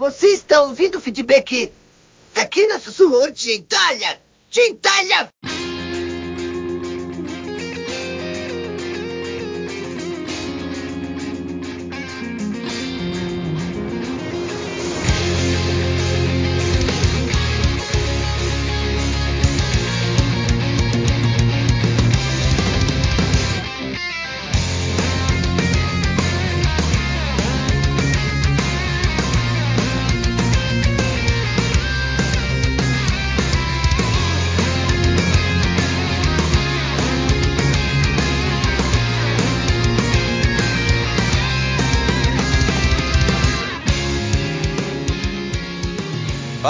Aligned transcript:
Você 0.00 0.28
está 0.28 0.62
ouvindo 0.62 0.96
o 0.96 1.00
feedback 1.02 1.70
aqui 2.34 2.66
na 2.68 2.78
Sussurro 2.78 3.30
de 3.30 3.52
Itália? 3.52 4.18
De 4.48 4.70
Itália! 4.70 5.28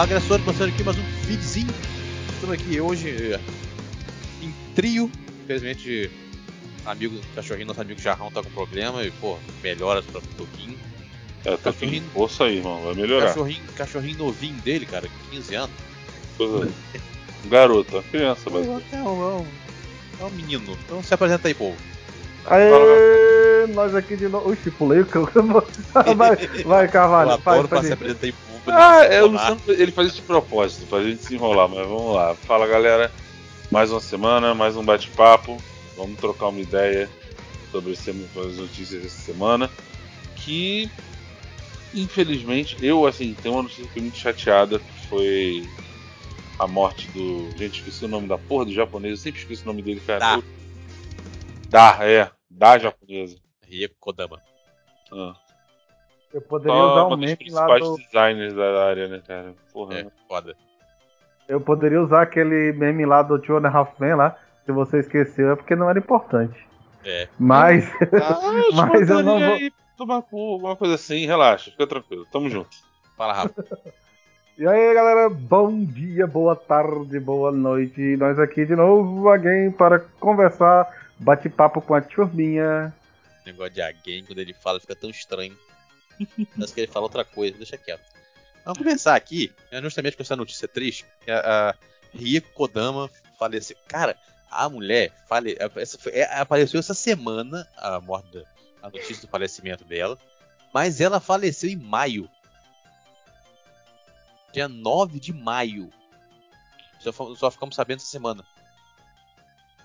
Fala, 0.00 0.12
agressor, 0.14 0.40
passando 0.46 0.70
aqui 0.70 0.82
mais 0.82 0.96
um 0.96 1.04
feedzinho. 1.26 1.68
Estamos 2.32 2.54
aqui 2.54 2.80
hoje 2.80 3.34
eh, 3.34 3.40
em 4.40 4.50
trio. 4.74 5.10
Infelizmente, 5.44 6.10
amigo 6.86 7.20
cachorrinho, 7.34 7.66
nosso 7.66 7.82
amigo 7.82 8.00
Jarrão 8.00 8.30
tá 8.30 8.42
com 8.42 8.48
problema 8.48 9.04
e, 9.04 9.10
pô, 9.10 9.36
melhoras 9.62 10.06
pra 10.06 10.22
pouquinho. 10.38 10.78
É, 11.44 11.50
tá 11.50 11.70
Cachorrinho-. 11.70 12.08
Força 12.14 12.44
aí, 12.44 12.56
irmão. 12.56 12.80
Vai 12.82 12.94
melhorar. 12.94 13.26
Cachorrinho, 13.26 13.62
cachorrinho 13.76 14.16
novinho 14.16 14.56
dele, 14.62 14.86
cara, 14.86 15.06
15 15.30 15.54
anos. 15.54 15.76
Coisa... 16.38 16.72
Um 17.44 17.48
garoto, 17.50 17.96
uma 17.96 18.02
criança, 18.02 18.48
Pô, 18.48 18.58
mas. 18.58 18.66
é, 18.66 18.70
um, 18.70 18.80
é, 19.02 19.02
um, 19.02 19.46
é 20.18 20.24
um 20.24 20.30
menino. 20.30 20.78
Então 20.86 21.02
se 21.02 21.12
apresenta 21.12 21.46
aí, 21.46 21.52
povo. 21.52 21.76
Aê, 22.46 22.70
nós 23.68 23.94
aqui 23.94 24.16
de 24.16 24.28
novo. 24.28 24.52
Ixi, 24.52 24.70
pulei 24.72 25.00
o 25.00 25.06
campo. 25.06 25.62
vai, 26.16 26.36
vai, 26.64 26.84
Eu 26.86 26.90
Carvalho, 26.90 27.30
adoro 27.32 27.68
faz, 27.68 27.68
faz 27.68 27.80
se 27.82 27.86
aí. 27.88 27.92
apresentar 27.92 28.26
em 28.28 28.32
público. 28.32 28.70
Ah, 28.70 29.04
é, 29.04 29.22
o. 29.22 29.26
Luciano 29.28 29.60
ele 29.68 29.92
faz 29.92 30.08
isso 30.08 30.16
de 30.16 30.22
propósito, 30.26 30.86
pra 30.86 31.02
gente 31.02 31.22
se 31.22 31.34
enrolar, 31.34 31.68
mas 31.68 31.86
vamos 31.86 32.14
lá. 32.14 32.34
Fala 32.34 32.66
galera, 32.66 33.10
mais 33.70 33.90
uma 33.90 34.00
semana, 34.00 34.54
mais 34.54 34.76
um 34.76 34.84
bate-papo. 34.84 35.56
Vamos 35.96 36.18
trocar 36.18 36.48
uma 36.48 36.60
ideia 36.60 37.08
sobre 37.70 37.92
as 37.92 38.56
notícias 38.56 39.02
dessa 39.02 39.20
semana. 39.20 39.70
Que 40.36 40.90
infelizmente, 41.94 42.76
eu 42.80 43.06
assim, 43.06 43.34
tem 43.42 43.50
uma 43.50 43.62
notícia 43.62 43.82
que 43.82 43.88
fiquei 43.88 44.02
muito 44.02 44.18
chateada, 44.18 44.78
que 44.78 45.06
foi 45.08 45.68
a 46.58 46.66
morte 46.66 47.08
do. 47.08 47.50
Gente, 47.56 47.78
esqueci 47.80 48.04
o 48.04 48.08
nome 48.08 48.28
da 48.28 48.38
porra 48.38 48.66
do 48.66 48.72
japonês, 48.72 49.12
eu 49.12 49.16
sempre 49.22 49.40
esqueço 49.40 49.62
o 49.64 49.66
nome 49.66 49.82
dele, 49.82 50.00
cara. 50.06 50.18
Da. 50.20 50.34
Eu- 50.36 50.44
Da, 51.70 51.98
é, 52.02 52.30
da 52.50 52.78
japonesa. 52.78 53.36
Rieko 53.70 53.94
Kodama. 54.00 54.40
Ah. 55.12 55.34
Eu 56.32 56.40
poderia 56.42 56.76
Só 56.76 56.92
usar 56.92 57.04
uma 57.06 57.16
um 57.16 57.18
meme 57.18 57.50
lá 57.50 57.78
do. 57.78 57.96
designers 57.96 58.54
da 58.54 58.84
área, 58.86 59.08
né, 59.08 59.22
cara? 59.26 59.54
Porra. 59.72 59.98
É, 59.98 60.06
foda. 60.28 60.54
Eu 61.48 61.60
poderia 61.60 62.00
usar 62.00 62.22
aquele 62.22 62.72
meme 62.72 63.04
lá 63.04 63.22
do 63.22 63.38
Two 63.38 63.56
and 63.56 63.66
a 63.66 63.70
Half 63.70 63.98
Men 63.98 64.14
lá. 64.14 64.36
Se 64.64 64.70
você 64.72 64.98
esqueceu, 65.00 65.50
é 65.50 65.56
porque 65.56 65.74
não 65.74 65.90
era 65.90 65.98
importante. 65.98 66.56
É. 67.04 67.28
Mas. 67.38 67.90
Ah, 68.22 68.40
Mas 68.92 69.10
eu 69.10 69.22
não 69.22 69.40
vou- 69.40 69.58
tomar 69.96 70.14
alguma 70.32 70.76
coisa 70.76 70.94
assim, 70.94 71.26
relaxa, 71.26 71.70
fica 71.70 71.86
tranquilo, 71.86 72.24
tamo 72.32 72.48
junto. 72.48 72.70
Fala 73.16 73.32
rápido. 73.34 73.64
E 74.56 74.66
aí, 74.66 74.94
galera, 74.94 75.28
bom 75.28 75.84
dia, 75.84 76.26
boa 76.26 76.54
tarde, 76.56 77.18
boa 77.18 77.50
noite. 77.50 78.16
Nós 78.16 78.38
aqui 78.38 78.64
de 78.64 78.74
novo, 78.76 79.28
alguém 79.28 79.70
para 79.70 79.98
conversar, 80.20 80.86
bate-papo 81.18 81.82
com 81.82 81.94
a 81.94 82.00
turminha. 82.00 82.94
Negócio 83.52 83.72
de 83.74 83.82
alguém, 83.82 84.24
quando 84.24 84.38
ele 84.38 84.54
fala, 84.54 84.80
fica 84.80 84.94
tão 84.96 85.10
estranho. 85.10 85.56
Parece 86.54 86.74
que 86.74 86.80
ele 86.80 86.92
fala 86.92 87.06
outra 87.06 87.24
coisa, 87.24 87.56
deixa 87.56 87.76
quieto. 87.78 88.02
Vamos 88.64 88.78
começar 88.78 89.14
aqui, 89.16 89.52
é 89.70 89.80
justamente 89.80 90.16
com 90.16 90.22
essa 90.22 90.36
notícia 90.36 90.68
triste, 90.68 91.04
que 91.24 91.30
a, 91.30 91.70
a 91.70 91.74
Kodama 92.54 93.10
faleceu. 93.38 93.76
Cara, 93.88 94.16
a 94.50 94.68
mulher 94.68 95.12
fale, 95.26 95.56
essa 95.76 95.98
foi- 95.98 96.12
é, 96.12 96.24
apareceu 96.38 96.78
essa 96.78 96.92
semana 96.92 97.66
a 97.76 98.00
morte, 98.00 98.44
a 98.82 98.90
notícia 98.90 99.22
do 99.22 99.28
falecimento 99.28 99.84
dela, 99.84 100.18
mas 100.74 101.00
ela 101.00 101.20
faleceu 101.20 101.70
em 101.70 101.76
maio. 101.76 102.28
Dia 104.52 104.68
9 104.68 105.20
de 105.20 105.32
maio. 105.32 105.90
Só, 106.98 107.12
só 107.34 107.50
ficamos 107.50 107.74
sabendo 107.74 107.98
essa 107.98 108.10
semana. 108.10 108.44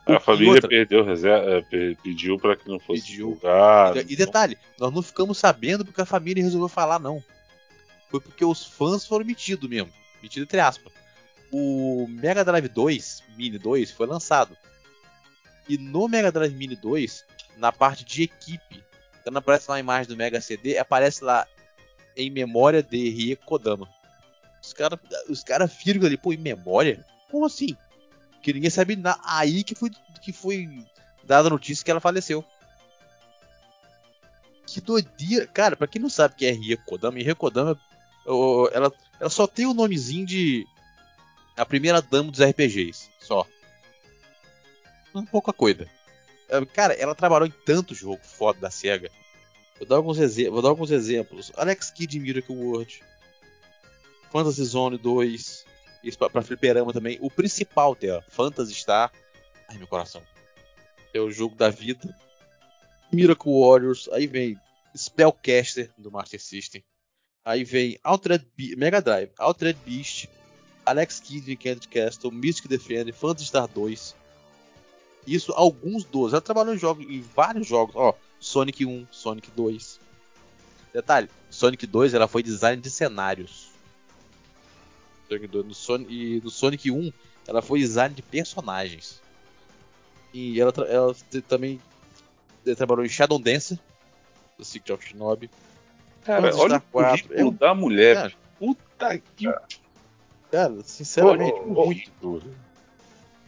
A 0.06 0.20
família 0.20 0.54
outra- 0.54 0.70
perdeu 0.70 1.04
reserva, 1.04 1.50
é, 1.50 1.62
pe- 1.62 1.98
pediu 2.04 2.38
pra 2.38 2.56
que 2.56 2.68
não 2.70 2.80
fosse 2.80 3.02
Pediu. 3.02 3.30
divulgado. 3.30 4.00
E, 4.00 4.14
e 4.14 4.16
detalhe, 4.16 4.58
nós 4.80 4.94
não 4.94 5.02
ficamos 5.02 5.38
sabendo 5.38 5.84
porque 5.84 6.02
a 6.02 6.06
família 6.06 6.44
resolveu 6.44 6.68
falar, 6.70 7.00
não. 7.00 7.24
Foi 8.12 8.20
porque 8.20 8.46
os 8.46 8.64
fãs 8.64 9.06
foram 9.06 9.26
metidos 9.26 9.68
mesmo. 9.68 9.92
Metido 10.22 10.44
entre 10.44 10.60
aspas. 10.60 10.94
O 11.52 12.06
Mega 12.10 12.44
Drive 12.46 12.68
2, 12.68 13.24
Mini 13.36 13.58
2, 13.58 13.92
foi 13.92 14.06
lançado. 14.06 14.56
E 15.68 15.78
no 15.78 16.08
Mega 16.08 16.32
Drive 16.32 16.54
Mini 16.54 16.76
2, 16.76 17.26
na 17.58 17.72
parte 17.72 18.06
de 18.06 18.24
equipe, 18.24 18.84
quando 19.24 19.38
aparece 19.38 19.70
lá 19.70 19.78
a 19.78 19.80
imagem 19.80 20.08
do 20.08 20.16
Mega 20.18 20.40
CD, 20.40 20.78
aparece 20.78 21.24
lá 21.24 21.48
em 22.16 22.30
memória 22.30 22.84
de 22.84 23.10
Rie 23.10 23.36
Kodama. 23.36 23.90
Os 24.62 24.72
caras 24.74 25.00
os 25.30 25.44
cara 25.44 25.66
viram 25.66 26.06
ali, 26.06 26.16
pô, 26.18 26.32
em 26.32 26.38
memória? 26.38 27.04
Como 27.32 27.46
assim? 27.46 27.76
Que 28.46 28.54
ninguém 28.54 28.70
sabe. 28.70 28.96
Aí 29.24 29.64
que 29.64 29.74
foi, 29.74 29.90
que 30.22 30.32
foi 30.32 30.86
dada 31.24 31.48
a 31.48 31.50
notícia 31.50 31.84
que 31.84 31.90
ela 31.90 32.00
faleceu. 32.00 32.46
Que 34.68 34.80
doideira. 34.80 35.48
Cara, 35.48 35.76
pra 35.76 35.88
quem 35.88 36.00
não 36.00 36.10
sabe 36.10 36.36
quem 36.36 36.50
é 36.50 36.52
Rie 36.52 36.78
Kodama, 36.78 37.18
Rie 37.18 37.34
Kodama, 37.34 37.76
ela, 38.72 38.94
ela 39.20 39.30
só 39.32 39.48
tem 39.48 39.66
o 39.66 39.74
nomezinho 39.74 40.28
de 40.28 40.64
a 41.58 41.66
primeira 41.66 42.04
dama 42.04 42.30
dos 42.30 42.40
RPGs, 42.40 43.10
só. 43.20 43.48
Não 45.12 45.24
é 45.24 45.26
pouca 45.26 45.52
coisa. 45.52 45.90
É, 46.48 46.64
Cara, 46.68 46.94
ela 46.94 47.16
trabalhou 47.16 47.48
em 47.48 47.54
tanto 47.66 47.96
jogo 47.96 48.20
foda 48.22 48.60
da 48.60 48.70
SEGA. 48.70 49.10
Vou 49.80 49.88
dar 49.88 49.96
alguns, 49.96 50.20
vou 50.20 50.62
dar 50.62 50.70
alguns 50.70 50.92
exemplos. 50.92 51.52
Alex 51.58 51.90
Kidd 51.90 52.16
em 52.16 52.22
Miracle 52.22 52.56
World. 52.56 53.02
Fantasy 54.32 54.66
Zone 54.66 55.00
2. 55.00 55.66
Isso 56.06 56.20
pra, 56.20 56.30
pra 56.30 56.44
fliperama 56.44 56.94
também. 56.94 57.18
O 57.20 57.32
principal 57.32 57.96
dela, 57.96 58.24
Phantasy 58.30 58.76
Star. 58.76 59.12
Ai, 59.68 59.78
meu 59.78 59.88
coração. 59.88 60.22
É 61.12 61.20
o 61.20 61.32
jogo 61.32 61.56
da 61.56 61.72
vida. 61.72 62.16
Miracle 63.12 63.52
Warriors. 63.52 64.08
Aí 64.10 64.28
vem 64.28 64.60
Spellcaster 64.96 65.90
do 65.98 66.12
Master 66.12 66.40
System. 66.40 66.84
Aí 67.44 67.64
vem 67.64 68.00
Altered 68.04 68.46
Be 68.56 68.76
Mega 68.76 69.02
Drive, 69.02 69.32
Altered 69.38 69.78
Beast, 69.86 70.28
Alex 70.86 71.20
Kidd 71.20 71.52
em 71.52 71.56
Candy 71.56 71.88
Castle, 71.88 72.32
Mystic 72.32 72.68
Defender, 72.68 73.14
Phantasy 73.14 73.48
Star 73.48 73.68
2. 73.68 74.16
Isso 75.28 75.52
alguns 75.54 76.04
dos. 76.04 76.34
Ela 76.34 76.42
trabalhou 76.42 76.76
em, 76.76 76.78
jogos, 76.78 77.06
em 77.06 77.22
vários 77.22 77.68
jogos. 77.68 77.96
Ó, 77.96 78.14
Sonic 78.40 78.86
1, 78.86 79.08
Sonic 79.12 79.50
2. 79.52 80.00
Detalhe, 80.94 81.30
Sonic 81.50 81.86
2 81.88 82.14
ela 82.14 82.28
foi 82.28 82.44
design 82.44 82.82
de 82.82 82.90
cenários. 82.90 83.75
Sonic 85.30 85.48
2, 85.48 85.66
no 85.66 85.74
Sonic, 85.74 86.14
e 86.14 86.42
no 86.44 86.50
Sonic 86.50 86.92
1 86.92 87.12
ela 87.48 87.62
foi 87.62 87.80
design 87.80 88.14
de 88.14 88.22
personagens. 88.22 89.22
E 90.34 90.60
ela, 90.60 90.74
ela 90.88 91.16
também 91.48 91.80
eh, 92.66 92.76
trabalhou 92.76 93.06
em 93.06 93.10
Shadow 93.10 93.40
Dancer, 93.40 93.80
do 94.58 94.66
Secret 94.66 94.94
of 94.94 95.08
Shinobi. 95.08 95.50
Cara, 96.24 96.56
olha 96.56 96.78
o 96.78 96.82
4. 96.92 97.24
currículo 97.24 97.40
É 97.40 97.46
um- 97.46 97.54
da 97.54 97.74
mulher. 97.76 98.16
Cara, 98.16 98.34
Puta 98.58 99.20
que 99.36 99.54
cara, 100.52 100.76
sinceramente, 100.84 101.60
ô, 101.60 101.74
ô, 101.82 101.86
muito. 101.86 102.44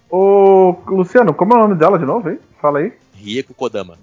Ô, 0.10 0.72
Luciano, 0.88 1.34
como 1.34 1.54
é 1.54 1.56
o 1.58 1.60
nome 1.60 1.76
dela 1.76 1.98
de 1.98 2.06
novo, 2.06 2.30
hein? 2.30 2.40
Fala 2.62 2.80
aí. 2.80 2.94
Rieko 3.14 3.54
Kodama. 3.54 3.98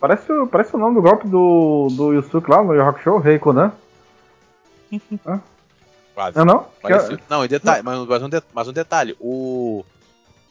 Parece, 0.00 0.30
o- 0.32 0.46
parece 0.46 0.74
o 0.74 0.78
nome 0.78 0.96
do 0.96 1.02
golpe 1.02 1.26
do, 1.26 1.88
do 1.92 2.12
Yusuke 2.12 2.50
lá 2.50 2.62
no 2.62 2.74
Rock 2.82 3.02
Show, 3.02 3.18
Rei 3.18 3.38
Konan. 3.38 3.72
Quase. 6.14 6.36
Não, 6.38 6.44
não? 6.44 6.64
Parecido. 6.80 7.20
Não, 7.28 7.44
e 7.44 7.48
detalhe, 7.48 7.82
mas, 7.82 7.98
mas 8.06 8.22
um 8.22 8.28
de- 8.28 8.42
mas 8.52 8.68
um 8.68 8.72
detalhe, 8.72 9.16
o. 9.20 9.84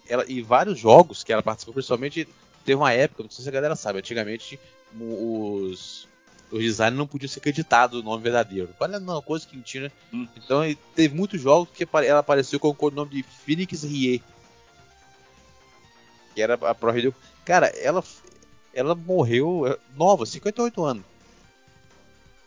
Ela, 0.07 0.25
em 0.29 0.41
vários 0.43 0.77
jogos 0.77 1.23
que 1.23 1.31
ela 1.31 1.41
participou, 1.41 1.73
principalmente, 1.73 2.27
teve 2.65 2.75
uma 2.75 2.91
época, 2.91 3.23
não 3.23 3.29
sei 3.29 3.43
se 3.43 3.49
a 3.49 3.53
galera 3.53 3.75
sabe, 3.75 3.99
antigamente 3.99 4.59
os, 4.99 6.07
os 6.51 6.59
designers 6.59 6.97
não 6.97 7.07
podiam 7.07 7.29
ser 7.29 7.39
acreditados 7.39 8.01
o 8.01 8.03
nome 8.03 8.21
verdadeiro. 8.21 8.69
Olha, 8.79 8.99
não, 8.99 9.21
coisa 9.21 9.47
que 9.47 9.55
mentira. 9.55 9.91
Hum. 10.13 10.27
Então 10.35 10.65
e 10.65 10.75
teve 10.75 11.15
muitos 11.15 11.39
jogos 11.39 11.69
que 11.73 11.87
ela 12.05 12.19
apareceu 12.19 12.59
com 12.59 12.75
o 12.77 12.91
nome 12.91 13.11
de 13.11 13.23
Phoenix 13.23 13.83
Rie. 13.83 14.21
Que 16.35 16.41
era 16.41 16.55
a 16.55 16.75
Pro 16.75 16.95
Hideo. 16.97 17.15
Cara, 17.45 17.67
ela, 17.67 18.03
ela 18.73 18.95
morreu 18.95 19.65
é, 19.67 19.77
nova, 19.95 20.25
58 20.25 20.83
anos. 20.83 21.03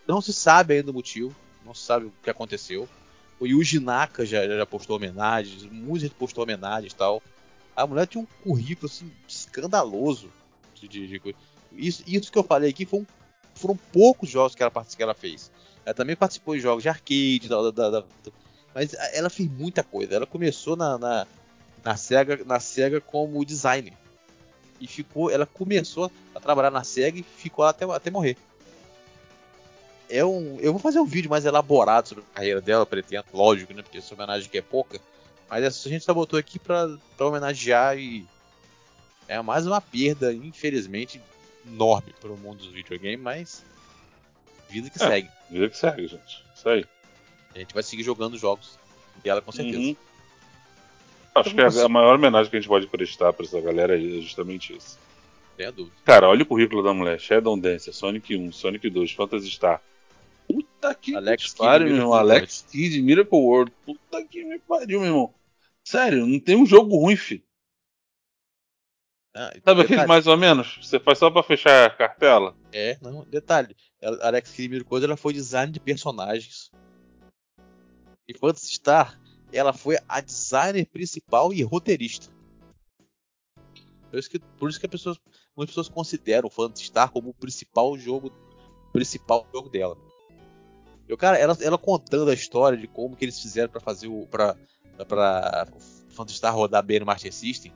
Não 0.06 0.20
se 0.20 0.32
sabe 0.32 0.74
ainda 0.74 0.90
o 0.90 0.94
motivo. 0.94 1.34
não 1.64 1.74
se 1.74 1.82
sabe 1.82 2.06
o 2.06 2.12
que 2.22 2.30
aconteceu. 2.30 2.88
O 3.38 3.46
Yuji 3.46 3.80
Naka 3.80 4.24
já, 4.24 4.46
já 4.46 4.64
postou 4.64 4.96
homenagens, 4.96 5.64
muita 5.64 6.06
gente 6.06 6.14
postou 6.14 6.44
homenagens 6.44 6.92
e 6.92 6.96
tal. 6.96 7.22
A 7.74 7.86
mulher 7.86 8.06
tinha 8.06 8.22
um 8.22 8.26
currículo 8.42 8.90
assim, 8.90 9.10
escandaloso 9.28 10.30
de, 10.74 10.88
de, 10.88 11.06
de. 11.06 11.36
Isso, 11.72 12.02
isso 12.06 12.32
que 12.32 12.38
eu 12.38 12.44
falei 12.44 12.70
aqui 12.70 12.88
um, 12.92 13.04
foram 13.54 13.76
poucos 13.92 14.30
jogos 14.30 14.54
que 14.54 14.62
ela, 14.62 14.72
que 14.84 15.02
ela 15.02 15.14
fez. 15.14 15.50
Ela 15.84 15.94
também 15.94 16.16
participou 16.16 16.54
de 16.54 16.60
jogos 16.60 16.82
de 16.82 16.88
arcade, 16.88 17.48
da, 17.48 17.70
da, 17.70 17.90
da, 17.90 18.04
mas 18.74 18.94
ela 19.12 19.30
fez 19.30 19.50
muita 19.50 19.82
coisa. 19.82 20.14
Ela 20.14 20.26
começou 20.26 20.76
na, 20.76 20.98
na, 20.98 21.26
na, 21.82 21.96
SEGA, 21.96 22.44
na 22.44 22.60
SEGA 22.60 23.00
como 23.00 23.44
designer. 23.44 23.94
E 24.78 24.86
ficou, 24.86 25.30
ela 25.30 25.46
começou 25.46 26.10
a 26.34 26.40
trabalhar 26.40 26.70
na 26.70 26.84
SEGA 26.84 27.20
e 27.20 27.22
ficou 27.22 27.64
até, 27.64 27.84
até 27.86 28.10
morrer. 28.10 28.36
É 30.08 30.24
um, 30.24 30.58
eu 30.60 30.72
vou 30.72 30.80
fazer 30.80 31.00
um 31.00 31.04
vídeo 31.04 31.28
mais 31.28 31.44
elaborado 31.44 32.08
sobre 32.08 32.24
a 32.32 32.36
carreira 32.36 32.60
dela, 32.60 32.86
pretendo, 32.86 33.24
lógico, 33.32 33.74
né? 33.74 33.82
Porque 33.82 33.98
essa 33.98 34.14
homenagem 34.14 34.48
aqui 34.48 34.58
é 34.58 34.62
pouca. 34.62 35.00
Mas 35.48 35.64
essa 35.64 35.88
a 35.88 35.90
gente 35.90 36.04
só 36.04 36.14
botou 36.14 36.38
aqui 36.38 36.58
pra, 36.58 36.96
pra 37.16 37.26
homenagear 37.26 37.98
e. 37.98 38.26
É 39.28 39.40
mais 39.42 39.66
uma 39.66 39.80
perda, 39.80 40.32
infelizmente, 40.32 41.20
enorme 41.66 42.14
para 42.20 42.30
o 42.30 42.36
mundo 42.36 42.58
dos 42.58 42.72
videogames, 42.72 43.20
mas. 43.20 43.64
Vida 44.68 44.90
que 44.90 45.02
É. 45.02 45.06
segue. 45.06 45.28
Vida 45.50 45.68
que 45.68 45.76
segue, 45.76 46.06
gente. 46.06 46.44
Isso 46.54 46.68
aí. 46.68 46.84
A 47.54 47.58
gente 47.58 47.74
vai 47.74 47.82
seguir 47.82 48.02
jogando 48.02 48.36
jogos 48.38 48.78
dela 49.22 49.40
com 49.40 49.50
certeza. 49.50 49.78
Uhum. 49.78 49.96
Acho 51.34 51.54
que 51.54 51.60
a, 51.60 51.84
a 51.84 51.88
maior 51.88 52.14
homenagem 52.14 52.50
que 52.50 52.56
a 52.56 52.60
gente 52.60 52.68
pode 52.68 52.86
prestar 52.86 53.32
pra 53.32 53.44
essa 53.44 53.60
galera 53.60 53.96
é 53.96 54.20
justamente 54.20 54.74
isso. 54.76 54.98
Sem 55.56 55.66
a 55.66 55.70
dúvida. 55.70 55.96
Cara, 56.04 56.28
olha 56.28 56.42
o 56.42 56.46
currículo 56.46 56.82
da 56.82 56.92
mulher. 56.94 57.18
Shadow 57.18 57.58
Dancer, 57.58 57.92
Sonic 57.92 58.36
1, 58.36 58.52
Sonic 58.52 58.88
2, 58.88 59.12
Phantasy 59.12 59.50
Star. 59.50 59.80
Puta 60.48 60.94
que 60.94 61.14
Alex 61.14 61.52
me 61.52 61.58
pariu, 61.58 61.86
meu 61.88 61.96
irmão. 61.96 62.10
Miracle 62.10 62.30
Alex 62.36 62.66
Kidd, 62.70 63.02
Miracle 63.02 63.38
World. 63.38 63.72
Puta 63.84 64.24
que 64.24 64.44
me 64.44 64.58
pariu, 64.58 65.00
meu 65.00 65.08
irmão. 65.08 65.34
Sério, 65.84 66.26
não 66.26 66.40
tem 66.40 66.56
um 66.56 66.66
jogo 66.66 66.96
ruim, 66.96 67.16
fi. 67.16 67.44
Ah, 69.34 69.52
Sabe 69.62 69.82
aquele 69.82 70.06
mais 70.06 70.26
ou 70.26 70.36
menos? 70.36 70.78
Você 70.80 70.98
faz 70.98 71.18
só 71.18 71.30
pra 71.30 71.42
fechar 71.42 71.86
a 71.86 71.90
cartela? 71.90 72.56
É, 72.72 72.98
não, 73.02 73.24
detalhe. 73.24 73.76
Alex 74.22 74.50
Kidd 74.52 74.84
coisa, 74.84 75.06
ela 75.06 75.16
foi 75.16 75.32
design 75.32 75.70
de 75.70 75.78
personagens. 75.78 76.70
E 78.28 78.36
Phantasy 78.36 78.74
Star, 78.74 79.20
ela 79.52 79.72
foi 79.72 79.98
a 80.08 80.20
designer 80.20 80.86
principal 80.86 81.52
e 81.52 81.62
roteirista. 81.62 82.34
Por 84.10 84.18
isso 84.18 84.30
que, 84.30 84.38
por 84.38 84.70
isso 84.70 84.80
que 84.80 84.86
as 84.86 84.90
pessoas, 84.90 85.20
muitas 85.56 85.72
pessoas 85.74 85.88
consideram 85.88 86.48
o 86.48 86.50
Phantasy 86.50 86.86
Star 86.86 87.10
como 87.10 87.30
o 87.30 87.34
principal 87.34 87.96
jogo, 87.98 88.32
principal 88.92 89.46
jogo 89.52 89.68
dela. 89.68 89.96
Eu, 91.08 91.16
cara, 91.16 91.38
ela, 91.38 91.56
ela 91.60 91.78
contando 91.78 92.30
a 92.30 92.34
história 92.34 92.76
de 92.76 92.86
como 92.86 93.14
que 93.16 93.24
eles 93.24 93.40
fizeram 93.40 93.70
pra 93.70 93.80
fazer 93.80 94.08
o 94.08 94.26
para 94.26 94.56
para 95.08 95.66
Phantasy 96.08 96.38
Star 96.38 96.54
rodar 96.54 96.82
bem 96.82 97.00
no 97.00 97.06
Master 97.06 97.32
System. 97.32 97.72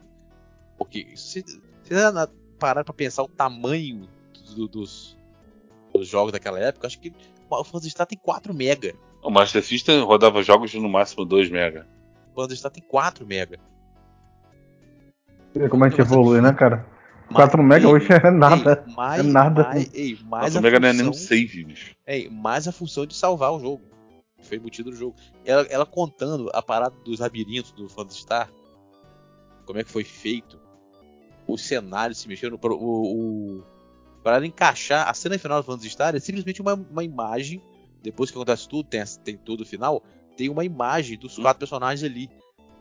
Porque 0.79 1.09
se 1.17 1.45
você 1.85 2.29
parar 2.59 2.83
pra 2.83 2.95
pensar 2.95 3.23
o 3.23 3.29
tamanho 3.29 4.09
do- 4.57 4.67
dos, 4.67 5.17
dos 5.93 6.09
jogos 6.09 6.33
daquela 6.33 6.59
época, 6.59 6.87
acho 6.87 6.99
que 6.99 7.13
o 7.49 7.65
Phantasy 7.65 7.91
Star 7.91 8.07
tem 8.07 8.19
4 8.19 8.55
mega. 8.55 8.95
O 9.23 9.31
Master 9.31 9.63
System 9.63 10.03
rodava 10.03 10.43
jogos 10.43 10.71
de 10.71 10.81
no 10.81 10.89
máximo 10.89 11.25
2 11.27 11.51
mega. 11.51 11.87
O 12.33 12.41
Phantasy 12.41 12.57
Star 12.59 12.73
tem 12.73 12.83
4 12.83 13.27
mega. 13.27 13.59
Vê 15.55 15.69
Como 15.69 15.85
gente 15.89 15.99
Nossa, 15.99 16.13
evolui, 16.15 16.41
né, 16.41 16.53
cara? 16.53 16.87
4 17.33 17.63
Mas, 17.63 17.69
mega 17.69 17.87
ei, 17.89 17.93
hoje 17.95 18.09
é 18.13 18.31
nada. 18.31 18.85
Ei, 18.87 18.95
mais, 18.95 19.21
É 19.21 19.23
nada. 19.23 19.63
Mais, 19.65 19.91
ei, 19.95 20.19
mais 20.25 20.43
4 20.55 20.59
a 20.59 20.61
mega 20.63 20.81
não 20.81 20.89
é 20.89 20.93
nem 20.93 21.03
um 21.03 21.13
função- 21.13 21.29
save, 21.29 21.65
bicho. 21.65 21.95
É, 22.07 22.29
mais 22.29 22.67
a 22.69 22.73
função 22.73 23.07
de 23.07 23.15
salvar 23.15 23.53
o 23.53 23.61
jogo. 23.61 23.83
Foi 24.43 24.57
embutido 24.57 24.91
no 24.91 24.97
jogo. 24.97 25.15
Ela, 25.45 25.63
ela 25.71 25.87
contando 25.87 26.51
a 26.55 26.63
parada 26.63 26.95
dos 27.05 27.21
labirintos 27.21 27.73
do 27.73 27.89
Phantasy 27.89 28.21
Star. 28.23 28.51
Como 29.67 29.79
é 29.79 29.85
que 29.85 29.91
foi 29.91 30.03
feito. 30.05 30.59
Os 31.47 31.63
cenários 31.63 32.19
se 32.19 32.27
mexeram. 32.29 32.57
pro- 32.59 32.77
O, 32.77 33.59
o, 33.59 33.65
para 34.23 34.37
ela 34.37 34.47
encaixar. 34.47 35.09
A 35.09 35.15
cena 35.15 35.39
final 35.39 35.61
do 35.63 35.67
Phantasy 35.67 35.91
Star 35.91 36.15
é 36.17 36.21
simplesmente 36.21 36.61
uma, 36.61 36.75
uma 36.75 37.05
imagem. 37.05 37.63
Depois 38.03 38.31
que 38.31 38.37
acontece 38.37 38.67
tudo, 38.69 38.89
tem, 38.89 39.03
tem 39.23 39.37
todo 39.37 39.61
o 39.61 39.67
final. 39.67 40.03
Tem 40.37 40.49
uma 40.49 40.65
imagem 40.65 41.19
dos 41.19 41.39
Hum. 41.39 41.43
quatro 41.43 41.59
personagens 41.61 42.03
ali. 42.03 42.31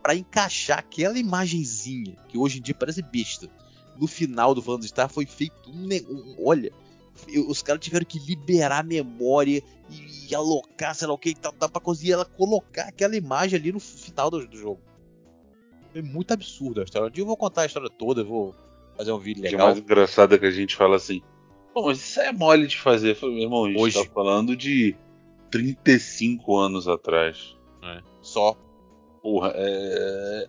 Pra 0.02 0.14
encaixar 0.14 0.78
aquela 0.78 1.18
imagenzinha. 1.18 2.16
Que 2.26 2.38
hoje 2.38 2.58
em 2.58 2.62
dia 2.62 2.74
parece 2.74 3.02
besta. 3.02 3.48
No 4.00 4.06
final 4.06 4.54
do 4.54 4.62
Phantasy 4.62 4.88
Star 4.88 5.08
foi 5.08 5.26
feito 5.26 5.68
um, 5.70 5.86
um- 6.10 6.36
Olha 6.44 6.72
os 7.48 7.60
caras 7.62 7.82
tiveram 7.84 8.06
que 8.06 8.18
liberar 8.18 8.78
a 8.78 8.82
memória 8.82 9.62
e, 9.90 10.28
e 10.30 10.34
alocar, 10.34 10.94
sei 10.94 11.06
lá 11.06 11.12
o 11.12 11.18
que, 11.18 11.34
tal, 11.34 11.52
pra 11.52 11.68
conseguir 11.80 12.12
ela 12.12 12.24
colocar 12.24 12.84
aquela 12.84 13.14
imagem 13.14 13.58
ali 13.58 13.70
no 13.72 13.78
final 13.80 14.30
do, 14.30 14.46
do 14.46 14.56
jogo. 14.56 14.80
Foi 15.92 16.00
muito 16.00 16.32
absurdo 16.32 16.80
a 16.80 16.84
história. 16.84 17.08
Um 17.08 17.10
dia 17.10 17.22
eu 17.22 17.26
vou 17.26 17.36
contar 17.36 17.62
a 17.62 17.66
história 17.66 17.90
toda, 17.90 18.22
eu 18.22 18.26
vou 18.26 18.54
fazer 18.96 19.12
um 19.12 19.18
vídeo 19.18 19.42
O 19.42 19.46
é 19.46 19.50
legal. 19.50 19.66
mais 19.66 19.78
engraçado 19.78 20.34
é 20.34 20.38
que 20.38 20.46
a 20.46 20.50
gente 20.50 20.74
fala 20.76 20.96
assim. 20.96 21.20
Pô, 21.74 21.82
mas 21.86 21.98
isso 21.98 22.20
é 22.20 22.32
mole 22.32 22.66
de 22.66 22.78
fazer. 22.78 23.18
Meu 23.20 23.32
irmão, 23.36 23.64
a 23.66 23.68
gente 23.68 23.80
Hoje. 23.80 24.02
tá 24.04 24.10
falando 24.14 24.56
de 24.56 24.96
35 25.50 26.56
anos 26.56 26.88
atrás. 26.88 27.54
né? 27.82 28.02
Só. 28.22 28.56
Porra, 29.22 29.52
é, 29.54 30.46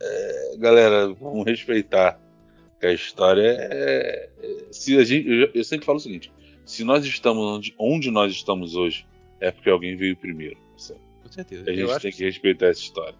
é- 0.53 0.57
galera, 0.57 1.13
vamos 1.13 1.45
respeitar 1.45 2.18
que 2.81 2.88
a 2.88 2.94
história 2.94 3.42
é. 3.44 4.30
é- 4.42 4.66
se 4.72 4.98
a 4.98 5.04
gente, 5.06 5.30
eu, 5.30 5.50
eu 5.54 5.63
sempre 5.63 5.86
falo 5.86 5.98
o 5.98 6.01
seguinte: 6.01 6.31
se 6.66 6.83
nós 6.83 7.06
estamos 7.06 7.44
onde, 7.45 7.75
onde 7.80 8.12
nós 8.12 8.31
estamos 8.33 8.75
hoje, 8.75 9.06
é 9.39 9.51
porque 9.51 9.69
alguém 9.69 9.95
veio 9.95 10.18
primeiro. 10.18 10.57
certo? 10.75 11.00
Com 11.24 11.31
certeza. 11.31 11.69
A 11.69 11.74
gente 11.74 12.00
tem 12.01 12.12
que- 12.12 12.18
que 12.18 12.24
respeitar 12.25 12.66
essa 12.68 12.81
história. 12.81 13.16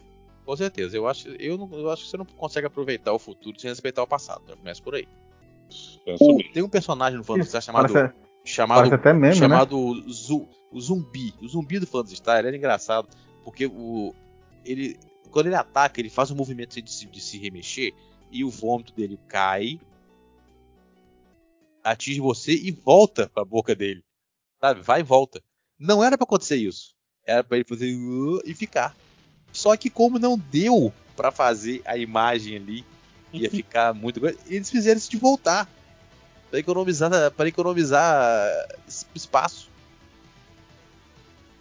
Com 0.46 0.56
certeza. 0.58 0.98
Eu 0.98 1.08
acho, 1.08 1.30
eu, 1.40 1.58
não, 1.58 1.69
eu 1.72 1.90
acho 1.92 2.04
que 2.04 2.10
você 2.10 2.18
não 2.18 2.25
consegue 2.25 2.68
aproveitar 2.68 3.13
o 3.13 3.19
futuro 3.19 3.58
sem 3.60 3.69
respeitar 3.69 4.02
o 4.04 4.08
passado. 4.08 4.42
Já 4.50 4.56
começa 4.58 4.81
por 4.81 4.96
aí. 4.96 5.08
O- 6.19 6.44
tem 6.54 6.64
um 6.64 6.68
personagem 6.69 7.18
no 7.18 7.24
Phantasy 7.24 7.50
Star 7.50 7.62
chamado. 7.62 7.94
Parece, 7.94 8.14
chamado 8.44 8.78
parece 8.80 8.96
até 8.96 9.14
meme, 9.14 9.28
né? 9.28 9.34
chamado 9.36 10.02
Zu- 10.12 10.48
o 10.72 10.81
zumbi. 10.81 11.34
O 11.42 11.48
zumbi 11.48 11.80
do 11.80 11.88
Phantasy 11.88 12.16
Star 12.18 12.40
ele 12.40 12.48
era 12.50 12.57
engraçado 12.57 13.07
porque 13.44 13.66
o 13.68 14.14
ele 14.66 14.98
quando 15.30 15.46
ele 15.48 15.56
ataca 15.56 16.00
ele 16.02 16.10
faz 16.10 16.30
um 16.31 16.36
movimento 16.36 16.81
de 16.81 16.92
se, 16.92 17.06
de 17.06 17.22
se 17.22 17.38
remexer 17.38 17.94
e 18.31 18.44
o 18.44 18.50
vômito 18.50 18.94
dele 18.94 19.19
cai, 19.28 19.80
atinge 21.83 22.19
você 22.19 22.54
e 22.54 22.72
volta 22.72 23.30
pra 23.30 23.44
boca 23.44 23.75
dele, 23.75 24.04
sabe? 24.60 24.81
Vai 24.81 25.01
e 25.01 25.04
volta. 25.04 25.42
Não 25.80 26.04
era 26.04 26.18
pra 26.18 26.24
acontecer 26.25 26.57
isso. 26.57 26.95
Era 27.25 27.44
pra 27.44 27.57
ele 27.57 27.66
fazer 27.68 27.94
"Uh", 27.95 28.42
e 28.45 28.54
ficar. 28.54 28.95
Só 29.52 29.76
que 29.76 29.90
como 29.90 30.18
não 30.19 30.38
deu 30.38 30.94
pra 31.16 31.31
fazer 31.31 31.81
a 31.85 31.97
imagem 31.97 32.56
ali, 32.56 32.85
ia 33.33 33.50
ficar 33.52 33.94
muito 33.94 34.19
grande, 34.19 34.38
eles 34.47 34.69
fizeram 34.69 34.97
isso 34.97 35.09
de 35.11 35.18
voltar. 35.18 35.69
Pra 36.50 36.59
economizar, 36.59 37.31
pra 37.31 37.47
economizar 37.47 38.68
es- 38.88 39.07
espaço. 39.16 39.69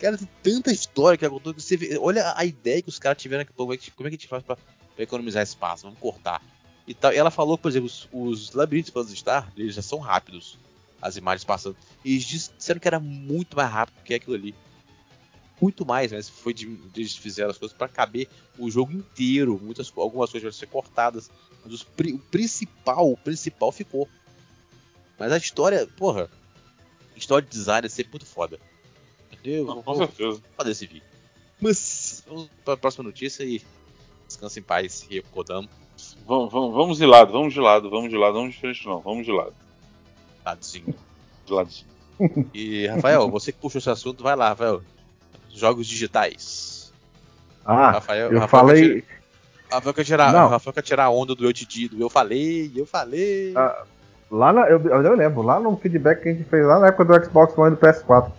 Cara, 0.00 0.18
tem 0.18 0.28
tanta 0.42 0.72
história 0.72 1.16
que 1.16 1.24
aconteceu 1.24 1.54
que 1.54 1.62
você 1.62 1.76
vê. 1.76 1.98
Olha 1.98 2.32
a 2.36 2.44
ideia 2.44 2.82
que 2.82 2.88
os 2.88 2.98
caras 2.98 3.20
tiveram 3.22 3.44
Como 3.54 3.72
é 3.72 3.76
que, 3.76 3.90
como 3.92 4.08
é 4.08 4.10
que 4.10 4.16
a 4.16 4.18
gente 4.18 4.28
faz 4.28 4.42
pra, 4.42 4.56
pra 4.56 5.02
economizar 5.04 5.42
espaço? 5.42 5.84
Vamos 5.84 5.98
cortar. 6.00 6.42
E 6.90 6.94
tal. 6.94 7.12
E 7.12 7.16
ela 7.16 7.30
falou, 7.30 7.56
por 7.56 7.68
exemplo, 7.68 7.86
os, 7.86 8.08
os 8.12 8.52
labirintos 8.52 8.90
Phantasy 8.90 9.14
Star, 9.14 9.52
eles 9.56 9.76
já 9.76 9.82
são 9.82 10.00
rápidos. 10.00 10.58
As 11.00 11.16
imagens 11.16 11.44
passando. 11.44 11.76
E 12.04 12.14
eles 12.14 12.24
disseram 12.24 12.80
que 12.80 12.88
era 12.88 12.98
muito 12.98 13.56
mais 13.56 13.70
rápido 13.70 14.02
que 14.02 14.12
aquilo 14.12 14.34
ali. 14.34 14.56
Muito 15.60 15.86
mais, 15.86 16.10
mas 16.10 16.28
foi 16.28 16.52
de, 16.52 16.66
eles 16.96 17.14
fizeram 17.14 17.50
as 17.50 17.58
coisas 17.58 17.76
pra 17.76 17.86
caber 17.86 18.28
o 18.58 18.68
jogo 18.68 18.90
inteiro. 18.90 19.56
Muitas, 19.62 19.92
algumas 19.96 20.32
coisas 20.32 20.52
vão 20.52 20.58
ser 20.58 20.66
cortadas. 20.66 21.30
Mas 21.62 21.74
os 21.74 21.82
o 21.82 22.18
principal, 22.18 23.12
o 23.12 23.16
principal 23.16 23.70
ficou. 23.70 24.08
Mas 25.16 25.30
a 25.30 25.36
história, 25.36 25.86
porra, 25.96 26.28
história 27.14 27.46
de 27.46 27.56
design 27.56 27.86
é 27.86 27.88
sempre 27.88 28.14
muito 28.14 28.26
foda. 28.26 28.58
Eu 29.44 29.64
Não, 29.64 29.80
com 29.80 29.94
certeza. 29.94 30.42
fazer 30.56 30.70
esse 30.72 30.86
vídeo. 30.86 31.08
Mas 31.60 32.24
vamos 32.26 32.50
para 32.64 32.74
a 32.74 32.76
próxima 32.76 33.04
notícia 33.04 33.44
e 33.44 33.62
descansa 34.26 34.58
em 34.58 34.62
paz, 34.62 35.06
Kodama. 35.30 35.68
Vamos, 36.26 36.52
vamos, 36.52 36.74
vamos 36.74 36.98
de 36.98 37.06
lado, 37.06 37.32
vamos 37.32 37.52
de 37.52 37.60
lado, 37.60 37.90
vamos 37.90 38.10
de 38.10 38.16
lado, 38.16 38.34
vamos 38.34 38.54
de 38.54 38.60
frente 38.60 38.86
não, 38.86 39.00
vamos 39.00 39.24
de 39.26 39.32
lado. 39.32 39.52
Tadinho. 40.44 40.94
De 41.46 41.52
lado. 41.52 41.70
E 42.54 42.86
Rafael, 42.86 43.28
você 43.30 43.50
que 43.52 43.58
puxou 43.58 43.78
esse 43.78 43.90
assunto, 43.90 44.22
vai 44.22 44.36
lá, 44.36 44.50
Rafael. 44.50 44.82
Jogos 45.52 45.86
digitais. 45.86 46.92
Ah, 47.64 47.92
Rafael, 47.92 48.30
eu 48.32 48.38
Rafael 48.38 48.66
Quer, 48.66 48.72
falei. 48.76 48.82
tirar- 49.02 49.20
Rafael 49.72 49.94
quer 49.94 50.04
tirar, 50.04 50.32
Não. 50.32 50.48
Rafael 50.48 50.72
quer 50.74 50.82
tirar 50.82 51.04
a 51.04 51.10
onda 51.10 51.34
do 51.34 51.44
eu 51.44 51.52
te 51.52 51.64
digo, 51.66 52.00
eu 52.00 52.08
falei, 52.10 52.70
eu 52.74 52.86
falei. 52.86 53.52
Ah, 53.56 53.84
Lá 54.30 54.52
na, 54.52 54.68
eu, 54.68 54.80
eu 54.80 55.16
lembro, 55.16 55.42
lá 55.42 55.58
no 55.58 55.76
feedback 55.76 56.22
que 56.22 56.28
a 56.28 56.32
gente 56.32 56.44
fez 56.44 56.64
lá 56.64 56.78
na 56.78 56.86
época 56.86 57.04
do 57.04 57.24
Xbox 57.24 57.58
One 57.58 57.74
e 57.74 57.76
do 57.76 57.80
PS4, 57.84 58.30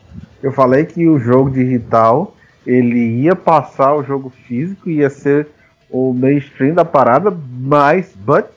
eu 0.41 0.53
falei 0.53 0.85
que 0.85 1.05
o 1.05 1.19
jogo 1.19 1.51
digital 1.51 2.33
ele 2.65 3.23
ia 3.23 3.35
passar 3.35 3.93
o 3.95 4.01
jogo 4.01 4.29
físico, 4.29 4.89
ia 4.89 5.09
ser 5.09 5.49
o 5.91 6.13
mainstream 6.13 6.73
da 6.73 6.85
parada, 6.85 7.29
mas 7.29 8.13
but 8.15 8.47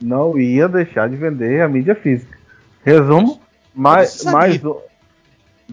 não 0.00 0.38
ia 0.38 0.68
deixar 0.68 1.08
de 1.08 1.16
vender 1.16 1.60
a 1.60 1.68
mídia 1.68 1.94
física. 1.94 2.38
Resumo, 2.84 3.40
mais, 3.74 4.22
mais, 4.24 4.64
um- 4.64 4.80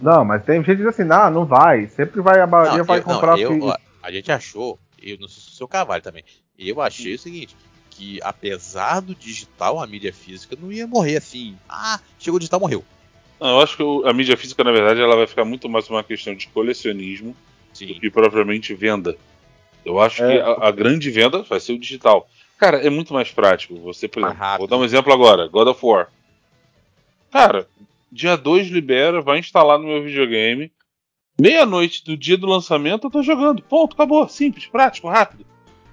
Não, 0.02 0.26
mas 0.26 0.44
tem 0.44 0.58
gente 0.58 0.66
que 0.66 0.76
diz 0.76 0.86
assim, 0.88 1.08
ah, 1.12 1.30
não 1.30 1.46
vai. 1.46 1.88
Sempre 1.88 2.22
vai, 2.22 2.40
a 2.40 2.48
maioria 2.48 2.80
Não, 2.80 2.86
vai 2.86 3.00
eu- 3.00 3.04
comprar 3.04 3.32
não, 3.32 3.38
eu- 3.38 3.64
ó, 3.64 3.78
A 4.04 4.12
gente 4.12 4.32
achou, 4.32 4.80
eu 5.02 5.18
não 5.20 5.28
sei 5.28 5.42
se 5.44 5.50
o 5.50 5.54
seu 5.54 5.68
cavalo 5.68 6.02
também. 6.02 6.24
Eu 6.58 6.80
achei 6.82 7.16
o 7.16 7.20
seguinte, 7.20 7.56
que 7.90 8.20
apesar 8.24 9.00
do 9.02 9.14
digital, 9.16 9.82
a 9.82 9.88
mídia 9.88 10.14
física 10.14 10.56
não 10.60 10.72
ia 10.72 10.86
morrer 10.88 11.18
assim. 11.18 11.56
Ah, 11.68 12.00
chegou 12.20 12.38
o 12.38 12.40
digital, 12.40 12.60
morreu. 12.60 12.84
Não, 13.40 13.50
eu 13.50 13.60
acho 13.62 13.76
que 13.78 13.84
a 14.08 14.14
mídia 14.14 14.38
física, 14.38 14.64
na 14.64 14.72
verdade, 14.72 15.02
ela 15.02 15.16
vai 15.16 15.28
ficar 15.28 15.46
muito 15.46 15.68
mais 15.70 15.90
uma 15.90 16.04
questão 16.04 16.34
de 16.36 16.48
colecionismo 16.48 17.32
do 17.72 17.78
Sim. 17.78 18.00
que 18.00 18.10
propriamente 18.10 18.74
venda. 18.74 19.16
Eu 19.88 20.00
acho 20.02 20.22
É. 20.24 20.34
que 20.34 20.40
a, 20.42 20.68
a 20.68 20.72
grande 20.72 21.10
venda 21.10 21.42
vai 21.44 21.60
ser 21.62 21.72
o 21.74 21.80
digital. 21.80 22.30
Cara, 22.58 22.86
é 22.86 22.90
muito 22.90 23.14
mais 23.14 23.32
prático. 23.32 23.76
Você, 23.82 24.08
por 24.08 24.20
Mais 24.20 24.34
exemplo, 24.34 24.46
rápido. 24.48 24.60
vou 24.60 24.68
dar 24.68 24.78
um 24.78 24.86
exemplo 24.86 25.14
agora: 25.14 25.48
God 25.48 25.68
of 25.70 25.80
War. 25.86 26.10
Cara, 27.32 27.68
dia 28.12 28.36
2 28.36 28.68
libera, 28.68 29.22
vai 29.22 29.40
instalar 29.40 29.78
no 29.80 29.86
meu 29.88 30.04
videogame. 30.04 30.72
Meia-noite 31.40 32.04
do 32.04 32.18
dia 32.18 32.38
do 32.38 32.48
lançamento 32.48 33.08
eu 33.08 33.12
tô 33.12 33.22
jogando. 33.22 33.62
Ponto, 33.62 33.94
acabou. 33.94 34.28
Simples, 34.28 34.66
prático, 34.66 35.08
rápido. 35.08 35.46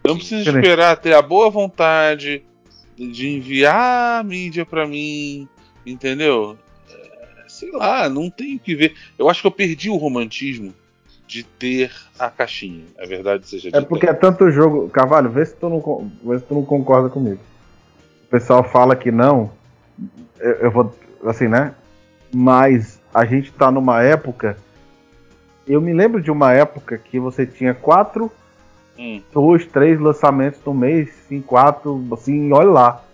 Eu 0.02 0.10
não 0.10 0.16
preciso 0.16 0.48
esperar 0.50 0.96
ter 0.96 1.14
a 1.14 1.22
boa 1.22 1.48
vontade 1.50 2.42
de 2.96 3.28
enviar 3.28 4.20
a 4.20 4.22
mídia 4.24 4.64
pra 4.66 4.86
mim, 4.86 5.48
entendeu? 5.84 6.56
É, 6.90 7.44
sei 7.48 7.70
lá, 7.72 8.08
não 8.08 8.30
tem 8.30 8.56
o 8.56 8.58
que 8.58 8.74
ver. 8.74 8.94
Eu 9.18 9.28
acho 9.28 9.40
que 9.40 9.46
eu 9.46 9.50
perdi 9.50 9.90
o 9.90 9.96
romantismo 9.96 10.74
de 11.26 11.42
ter 11.42 11.92
a 12.18 12.30
caixinha. 12.30 12.84
É 12.98 13.06
verdade 13.06 13.46
seja 13.48 13.70
É 13.72 13.80
porque 13.80 14.06
é 14.06 14.12
tanto 14.12 14.50
jogo. 14.50 14.88
Carvalho, 14.88 15.30
vê 15.30 15.44
se 15.44 15.54
tu 15.54 15.68
não, 15.68 16.10
vê 16.22 16.38
se 16.38 16.44
tu 16.44 16.54
não 16.54 16.64
concorda 16.64 17.08
comigo. 17.08 17.40
O 18.24 18.28
pessoal 18.28 18.62
fala 18.64 18.94
que 18.94 19.10
não. 19.10 19.50
Eu, 20.38 20.52
eu 20.52 20.70
vou. 20.70 20.94
Assim, 21.24 21.48
né? 21.48 21.74
Mas 22.34 23.00
a 23.12 23.24
gente 23.24 23.52
tá 23.52 23.70
numa 23.70 24.02
época. 24.02 24.56
Eu 25.66 25.80
me 25.80 25.94
lembro 25.94 26.20
de 26.20 26.30
uma 26.30 26.52
época 26.52 26.98
que 26.98 27.18
você 27.18 27.46
tinha 27.46 27.72
quatro, 27.72 28.30
Hum, 28.98 29.20
dois, 29.32 29.66
três 29.66 29.98
lançamentos 29.98 30.60
no 30.64 30.72
mês, 30.72 31.10
sim, 31.28 31.40
quatro, 31.40 32.04
assim, 32.12 32.52
olha 32.52 32.70
lá. 32.70 33.04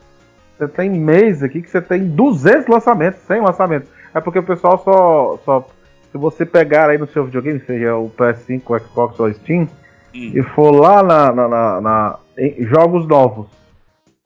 Você 0.59 0.69
tem 0.69 0.91
mês 0.91 1.43
aqui 1.43 1.63
que 1.63 1.71
você 1.71 1.81
tem 1.81 2.07
200 2.07 2.69
lançamentos, 2.69 3.21
100 3.23 3.41
lançamentos. 3.41 3.89
É 4.13 4.21
porque 4.21 4.39
o 4.39 4.43
pessoal 4.43 4.83
só, 4.85 5.39
só. 5.45 5.67
Se 6.13 6.19
você 6.19 6.45
pegar 6.45 6.91
aí 6.91 6.99
no 6.99 7.07
seu 7.07 7.25
videogame, 7.25 7.61
seja 7.61 7.97
o 7.97 8.11
PS5, 8.11 8.63
o 8.67 8.79
Xbox 8.79 9.21
ou 9.21 9.33
Steam, 9.33 9.63
hum. 9.63 9.69
e 10.35 10.43
for 10.55 10.73
lá 10.73 11.03
na, 11.03 11.33
na- 11.33 11.49
na- 11.49 11.81
na- 11.81 12.19
em 12.37 12.65
jogos 12.67 13.07
novos, 13.07 13.47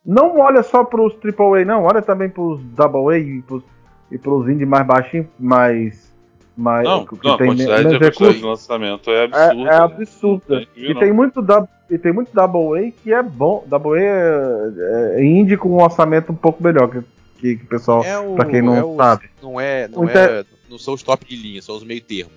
não 0.05 0.39
olha 0.39 0.63
só 0.63 0.83
pros 0.85 1.15
AAA, 1.23 1.65
não, 1.65 1.85
olha 1.85 2.01
também 2.03 2.29
pros 2.29 2.61
AA 2.79 3.19
e 3.19 3.43
pros, 3.43 3.63
e 4.11 4.17
pros 4.19 4.49
indie 4.49 4.65
mais 4.67 4.87
baixinhos, 4.87 5.27
mais. 5.39 6.13
mais 6.57 6.85
Não, 6.89 7.05
que 7.05 7.19
não 7.27 7.35
a 7.35 7.39
tem 7.39 7.47
quantidade, 7.49 7.73
a 7.81 7.85
quantidade 7.85 8.05
recursos. 8.05 8.37
de 8.41 8.45
lançamento 8.47 9.11
é 9.11 9.15
É, 9.15 9.25
absurda. 9.25 9.71
é 9.71 9.75
absurda. 9.77 10.57
Tem 10.57 10.67
que 10.75 10.81
ver, 10.81 10.91
E 10.91 10.95
tem 11.01 11.13
muito 11.13 11.43
da, 11.43 11.69
e 11.91 11.99
tem 11.99 12.13
muito 12.13 12.31
AA 12.41 12.91
que 13.03 13.13
é 13.13 13.23
bom. 13.23 13.65
AA 13.71 13.99
é, 14.01 15.15
é 15.21 15.25
indie 15.25 15.57
com 15.57 15.69
um 15.71 15.83
orçamento 15.83 16.33
um 16.33 16.37
pouco 16.37 16.63
melhor 16.63 16.89
que, 16.89 17.03
que, 17.39 17.57
que 17.57 17.65
o 17.65 17.69
pessoal. 17.69 18.03
É 18.05 18.19
o, 18.19 18.35
pra 18.35 18.45
quem 18.45 18.63
não 18.63 18.75
é 18.77 18.85
o- 18.85 18.97
sabe. 18.97 19.31
Não 19.43 19.61
é, 19.61 19.89
não 19.89 20.01
O 20.01 20.05
inter- 20.05 20.31
é, 20.31 20.45
não 20.71 20.79
são 20.79 20.95
os 20.95 21.03
top 21.03 21.25
de 21.27 21.37
linha, 21.37 21.61
são 21.63 21.77
os 21.77 21.85
meio 21.85 22.01
termo. 22.03 22.31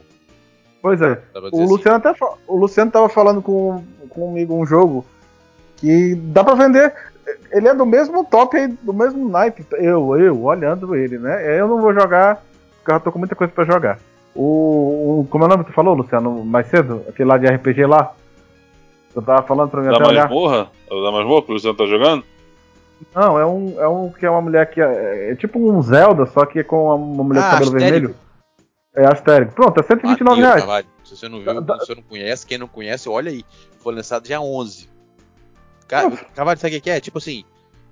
Pois 0.81 1.01
é. 1.01 1.19
dá 1.33 1.41
O 1.41 1.47
assim. 1.47 1.65
Luciano, 1.65 1.97
até 1.97 2.13
fa- 2.13 2.33
o 2.47 2.55
Luciano 2.57 2.91
tava 2.91 3.09
falando 3.09 3.41
com, 3.41 3.83
comigo 4.09 4.53
um 4.55 4.65
jogo 4.65 5.05
que 5.77 6.15
dá 6.15 6.43
pra 6.43 6.55
vender. 6.55 6.93
Ele 7.51 7.67
é 7.67 7.73
do 7.73 7.85
mesmo 7.85 8.23
top, 8.23 8.55
aí, 8.55 8.67
do 8.67 8.93
mesmo 8.93 9.27
naipe. 9.27 9.65
Eu, 9.73 10.15
eu, 10.17 10.43
olhando 10.43 10.95
ele, 10.95 11.17
né? 11.17 11.59
Eu 11.59 11.67
não 11.67 11.81
vou 11.81 11.93
jogar, 11.93 12.35
porque 12.77 12.91
eu 12.91 12.95
já 12.95 12.99
tô 12.99 13.11
com 13.11 13.19
muita 13.19 13.35
coisa 13.35 13.51
pra 13.51 13.65
jogar. 13.65 13.99
O, 14.33 15.21
o- 15.21 15.27
como 15.29 15.43
é 15.43 15.47
o 15.47 15.49
nome 15.49 15.63
que 15.63 15.71
tu 15.71 15.73
falou, 15.75 15.93
Luciano, 15.95 16.45
mais 16.45 16.67
cedo? 16.67 17.03
Aquele 17.09 17.27
lá 17.29 17.37
de 17.37 17.47
RPG 17.47 17.85
lá? 17.85 18.13
Tu 19.13 19.21
tava 19.21 19.41
falando 19.41 19.69
pra 19.71 19.81
mim 19.81 19.87
Da 19.89 19.95
até 19.95 20.07
olhar. 20.07 20.23
masmorra? 20.25 20.69
É 20.89 20.93
o 20.93 21.03
da 21.03 21.11
masmorra 21.11 21.41
que 21.41 21.51
o 21.51 21.53
Luciano 21.55 21.75
tá 21.77 21.85
jogando? 21.85 22.23
Não, 23.15 23.37
é 23.39 23.45
um, 23.45 23.81
é 23.81 23.87
um 23.87 24.11
que 24.11 24.25
é 24.25 24.29
uma 24.29 24.41
mulher 24.41 24.69
que 24.69 24.81
é, 24.81 25.31
é 25.31 25.35
tipo 25.35 25.59
um 25.59 25.81
Zelda, 25.81 26.25
só 26.27 26.45
que 26.45 26.59
é 26.59 26.63
com 26.63 26.93
uma 26.95 27.23
mulher 27.23 27.41
Ah, 27.43 27.45
de 27.45 27.51
cabelo 27.51 27.75
astérico. 27.75 27.91
vermelho. 28.07 28.15
É 28.95 29.05
astérico. 29.05 29.53
Pronto, 29.53 29.79
é 29.79 29.83
129 29.83 30.23
Maneiro, 30.23 30.47
reais. 30.47 30.61
Carvalho. 30.61 30.87
Se 31.03 31.15
você 31.15 31.29
não 31.29 31.39
viu, 31.41 31.61
Da- 31.61 31.79
se 31.79 31.85
você 31.87 31.95
não 31.95 32.01
conhece, 32.03 32.45
quem 32.45 32.57
não 32.57 32.67
conhece, 32.67 33.07
olha 33.07 33.29
aí. 33.31 33.43
Foi 33.79 33.93
lançado 33.93 34.23
dia 34.23 34.41
11. 34.41 34.89
Ca- 35.87 36.09
Carvalho, 36.35 36.59
sabe 36.59 36.77
o 36.77 36.81
que 36.81 36.89
é? 36.89 36.99
Tipo 36.99 37.19
assim, 37.19 37.43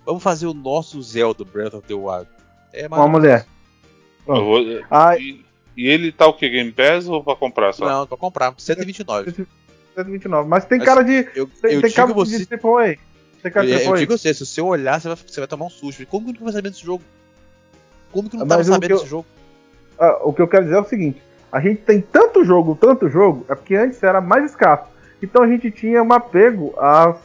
vamos 0.06 0.22
fazer 0.24 0.48
o 0.48 0.54
nosso 0.54 1.02
Zelda 1.02 1.46
Breath 1.46 1.76
of 1.76 1.88
the 1.88 1.94
Wild. 1.94 2.28
É 2.74 2.88
Uma 2.88 3.08
mulher. 3.08 3.46
Vou- 4.26 4.60
Ah, 4.90 5.16
e, 5.18 5.46
e 5.78 5.88
ele 5.88 6.12
tá 6.12 6.26
o 6.28 6.34
que? 6.34 6.50
Game 6.50 6.72
Pass 6.72 7.08
ou 7.08 7.24
pra 7.24 7.36
comprar 7.36 7.72
só? 7.74 7.86
Não, 7.88 8.08
pra 8.08 8.18
comprar, 8.18 8.54
129. 8.58 9.32
129. 9.96 10.50
Mas 10.50 10.66
tem 10.66 10.80
Mas 10.80 10.86
cara 10.88 11.04
de. 11.04 11.30
Eu, 11.36 11.48
Tem, 11.48 11.74
eu 11.76 11.82
tem 11.82 11.90
digo 11.90 11.94
cara 11.94 12.14
você, 12.14 12.40
de 12.40 12.48
AAA. 12.48 12.98
De 13.50 13.72
eu, 13.72 13.80
eu 13.80 13.96
digo 13.96 14.14
a 14.14 14.18
você, 14.18 14.34
se 14.34 14.46
você 14.46 14.62
olhar, 14.62 15.00
você 15.00 15.08
vai, 15.08 15.18
você 15.26 15.40
vai 15.42 15.48
tomar 15.48 15.66
um 15.66 15.70
susto. 15.70 16.06
Como 16.08 16.28
que 16.34 16.40
não 16.40 16.46
vai 16.46 16.54
saber 16.54 16.70
desse 16.70 16.84
jogo? 16.84 17.04
Como 18.12 18.30
que 18.30 18.38
não 18.38 18.48
tava 18.48 18.62
o 18.62 18.66
sabendo 18.66 18.92
eu- 18.92 18.98
desse 18.98 19.10
jogo? 19.10 19.26
Ah, 20.00 20.20
o 20.24 20.34
que 20.34 20.42
eu 20.42 20.48
quero 20.48 20.64
dizer 20.66 20.76
é 20.78 20.82
o 20.82 20.86
seguinte: 20.88 21.22
a 21.52 21.60
gente 21.60 21.82
tem 21.82 22.02
tanto 22.02 22.44
jogo, 22.44 22.76
tanto 22.80 23.10
jogo, 23.10 23.46
é 23.50 23.56
porque 23.56 23.76
antes 23.76 24.02
era 24.04 24.20
mais 24.22 24.46
escasso. 24.52 24.86
Então 25.22 25.44
a 25.44 25.48
gente 25.48 25.72
tinha 25.72 26.04
um 26.04 26.12
apego 26.14 26.74
à 26.78 27.16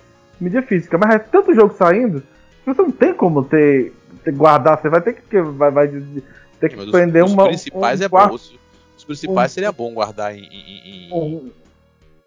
mídia 0.40 0.62
física. 0.62 0.96
Mas 0.96 1.14
é 1.14 1.18
tanto 1.18 1.54
jogo 1.54 1.74
saindo 1.76 2.20
que 2.64 2.72
você 2.74 2.82
não 2.82 2.90
tem 2.92 3.12
como 3.14 3.42
ter, 3.44 3.92
ter 4.24 4.32
guardar. 4.32 4.80
Você 4.80 4.88
vai 4.88 5.00
ter 5.00 5.14
que 5.14 5.40
vai, 5.42 5.70
vai 5.70 5.88
ter 5.88 6.68
que 6.70 6.76
os, 6.76 6.90
prender 6.90 7.24
os 7.24 7.32
uma. 7.32 7.44
principais 7.48 8.00
um 8.00 8.04
é 8.04 8.08
bom. 8.08 8.30
Os, 8.34 8.54
os 8.96 9.04
principais 9.04 9.50
um- 9.50 9.54
seria 9.54 9.72
bom 9.72 9.92
guardar 9.94 10.34
em. 10.34 10.44
em- 10.44 11.08
em- 11.08 11.12
um- 11.12 11.50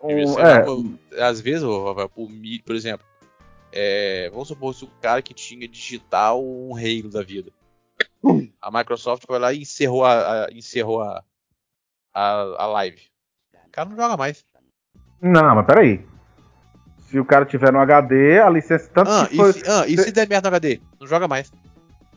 em- 0.10 0.26
é, 1.16 1.24
às 1.24 1.40
vezes, 1.40 1.64
Mi- 2.30 2.60
por 2.60 2.76
exemplo, 2.76 3.06
é, 3.74 4.30
vamos 4.30 4.48
supor 4.48 4.74
se 4.74 4.84
o 4.86 4.90
cara 5.02 5.22
que 5.22 5.34
tinha 5.34 5.68
digital 5.68 6.44
um 6.44 6.76
Halo 6.76 7.10
da 7.10 7.24
vida. 7.24 7.52
A 8.62 8.72
Microsoft 8.72 9.24
foi 9.28 9.38
lá 9.40 9.52
e 9.52 9.62
encerrou 9.62 10.06
a, 10.06 10.46
a- 10.46 10.48
encerrou 10.54 11.02
a, 11.02 11.24
a, 12.14 12.32
a 12.64 12.66
live. 12.68 13.02
O 13.68 13.70
cara 13.72 13.90
não 13.90 13.96
joga 13.98 14.16
mais. 14.16 14.46
Não, 15.22 15.56
mas 15.56 15.66
peraí. 15.66 16.06
Se 17.10 17.20
o 17.20 17.26
cara 17.26 17.46
tiver 17.46 17.72
no 17.72 17.80
HD, 17.80 18.40
a 18.40 18.50
licença 18.50 18.90
tanto 18.94 19.10
Ah, 19.12 19.28
que 19.28 19.34
e, 19.34 19.38
foi. 19.38 19.54
se, 19.54 19.64
ah, 19.70 19.86
e 19.88 19.98
se 19.98 20.12
der 20.12 20.28
merda 20.28 20.50
no 20.50 20.56
HD? 20.56 20.80
Não 21.00 21.08
joga 21.08 21.28
mais. 21.28 21.52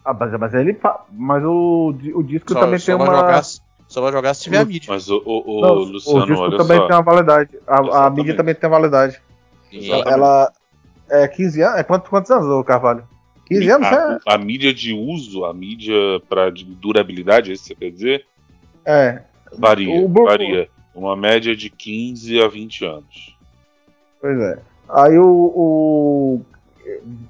Ah, 0.05 0.15
mas, 0.15 0.33
mas 0.39 0.55
ele. 0.55 0.75
fa- 0.75 1.05
Mas 1.11 1.43
o, 1.45 1.89
o 2.15 2.23
disco 2.23 2.53
Só, 2.53 2.61
também 2.61 2.79
só 2.79 2.87
tem 2.87 2.95
vai 2.95 3.09
uma. 3.09 3.17
jogar, 3.17 3.43
só 3.89 4.01
vai 4.01 4.13
jogar 4.13 4.35
se 4.35 4.43
tiver 4.45 4.59
a 4.59 4.65
mídia. 4.65 4.89
Mas 4.93 5.09
o, 5.11 5.17
o, 5.25 5.59
o 5.59 5.61
Não, 5.61 5.75
Luciano, 5.75 6.23
o 6.23 6.27
disco 6.27 6.43
olha 6.45 6.59
também 6.59 6.79
só. 6.79 6.87
tem 6.87 6.97
uma 6.97 7.03
validade. 7.03 7.51
A, 7.67 8.07
a 8.07 8.11
mídia 8.11 8.37
também 8.37 8.55
tem 8.55 8.69
uma 8.71 8.79
validade. 8.79 9.21
E- 9.73 9.79
Exatamente. 9.79 10.13
Ela 10.13 10.53
é 11.11 11.27
15 11.29 11.63
anos. 11.63 11.79
É 11.79 11.83
quantos, 11.83 12.09
quantos 12.09 12.31
anos, 12.31 12.47
ô 12.47 12.63
Carvalho? 12.65 13.05
15 13.47 13.71
anos, 13.71 13.87
é? 13.89 13.95
a, 13.95 14.35
a 14.35 14.39
mídia 14.39 14.75
de 14.75 14.93
uso, 14.93 15.45
a 15.45 15.55
mídia 15.55 15.95
para 16.29 16.51
durabilidade, 16.51 17.51
é 17.51 17.55
isso 17.55 17.63
que 17.63 17.69
você 17.69 17.75
quer 17.77 17.91
dizer? 17.91 18.27
É. 18.85 19.23
Varia, 19.57 19.95
O 20.01 20.09
varia. 20.25 20.69
Uma 20.95 21.15
média 21.17 21.55
de 21.55 21.69
15 21.71 22.41
a 22.43 22.49
20 22.49 22.85
anos. 22.85 23.37
Pois 24.21 24.39
é. 24.41 24.59
Aí 24.89 25.19
o. 25.19 26.43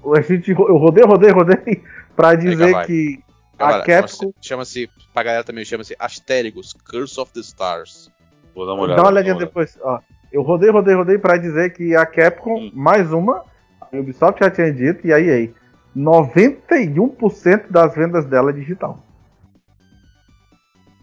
o 0.03 0.13
a 0.15 0.21
gente, 0.21 0.51
eu 0.51 0.77
rodei, 0.77 1.03
rodei, 1.03 1.31
rodei 1.31 1.83
pra 2.15 2.33
dizer 2.35 2.85
que 2.85 3.19
Galera, 3.57 3.81
a 3.83 3.85
Capcom. 3.85 4.31
chama-se- 4.41 4.89
pra 5.13 5.23
galera 5.23 5.43
também, 5.43 5.65
chama-se 5.65 5.95
Astéricos, 5.99 6.73
Curse 6.73 7.19
of 7.19 7.33
the 7.33 7.39
Stars. 7.41 8.09
Vou 8.55 8.65
dar 8.65 8.73
uma 8.73 8.83
olhada. 8.83 8.97
Dá 8.97 9.03
uma 9.03 9.11
olhadinha 9.11 9.35
depois. 9.35 9.77
Ó, 9.81 9.99
eu 10.31 10.41
rodei, 10.43 10.69
rodei, 10.69 10.93
rodei 10.95 11.17
pra 11.17 11.37
dizer 11.37 11.73
que 11.73 11.95
a 11.95 12.05
Capcom, 12.05 12.59
Hum. 12.67 12.71
mais 12.73 13.11
uma, 13.11 13.43
a 13.91 13.97
Ubisoft 13.97 14.39
já 14.43 14.49
tinha 14.51 14.73
dito, 14.73 15.05
e 15.07 15.13
a 15.13 15.19
EA, 15.19 15.51
91% 15.95 17.69
das 17.71 17.95
vendas 17.95 18.25
dela 18.25 18.49
é 18.51 18.53
digital. 18.53 19.03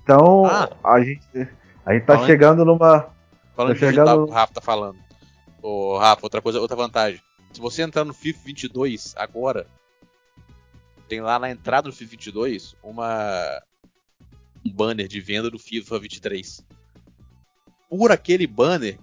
Então, 0.02 0.44
Ah. 0.46 0.68
a 0.84 1.00
gente, 1.02 1.26
a 1.84 1.94
gente 1.94 2.04
tá 2.04 2.14
Falando- 2.14 2.26
chegando 2.26 2.64
numa. 2.64 3.08
Falando 3.56 3.68
Tá 3.70 3.74
de 3.74 3.80
digital, 3.80 4.06
chegando- 4.06 4.28
o 4.28 4.32
Rafa 4.32 4.52
tá 4.54 4.60
falando. 4.60 4.98
Ô, 5.62 5.96
Rafa, 5.96 6.20
outra 6.26 6.42
coisa, 6.42 6.60
outra 6.60 6.76
vantagem. 6.76 7.20
Se 7.52 7.60
você 7.60 7.82
entrar 7.82 8.04
no 8.04 8.12
FIFA 8.12 8.40
22 8.44 9.14
agora, 9.16 9.66
tem 11.08 11.20
lá 11.20 11.38
na 11.38 11.50
entrada 11.50 11.88
do 11.88 11.94
FIFA 11.94 12.10
22 12.10 12.76
uma 12.82 13.62
um 14.66 14.72
banner 14.72 15.06
de 15.06 15.20
venda 15.20 15.50
do 15.50 15.58
FIFA 15.58 15.98
23. 15.98 16.64
Por 17.88 18.10
aquele 18.10 18.46
banner, 18.46 18.98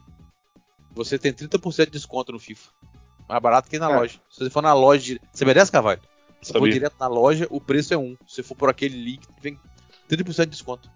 você 0.91 1.17
tem 1.17 1.31
30% 1.31 1.85
de 1.85 1.91
desconto 1.93 2.31
no 2.31 2.39
FIFA. 2.39 2.69
Mais 3.27 3.41
barato 3.41 3.69
que 3.69 3.79
na 3.79 3.91
É. 3.91 3.95
loja. 3.95 4.19
Se 4.29 4.39
você 4.43 4.49
for 4.49 4.61
na 4.61 4.73
loja, 4.73 5.19
você 5.31 5.45
merece, 5.45 5.71
Carvalho? 5.71 6.01
Se 6.41 6.51
for 6.53 6.67
direto 6.69 6.95
na 6.99 7.07
loja, 7.07 7.47
o 7.49 7.61
preço 7.61 7.93
é 7.93 7.97
um. 7.97 8.15
Se 8.25 8.41
for 8.41 8.55
por 8.55 8.69
aquele 8.69 8.97
link, 8.97 9.21
vem 9.41 9.59
30% 10.09 10.45
de 10.45 10.51
desconto. 10.51 10.89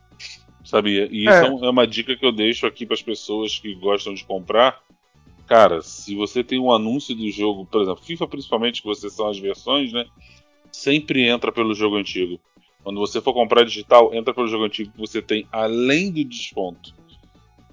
Sabia? 0.64 1.08
E 1.12 1.28
É. 1.28 1.32
isso 1.32 1.64
é 1.66 1.70
uma 1.70 1.86
dica 1.86 2.16
que 2.16 2.26
eu 2.26 2.32
deixo 2.32 2.66
aqui 2.66 2.86
para 2.86 2.96
as 2.96 3.02
pessoas 3.02 3.60
que 3.60 3.76
gostam 3.76 4.14
de 4.14 4.26
comprar. 4.26 4.82
Cara, 5.46 5.82
se 5.84 6.16
você 6.16 6.44
tem 6.44 6.60
um 6.60 6.72
anúncio 6.72 7.16
do 7.16 7.30
jogo, 7.30 7.68
por 7.68 7.84
exemplo, 7.84 8.04
FIFA 8.04 8.28
principalmente, 8.28 8.82
que 8.82 8.88
vocês 8.88 9.14
são 9.14 9.28
as 9.30 9.38
versões, 9.38 9.94
né? 9.94 10.06
Sempre 10.72 11.28
entra 11.28 11.52
pelo 11.52 11.76
jogo 11.76 11.96
antigo. 11.98 12.40
Quando 12.84 13.00
você 13.00 13.22
for 13.22 13.34
comprar 13.34 13.64
digital, 13.64 14.12
entra 14.14 14.34
pelo 14.34 14.48
jogo 14.48 14.66
antigo 14.66 14.92
que 14.92 14.98
você 14.98 15.22
tem, 15.22 15.48
além 15.52 16.12
do 16.12 16.24
desconto 16.24 16.94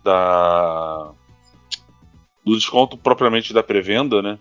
da. 0.04 1.12
Do 2.44 2.54
desconto 2.56 2.96
propriamente 2.96 3.52
da 3.54 3.62
pré-venda, 3.62 4.20
né? 4.20 4.38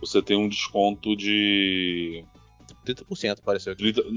Você 0.00 0.22
tem 0.22 0.36
um 0.36 0.48
desconto 0.48 1.16
de. 1.16 2.24
30% 2.86 3.38
pareceu 3.44 3.72
aqui. 3.72 3.92
30, 3.92 4.08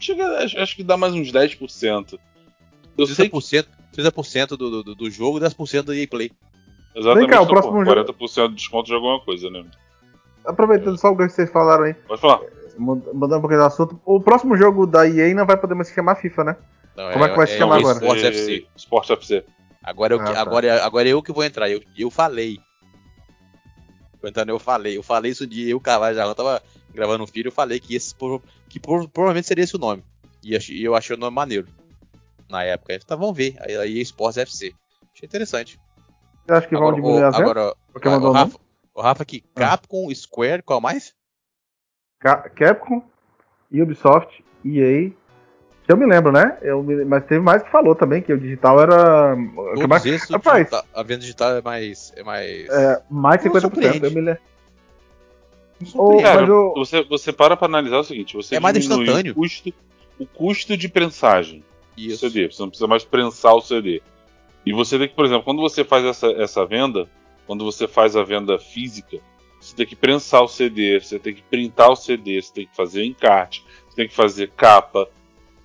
chega, 0.00 0.38
acho, 0.44 0.58
acho 0.58 0.76
que 0.76 0.84
dá 0.84 0.96
mais 0.96 1.14
uns 1.14 1.32
10%. 1.32 2.18
Eu 2.96 3.06
sei 3.06 3.28
que 3.28 3.36
30%, 3.36 3.66
30% 3.96 4.48
do, 4.56 4.82
do, 4.82 4.94
do 4.94 5.10
jogo 5.10 5.38
e 5.38 5.40
10% 5.40 5.82
do 5.82 5.94
EA 5.94 6.06
Play. 6.06 6.30
exatamente 6.94 7.28
Vem 7.28 7.36
cá, 7.36 7.42
o 7.42 7.46
próximo 7.46 7.72
pô, 7.74 7.84
jogo- 7.84 8.12
40% 8.12 8.48
de 8.50 8.54
desconto 8.54 8.86
de 8.86 8.94
alguma 8.94 9.20
coisa, 9.20 9.50
né? 9.50 9.64
Aproveitando 10.46 10.98
só 10.98 11.10
o 11.10 11.16
que 11.16 11.28
vocês 11.28 11.50
falaram 11.50 11.84
aí, 11.84 11.94
Pode 11.94 12.20
falar. 12.20 12.40
mud- 12.78 13.02
mudando 13.12 13.38
um 13.38 13.40
pouquinho 13.40 13.60
do 13.62 13.66
assunto, 13.66 14.00
o 14.04 14.20
próximo 14.20 14.56
jogo 14.56 14.86
da 14.86 15.08
EA 15.08 15.34
não 15.34 15.46
vai 15.46 15.56
poder 15.56 15.74
mais 15.74 15.88
se 15.88 15.94
chamar 15.94 16.16
FIFA, 16.16 16.44
né? 16.44 16.56
Não, 16.96 17.12
Como 17.12 17.24
é 17.24 17.28
que 17.30 17.36
vai 17.36 17.46
se 17.46 17.58
chamar 17.58 17.78
agora? 17.78 17.94
Sports 17.98 18.22
FC. 18.24 18.66
Sport 18.76 19.10
FC. 19.10 19.44
Agora 19.82 20.14
eu, 20.14 20.18
que- 20.18 20.28
Ah, 20.30 20.34
tá. 20.34 20.40
agora, 20.40 20.84
agora 20.84 21.08
eu 21.08 21.20
que 21.22 21.32
vou 21.32 21.42
entrar. 21.42 21.68
Eu, 21.68 21.82
eu 21.98 22.10
falei. 22.10 22.58
Contando, 24.24 24.48
eu 24.48 24.58
falei. 24.58 24.96
Eu 24.96 25.02
falei 25.02 25.30
isso 25.32 25.46
de 25.46 25.68
eu, 25.68 25.78
Carvalho 25.78 26.16
Jarrão, 26.16 26.34
tava 26.34 26.62
gravando 26.94 27.24
um 27.24 27.26
filho, 27.26 27.48
eu 27.48 27.52
falei 27.52 27.78
que 27.78 27.94
esse 27.94 28.14
que 28.68 28.80
pro- 28.80 29.08
provavelmente 29.08 29.46
seria 29.46 29.64
esse 29.64 29.76
o 29.76 29.78
nome. 29.78 30.02
E 30.42 30.54
eu 30.82 30.94
achei 30.94 31.14
o 31.14 31.18
nome 31.18 31.34
maneiro. 31.34 31.66
Na 32.48 32.62
época. 32.62 32.94
Então 32.94 33.18
vamos 33.18 33.36
ver. 33.36 33.56
Aí, 33.60 33.76
aí 33.76 34.00
Sports 34.00 34.36
FC. 34.38 34.74
Achei 35.14 35.26
interessante. 35.26 35.78
Você 36.46 36.52
acha 36.52 36.66
que 36.68 36.74
vão 36.74 36.84
agora, 36.88 36.96
diminuir 36.96 37.22
o, 37.22 37.26
as 37.26 37.34
agora 37.34 37.74
Porque 37.92 38.08
mandou 38.08 38.30
o? 38.30 38.32
Rafa, 38.32 38.58
o 38.94 39.00
Rafa 39.02 39.22
aqui, 39.22 39.44
Ah. 39.56 39.60
Capcom, 39.60 40.14
Square, 40.14 40.62
qual 40.62 40.80
mais? 40.80 41.14
Ca- 42.18 42.48
Capcom, 42.50 43.02
Ubisoft, 43.72 44.42
EA. 44.64 45.10
Que 45.86 45.92
eu 45.92 45.96
me 45.98 46.06
lembro, 46.06 46.32
né? 46.32 46.56
Eu 46.62 46.82
me- 46.82 47.04
Mas 47.04 47.24
teve 47.26 47.40
mais 47.40 47.62
que 47.62 47.70
falou 47.70 47.94
também 47.94 48.22
que 48.22 48.32
o 48.32 48.38
digital 48.38 48.80
era. 48.80 49.36
Todos 49.36 49.86
mais, 49.86 50.06
esses, 50.06 50.30
Rapaz. 50.30 50.58
digital- 50.60 50.84
a 50.94 51.02
venda 51.02 51.20
digital 51.20 51.56
é 51.56 51.62
mais. 51.62 52.12
É 52.16 52.22
mais. 52.22 52.68
é, 52.70 53.02
mais 53.10 53.40
de 53.42 53.48
Não 53.48 53.54
50%. 53.54 53.60
surpreende. 53.60 54.04
Eu 54.06 54.10
me 54.10 54.20
lembro. 54.22 54.40
Ô. 55.94 56.22
Cara, 56.22 56.46
eu- 56.46 56.72
você, 56.74 57.02
você 57.04 57.32
para 57.32 57.56
pra 57.56 57.66
analisar 57.66 57.98
o 57.98 58.04
seguinte: 58.04 58.34
você 58.34 58.56
É 58.56 58.60
mais 58.60 58.78
diminui 58.78 59.02
instantâneo. 59.04 59.32
o 59.32 59.34
custo, 59.34 59.74
o 60.18 60.26
custo 60.26 60.76
de 60.76 60.88
prensagem 60.88 61.62
do 61.96 62.00
Isso. 62.02 62.18
CD. 62.30 62.50
Você 62.50 62.62
não 62.62 62.68
precisa 62.68 62.86
mais 62.86 63.04
prensar 63.04 63.54
o 63.54 63.60
CD. 63.60 64.00
E 64.64 64.72
você 64.72 64.98
tem 64.98 65.08
que, 65.08 65.14
por 65.14 65.26
exemplo, 65.26 65.44
quando 65.44 65.60
você 65.60 65.84
faz 65.84 66.04
essa, 66.06 66.28
essa 66.28 66.64
venda, 66.64 67.06
quando 67.46 67.62
você 67.64 67.86
faz 67.86 68.16
a 68.16 68.22
venda 68.22 68.58
física, 68.58 69.18
você 69.60 69.76
tem 69.76 69.84
que 69.84 69.94
prensar 69.96 70.42
o 70.42 70.48
CD, 70.48 70.98
você 70.98 71.18
tem 71.18 71.34
que 71.34 71.42
printar 71.42 71.90
o 71.90 71.96
CD, 71.96 72.40
você 72.40 72.52
tem 72.54 72.66
que 72.66 72.74
fazer 72.74 73.04
encarte, 73.04 73.62
você 73.90 73.96
tem 73.96 74.08
que 74.08 74.14
fazer 74.14 74.50
capa. 74.56 75.06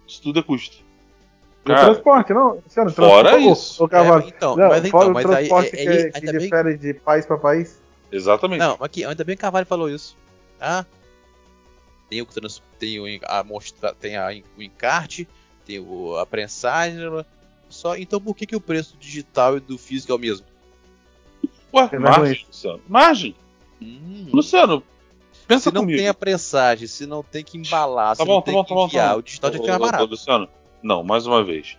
Isso 0.09 0.21
tudo 0.23 0.39
é 0.39 0.43
custo. 0.43 0.77
E 0.77 1.71
o 1.71 1.75
Cara, 1.75 1.85
transporte, 1.91 2.33
não? 2.33 2.55
Luciano, 2.55 2.89
fora 2.91 3.29
transporte- 3.29 3.51
isso. 3.51 3.83
O, 3.83 3.87
cavalo. 3.87 4.23
É, 4.23 4.27
então, 4.27 4.55
não, 4.55 4.69
mas 4.69 4.89
fora 4.89 5.05
então, 5.05 5.11
o 5.11 5.13
mas 5.13 5.25
aí, 5.25 5.31
transporte 5.35 5.75
aí, 5.75 5.83
que, 5.83 5.89
aí, 5.89 6.11
que 6.11 6.17
ainda 6.17 6.31
bem, 6.31 6.41
difere 6.41 6.77
de 6.77 6.93
país 6.95 7.25
para 7.25 7.37
país. 7.37 7.81
Exatamente. 8.11 8.59
Não, 8.59 8.75
aqui, 8.81 9.05
ainda 9.05 9.23
bem 9.23 9.35
que 9.35 9.41
Carvalho 9.41 9.67
falou 9.67 9.87
isso. 9.89 10.17
Ah, 10.59 10.83
tem 12.09 12.21
o, 12.21 12.25
trans- 12.25 12.63
tem 12.79 12.99
o, 12.99 13.19
a 13.25 13.43
mostra, 13.43 13.93
tem 13.93 14.17
a, 14.17 14.29
o 14.57 14.61
encarte, 14.63 15.27
tem 15.63 15.79
o, 15.79 16.15
a 16.17 16.25
prensagem, 16.25 16.97
só 17.69 17.95
então 17.95 18.19
por 18.19 18.35
que, 18.35 18.47
que 18.47 18.55
o 18.55 18.61
preço 18.61 18.97
digital 18.99 19.57
e 19.57 19.59
do 19.59 19.77
físico 19.77 20.11
é 20.11 20.15
o 20.15 20.19
mesmo? 20.19 20.45
Ué, 21.71 21.99
margem. 21.99 22.45
Luciano. 22.47 22.81
Margem. 22.87 23.35
Hum, 23.79 24.27
Luciano, 24.33 24.81
pensa 25.49 25.69
se 25.69 25.73
não 25.75 25.81
comigo. 25.81 25.97
tem 25.97 26.07
a 26.07 26.13
prensagem, 26.13 26.87
se 26.87 27.05
não 27.05 27.21
tem 27.23 27.43
que 27.43 27.57
embalar, 27.57 28.15
Tá 28.15 28.23
se 28.23 28.25
bom, 28.27 28.35
não 28.35 28.41
tá 28.41 28.45
tem 28.45 28.53
bom, 28.53 28.63
que 28.63 28.69
tá 28.69 28.75
bom, 28.75 28.85
enviar, 28.87 29.07
tá 29.09 29.13
bom. 29.15 29.19
o 29.19 29.23
digital 29.23 29.51
já 29.51 29.57
Ô, 29.59 29.61
fica 29.61 29.71
mais 29.73 29.81
ô, 29.81 29.83
ô, 29.83 29.91
barato. 29.91 30.09
Luciano, 30.11 30.49
não, 30.81 31.03
mais 31.03 31.25
uma 31.27 31.43
vez. 31.43 31.77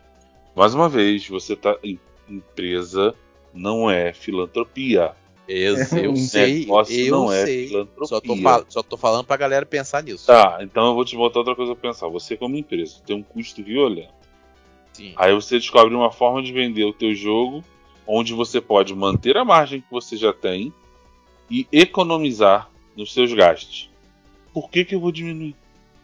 Mais 0.55 0.75
uma 0.75 0.89
vez, 0.89 1.27
você 1.29 1.57
tá. 1.57 1.77
em- 1.83 1.99
Empresa 2.29 3.13
não 3.53 3.91
é 3.91 4.13
filantropia. 4.13 5.13
Esse, 5.49 6.05
eu 6.05 6.15
sei, 6.15 6.65
eu 6.89 7.11
não 7.11 7.33
é 7.33 7.45
sei. 7.45 7.67
filantropia. 7.67 8.07
Só 8.07 8.21
tô, 8.21 8.37
fal- 8.37 8.65
só 8.69 8.83
tô 8.85 8.97
falando 8.97 9.25
pra 9.25 9.37
galera 9.37 9.67
pensar 9.67 10.01
nisso. 10.05 10.27
Tá, 10.29 10.59
então 10.61 10.87
eu 10.87 10.95
vou 10.95 11.05
te 11.05 11.17
botar 11.17 11.41
outra 11.41 11.57
coisa 11.57 11.75
pra 11.75 11.91
pensar. 11.91 12.07
Você, 12.09 12.37
como 12.37 12.55
empresa, 12.57 13.01
tem 13.05 13.17
um 13.17 13.23
custo 13.23 13.65
violento. 13.65 14.15
Sim. 14.93 15.13
Aí 15.17 15.35
você 15.35 15.59
descobre 15.59 15.93
uma 15.93 16.13
forma 16.13 16.41
de 16.41 16.53
vender 16.53 16.85
o 16.85 16.93
teu 16.93 17.13
jogo 17.15 17.65
onde 18.07 18.33
você 18.33 18.61
pode 18.61 18.95
manter 18.95 19.37
a 19.37 19.45
margem 19.45 19.81
que 19.81 19.91
você 19.91 20.17
já 20.17 20.33
tem 20.33 20.73
e 21.51 21.67
economizar 21.73 22.71
nos 23.01 23.13
seus 23.13 23.33
gastos. 23.33 23.89
Por 24.53 24.69
que, 24.71 24.85
que 24.85 24.95
eu 24.95 25.01
vou 25.01 25.11
diminuir? 25.11 25.55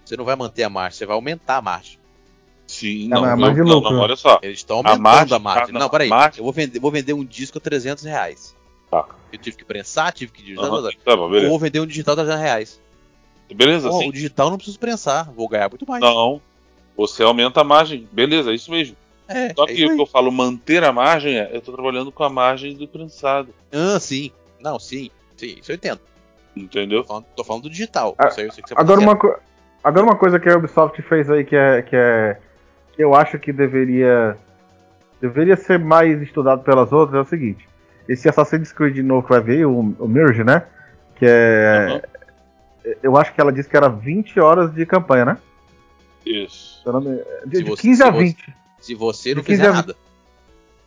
Você 0.05 0.17
não 0.17 0.25
vai 0.25 0.35
manter 0.37 0.63
a 0.63 0.71
margem, 0.71 0.99
você 0.99 1.07
vai 1.07 1.15
aumentar 1.15 1.57
a 1.59 1.63
margem. 1.63 1.99
Sim, 2.67 3.07
É, 3.07 3.09
não, 3.09 3.21
mas 3.21 3.31
é 3.31 3.33
eu- 3.33 3.37
mais 3.39 3.55
de 3.55 3.61
não, 3.61 3.69
lucro. 3.75 3.91
não, 3.93 4.01
olha 4.01 4.17
só. 4.17 4.39
Eles 4.43 4.59
estão 4.59 4.79
aumentando 4.79 5.03
margem- 5.03 5.37
a 5.37 5.39
margem. 5.39 5.65
ah, 5.69 5.73
não, 5.73 5.81
não, 5.81 5.89
peraí. 5.89 6.07
a 6.07 6.11
margem- 6.11 6.39
Eu 6.39 6.45
vou 6.45 6.53
vender, 6.53 6.79
vou 6.81 6.91
vender 6.91 7.13
um 7.13 7.25
disco 7.25 7.59
a 7.59 7.61
300 7.61 8.05
reais. 8.05 8.57
Tá. 8.91 9.05
Eu 9.33 9.39
tive 9.39 9.57
que 9.57 9.65
prensar, 9.65 10.13
tive 10.13 10.33
que 10.33 10.43
digitar. 10.43 10.73
Ou 10.73 10.83
tá 10.93 11.17
bom, 11.17 11.29
beleza. 11.29 11.49
vou 11.49 11.59
vender 11.59 11.81
um 11.81 11.87
digital 11.87 12.15
a 12.15 12.17
300 12.17 12.41
reais. 12.43 12.81
Beleza, 13.55 13.89
Pô, 13.89 13.99
sim. 13.99 14.09
o 14.09 14.13
digital 14.13 14.51
não 14.51 14.57
preciso 14.57 14.79
prensar, 14.79 15.31
vou 15.33 15.49
ganhar 15.49 15.69
muito 15.69 15.87
mais. 15.89 16.01
Não. 16.03 16.41
Você 16.97 17.23
aumenta 17.23 17.61
a 17.61 17.65
margem. 17.65 18.09
Beleza, 18.11 18.51
é 18.51 18.55
isso 18.55 18.71
mesmo. 18.71 18.97
É, 19.29 19.53
Só 19.55 19.65
é 19.65 19.67
que 19.69 19.73
isso 19.75 19.93
o 19.93 19.97
que 19.97 20.03
eu 20.03 20.07
falo 20.07 20.31
manter 20.33 20.83
a 20.85 20.93
margem 20.93 21.37
é 21.39 21.51
eu 21.53 21.61
tô 21.61 21.73
trabalhando 21.73 22.11
com 22.11 22.25
a 22.25 22.31
margem 22.31 22.75
do 22.75 22.89
prensado. 22.89 23.53
Ah, 23.73 23.99
sim. 24.01 24.31
Não, 24.61 24.79
sim. 24.79 25.11
Sim, 25.37 25.57
isso 25.61 25.71
eu 25.71 25.77
entendo. 25.77 26.01
Entendeu? 26.57 27.03
Tô 27.03 27.09
falando, 27.09 27.25
tô 27.37 27.45
falando 27.45 27.62
do 27.64 27.71
digital. 27.71 28.14
Ah, 28.19 28.31
sei 28.31 28.49
que 28.49 28.55
você 28.55 28.62
Agora 28.73 29.01
fazendo. 29.01 29.03
uma, 29.09 29.16
co- 29.16 29.38
agora 29.85 30.07
uma 30.07 30.16
coisa 30.16 30.40
que 30.40 30.49
a 30.49 30.57
Ubisoft 30.57 31.01
fez 31.03 31.29
aí 31.31 31.45
que 31.45 31.55
é, 31.55 31.83
que 31.83 31.95
é 31.95 32.38
que 32.95 33.03
eu 33.05 33.14
acho 33.14 33.38
que 33.38 33.53
deveria 33.53 34.37
deveria 35.21 35.57
ser 35.57 35.79
mais 35.79 36.21
estudado 36.23 36.62
pelas 36.62 36.92
outras 36.92 37.19
é 37.19 37.21
o 37.21 37.25
seguinte. 37.29 37.69
Esse 38.09 38.29
Assassin's 38.29 38.73
Creed 38.73 38.99
novo 38.99 39.25
que 39.27 39.31
vai 39.33 39.40
vir, 39.42 39.66
o, 39.66 39.81
o 39.99 40.09
Mirage, 40.09 40.45
né? 40.45 40.62
Que 41.16 41.27
é. 41.29 41.87
Aham. 41.88 42.01
Eu 43.03 43.16
acho 43.16 43.35
que 43.35 43.40
ela 43.40 43.53
disse 43.53 43.69
que 43.69 43.77
era 43.77 43.88
20 43.88 44.38
horas 44.38 44.73
de 44.73 44.87
campanha, 44.87 45.25
né? 45.25 45.38
Isso. 46.25 46.83
De, 47.47 47.62
de 47.62 47.64
você- 47.71 47.83
15 47.83 48.03
a 48.03 48.07
se 48.07 48.12
você- 48.12 48.19
20. 48.25 48.55
Se 48.79 48.95
você 48.95 49.35
não 49.35 49.40
de 49.42 49.47
15 49.47 49.59
fizer 49.61 49.71
a 49.71 49.73
nada. 49.75 49.97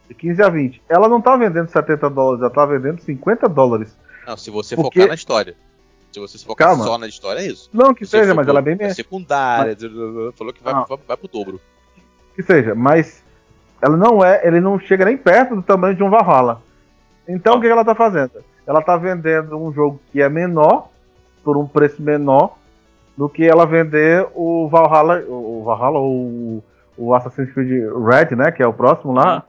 De 0.08 0.14
15 0.16 0.42
a 0.42 0.50
20. 0.50 0.82
Ela 0.88 1.10
não 1.10 1.22
tá 1.22 1.36
vendendo 1.36 1.68
70 1.70 2.10
dólares, 2.10 2.42
ela 2.42 2.50
tá 2.50 2.66
vendendo 2.66 3.02
50 3.02 3.48
dólares. 3.50 3.96
Não, 4.30 4.38
se 4.38 4.52
você 4.52 4.76
Porque- 4.76 5.00
focar 5.00 5.08
na 5.08 5.16
história. 5.16 5.56
Se 6.12 6.20
você 6.20 6.38
se 6.38 6.46
focar 6.46 6.68
Calma. 6.70 6.84
só 6.84 6.98
na 7.00 7.08
história, 7.08 7.40
é 7.40 7.48
isso. 7.48 7.68
Não 7.74 7.94
que 7.96 8.06
Se 8.06 8.12
seja, 8.12 8.34
mas 8.36 8.46
pro- 8.46 8.52
ela 8.52 8.60
é 8.60 8.62
bem 8.62 8.78
é 8.80 8.94
secundária, 8.94 9.76
falou 10.36 10.54
que 10.54 10.64
vai, 10.64 10.74
Ah. 10.74 10.86
vai, 10.88 10.98
vai 11.08 11.18
pro 11.18 11.28
dobro. 11.28 11.60
que 12.36 12.44
seja, 12.44 12.74
mas 12.76 13.24
ela 13.82 13.98
não 13.98 14.24
é, 14.24 14.46
ele 14.48 14.60
não 14.62 14.80
chega 14.80 15.04
nem 15.04 15.18
perto 15.18 15.56
do 15.56 15.62
tamanho 15.64 15.96
de 15.96 16.04
um 16.04 16.10
Valhalla. 16.10 16.62
Então 17.28 17.58
o 17.58 17.62
que 17.62 17.68
ela 17.68 17.84
tá 17.84 17.94
fazendo? 17.96 18.32
Ela 18.68 18.82
tá 18.82 18.96
vendendo 18.98 19.58
um 19.58 19.74
jogo 19.74 20.00
que 20.12 20.22
é 20.22 20.30
menor, 20.30 20.90
por 21.44 21.58
um 21.58 21.68
preço 21.68 22.02
menor, 22.02 22.56
do 23.18 23.28
que 23.28 23.44
ela 23.46 23.66
vender 23.66 24.26
o 24.36 24.70
Valhalla, 24.70 25.22
o 25.28 25.64
Valhalla 25.66 26.00
ou 26.00 26.14
o, 26.14 26.64
o 26.98 27.14
Assassin's 27.16 27.52
Creed 27.52 27.84
Red, 27.94 28.36
né, 28.36 28.52
que 28.52 28.62
é 28.64 28.68
o 28.68 28.74
próximo 28.74 29.12
lá, 29.12 29.44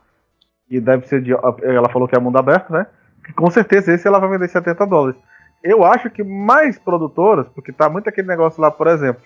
e 0.71 0.81
deve 0.81 1.07
ser 1.07 1.23
de, 1.23 1.33
ela 1.33 1.89
falou 1.91 2.09
que 2.09 2.17
é 2.17 2.19
mundo 2.19 2.39
aberto, 2.39 2.71
né, 2.73 2.87
que 3.25 3.33
com 3.33 3.51
certeza 3.51 3.93
esse 3.93 4.07
ela 4.07 4.19
vai 4.19 4.31
vender 4.31 4.49
70 4.49 4.87
dólares. 4.87 5.21
Eu 5.63 5.85
acho 5.85 6.09
que 6.11 6.23
mais 6.25 6.79
produtoras, 6.79 7.47
porque 7.55 7.73
tá 7.73 7.89
muito 7.89 8.09
aquele 8.09 8.27
negócio 8.29 8.61
lá, 8.61 8.71
por 8.71 8.87
exemplo, 8.87 9.23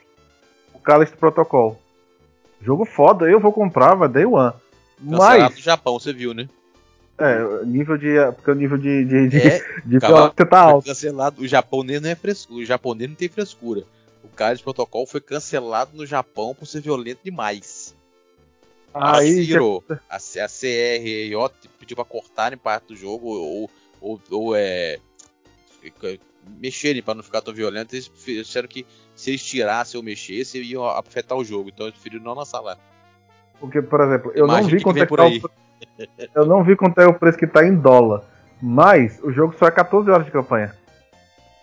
o 0.72 0.78
Callisto 0.78 1.16
Protocol. 1.16 1.80
Jogo 2.61 2.85
foda, 2.85 3.26
eu 3.30 3.38
vou 3.38 3.52
comprar, 3.52 3.94
vai 3.94 4.09
day 4.09 4.24
one. 4.24 4.52
Cancelado 4.98 5.40
Mas, 5.42 5.54
no 5.57 5.61
Japão, 5.61 5.98
você 5.98 6.12
viu, 6.12 6.33
né? 6.35 6.48
é, 7.18 7.64
nível 7.64 7.96
de. 7.96 8.09
Porque 8.35 8.50
o 8.50 8.54
nível 8.54 8.76
de, 8.78 9.04
de, 9.04 9.28
de, 9.28 9.38
É, 9.38 9.59
de 9.87 10.00
cavalo- 10.00 10.16
violência 10.35 10.46
tá 10.46 10.61
alto. 10.61 10.87
cancelado. 10.87 11.42
O 11.42 11.46
japonês 11.46 12.00
não 12.02 12.09
é 12.11 12.14
frescura. 12.16 12.61
O 12.61 12.64
japonês 12.64 13.09
não 13.11 13.16
tem 13.16 13.28
frescura. 13.28 13.85
O 14.24 14.28
cara 14.28 14.57
de 14.57 14.62
protocolo 14.62 15.07
foi 15.07 15.20
cancelado 15.20 15.90
no 15.96 16.04
Japão 16.07 16.54
por 16.59 16.66
ser 16.66 16.80
violento 16.80 17.20
demais. 17.22 17.94
A 18.92 19.18
Aí, 19.18 19.44
Ciro, 19.44 19.85
a, 20.09 20.18
C- 20.18 20.40
a 20.40 20.48
CRJ 20.48 21.68
pediu 21.78 21.94
pra 21.96 22.04
cortarem 22.04 22.57
parte 22.59 22.88
do 22.88 22.96
jogo 22.96 23.28
ou, 23.28 23.70
ou, 24.04 24.20
ou 24.30 24.54
é, 24.54 24.98
mexerem 26.60 27.02
pra 27.02 27.14
não 27.14 27.22
ficar 27.22 27.40
tão 27.40 27.54
violento. 27.54 27.94
Eles 27.94 28.10
disseram 28.24 28.68
que 28.68 28.86
se 29.14 29.30
eles 29.30 29.42
tirassem 29.42 29.98
ou 29.98 30.04
mexessem, 30.04 30.62
iam 30.62 30.84
afetar 30.84 31.36
o 31.36 31.44
jogo. 31.44 31.70
Então 31.70 31.86
eles 31.86 31.98
preferiram 31.98 32.24
não 32.24 32.34
lançar 32.34 32.60
lá. 32.60 32.76
porque, 33.58 33.80
por 33.80 34.00
exemplo, 34.00 34.32
eu 34.34 34.46
não 34.46 34.58
Imagina 34.58 34.70
vi 34.70 34.76
que 34.76 34.84
quanto 34.84 35.02
é 35.02 35.06
que 35.06 35.16
tá 35.16 35.26
o, 35.26 35.50
Eu 36.34 36.46
não 36.46 36.62
vi 36.62 36.76
quanto 36.76 37.00
é 37.00 37.06
o 37.06 37.14
preço 37.14 37.38
que 37.38 37.46
tá 37.46 37.64
em 37.64 37.74
dólar. 37.74 38.22
Mas 38.60 39.18
o 39.22 39.32
jogo 39.32 39.54
só 39.58 39.66
é 39.66 39.70
14 39.70 40.10
horas 40.10 40.26
de 40.26 40.32
campanha. 40.32 40.74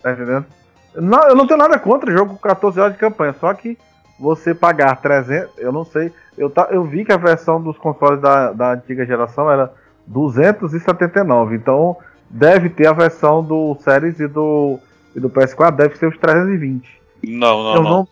Tá 0.02 0.12
entendendo? 0.12 0.46
Não, 0.96 1.30
eu 1.30 1.36
não 1.36 1.48
tenho 1.48 1.60
nada 1.60 1.80
contra 1.80 2.10
o 2.10 2.14
jogo 2.14 2.34
com 2.34 2.40
14 2.40 2.80
horas 2.80 2.94
de 2.94 3.00
campanha. 3.00 3.34
Só 3.40 3.54
que 3.54 3.78
você 4.20 4.54
pagar 4.54 5.00
300, 5.00 5.58
eu 5.58 5.72
não 5.72 5.86
sei. 5.86 6.12
Eu, 6.38 6.50
tá, 6.50 6.68
eu 6.72 6.84
vi 6.84 7.06
que 7.06 7.12
a 7.12 7.18
versão 7.18 7.62
dos 7.62 7.78
consoles 7.78 8.20
da, 8.20 8.52
da 8.52 8.74
antiga 8.74 9.06
geração 9.06 9.50
era 9.50 9.72
279. 10.08 11.56
Então 11.56 11.98
deve 12.34 12.70
ter 12.70 12.88
a 12.88 12.94
versão 12.94 13.44
do 13.44 13.76
Series 13.84 14.20
e 14.20 14.28
do, 14.28 14.80
e 15.16 15.20
do 15.20 15.30
PS4, 15.30 15.76
deve 15.76 15.96
ser 15.98 16.08
os 16.08 16.18
320. 16.18 17.02
Não, 17.24 17.64
não, 17.64 17.76
eu 17.76 17.84
não. 17.84 17.90
não. 17.92 18.08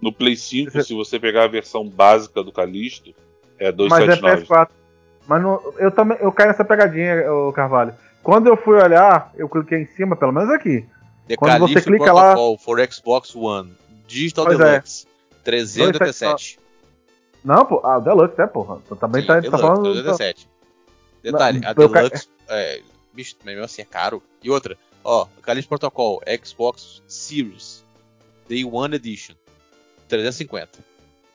No 0.00 0.12
Play 0.12 0.36
5, 0.36 0.82
se 0.82 0.94
você 0.94 1.18
pegar 1.18 1.44
a 1.44 1.48
versão 1.48 1.88
básica 1.88 2.42
do 2.42 2.52
Callisto, 2.52 3.14
é 3.58 3.64
Mas 3.64 3.68
é 3.68 3.72
279. 3.72 4.42
PS4. 4.46 4.68
Mas 5.26 5.42
não- 5.42 5.72
eu 5.78 5.90
também 5.90 6.18
eu 6.20 6.30
caí 6.30 6.48
nessa 6.48 6.64
pegadinha, 6.64 7.22
Carvalho. 7.54 7.94
Quando 8.22 8.46
eu 8.48 8.56
fui 8.56 8.76
olhar, 8.76 9.30
eu 9.34 9.48
cliquei 9.48 9.78
em 9.78 9.86
cima, 9.86 10.14
pelo 10.16 10.32
menos 10.32 10.50
aqui. 10.50 10.84
The 11.26 11.36
Quando 11.36 11.52
você 11.60 11.74
Callisto 11.74 11.90
clica 11.90 12.12
lá- 12.12 12.34
for 12.58 12.78
Xbox 12.92 13.34
One 13.34 13.72
Digital 14.06 14.44
Pois 14.44 14.60
é. 14.60 14.70
Deluxe 14.72 15.06
387. 15.42 16.58
Não, 17.42 17.64
pô, 17.64 17.80
ah, 17.84 17.96
o 17.98 18.00
Deluxe, 18.00 18.40
é, 18.40 18.46
porra. 18.46 18.78
Então 18.84 18.96
também 18.96 19.22
Sim, 19.22 19.26
tá, 19.28 19.34
tá 19.34 19.40
Deluxe, 19.40 19.62
falando. 19.62 19.82
387. 19.92 20.48
Detalhe, 21.22 21.60
Não, 21.60 21.68
a 21.68 21.74
eu 21.76 21.88
ca- 21.90 22.02
Deluxe, 22.02 22.28
é, 22.48 22.80
bicho, 23.14 23.36
mesmo 23.44 23.64
assim 23.64 23.82
é 23.82 23.84
caro. 23.84 24.22
E 24.42 24.50
outra, 24.50 24.76
ó, 25.02 25.26
Callisto 25.42 25.68
Protocol 25.68 26.20
Xbox 26.42 27.02
Series 27.06 27.84
Day 28.48 28.64
One 28.64 28.96
Edition 28.96 29.34
350. 30.08 30.78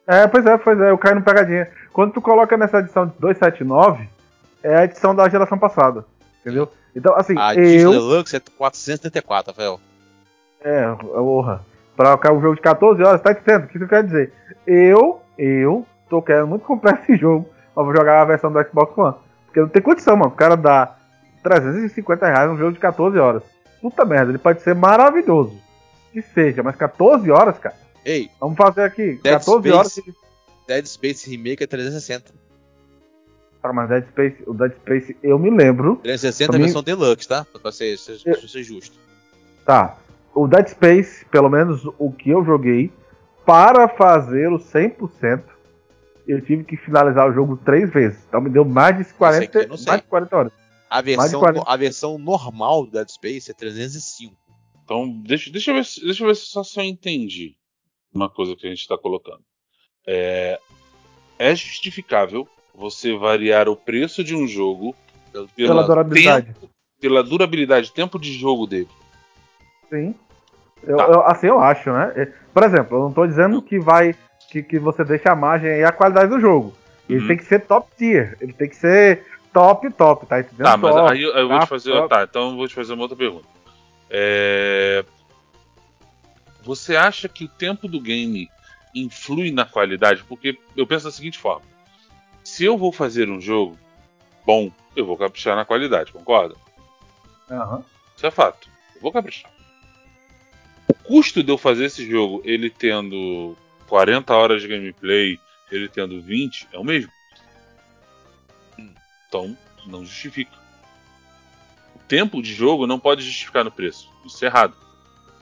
É, 0.08 0.28
pois 0.28 0.46
é, 0.46 0.58
pois 0.58 0.80
é, 0.80 0.90
eu 0.90 0.98
caí 0.98 1.14
no 1.14 1.22
pegadinha. 1.22 1.70
Quando 1.94 2.14
tu 2.14 2.22
coloca 2.22 2.58
nessa 2.58 2.80
edição 2.80 3.06
de 3.06 3.14
279, 3.20 4.10
é 4.64 4.76
a 4.76 4.84
edição 4.86 5.16
da 5.16 5.30
geração 5.30 5.58
passada. 5.58 6.06
Entendeu? 6.42 6.72
Então, 6.96 7.16
assim, 7.16 7.36
A 7.38 7.54
eu. 7.56 7.92
Deluxe 7.92 8.36
é 8.36 8.40
474, 8.58 9.52
Rafael. 9.52 9.80
É, 10.62 10.86
porra. 10.96 11.62
Pra 11.96 12.18
cá 12.18 12.32
um 12.32 12.42
jogo 12.42 12.56
de 12.56 12.62
14 12.62 13.04
horas, 13.04 13.22
tá 13.22 13.32
entendendo? 13.32 13.66
O 13.66 13.68
que 13.68 13.78
isso 13.78 13.88
quer 13.88 14.04
dizer? 14.04 14.34
Eu, 14.66 15.22
eu, 15.38 15.86
tô 16.10 16.22
querendo 16.22 16.48
muito 16.48 16.66
comprar 16.66 17.02
esse 17.04 17.16
jogo. 17.18 17.48
Mas 17.76 17.86
vou 17.86 17.96
jogar 17.96 18.22
a 18.22 18.26
versão 18.26 18.52
do 18.52 18.64
Xbox 18.64 18.98
One. 18.98 19.16
Porque 19.46 19.60
não 19.60 19.70
tem 19.70 19.82
condição, 19.82 20.16
mano. 20.16 20.32
O 20.32 20.36
cara 20.36 20.56
dá 20.56 20.96
350 21.44 22.26
reais 22.28 22.50
num 22.50 22.58
jogo 22.58 22.74
de 22.74 22.80
14 22.80 23.18
horas. 23.18 23.44
Puta 23.82 24.04
merda, 24.06 24.32
ele 24.32 24.38
pode 24.38 24.62
ser 24.62 24.76
maravilhoso. 24.76 25.58
Que 26.12 26.22
seja, 26.22 26.62
mas 26.64 26.76
14 26.76 27.30
horas, 27.32 27.58
cara. 27.58 27.76
Ei, 28.04 28.30
Vamos 28.40 28.58
fazer 28.58 28.84
aqui. 28.84 29.20
Dead 29.24 29.34
14 29.40 29.60
Space. 29.70 29.72
horas. 29.78 29.96
de- 29.96 30.16
Dead 30.68 30.86
Space 30.86 31.30
Remake 31.30 31.64
é 31.64 31.68
360. 31.68 32.32
Ah, 33.62 33.74
mas 33.74 33.90
Dead 33.90 34.06
Space, 34.08 34.38
o 34.48 34.54
Dead 34.54 34.72
Space, 34.78 35.18
eu 35.22 35.38
me 35.38 35.50
lembro. 35.50 35.98
360 35.98 36.54
é 36.54 36.56
a 36.56 36.58
mim- 36.58 36.64
versão 36.66 36.82
Deluxe, 36.84 37.28
tá? 37.28 37.46
Pra 37.62 37.72
ser, 37.72 37.98
ser, 37.98 38.18
ser 38.20 38.64
justo. 38.64 38.98
Tá. 39.66 39.98
O 40.34 40.48
Dead 40.48 40.68
Space, 40.70 41.26
pelo 41.26 41.50
menos 41.50 41.84
o 41.98 42.12
que 42.12 42.30
eu 42.30 42.44
joguei, 42.46 42.92
para 43.46 43.88
fazer 43.90 44.48
o 44.52 44.58
100%, 44.60 45.44
eu 46.28 46.40
tive 46.42 46.64
que 46.64 46.78
finalizar 46.78 47.28
o 47.30 47.34
jogo 47.34 47.58
três 47.58 47.90
vezes. 47.90 48.20
Então 48.28 48.40
me 48.40 48.50
deu 48.50 48.64
mais 48.64 48.98
de 48.98 49.04
40, 49.14 49.44
aqui 49.46 49.58
eu 49.66 49.70
não 49.70 49.78
sei. 49.78 49.88
mais 49.88 50.02
de 50.02 50.08
40 50.08 50.38
horas. 50.38 50.52
A 50.90 51.02
versão, 51.02 51.40
40. 51.40 51.64
a 51.68 51.76
versão 51.78 52.18
normal 52.18 52.86
do 52.86 52.92
Dead 52.92 53.08
Space 53.10 53.52
é 53.52 53.54
305. 53.54 54.36
Então, 54.84 55.08
deixa, 55.22 55.52
deixa, 55.52 55.70
eu 55.72 55.76
ver, 55.76 55.86
se- 55.86 56.04
deixa 56.04 56.24
eu 56.24 56.28
ver 56.28 56.36
se 56.36 56.48
só 56.48 56.64
se 56.64 56.80
eu 56.80 56.84
entendi 56.84 57.56
uma 58.14 58.28
coisa 58.30 58.56
que 58.56 58.66
a 58.66 58.70
gente 58.70 58.80
está 58.82 58.98
colocando. 58.98 59.42
É, 60.08 60.60
é 61.38 61.56
justificável 61.56 62.48
você 62.74 63.16
variar 63.16 63.70
o 63.70 63.76
preço 63.76 64.24
de 64.24 64.36
um 64.36 64.48
jogo 64.48 64.96
Pela 65.32 65.48
pela, 65.56 65.84
durabilidade. 65.84 66.48
tempo- 66.54 66.70
pela 67.00 67.24
durabilidade, 67.24 67.92
tempo 67.94 68.18
de 68.18 68.34
jogo 68.34 68.66
dele. 68.66 68.90
Sim. 69.90 70.16
Eu- 70.84 70.98
Tá. 70.98 71.04
eu- 71.08 71.22
assim 71.28 71.48
eu 71.48 71.60
acho, 71.60 71.92
né? 71.92 72.14
É, 72.16 72.26
Por 72.52 72.64
exemplo, 72.64 72.98
eu 72.98 73.02
não 73.04 73.14
tô 73.14 73.28
dizendo 73.28 73.62
que 73.62 73.80
vai. 73.80 74.16
Que, 74.50 74.64
que 74.64 74.80
você 74.80 75.04
deixa 75.06 75.32
a 75.32 75.36
margem 75.36 75.70
aí 75.70 75.84
a 75.84 75.92
qualidade 75.92 76.32
do 76.32 76.40
jogo. 76.40 76.74
Ele 77.08 77.20
Uhum. 77.22 77.28
tem 77.28 77.38
que 77.38 77.46
ser 77.46 77.60
top 77.68 77.88
tier. 77.96 78.36
Ele 78.42 78.52
tem 78.54 78.68
que 78.68 78.76
ser 78.76 79.24
top, 79.54 79.92
top, 79.92 80.26
tá 80.26 80.40
entendendo? 80.40 80.66
Tá, 80.66 80.78
mas 80.78 80.96
Top. 80.96 81.12
aí 81.12 81.22
eu, 81.24 81.32
eu 81.34 81.48
vou 81.48 81.60
tá, 81.60 81.66
te 81.66 81.70
fazer. 81.70 81.92
top. 81.92 82.10
Tá, 82.10 82.24
então 82.24 82.50
eu 82.52 82.56
vou 82.58 82.68
te 82.68 82.74
fazer 82.74 82.94
uma 82.94 83.04
outra 83.04 83.18
pergunta. 83.18 83.48
É, 84.10 85.06
Você 86.64 86.96
acha 86.96 87.30
que 87.30 87.46
o 87.46 87.50
tempo 87.50 87.88
do 87.88 88.00
game 88.02 88.50
influi 88.94 89.52
na 89.52 89.66
qualidade? 89.66 90.24
Porque 90.24 90.58
eu 90.76 90.88
penso 90.88 91.06
da 91.06 91.12
seguinte 91.12 91.38
forma: 91.38 91.66
se 92.44 92.64
eu 92.64 92.78
vou 92.78 92.92
fazer 92.92 93.30
um 93.30 93.40
jogo 93.40 93.78
bom, 94.46 94.72
eu 94.96 95.06
vou 95.06 95.18
caprichar 95.18 95.56
na 95.56 95.66
qualidade, 95.66 96.12
concorda? 96.12 96.56
Aham. 97.50 97.84
Isso 98.16 98.26
é 98.26 98.32
fato. 98.32 98.68
Eu 98.96 99.02
vou 99.02 99.12
caprichar. 99.12 99.52
O 100.88 100.94
custo 100.94 101.44
de 101.44 101.52
eu 101.52 101.58
fazer 101.58 101.86
esse 101.86 102.10
jogo, 102.10 102.42
ele 102.44 102.70
tendo 102.70 103.56
40 103.88 104.34
horas 104.36 104.62
de 104.62 104.68
gameplay, 104.68 105.40
ele 105.72 105.88
tendo 105.88 106.22
20, 106.22 106.68
é 106.74 106.80
o 106.80 106.84
mesmo. 106.84 107.12
Então, 109.30 109.56
não 109.86 110.04
justifica. 110.04 110.52
O 111.96 112.00
tempo 112.08 112.42
de 112.42 112.52
jogo 112.52 112.88
não 112.88 113.00
pode 113.00 113.22
justificar 113.22 113.64
no 113.64 113.72
preço. 113.72 114.10
Isso 114.26 114.44
é 114.44 114.48
errado. 114.48 114.74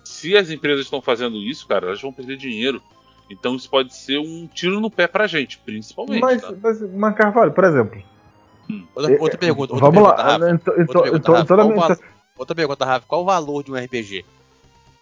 Se 0.03 0.35
as 0.37 0.49
empresas 0.51 0.85
estão 0.85 1.01
fazendo 1.01 1.37
isso, 1.37 1.65
cara, 1.67 1.87
elas 1.87 2.01
vão 2.01 2.11
perder 2.11 2.35
dinheiro. 2.37 2.81
Então 3.29 3.55
isso 3.55 3.69
pode 3.69 3.93
ser 3.95 4.19
um 4.19 4.47
tiro 4.47 4.79
no 4.79 4.89
pé 4.91 5.07
pra 5.07 5.27
gente, 5.27 5.57
principalmente. 5.59 6.21
Mas, 6.21 6.41
tá? 6.41 6.53
mas, 6.61 6.81
mas, 6.93 7.15
Carvalho, 7.15 7.51
por 7.53 7.63
exemplo. 7.63 8.03
Outra, 8.95 9.13
é, 9.15 9.19
outra 9.21 9.37
pergunta. 9.37 9.73
Outra 9.73 9.89
Vamos 9.91 10.03
pergunta, 10.11 10.23
lá. 10.23 10.35
Então, 10.35 10.73
Outra 10.73 10.83
então, 10.83 11.01
pergunta, 11.01 11.17
então, 11.17 11.33
Rafa. 11.35 11.45
toda 11.47 11.61
Qual 11.63 11.73
minha- 11.73 11.85
o 11.85 11.87
val- 11.87 11.97
Outra 12.37 12.55
pergunta, 12.55 12.85
Rafa. 12.85 13.05
Qual 13.07 13.21
o 13.21 13.25
valor 13.25 13.63
de 13.63 13.71
um 13.71 13.75
RPG? 13.75 14.25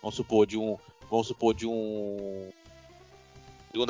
Vamos 0.02 0.16
supor, 0.16 0.46
de 0.48 0.58
um. 0.58 0.78
Vamos 1.10 1.28
supor, 1.28 1.54
de 1.54 1.68
um. 1.68 2.50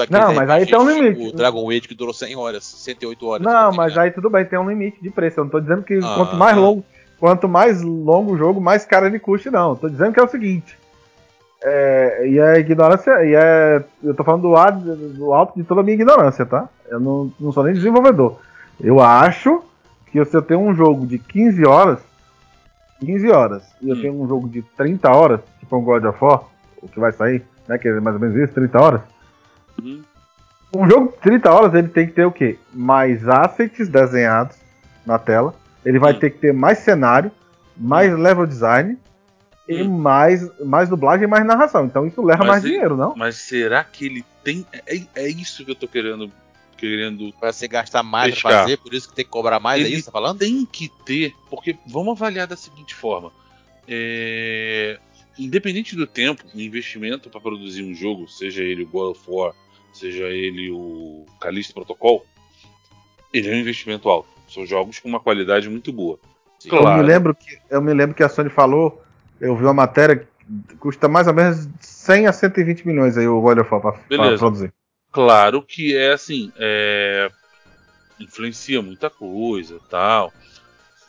Não, 0.09 0.33
mas 0.33 0.49
aí 0.49 0.65
tem 0.65 0.77
um 0.79 0.89
limite. 0.89 1.35
Dragon 1.35 1.69
Age 1.69 1.81
que 1.81 1.95
durou 1.95 2.13
100 2.13 2.35
horas, 2.35 2.63
68 2.63 3.27
horas. 3.27 3.45
Não, 3.45 3.69
tá 3.69 3.71
mas 3.71 3.97
aí 3.97 4.11
tudo 4.11 4.29
bem, 4.29 4.45
tem 4.45 4.57
um 4.59 4.69
limite 4.69 5.01
de 5.01 5.09
preço. 5.09 5.39
Eu 5.39 5.43
não 5.45 5.51
tô 5.51 5.59
dizendo 5.59 5.83
que 5.83 5.95
Ah. 6.03 6.13
quanto 6.15 6.35
mais 6.35 6.57
longo, 6.57 6.85
quanto 7.19 7.47
mais 7.47 7.81
longo 7.81 8.33
o 8.33 8.37
jogo, 8.37 8.59
mais 8.61 8.85
caro 8.85 9.05
ele 9.05 9.19
custe, 9.19 9.49
não. 9.49 9.71
Eu 9.71 9.75
tô 9.75 9.89
dizendo 9.89 10.13
que 10.13 10.19
é 10.19 10.23
o 10.23 10.27
seguinte. 10.29 10.77
é, 11.67 12.27
e 12.27 12.39
a 12.39 12.59
ignorância, 12.59 13.25
e 13.25 13.33
é, 13.33 13.83
eu 14.03 14.13
tô 14.13 14.23
falando 14.23 14.43
do, 14.43 15.07
do 15.13 15.33
alto 15.33 15.55
de 15.55 15.63
toda 15.63 15.81
a 15.81 15.83
minha 15.83 15.95
ignorância, 15.95 16.45
tá? 16.45 16.69
Eu 16.87 16.99
não, 16.99 17.31
não 17.39 17.51
sou 17.51 17.63
nem 17.63 17.73
desenvolvedor. 17.73 18.37
Eu 18.79 18.99
acho 18.99 19.63
que 20.11 20.23
se 20.25 20.37
eu 20.37 20.43
tenho 20.43 20.59
um 20.59 20.75
jogo 20.75 21.07
de 21.07 21.17
15 21.17 21.65
horas, 21.65 21.99
15 22.99 23.31
horas, 23.31 23.63
e 23.81 23.89
eu 23.89 23.95
Hum. 23.95 24.01
tenho 24.01 24.21
um 24.21 24.27
jogo 24.27 24.47
de 24.47 24.61
30 24.61 25.09
horas, 25.09 25.39
tipo 25.59 25.75
um 25.75 25.81
God 25.83 26.03
of 26.05 26.23
War, 26.23 26.43
o 26.83 26.87
que 26.87 26.99
vai 26.99 27.11
sair, 27.11 27.43
né? 27.67 27.77
Que 27.79 27.87
é 27.87 27.99
mais 27.99 28.15
ou 28.15 28.21
menos 28.21 28.35
isso, 28.37 28.53
30 28.53 28.79
horas. 28.79 29.01
Uhum. 29.81 30.01
Um 30.75 30.89
jogo 30.89 31.11
de 31.13 31.17
30 31.21 31.51
horas 31.53 31.73
ele 31.73 31.87
tem 31.87 32.07
que 32.07 32.13
ter 32.13 32.25
o 32.25 32.31
quê? 32.31 32.57
Mais 32.73 33.27
assets 33.27 33.87
desenhados 33.87 34.57
na 35.05 35.17
tela. 35.17 35.53
Ele 35.85 35.99
vai 35.99 36.13
Hum. 36.13 36.19
ter 36.19 36.31
que 36.31 36.39
ter 36.39 36.53
mais 36.53 36.79
cenário, 36.79 37.31
mais 37.77 38.11
level 38.17 38.45
design 38.45 38.97
e 39.67 39.83
mais, 39.83 40.47
mais 40.59 40.89
dublagem 40.89 41.25
e 41.25 41.27
mais 41.27 41.45
narração. 41.45 41.85
Então 41.85 42.05
isso 42.05 42.21
leva 42.21 42.39
Mas 42.39 42.47
mais 42.47 42.63
ele- 42.63 42.73
dinheiro, 42.73 42.97
não? 42.97 43.15
Mas 43.15 43.35
será 43.37 43.83
que 43.83 44.05
ele 44.05 44.25
tem. 44.43 44.65
É, 44.85 45.01
é 45.15 45.27
isso 45.29 45.63
que 45.63 45.71
eu 45.71 45.75
tô 45.75 45.87
querendo. 45.87 46.31
querendo 46.77 47.31
Pra 47.39 47.53
você 47.53 47.69
gastar 47.69 48.03
mais 48.03 48.33
Pescar. 48.33 48.51
pra 48.51 48.61
fazer, 48.63 48.77
por 48.77 48.93
isso 48.93 49.07
que 49.07 49.15
tem 49.15 49.23
que 49.23 49.31
cobrar 49.31 49.61
mais, 49.61 49.81
é 49.81 49.85
Ele- 49.85 49.93
isso 49.95 50.01
que 50.01 50.05
tá 50.07 50.11
falando? 50.11 50.39
tem 50.39 50.65
que 50.65 50.91
ter, 51.05 51.33
porque 51.49 51.77
vamos 51.87 52.19
avaliar 52.19 52.45
da 52.47 52.57
seguinte 52.57 52.93
forma: 52.93 53.31
é, 53.87 54.99
independente 55.39 55.95
do 55.95 56.05
tempo, 56.05 56.43
o 56.53 56.59
investimento 56.59 57.29
para 57.29 57.39
produzir 57.39 57.81
um 57.83 57.93
jogo, 57.95 58.27
seja 58.27 58.61
ele 58.61 58.83
o 58.83 58.87
God 58.87 59.11
of 59.11 59.21
War, 59.27 59.53
seja 59.95 60.25
ele 60.25 60.69
o 60.71 61.25
Callisto 61.39 61.73
Protocol, 61.73 62.25
ele 63.33 63.49
é 63.49 63.53
um 63.53 63.59
investimento 63.59 64.09
alto. 64.09 64.29
São 64.47 64.65
jogos 64.65 64.99
com 64.99 65.09
uma 65.09 65.19
qualidade 65.19 65.69
muito 65.69 65.91
boa. 65.91 66.19
Sim. 66.59 66.69
Eu 66.69 66.79
Claro. 66.79 67.01
me 67.01 67.07
lembro 67.07 67.35
que 67.35 67.57
eu 67.69 67.81
me 67.81 67.93
lembro 67.93 68.15
que 68.15 68.23
a 68.23 68.29
Sony 68.29 68.49
falou, 68.49 69.01
eu 69.39 69.55
vi 69.55 69.63
uma 69.63 69.73
matéria 69.73 70.27
que 70.67 70.75
custa 70.77 71.07
mais 71.07 71.27
ou 71.27 71.33
menos 71.33 71.67
100 71.81 72.27
a 72.27 72.33
120 72.33 72.85
milhões 72.87 73.17
aí 73.17 73.27
o 73.27 73.41
God 73.41 73.57
of 73.59 73.71
War 73.71 73.81
pra, 73.81 73.91
pra 73.93 74.01
Beleza. 74.07 74.37
produzir. 74.37 74.73
Claro 75.11 75.61
que 75.61 75.95
é 75.95 76.13
assim, 76.13 76.51
é, 76.57 77.31
influencia 78.19 78.81
muita 78.81 79.09
coisa 79.09 79.79
tal. 79.89 80.31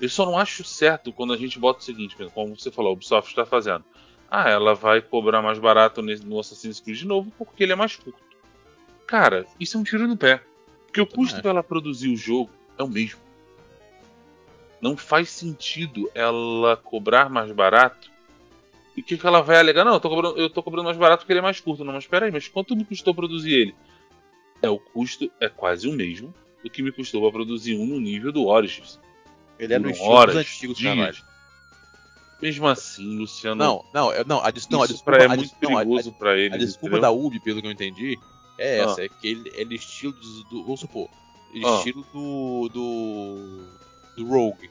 Eu 0.00 0.08
só 0.08 0.26
não 0.26 0.38
acho 0.38 0.62
certo 0.64 1.12
quando 1.12 1.32
a 1.32 1.36
gente 1.36 1.58
bota 1.58 1.80
o 1.80 1.82
seguinte, 1.82 2.16
como 2.34 2.58
você 2.58 2.70
falou, 2.70 2.90
a 2.90 2.92
Ubisoft 2.94 3.30
está 3.30 3.46
fazendo. 3.46 3.84
Ah, 4.30 4.50
ela 4.50 4.74
vai 4.74 5.00
cobrar 5.00 5.40
mais 5.40 5.58
barato 5.58 6.02
no 6.02 6.40
Assassin's 6.40 6.80
Creed 6.80 6.98
de 6.98 7.06
novo 7.06 7.32
porque 7.38 7.62
ele 7.62 7.72
é 7.72 7.76
mais 7.76 7.96
curto. 7.96 8.18
Cara, 9.06 9.46
isso 9.60 9.76
é 9.76 9.80
um 9.80 9.84
tiro 9.84 10.06
no 10.08 10.16
pé. 10.16 10.42
Porque 10.86 11.00
o 11.00 11.06
custo 11.06 11.34
acho. 11.36 11.42
dela 11.42 11.62
produzir 11.62 12.08
o 12.08 12.16
jogo 12.16 12.50
é 12.78 12.82
o 12.82 12.88
mesmo. 12.88 13.20
Não 14.80 14.96
faz 14.96 15.30
sentido 15.30 16.10
ela 16.14 16.76
cobrar 16.76 17.28
mais 17.30 17.50
barato. 17.52 18.10
E 18.96 19.00
o 19.00 19.04
que, 19.04 19.16
que 19.16 19.26
ela 19.26 19.42
vai 19.42 19.58
alegar? 19.58 19.84
Não, 19.84 19.94
eu 19.94 20.00
tô, 20.00 20.08
cobrando, 20.08 20.38
eu 20.38 20.50
tô 20.50 20.62
cobrando 20.62 20.84
mais 20.86 20.96
barato 20.96 21.20
porque 21.22 21.32
ele 21.32 21.40
é 21.40 21.42
mais 21.42 21.60
curto. 21.60 21.84
Não, 21.84 21.92
mas 21.92 22.06
peraí, 22.06 22.30
mas 22.30 22.48
quanto 22.48 22.74
me 22.76 22.84
custou 22.84 23.14
produzir 23.14 23.52
ele? 23.52 23.74
É, 24.62 24.68
o 24.70 24.78
custo 24.78 25.30
é 25.40 25.48
quase 25.48 25.86
o 25.88 25.92
mesmo 25.92 26.32
do 26.64 26.70
que 26.70 26.82
me 26.82 26.90
custou 26.90 27.20
para 27.22 27.30
produzir 27.32 27.76
um 27.78 27.86
no 27.86 28.00
nível 28.00 28.32
do 28.32 28.46
Origins. 28.46 28.98
Ele 29.58 29.74
é 29.74 29.78
no 29.78 29.90
estilo 29.90 30.10
horas, 30.10 30.34
dos 30.34 30.44
antigos, 30.46 30.76
dias. 30.78 31.24
Mesmo 32.40 32.66
assim, 32.68 33.18
Luciano, 33.18 33.56
Não, 33.62 33.84
não, 33.94 34.12
eu- 34.12 34.24
não, 34.26 34.44
a, 34.44 34.50
des- 34.50 34.68
não, 34.68 34.82
a 34.82 34.86
desculpa, 34.86 35.16
é 35.18 35.24
a 35.24 35.28
muito 35.28 35.54
a- 35.54 35.58
perigoso 35.58 36.12
para 36.12 36.32
A, 36.32 36.48
desculpa 36.58 36.96
entendeu? 36.96 37.00
da 37.00 37.10
Ubi, 37.10 37.40
pelo 37.40 37.60
que 37.62 37.66
eu 37.66 37.70
entendi, 37.70 38.18
é 38.58 38.80
Ah. 38.80 38.84
essa, 38.84 39.02
é 39.04 39.08
que 39.08 39.28
ele, 39.28 39.50
é 39.54 39.62
estilo 39.74 40.12
do, 40.12 40.44
do- 40.44 40.62
vamos 40.64 40.80
supor, 40.80 41.08
ele 41.52 41.66
Ah. 41.66 41.76
estilo 41.78 42.04
do, 42.12 42.68
do 42.68 43.76
do 44.16 44.26
Rogue. 44.28 44.70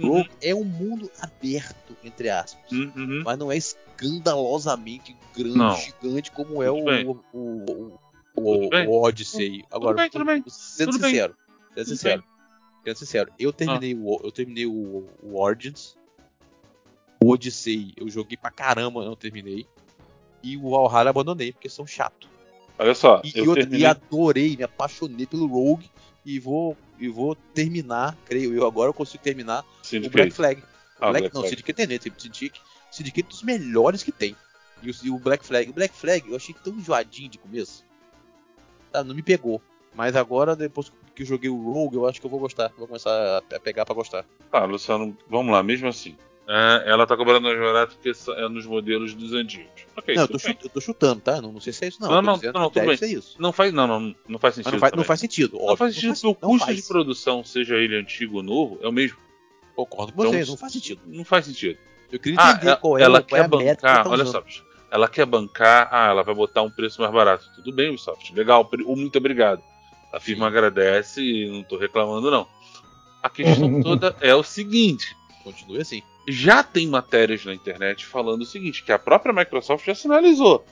Uhum. 0.00 0.08
Rogue 0.18 0.30
é 0.40 0.54
um 0.54 0.64
mundo 0.64 1.10
aberto, 1.20 1.96
entre 2.04 2.28
aspas. 2.30 2.70
Uhum. 2.72 3.22
Mas 3.24 3.38
não 3.38 3.50
é 3.52 3.56
escandalosamente 3.56 5.16
grande, 5.36 5.56
Não. 5.58 5.76
gigante 5.76 6.30
como 6.32 6.62
é 6.62 6.70
o, 6.70 6.76
Tudo 6.78 6.84
bem. 6.86 7.06
o, 7.06 7.10
o, 7.32 7.98
o, 8.34 8.54
Tudo 8.58 8.68
bem. 8.70 8.88
o 8.88 8.92
Odyssey. 9.02 9.64
Agora, 9.70 9.96
bem, 9.96 10.10
tudo 10.10 10.24
bem. 10.24 10.42
sendo 10.48 10.92
Tudo 10.92 11.00
bem. 11.02 11.10
sincero, 11.10 11.36
sendo 11.74 11.74
Tudo 11.74 11.86
sincero, 11.86 12.24
sendo 12.84 12.96
sincero, 12.96 13.32
eu 13.38 13.52
terminei 13.52 13.94
o 13.94 14.20
eu 14.24 14.32
terminei 14.32 14.66
o, 14.66 15.06
o 15.22 15.40
Origins, 15.40 15.96
o 17.22 17.30
Odyssey 17.30 17.92
eu 17.96 18.08
joguei 18.08 18.36
pra 18.36 18.50
caramba, 18.50 19.04
não 19.04 19.16
terminei. 19.16 19.66
E 20.42 20.56
o 20.56 20.70
Valhalla 20.70 21.10
abandonei, 21.10 21.52
porque 21.52 21.68
são 21.68 21.86
chato. 21.86 22.28
Olha 22.78 22.94
só, 22.94 23.20
E, 23.24 23.32
eu 23.36 23.44
e, 23.44 23.48
outra- 23.48 23.62
terminei. 23.64 23.86
adorei, 23.86 24.56
me 24.56 24.62
apaixonei 24.64 25.26
pelo 25.26 25.46
Rogue 25.46 25.90
e 26.24 26.38
vou, 26.38 26.76
e 26.98 27.08
vou 27.08 27.34
terminar, 27.34 28.16
creio 28.24 28.54
eu, 28.54 28.66
agora 28.66 28.88
eu 28.90 28.94
consigo 28.94 29.22
terminar 29.22 29.62
o 29.62 29.86
Syndicate. 29.86 30.12
Black 30.14 30.30
Flag. 30.32 30.62
Ah, 31.00 31.10
Black, 31.10 31.20
Black 31.22 31.34
não, 31.34 31.40
Flag. 31.42 31.50
Syndicate 31.56 31.82
é 31.82 31.86
Syndicate, 32.20 32.62
Syndicate 32.90 33.26
é 33.26 33.28
dos 33.30 33.42
melhores 33.42 34.02
que 34.02 34.12
tem. 34.12 34.36
E 34.82 34.90
o, 34.90 34.94
e 35.04 35.10
o 35.10 35.18
Black 35.18 35.44
Flag, 35.44 35.70
o 35.70 35.72
Black 35.72 35.94
Flag 35.94 36.28
eu 36.28 36.34
achei 36.36 36.54
tão 36.64 36.72
enjoadinho 36.74 37.28
de 37.28 37.38
começo. 37.38 37.84
Tá, 38.90 39.02
não 39.04 39.14
me 39.14 39.22
pegou. 39.22 39.62
Mas 39.94 40.16
agora, 40.16 40.56
depois 40.56 40.90
que 41.14 41.22
eu 41.22 41.26
joguei 41.26 41.50
o 41.50 41.72
Rogue, 41.72 41.96
eu 41.96 42.06
acho 42.08 42.18
que 42.20 42.26
eu 42.26 42.30
vou 42.30 42.40
gostar. 42.40 42.72
Vou 42.78 42.86
começar 42.86 43.38
a, 43.38 43.60
pegar 43.60 43.84
pra 43.84 43.94
gostar. 43.94 44.24
Tá, 44.50 44.64
Luciano, 44.64 45.16
vamos 45.28 45.52
lá, 45.52 45.62
mesmo 45.62 45.86
assim. 45.88 46.16
É, 46.48 46.84
ela 46.90 47.06
tá 47.06 47.16
cobrando 47.16 47.42
mais 47.42 47.58
barato 47.58 47.94
porque 47.94 48.10
é 48.36 48.48
nos 48.48 48.66
modelos 48.66 49.14
dos 49.14 49.32
antigos. 49.32 49.70
Ok, 49.96 50.14
não, 50.14 50.22
eu 50.22 50.28
tô, 50.28 50.32
tudo 50.38 50.42
bem. 50.44 50.52
chut- 50.54 50.64
eu 50.64 50.70
tô 50.70 50.80
chutando, 50.80 51.20
tá? 51.20 51.40
Não, 51.40 51.52
não 51.52 51.60
sei 51.60 51.72
se 51.72 51.84
é 51.84 51.88
isso, 51.88 52.00
não. 52.00 52.08
Não, 52.10 52.22
não, 52.22 52.34
dizendo 52.34 52.58
não, 52.58 52.68
que 52.68 52.80
tudo 52.80 52.86
bem. 52.88 52.96
ser 52.96 53.06
isso. 53.06 53.36
Não 53.38 53.52
faz, 53.52 53.72
não, 53.72 53.86
não, 53.86 54.14
não 54.28 54.38
faz 54.40 54.56
sentido. 54.56 54.72
Não 54.72 54.78
faz, 54.80 54.92
não 54.94 55.04
faz 55.04 55.20
sentido, 55.20 55.56
Não 55.56 55.62
óbvio. 55.62 55.76
faz 55.76 55.94
sentido 55.94 56.14
porque 56.14 56.26
o 56.26 56.36
não 56.42 56.50
custo 56.50 56.66
faz. 56.66 56.76
de 56.76 56.88
produção, 56.88 57.44
seja 57.44 57.76
ele 57.76 57.96
antigo 57.96 58.38
ou 58.38 58.42
novo, 58.42 58.78
é 58.82 58.88
o 58.88 58.92
mesmo. 58.92 59.16
Concordo 59.76 60.12
com 60.12 60.20
Então, 60.22 60.32
vocês, 60.32 60.48
não 60.48 60.56
faz 60.56 60.72
sentido. 60.72 61.00
Não 61.06 61.24
faz 61.24 61.46
sentido. 61.46 61.78
Eu 62.10 62.18
queria 62.18 62.38
Ah, 62.40 62.50
entender 62.50 62.66
ela, 62.68 62.76
qual 62.76 62.98
é, 62.98 63.02
ela 63.02 63.22
qual 63.22 63.38
é 63.38 63.42
quer 63.42 63.48
que 63.48 63.56
bancar, 63.56 64.04
tá 64.04 64.10
olha 64.10 64.26
só, 64.26 64.44
ela 64.90 65.08
quer 65.08 65.24
bancar, 65.24 65.88
ah, 65.90 66.08
ela 66.08 66.22
vai 66.22 66.34
botar 66.34 66.62
um 66.62 66.70
preço 66.70 67.00
mais 67.00 67.12
barato. 67.12 67.46
Tudo 67.54 67.72
bem, 67.72 67.88
Ubisoft, 67.88 68.34
legal, 68.34 68.68
muito 68.84 69.16
obrigado. 69.16 69.62
A 70.12 70.20
firma 70.20 70.48
agradece 70.48 71.22
e 71.22 71.50
não 71.50 71.62
tô 71.62 71.78
reclamando 71.78 72.30
não. 72.30 72.46
A 73.22 73.30
questão 73.30 73.80
toda 73.80 74.14
é 74.20 74.34
o 74.34 74.42
seguinte, 74.42 75.16
Continue 75.44 75.80
assim. 75.80 76.02
Já 76.26 76.62
tem 76.62 76.86
matérias 76.86 77.44
na 77.44 77.54
internet 77.54 78.06
falando 78.06 78.42
o 78.42 78.46
seguinte, 78.46 78.82
que 78.82 78.92
a 78.92 78.98
própria 78.98 79.32
Microsoft 79.32 79.84
já 79.84 79.94
sinalizou. 79.94 80.64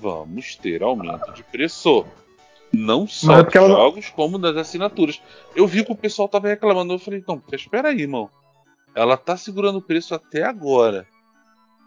Vamos 0.00 0.56
ter 0.56 0.82
aumento 0.82 1.32
de 1.32 1.42
preço. 1.42 2.04
Não 2.72 3.06
só 3.06 3.38
é 3.38 3.42
dos 3.42 3.54
ela 3.54 3.68
jogos, 3.68 4.08
como 4.08 4.38
das 4.38 4.56
assinaturas. 4.56 5.20
Eu 5.54 5.66
vi 5.66 5.84
que 5.84 5.92
o 5.92 5.96
pessoal 5.96 6.28
tava 6.28 6.48
reclamando. 6.48 6.94
Eu 6.94 6.98
falei, 6.98 7.22
não, 7.26 7.42
espera 7.52 7.88
aí, 7.88 8.00
irmão. 8.00 8.30
Ela 8.94 9.16
tá 9.16 9.36
segurando 9.36 9.78
o 9.78 9.82
preço 9.82 10.14
até 10.14 10.42
agora. 10.42 11.06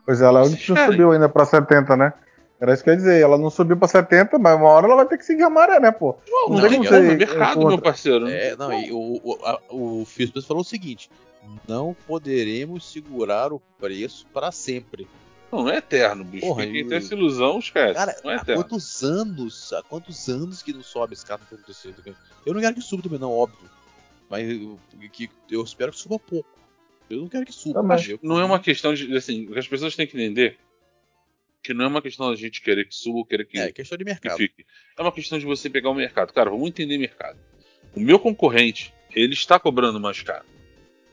Pois 0.05 0.21
é, 0.21 0.25
ela 0.25 0.41
não 0.41 0.55
subiu 0.55 1.11
ainda 1.11 1.27
pra 1.27 1.45
70, 1.45 1.97
né? 1.97 2.13
Era 2.59 2.73
isso 2.73 2.83
que 2.83 2.89
eu 2.89 2.93
ia 2.93 2.97
dizer. 2.97 3.21
Ela 3.21 3.37
não 3.37 3.49
subiu 3.49 3.75
pra 3.77 3.87
70, 3.87 4.37
mas 4.39 4.55
uma 4.57 4.69
hora 4.69 4.85
ela 4.87 4.95
vai 4.95 5.07
ter 5.07 5.17
que 5.17 5.25
seguir 5.25 5.43
a 5.43 5.49
maré, 5.49 5.79
né, 5.79 5.91
pô? 5.91 6.17
Não, 6.27 6.49
Não 6.49 6.61
tem 6.61 6.69
tem 6.69 6.83
como, 6.83 6.95
é 6.95 7.15
mercado, 7.15 7.67
meu 7.67 7.77
parceiro. 7.81 8.27
É, 8.27 8.55
não, 8.55 8.71
e 8.73 8.91
o, 8.91 9.19
o, 9.23 9.39
a- 9.45 9.59
o 9.69 10.05
Phil 10.05 10.27
Spencer 10.27 10.47
falou 10.47 10.61
o 10.61 10.65
seguinte: 10.65 11.09
não 11.67 11.95
poderemos 12.07 12.91
segurar 12.91 13.51
o 13.51 13.59
preço 13.79 14.25
para 14.33 14.51
sempre. 14.51 15.07
Não, 15.51 15.63
não 15.63 15.69
é 15.69 15.77
eterno, 15.77 16.23
bicho. 16.23 16.47
Porra, 16.47 16.65
Quem 16.65 16.77
e- 16.77 16.85
tem 16.85 16.97
essa 16.97 17.13
ilusão, 17.13 17.59
esquece. 17.59 17.93
Cara, 17.93 18.15
não 18.23 18.31
é 18.31 18.35
há 18.35 18.37
eterno. 18.41 18.63
quantos 18.63 19.03
anos, 19.03 19.73
há 19.73 19.83
quantos 19.83 20.27
anos 20.29 20.63
que 20.63 20.73
não 20.73 20.81
sobe 20.83 21.13
esse 21.13 21.25
carro 21.25 21.41
do? 21.49 22.15
Eu 22.45 22.53
não 22.53 22.61
quero 22.61 22.75
que 22.75 22.81
suba 22.81 23.03
também, 23.03 23.19
não, 23.19 23.31
óbvio. 23.31 23.69
Mas 24.29 24.49
eu, 24.49 24.79
que, 25.11 25.29
eu 25.51 25.61
espero 25.63 25.91
que 25.91 25.99
suba 25.99 26.17
pouco. 26.17 26.49
Eu 27.09 27.19
não 27.21 27.27
quero 27.27 27.45
que 27.45 27.51
suba. 27.53 27.75
Também. 27.81 27.87
mas 27.97 28.09
eu- 28.09 28.19
Não 28.23 28.39
é 28.39 28.43
uma 28.45 28.59
questão 28.59 28.93
de. 28.93 29.15
Assim, 29.15 29.45
o 29.45 29.51
que 29.53 29.59
as 29.59 29.67
pessoas 29.67 29.95
têm 29.95 30.07
que 30.07 30.15
entender 30.17 30.57
que 31.65 31.73
não 31.73 31.85
é 31.85 31.87
uma 31.87 32.01
questão 32.01 32.29
da 32.29 32.35
gente 32.35 32.61
querer 32.61 32.85
que 32.85 32.93
suba 32.95 33.17
ou 33.19 33.25
querer 33.25 33.45
que, 33.45 33.57
É 33.57 33.71
questão 33.71 33.97
de 33.97 34.03
mercado. 34.03 34.37
fique. 34.37 34.65
É 34.97 35.01
uma 35.01 35.11
questão 35.11 35.39
de 35.39 35.45
você 35.45 35.69
pegar 35.69 35.89
o 35.89 35.93
mercado. 35.95 36.31
Cara, 36.33 36.49
vamos 36.49 36.67
entender 36.67 36.97
mercado. 36.97 37.39
O 37.95 37.99
meu 37.99 38.19
concorrente, 38.19 38.93
ele 39.13 39.33
está 39.33 39.59
cobrando 39.59 39.99
mais 39.99 40.21
caro. 40.21 40.45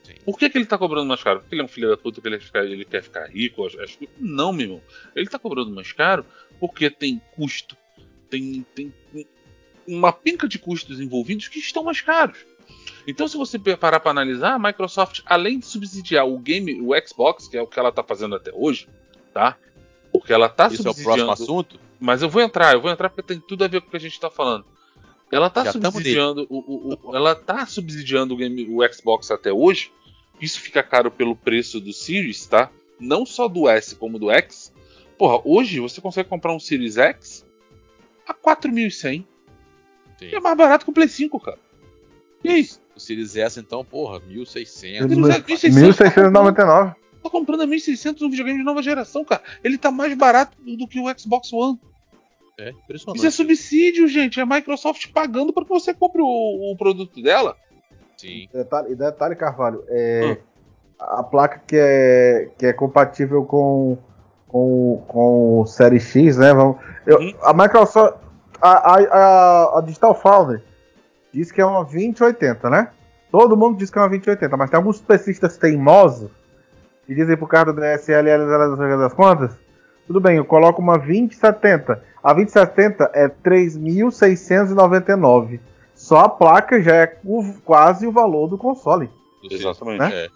Sim. 0.03 0.13
Por 0.25 0.37
que, 0.37 0.49
que 0.49 0.57
ele 0.57 0.65
está 0.65 0.77
cobrando 0.77 1.07
mais 1.07 1.23
caro? 1.23 1.39
Porque 1.39 1.55
ele 1.55 1.61
é 1.61 1.65
um 1.65 1.69
filho 1.69 1.89
da 1.89 1.97
puta, 1.97 2.15
porque 2.21 2.27
ele, 2.27 2.37
quer 2.37 2.45
ficar- 2.45 2.65
ele 2.65 2.85
quer 2.85 3.01
ficar 3.03 3.25
rico? 3.29 3.65
Acho, 3.65 3.97
Não, 4.19 4.51
meu 4.53 4.65
irmão. 4.65 4.81
Ele 5.15 5.25
está 5.25 5.39
cobrando 5.39 5.71
mais 5.71 5.91
caro 5.91 6.25
porque 6.59 6.89
tem 6.89 7.21
custo, 7.35 7.75
tem, 8.29 8.65
tem 8.75 8.93
uma 9.87 10.11
pinca 10.13 10.47
de 10.47 10.59
custos 10.59 10.99
envolvidos 10.99 11.47
que 11.47 11.59
estão 11.59 11.83
mais 11.83 12.01
caros. 12.01 12.37
Então, 13.07 13.27
se 13.27 13.35
você 13.37 13.57
parar 13.59 13.99
para 13.99 14.11
analisar, 14.11 14.53
a 14.53 14.59
Microsoft, 14.59 15.21
além 15.25 15.59
de 15.59 15.65
subsidiar 15.65 16.27
o 16.27 16.37
game, 16.39 16.81
o 16.81 16.91
Xbox, 17.05 17.47
que 17.47 17.57
é 17.57 17.61
o 17.61 17.67
que 17.67 17.77
ela 17.79 17.89
está 17.89 18.03
fazendo 18.03 18.35
até 18.35 18.51
hoje, 18.53 18.87
tá? 19.33 19.57
Porque 20.13 20.31
ela 20.31 20.45
está 20.45 20.67
Isso 20.67 20.75
é 20.87 20.89
o 20.89 20.93
subsidiando. 20.93 21.25
próximo 21.25 21.31
assunto? 21.31 21.79
Mas 21.99 22.21
eu 22.21 22.29
vou 22.29 22.41
entrar, 22.41 22.73
eu 22.73 22.81
vou 22.81 22.89
entrar 22.91 23.09
porque 23.09 23.23
tem 23.23 23.39
tudo 23.39 23.63
a 23.65 23.67
ver 23.67 23.81
com 23.81 23.87
o 23.87 23.91
que 23.91 23.97
a 23.97 23.99
gente 23.99 24.17
tá 24.19 24.29
falando. 24.29 24.63
Ela 25.31 25.49
tá 25.49 25.63
Já 25.65 25.71
subsidiando 25.71 26.45
o, 26.49 26.57
o- 26.59 26.99
o- 27.09 27.15
ela 27.15 27.33
tá 27.35 27.65
subsidiando 27.65 28.33
o, 28.35 28.37
game, 28.37 28.67
o 28.69 28.93
Xbox 28.93 29.31
até 29.31 29.51
hoje. 29.51 29.91
Isso 30.39 30.59
fica 30.59 30.83
caro 30.83 31.09
pelo 31.09 31.35
preço 31.35 31.79
do 31.81 31.91
Series, 31.91 32.45
tá? 32.45 32.69
Não 32.99 33.25
só 33.25 33.47
do 33.47 33.67
S 33.67 33.95
como 33.95 34.19
do 34.19 34.29
X. 34.29 34.71
Porra, 35.17 35.41
hoje 35.43 35.79
você 35.79 35.99
consegue 35.99 36.29
comprar 36.29 36.53
um 36.53 36.59
Series 36.59 36.97
X 36.97 37.43
a 38.27 38.33
4.100. 38.33 39.25
Sim. 40.19 40.27
É 40.31 40.39
mais 40.39 40.55
barato 40.57 40.85
que 40.85 40.91
o 40.91 40.93
Play 40.93 41.07
5, 41.07 41.39
cara. 41.39 41.57
E 42.43 42.49
aí? 42.49 42.69
O 42.95 42.99
Series 42.99 43.35
S, 43.35 43.59
então, 43.59 43.83
porra, 43.83 44.19
1.600. 44.21 44.67
Series 44.67 44.99
S, 45.29 45.41
1.600, 45.41 45.73
1699. 45.73 46.95
Tá 47.23 47.29
comprando 47.29 47.61
a 47.61 47.67
1.600 47.67 48.21
um 48.21 48.29
videogame 48.29 48.59
de 48.59 48.65
nova 48.65 48.81
geração, 48.83 49.23
cara. 49.23 49.41
Ele 49.63 49.77
tá 49.77 49.89
mais 49.91 50.13
barato 50.15 50.57
do 50.61 50.87
que 50.87 50.99
o 50.99 51.19
Xbox 51.19 51.51
One. 51.53 51.79
É 52.59 52.69
impressionante. 52.69 53.17
Isso 53.17 53.25
é 53.27 53.31
subsídio, 53.31 54.07
gente. 54.07 54.39
É 54.39 54.43
a 54.43 54.45
Microsoft 54.45 55.11
pagando 55.11 55.51
para 55.53 55.63
que 55.63 55.69
você 55.69 55.93
compre 55.93 56.21
o, 56.21 56.71
o 56.71 56.75
produto 56.77 57.21
dela. 57.21 57.55
Sim. 58.17 58.47
Detalhe, 58.53 58.91
e 58.91 58.95
detalhe, 58.95 59.35
Carvalho, 59.35 59.83
é, 59.87 60.37
a 60.99 61.23
placa 61.23 61.61
que 61.65 61.75
é, 61.75 62.49
que 62.57 62.65
é 62.67 62.73
compatível 62.73 63.43
com, 63.45 63.97
com, 64.47 65.03
com 65.07 65.61
o 65.61 65.65
Série 65.65 65.99
X, 65.99 66.37
né? 66.37 66.53
Vamos, 66.53 66.77
eu- 67.07 67.17
Uhum. 67.19 67.33
A 67.41 67.53
Microsoft, 67.53 68.17
a, 68.61 68.69
a, 68.69 69.03
a, 69.03 69.79
a 69.79 69.81
Digital 69.81 70.13
Foundry 70.13 70.61
diz 71.33 71.51
que 71.51 71.59
é 71.59 71.65
uma 71.65 71.83
2080, 71.83 72.69
né? 72.69 72.91
Todo 73.31 73.57
mundo 73.57 73.77
diz 73.77 73.89
que 73.89 73.97
é 73.97 74.01
uma 74.01 74.09
2080, 74.09 74.55
mas 74.55 74.69
tem 74.69 74.77
alguns 74.77 75.01
pesquistas 75.01 75.57
teimosos 75.57 76.29
que 77.05 77.13
dizem 77.15 77.37
por 77.37 77.47
causa 77.47 77.71
do 77.73 77.79
DSLL 77.81 78.45
das 78.97 79.13
contas, 79.13 79.51
tudo 80.07 80.19
bem, 80.19 80.37
eu 80.37 80.45
coloco 80.45 80.81
uma 80.81 80.97
2070. 80.97 82.01
A 82.23 82.33
2070 82.33 83.11
é 83.13 83.27
3.699. 83.27 85.59
Só 85.95 86.19
a 86.21 86.29
placa 86.29 86.81
já 86.81 86.95
é 86.95 87.17
o- 87.23 87.53
quase 87.63 88.07
o 88.07 88.11
valor 88.11 88.47
do 88.47 88.57
console. 88.57 89.09
Exatamente. 89.49 90.03
É. 90.13 90.27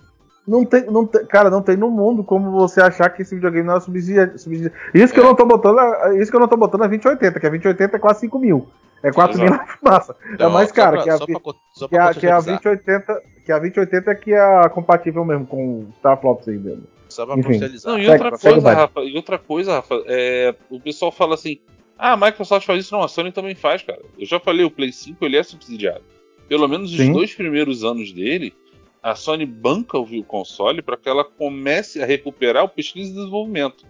Não 0.47 0.63
tem, 0.63 0.85
não 0.85 1.05
tem- 1.05 1.25
cara, 1.25 1.49
não 1.49 1.61
tem 1.61 1.75
no 1.75 1.89
mundo 1.89 2.23
como 2.23 2.51
você 2.51 2.79
achar 2.81 3.09
que 3.09 3.21
esse 3.21 3.35
videogame 3.35 3.67
não 3.67 3.75
é 3.77 3.81
subsidiado. 3.81 4.37
subsidi- 4.39 4.71
Isso 4.93 5.13
que 5.13 5.19
É. 5.19 5.23
eu 5.23 5.27
não 5.27 5.35
tô 5.35 5.45
botando, 5.45 5.77
a- 5.79 6.13
isso 6.15 6.31
que 6.31 6.37
eu 6.37 6.39
não 6.39 6.47
tô 6.47 6.55
botando 6.55 6.83
a 6.83 6.87
2080, 6.87 7.37
que 7.39 7.47
a 7.47 7.49
2080 7.49 7.97
é 7.97 7.99
quase 7.99 8.21
5 8.21 8.39
mil. 8.39 8.67
É 9.03 9.11
4 9.11 9.37
mil 9.39 9.49
na 9.51 9.65
fumaça. 9.67 10.15
É 10.29 10.33
Então, 10.35 10.49
mais 10.49 10.69
só 10.69 10.75
caro 10.75 11.03
que 11.03 11.09
a, 11.09 11.17
só 11.17 11.25
pra 11.25 11.35
só 11.73 11.87
que 11.87 11.95
pra 11.95 12.05
a, 12.09 12.13
que 12.13 12.27
a 12.27 12.35
contextualizar. 12.35 12.61
2080, 12.63 13.21
que 13.47 13.51
a 13.53 13.59
2080 13.59 14.11
é 14.11 14.15
que 14.15 14.33
é 14.33 14.69
compatível 14.69 15.23
mesmo 15.23 15.47
com 15.47 15.79
o 15.79 15.89
Starflops 15.95 16.49
aí. 16.49 16.59
Só 17.07 17.25
pra 17.25 17.39
Enfim. 17.39 17.59
Não, 17.85 17.97
e 17.97 18.05
Segue, 18.05 18.09
outra 18.09 18.37
coisa. 18.37 18.73
Rafa, 18.73 18.99
e 19.01 19.15
outra 19.15 19.39
coisa, 19.39 19.73
Rafa, 19.75 20.03
é, 20.05 20.53
o 20.69 20.81
pessoal 20.81 21.13
fala 21.13 21.35
assim: 21.35 21.57
ah, 21.97 22.11
a 22.11 22.17
Microsoft 22.17 22.65
faz 22.67 22.83
isso, 22.83 22.93
não, 22.93 23.03
a 23.03 23.07
Sony 23.07 23.31
também 23.31 23.55
faz, 23.55 23.81
cara. 23.81 24.01
Eu 24.19 24.25
já 24.25 24.37
falei, 24.37 24.65
o 24.65 24.71
Play 24.71 24.91
5 24.91 25.23
ele 25.25 25.37
é 25.37 25.43
subsidiado. 25.43 26.03
Pelo 26.49 26.67
menos 26.67 26.91
os 26.91 26.97
Sim. 26.97 27.13
dois 27.13 27.33
primeiros 27.33 27.85
anos 27.85 28.11
dele, 28.11 28.53
a 29.01 29.15
Sony 29.15 29.45
banca 29.45 29.97
o 29.97 30.03
o 30.03 30.23
console 30.23 30.81
para 30.81 30.97
que 30.97 31.07
ela 31.07 31.23
comece 31.23 32.03
a 32.03 32.05
recuperar 32.05 32.65
o 32.65 32.69
pesquisa 32.69 33.09
e 33.09 33.13
desenvolvimento. 33.13 33.85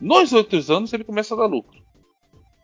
Nos 0.00 0.32
outros 0.32 0.70
anos 0.70 0.92
ele 0.92 1.02
começa 1.02 1.34
a 1.34 1.38
dar 1.38 1.46
lucro. 1.46 1.82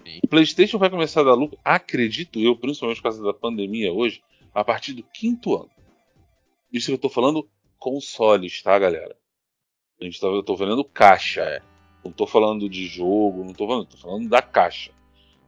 Sim. 0.07 0.21
O 0.23 0.29
PlayStation 0.29 0.79
vai 0.79 0.89
começar 0.89 1.23
a 1.23 1.25
dar 1.25 1.35
lucro, 1.35 1.59
acredito 1.65 2.39
eu, 2.39 2.55
principalmente 2.55 2.99
por 2.99 3.05
causa 3.05 3.23
da 3.25 3.35
pandemia 3.35 3.93
hoje, 3.93 4.23
a 4.55 4.63
partir 4.63 4.93
do 4.93 5.03
quinto 5.03 5.57
ano. 5.57 5.78
Isso 6.73 6.87
que 6.87 6.95
eu 6.95 6.99
tô 6.99 7.09
falando 7.09 7.49
consoles, 7.79 8.63
tá, 8.63 8.79
galera? 8.79 9.17
A 10.01 10.05
gente 10.05 10.21
tá, 10.21 10.27
eu 10.27 10.43
tô 10.43 10.55
vendendo 10.57 10.85
caixa. 10.85 11.43
É. 11.43 11.63
Não 12.05 12.13
tô 12.13 12.27
falando 12.27 12.69
de 12.69 12.87
jogo, 12.87 13.45
não 13.45 13.53
tô 13.53 13.67
falando, 13.67 13.87
tô 13.87 13.97
falando 13.97 14.29
da 14.29 14.41
caixa. 14.41 14.93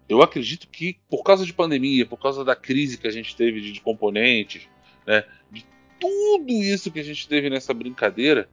Eu 0.09 0.23
acredito 0.23 0.69
que 0.69 0.99
por 1.09 1.23
causa 1.23 1.47
de 1.47 1.53
pandemia, 1.53 2.05
por 2.05 2.19
causa 2.19 2.45
da 2.45 2.57
crise 2.57 2.99
que 2.99 3.07
a 3.07 3.13
gente 3.13 3.37
teve 3.37 3.61
de, 3.61 3.73
de 3.73 3.81
componentes, 3.81 4.69
né, 5.07 5.25
de 5.51 5.65
tudo 6.01 6.53
isso 6.53 6.91
que 6.91 6.99
a 6.99 7.05
gente 7.05 7.29
teve 7.29 7.49
nessa 7.49 7.73
brincadeira, 7.73 8.49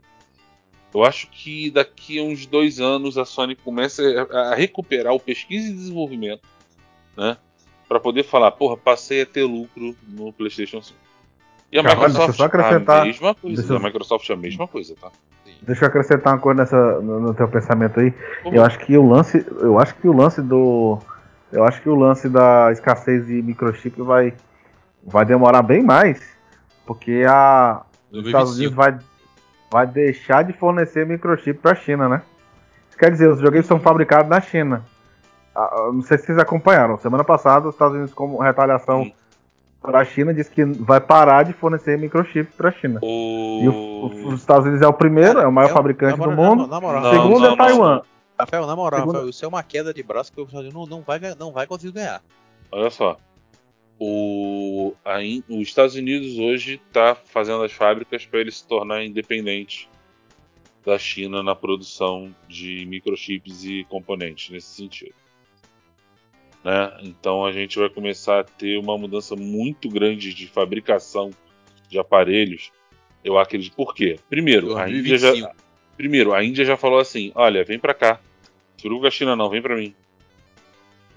eu 0.93 1.03
acho 1.03 1.27
que 1.31 1.71
daqui 1.71 2.19
a 2.19 2.23
uns 2.23 2.45
dois 2.45 2.79
anos 2.79 3.17
a 3.17 3.25
Sony 3.25 3.55
começa 3.55 4.03
a, 4.31 4.51
a 4.51 4.55
recuperar 4.55 5.13
o 5.13 5.19
pesquisa 5.19 5.67
e 5.67 5.73
desenvolvimento, 5.73 6.47
né, 7.17 7.37
para 7.87 7.99
poder 7.99 8.23
falar, 8.23 8.51
porra, 8.51 8.77
passei 8.77 9.23
a 9.23 9.25
ter 9.25 9.43
lucro 9.43 9.97
no 10.07 10.31
PlayStation 10.31 10.81
5. 10.81 10.99
E 11.71 11.79
a 11.79 11.83
Cara, 11.83 11.95
deixa 11.95 12.05
eu 12.05 12.09
Microsoft 12.09 12.37
só 12.37 12.45
acrescentar- 12.45 13.01
a 13.01 13.05
mesma 13.05 13.35
coisa. 13.35 13.55
deixa 13.57 13.73
eu- 13.73 13.77
A 13.77 13.79
Microsoft 13.79 14.29
é 14.29 14.33
a 14.33 14.37
mesma 14.37 14.67
coisa, 14.67 14.95
tá? 14.99 15.09
Deixa 15.61 15.83
eu 15.85 15.87
acrescentar 15.89 16.33
uma 16.33 16.39
coisa 16.39 16.61
nessa, 16.61 17.01
no, 17.01 17.19
no 17.19 17.33
teu 17.33 17.47
pensamento 17.47 17.99
aí. 17.99 18.13
Por 18.43 18.53
Eu 18.53 18.63
acho 18.63 18.79
que 18.79 18.97
o 18.97 19.07
lance, 19.07 19.45
eu 19.59 19.77
acho 19.79 19.95
que 19.95 20.07
o 20.07 20.13
lance 20.13 20.41
do, 20.41 20.97
eu 21.51 21.63
acho 21.65 21.81
que 21.81 21.89
o 21.89 21.95
lance 21.95 22.29
da 22.29 22.71
escassez 22.71 23.25
de 23.25 23.41
microchip 23.41 24.01
vai, 24.01 24.33
vai 25.03 25.25
demorar 25.25 25.61
bem 25.63 25.83
mais, 25.83 26.21
porque 26.85 27.25
a 27.27 27.81
os 28.11 28.25
Estados 28.25 28.55
2025. 28.55 28.55
Unidos 28.57 28.75
vai, 28.75 28.97
vai 29.71 29.87
deixar 29.87 30.43
de 30.43 30.53
fornecer 30.53 31.05
microchip 31.05 31.59
para 31.59 31.71
a 31.71 31.75
China, 31.75 32.07
né? 32.07 32.21
Isso 32.87 32.97
quer 32.97 33.11
dizer, 33.11 33.27
os 33.27 33.37
videogames 33.37 33.65
são 33.67 33.79
fabricados 33.79 34.29
na 34.29 34.39
China. 34.39 34.85
Ah, 35.53 35.69
ah, 35.73 35.91
Não 35.91 36.01
sei 36.03 36.17
se 36.17 36.27
vocês 36.27 36.37
acompanharam. 36.37 36.97
Semana 36.99 37.23
passada, 37.23 37.67
os 37.67 37.75
Estados 37.75 37.95
Unidos, 37.95 38.13
como 38.13 38.39
retaliação 38.39 39.03
Sim. 39.03 39.13
Para 39.87 39.99
a 40.01 40.05
China, 40.05 40.33
disse 40.33 40.51
que 40.51 40.65
vai 40.65 40.99
parar 40.99 41.43
de 41.43 41.53
fornecer 41.53 41.97
microchip 41.97 42.51
para 42.57 42.67
a 42.67 42.71
China. 42.73 42.99
E 43.01 43.67
o- 43.69 43.71
O... 43.71 44.27
os 44.33 44.41
Estados 44.41 44.65
Unidos 44.65 44.81
é 44.81 44.87
o 44.87 44.91
primeiro, 44.91 45.39
é 45.39 45.47
o 45.47 45.51
maior 45.51 45.69
É 45.69 45.73
fabricante 45.73 46.19
do 46.19 46.29
mundo. 46.29 46.67
Na 46.67 46.81
moral, 46.81 47.09
Segundo 47.09 47.39
não, 47.39 47.53
é 47.53 47.55
Taiwan. 47.57 48.01
Rafael, 48.37 48.67
na 48.67 48.75
moral, 48.75 48.99
Segundo- 48.99 49.13
Rafael, 49.15 49.29
isso 49.29 49.45
é 49.45 49.47
uma 49.47 49.63
queda 49.63 49.93
de 49.93 50.03
braço 50.03 50.33
que 50.33 50.41
o 50.41 50.43
Estados 50.43 50.65
Unidos 50.73 50.89
não, 50.89 51.01
vai, 51.01 51.19
não 51.39 51.53
vai 51.53 51.65
conseguir 51.65 51.93
ganhar. 51.93 52.21
Olha 52.69 52.89
só. 52.89 53.17
O... 53.99 54.93
a 55.05 55.17
Os 55.49 55.61
Estados 55.67 55.95
Unidos 55.95 56.37
hoje 56.37 56.81
está 56.87 57.15
fazendo 57.15 57.63
as 57.63 57.71
fábricas 57.71 58.25
para 58.25 58.41
ele 58.41 58.51
se 58.51 58.67
tornar 58.67 59.03
independente 59.05 59.89
da 60.85 60.99
China 60.99 61.41
na 61.41 61.55
produção 61.55 62.29
de 62.47 62.85
microchips 62.85 63.63
e 63.63 63.85
componentes 63.89 64.49
nesse 64.51 64.67
sentido. 64.75 65.13
Né? 66.63 66.97
Então 67.03 67.45
a 67.45 67.51
gente 67.51 67.77
vai 67.77 67.89
começar 67.89 68.39
a 68.39 68.43
ter 68.43 68.77
uma 68.77 68.97
mudança 68.97 69.35
muito 69.35 69.89
grande 69.89 70.33
de 70.33 70.47
fabricação 70.47 71.31
de 71.89 71.97
aparelhos. 71.99 72.71
Eu 73.23 73.37
acredito. 73.37 73.75
Por 73.75 73.93
quê? 73.93 74.19
Primeiro, 74.29 74.77
a 74.77 74.89
Índia 74.89 75.17
já, 75.17 75.29
2025. 75.29 75.63
primeiro, 75.95 76.33
a 76.33 76.43
Índia 76.43 76.65
já 76.65 76.77
falou 76.77 76.99
assim: 76.99 77.31
olha, 77.35 77.63
vem 77.63 77.79
para 77.79 77.93
cá. 77.93 78.19
Suruga 78.77 79.09
China 79.09 79.35
não, 79.35 79.49
vem 79.49 79.61
para 79.61 79.75
mim. 79.75 79.95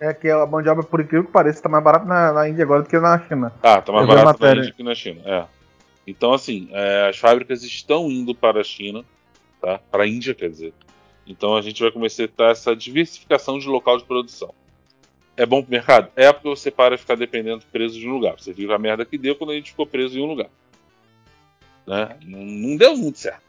É 0.00 0.14
que 0.14 0.31
a 0.31 0.46
mão 0.46 0.62
de 0.62 0.68
obra, 0.68 0.83
por 0.83 1.00
incrível 1.00 1.26
que 1.26 1.33
pareça, 1.33 1.59
está 1.59 1.68
mais 1.68 1.85
barato 1.85 2.07
na, 2.07 2.33
na 2.33 2.48
Índia 2.48 2.64
agora 2.64 2.83
do 2.83 2.88
que 2.88 2.98
na 2.98 3.18
China. 3.26 3.53
Ah, 3.62 3.83
tá 3.83 3.92
mais 3.92 4.07
barato 4.07 4.42
na. 4.42 4.57
Índia 4.57 4.72
que 4.72 4.83
na 4.83 4.94
China. 4.94 5.20
É. 5.24 5.44
Então, 6.07 6.33
assim, 6.33 6.68
é, 6.72 7.09
as 7.09 7.18
fábricas 7.18 7.62
estão 7.62 8.11
indo 8.11 8.35
para 8.35 8.61
a 8.61 8.64
China, 8.64 9.05
tá? 9.61 9.79
Para 9.90 10.05
a 10.05 10.09
Índia, 10.09 10.35
quer 10.35 10.48
dizer. 10.48 10.72
Então 11.26 11.57
a 11.57 11.62
gente 11.62 11.81
vai 11.81 11.92
começar 11.92 12.24
a 12.24 12.29
ter 12.29 12.50
essa 12.50 12.74
diversificação 12.74 13.59
de 13.59 13.68
local 13.68 13.96
de 13.98 14.05
produção. 14.05 14.53
É 15.40 15.46
bom 15.46 15.62
pro 15.62 15.70
mercado? 15.70 16.11
É 16.14 16.31
porque 16.31 16.50
você 16.50 16.70
para 16.70 16.96
de 16.96 17.00
ficar 17.00 17.14
dependendo 17.14 17.64
preso 17.72 17.98
de 17.98 18.07
um 18.07 18.12
lugar. 18.12 18.38
Você 18.38 18.53
viu 18.53 18.70
a 18.74 18.79
merda 18.79 19.07
que 19.07 19.16
deu 19.16 19.35
quando 19.35 19.53
a 19.53 19.55
gente 19.55 19.70
ficou 19.70 19.87
preso 19.87 20.18
em 20.18 20.22
um 20.22 20.26
lugar. 20.26 20.50
Né? 21.87 22.14
Não, 22.26 22.44
não 22.44 22.76
deu 22.76 22.94
muito 22.94 23.18
certo. 23.18 23.40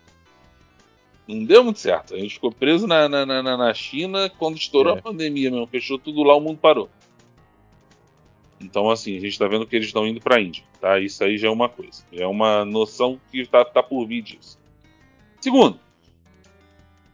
Não 1.28 1.44
deu 1.44 1.66
muito 1.66 1.80
certo. 1.80 2.16
A 2.16 2.18
gente 2.18 2.36
ficou 2.36 2.50
preso 2.50 2.88
na, 2.88 3.10
na, 3.10 3.26
na, 3.26 3.58
na 3.58 3.74
China 3.74 4.30
quando 4.30 4.56
estourou 4.56 4.96
É. 4.96 5.00
a 5.00 5.02
pandemia 5.02 5.52
mesmo. 5.52 5.68
Fechou 5.68 6.00
tudo 6.00 6.24
lá, 6.24 6.34
o 6.34 6.40
mundo 6.40 6.60
parou. 6.60 6.90
Então, 8.62 8.90
assim, 8.90 9.18
a 9.18 9.20
gente 9.20 9.34
está 9.34 9.46
vendo 9.46 9.68
que 9.68 9.76
eles 9.76 9.88
estão 9.88 10.08
indo 10.08 10.22
para 10.22 10.38
a 10.38 10.42
Índia, 10.42 10.64
tá? 10.80 10.98
Isso 10.98 11.22
aí 11.26 11.38
já 11.38 11.50
é 11.50 11.52
uma 11.52 11.68
coisa, 11.68 12.06
já 12.10 12.24
é 12.24 12.28
uma 12.28 12.64
noção 12.64 13.20
que 13.30 13.42
está 13.42 13.66
tá 13.66 13.84
por 13.84 14.06
vir 14.06 14.22
disso. 14.22 14.58
Segundo, 15.42 15.78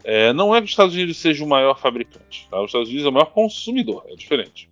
é, 0.09 0.31
não 0.31 0.55
é 0.55 0.59
que 0.59 0.65
os 0.65 0.71
Estados 0.71 0.93
Unidos 0.95 1.17
seja 1.17 1.43
o 1.43 1.47
maior 1.47 1.77
fabricante, 1.77 2.47
tá? 2.49 2.59
Os 2.61 2.67
Estados 2.67 2.87
Unidos 2.87 3.05
é 3.05 3.09
o 3.09 3.11
maior 3.11 3.25
consumidor, 3.25 4.05
é 4.07 4.15
diferente. 4.15 4.69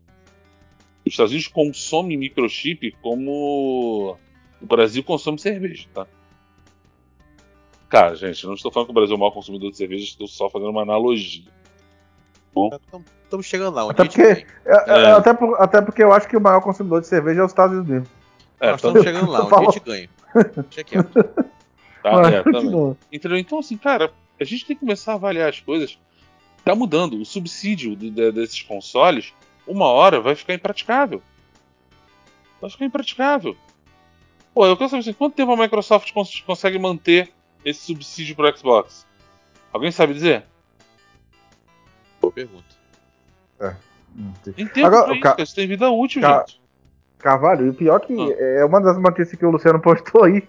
Os 1.06 1.12
Estados 1.12 1.32
Unidos 1.34 1.50
consomem 1.50 2.18
microchip 2.18 2.92
como 3.02 4.18
o 4.62 4.66
Brasil 4.66 5.04
consome 5.04 5.38
cerveja, 5.38 5.88
tá? 5.94 6.08
Cara, 7.90 8.16
gente, 8.16 8.44
eu 8.44 8.48
não 8.48 8.56
estou 8.56 8.72
falando 8.72 8.88
que 8.88 8.92
o 8.92 8.96
Brasil 8.96 9.14
é 9.14 9.18
o 9.18 9.20
maior 9.20 9.32
consumidor 9.32 9.72
de 9.72 9.78
cerveja, 9.78 10.06
estou 10.06 10.26
só 10.28 10.50
fazendo 10.50 10.72
uma 10.72 10.82
analogia. 10.84 11.44
Estamos 13.24 13.46
chegando 13.46 13.76
lá. 13.76 13.84
Onde 13.86 13.92
Até 13.92 14.06
porque-. 14.06 14.48
É, 14.66 14.74
é, 14.88 15.02
É. 15.04 15.12
Até, 15.12 15.34
por- 15.34 15.62
até 15.62 15.82
porque 15.82 16.02
eu 16.02 16.14
acho 16.14 16.28
que 16.30 16.38
o 16.38 16.42
maior 16.42 16.62
consumidor 16.62 17.02
de 17.02 17.08
cerveja 17.08 17.42
é 17.42 17.44
os 17.44 17.52
Estados 17.52 17.78
Unidos. 17.78 18.10
É, 18.60 18.72
Nós 18.72 18.82
tá- 18.82 18.88
estamos 18.88 19.04
chegando 19.04 19.30
lá. 19.32 19.44
Onde 19.46 19.56
a 19.56 19.72
gente 19.72 19.80
ganha. 19.82 20.10
Deixa 20.70 20.84
quieto. 20.86 21.12
tá, 21.14 22.12
Mas 22.14 22.34
é, 22.34 22.44
também. 22.44 22.98
Entendeu? 23.12 23.38
Então, 23.38 23.60
assim, 23.60 23.78
cara, 23.78 24.12
a 24.40 24.44
gente 24.44 24.66
tem 24.66 24.76
que 24.76 24.80
começar 24.82 25.14
a 25.14 25.16
avaliar 25.16 25.50
as 25.50 25.60
coisas. 25.60 25.98
Tá 26.64 26.74
mudando. 26.76 27.20
O 27.20 27.26
subsídio 27.26 27.96
de- 27.96 28.10
de- 28.10 28.32
desses 28.32 28.62
consoles, 28.64 29.34
uma 29.68 29.86
hora 29.88 30.20
vai 30.20 30.36
ficar 30.36 30.54
impraticável. 30.54 31.22
Vai 32.60 32.70
ficar 32.70 32.86
impraticável. 32.86 33.56
Pô, 34.54 34.66
eu 34.66 34.76
quero 34.78 34.90
saber 34.90 35.02
assim, 35.02 35.14
quanto 35.14 35.36
tempo 35.36 35.52
a 35.52 35.58
Microsoft 35.58 36.12
cons- 36.14 36.40
consegue 36.42 36.80
manter 36.80 37.32
esse 37.64 37.82
subsídio 37.86 38.36
pro 38.36 38.58
Xbox? 38.58 39.06
Alguém 39.74 39.92
sabe 39.92 40.14
dizer? 40.14 40.46
Boa 42.22 42.32
pergunta. 42.32 42.76
Tem 44.56 44.66
tempo 44.66 44.88
Agora, 44.88 45.06
pra 45.06 45.14
isso, 45.14 45.22
Ca-. 45.22 45.36
Isso 45.40 45.56
tem 45.56 45.68
vida 45.68 45.90
útil, 45.92 46.22
Ca- 46.22 46.40
gente. 46.48 46.62
Carvalho, 47.18 47.66
e 47.66 47.70
o 47.70 47.74
pior 47.74 48.00
que 48.00 48.14
Ah. 48.14 48.36
é 48.62 48.66
uma 48.66 48.80
das 48.80 48.98
notícias 48.98 49.38
que 49.38 49.46
o 49.46 49.52
Luciano 49.52 49.80
postou 49.82 50.24
aí. 50.24 50.48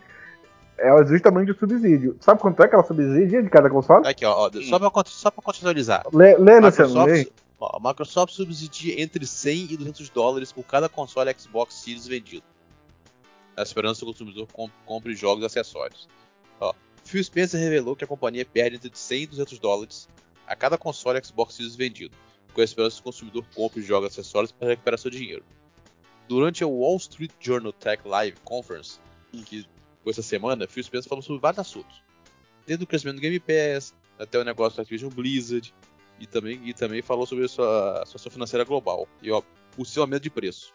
É 0.78 1.06
justamente 1.06 1.50
o 1.52 1.58
subsídio. 1.58 2.16
Sabe 2.20 2.40
quanto 2.40 2.62
é 2.62 2.68
que 2.68 2.74
ela 2.74 2.84
subsidia 2.84 3.42
de 3.42 3.48
cada 3.48 3.70
console? 3.70 4.06
Aqui, 4.06 4.24
ó, 4.26 4.46
ó, 4.46 4.50
só 4.62 4.78
pra, 4.78 5.02
só 5.06 5.30
pra 5.30 5.42
contextualizar. 5.42 6.04
Lê, 6.12 6.36
lê 6.36 6.60
Microsoft, 6.60 7.06
lê. 7.06 7.28
ó, 7.58 7.76
a 7.78 7.80
Microsoft 7.88 8.34
subsidia 8.34 9.00
entre 9.00 9.26
100 9.26 9.72
e 9.72 9.76
200 9.78 10.08
dólares 10.10 10.52
por 10.52 10.64
cada 10.64 10.88
console 10.88 11.34
Xbox 11.38 11.74
Series 11.74 12.06
vendido. 12.06 12.44
Na 13.56 13.62
esperança 13.62 14.00
que 14.00 14.04
o 14.04 14.08
consumidor 14.12 14.46
com- 14.52 14.68
compre 14.84 15.14
jogos 15.14 15.42
e 15.42 15.46
acessórios. 15.46 16.06
Ó, 16.60 16.74
Phil 17.04 17.24
Spencer 17.24 17.58
revelou 17.58 17.96
que 17.96 18.04
a 18.04 18.06
companhia 18.06 18.44
perde 18.44 18.76
entre 18.76 18.90
100 18.92 19.22
e 19.22 19.26
200 19.28 19.58
dólares 19.58 20.08
a 20.46 20.54
cada 20.54 20.76
console 20.76 21.18
Xbox 21.24 21.54
Series 21.54 21.74
vendido, 21.74 22.14
com 22.52 22.60
a 22.60 22.64
esperança 22.64 22.96
que 22.96 23.00
o 23.00 23.04
consumidor 23.04 23.44
compre 23.54 23.80
jogos 23.80 24.10
e 24.10 24.20
acessórios 24.20 24.52
para 24.52 24.68
recuperar 24.68 24.98
seu 24.98 25.10
dinheiro. 25.10 25.42
Durante 26.28 26.62
a 26.62 26.66
Wall 26.66 26.96
Street 26.96 27.30
Journal 27.40 27.72
Tech 27.72 28.06
Live 28.06 28.36
Conference, 28.44 28.98
que 29.46 29.66
essa 30.10 30.22
semana, 30.22 30.66
Phil 30.66 30.82
Spencer 30.82 31.08
falou 31.08 31.22
sobre 31.22 31.40
vários 31.40 31.58
assuntos. 31.58 32.02
Desde 32.66 32.84
o 32.84 32.86
crescimento 32.86 33.16
do 33.16 33.20
Game 33.20 33.40
Pass, 33.40 33.94
até 34.18 34.38
o 34.38 34.44
negócio 34.44 34.76
da 34.76 34.82
Activision 34.82 35.10
Blizzard, 35.10 35.74
e 36.18 36.26
também, 36.26 36.60
e 36.64 36.72
também 36.72 37.02
falou 37.02 37.26
sobre 37.26 37.44
a 37.44 37.48
sua 37.48 38.02
a 38.02 38.06
situação 38.06 38.32
financeira 38.32 38.64
global 38.64 39.06
e 39.22 39.30
ó, 39.30 39.42
possível 39.74 40.02
aumento 40.02 40.22
de 40.22 40.30
preço. 40.30 40.72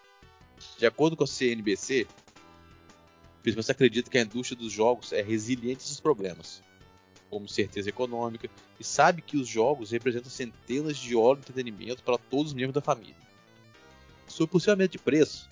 De 0.77 0.85
acordo 0.85 1.17
com 1.17 1.23
a 1.23 1.27
CNBC, 1.27 2.07
Phil 3.41 3.53
Spencer 3.53 3.73
acredita 3.73 4.09
que 4.09 4.17
a 4.17 4.21
indústria 4.21 4.57
dos 4.57 4.71
jogos 4.71 5.11
é 5.11 5.21
resiliente 5.21 5.81
a 5.81 5.85
esses 5.85 5.99
problemas, 5.99 6.61
como 7.29 7.47
certeza 7.47 7.89
econômica, 7.89 8.49
e 8.79 8.83
sabe 8.83 9.21
que 9.21 9.37
os 9.37 9.47
jogos 9.47 9.91
representam 9.91 10.29
centenas 10.29 10.97
de 10.97 11.15
horas 11.15 11.43
de 11.43 11.49
entretenimento 11.49 12.03
para 12.03 12.17
todos 12.17 12.47
os 12.47 12.53
membros 12.53 12.75
da 12.75 12.81
família. 12.81 13.15
Sobre 14.27 14.45
o 14.45 14.47
possível 14.49 14.73
aumento 14.73 14.91
de 14.91 14.99
preço, 14.99 15.49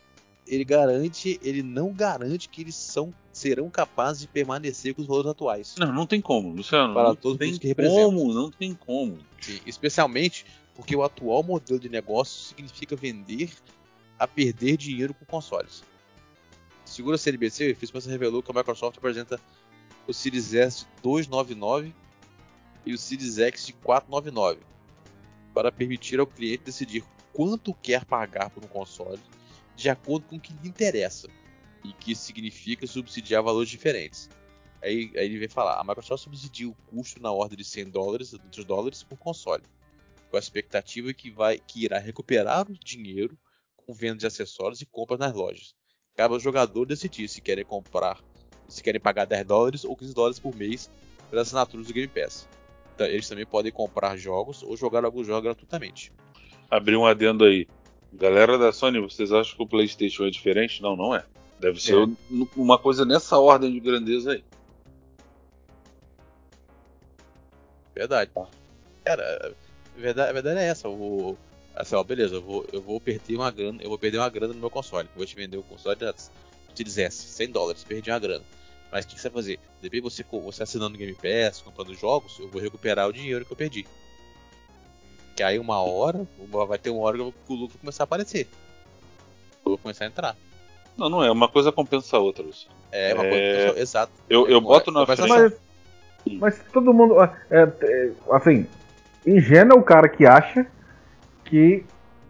ele 0.49 0.65
garante, 0.65 1.39
ele 1.43 1.61
não 1.61 1.93
garante 1.93 2.49
que 2.49 2.61
eles 2.61 2.75
são, 2.75 3.13
serão 3.31 3.69
capazes 3.69 4.23
de 4.23 4.27
permanecer 4.27 4.95
com 4.95 5.01
os 5.01 5.07
valores 5.07 5.29
atuais. 5.29 5.75
Não, 5.77 5.93
não 5.93 6.07
tem 6.07 6.19
como, 6.19 6.49
Luciano. 6.49 6.93
Para 6.93 7.09
não 7.09 7.15
todos 7.15 7.37
tem 7.37 7.57
que 7.57 7.67
representam. 7.67 8.05
como, 8.05 8.33
não 8.33 8.49
tem 8.49 8.73
como. 8.73 9.19
Sim, 9.39 9.59
especialmente 9.65 10.45
porque 10.75 10.95
o 10.95 11.03
atual 11.03 11.43
modelo 11.43 11.79
de 11.79 11.87
negócio 11.87 12.47
significa 12.49 12.95
vender 12.95 13.51
a 14.17 14.27
perder 14.27 14.75
dinheiro 14.75 15.13
com 15.13 15.25
consoles. 15.25 15.83
Segundo 16.83 17.13
a 17.13 17.17
CNBC, 17.17 17.77
Spencer 17.85 18.11
revelou 18.11 18.41
que 18.41 18.51
a 18.51 18.53
Microsoft 18.53 18.97
apresenta 18.97 19.39
o 20.07 20.13
Series 20.13 20.55
S 20.55 20.79
de 20.79 21.01
299 21.03 21.93
e 22.85 22.93
o 22.93 22.97
Series 22.97 23.37
X 23.37 23.67
de 23.67 23.73
499 23.73 24.61
para 25.53 25.71
permitir 25.71 26.19
ao 26.19 26.25
cliente 26.25 26.63
decidir 26.63 27.03
quanto 27.33 27.73
quer 27.75 28.05
pagar 28.05 28.49
por 28.49 28.63
um 28.63 28.67
console 28.67 29.19
de 29.79 29.89
acordo 29.89 30.27
com 30.27 30.35
o 30.35 30.39
que 30.39 30.53
lhe 30.53 30.67
interessa 30.67 31.27
e 31.83 31.93
que 31.93 32.13
significa 32.13 32.85
subsidiar 32.85 33.41
valores 33.41 33.69
diferentes. 33.69 34.29
Aí, 34.81 35.11
aí 35.15 35.25
ele 35.25 35.39
vem 35.39 35.47
falar, 35.47 35.79
a 35.79 35.83
Microsoft 35.83 36.23
subsidia 36.23 36.69
o 36.69 36.75
custo 36.87 37.21
na 37.21 37.31
ordem 37.31 37.57
de 37.57 37.63
100 37.63 37.89
dólares, 37.89 38.31
200 38.31 38.65
dólares 38.65 39.03
por 39.03 39.17
console, 39.17 39.63
com 40.29 40.37
a 40.37 40.39
expectativa 40.39 41.13
que, 41.13 41.31
vai, 41.31 41.57
que 41.59 41.85
irá 41.85 41.97
recuperar 41.97 42.69
o 42.69 42.77
dinheiro 42.77 43.37
com 43.75 43.93
venda 43.93 44.17
de 44.17 44.27
acessórios 44.27 44.81
e 44.81 44.85
compras 44.85 45.19
nas 45.19 45.33
lojas. 45.33 45.75
Cabe 46.15 46.33
ao 46.33 46.39
jogador 46.39 46.85
decidir 46.85 47.27
se 47.27 47.41
querem 47.41 47.65
comprar, 47.65 48.21
se 48.67 48.83
querem 48.83 49.01
pagar 49.01 49.25
10 49.25 49.45
dólares 49.45 49.83
ou 49.83 49.95
15 49.95 50.13
dólares 50.13 50.39
por 50.39 50.55
mês 50.55 50.89
pelas 51.29 51.47
assinaturas 51.47 51.87
do 51.87 51.93
Game 51.93 52.07
Pass. 52.07 52.47
Então, 52.95 53.07
eles 53.07 53.27
também 53.27 53.45
podem 53.45 53.71
comprar 53.71 54.17
jogos 54.17 54.61
ou 54.61 54.75
jogar 54.75 55.05
alguns 55.05 55.25
jogos 55.25 55.43
gratuitamente. 55.43 56.11
Abrir 56.69 56.97
um 56.97 57.05
adendo 57.05 57.45
aí. 57.45 57.65
Galera 58.13 58.57
da 58.57 58.71
Sony, 58.71 58.99
vocês 58.99 59.31
acham 59.31 59.55
que 59.55 59.63
o 59.63 59.67
PlayStation 59.67 60.25
é 60.25 60.29
diferente? 60.29 60.81
Não, 60.81 60.95
não 60.95 61.15
é. 61.15 61.23
Deve 61.59 61.81
ser 61.81 61.95
É. 61.95 62.07
uma 62.55 62.77
coisa 62.77 63.05
nessa 63.05 63.37
ordem 63.37 63.71
de 63.71 63.79
grandeza 63.79 64.31
aí. 64.31 64.43
Verdade. 67.93 68.31
Cara, 69.03 69.55
a 69.95 69.99
verdade, 69.99 70.29
a 70.29 70.33
verdade 70.33 70.59
é 70.59 70.67
essa. 70.67 70.87
Vou, 70.87 71.37
assim, 71.75 71.95
ó, 71.95 72.03
beleza, 72.03 72.35
eu 72.35 72.41
vou, 72.41 72.65
eu 72.71 72.81
vou 72.81 72.99
perder 72.99 73.35
uma 73.35 73.51
grana, 73.51 73.81
eu 73.81 73.89
vou 73.89 73.97
perder 73.97 74.17
uma 74.19 74.29
grana 74.29 74.53
no 74.53 74.59
meu 74.59 74.69
console. 74.69 75.09
Vou 75.15 75.25
te 75.25 75.35
vender 75.35 75.57
o 75.57 75.63
console 75.63 75.97
de 75.97 76.13
te 76.73 76.83
dissesse 76.83 77.27
100 77.27 77.51
dólares, 77.51 77.83
perdi 77.83 78.09
a 78.09 78.17
grana. 78.17 78.45
Mas 78.91 79.05
o 79.05 79.07
que, 79.09 79.15
que, 79.15 79.21
você 79.21 79.29
vai 79.29 79.41
fazer? 79.43 79.59
Depois 79.81 80.01
você, 80.01 80.23
você 80.23 80.63
assinando 80.63 80.97
Game 80.97 81.13
Pass, 81.13 81.61
comprando 81.61 81.93
jogos, 81.93 82.39
eu 82.39 82.47
vou 82.47 82.61
recuperar 82.61 83.07
o 83.07 83.13
dinheiro 83.13 83.45
que 83.45 83.51
eu 83.51 83.57
perdi. 83.57 83.85
Que 85.39 85.43
aí 85.43 85.57
uma 85.57 85.81
hora, 85.81 86.27
vai 86.67 86.77
ter 86.77 86.89
uma 86.89 86.99
hora 86.99 87.17
que 87.17 87.23
o 87.23 87.53
lucro 87.53 87.69
vai 87.69 87.77
começar 87.79 88.03
a 88.03 88.05
aparecer. 88.05 88.45
Eu 89.65 89.71
vou 89.71 89.77
começar 89.77 90.03
a 90.03 90.07
entrar. 90.09 90.35
Não, 90.97 91.07
não 91.07 91.23
é. 91.23 91.31
Uma 91.31 91.47
coisa 91.47 91.71
compensa 91.71 92.17
a 92.17 92.19
outra, 92.19 92.43
Luciano. 92.43 92.75
É, 92.91 93.13
uma 93.13 93.23
é... 93.25 93.29
coisa 93.29 93.79
exato. 93.79 94.11
Eu, 94.29 94.49
eu 94.49 94.59
boto 94.59 94.91
na 94.91 95.05
frente. 95.05 95.29
Mas, 95.29 95.53
mas 96.41 96.61
todo 96.73 96.93
mundo. 96.93 97.15
É, 97.49 97.69
é, 97.81 98.11
assim, 98.33 98.67
ingênuo 99.25 99.77
é 99.77 99.79
o 99.79 99.81
cara 99.81 100.09
que 100.09 100.25
acha 100.25 100.67
que 101.45 101.85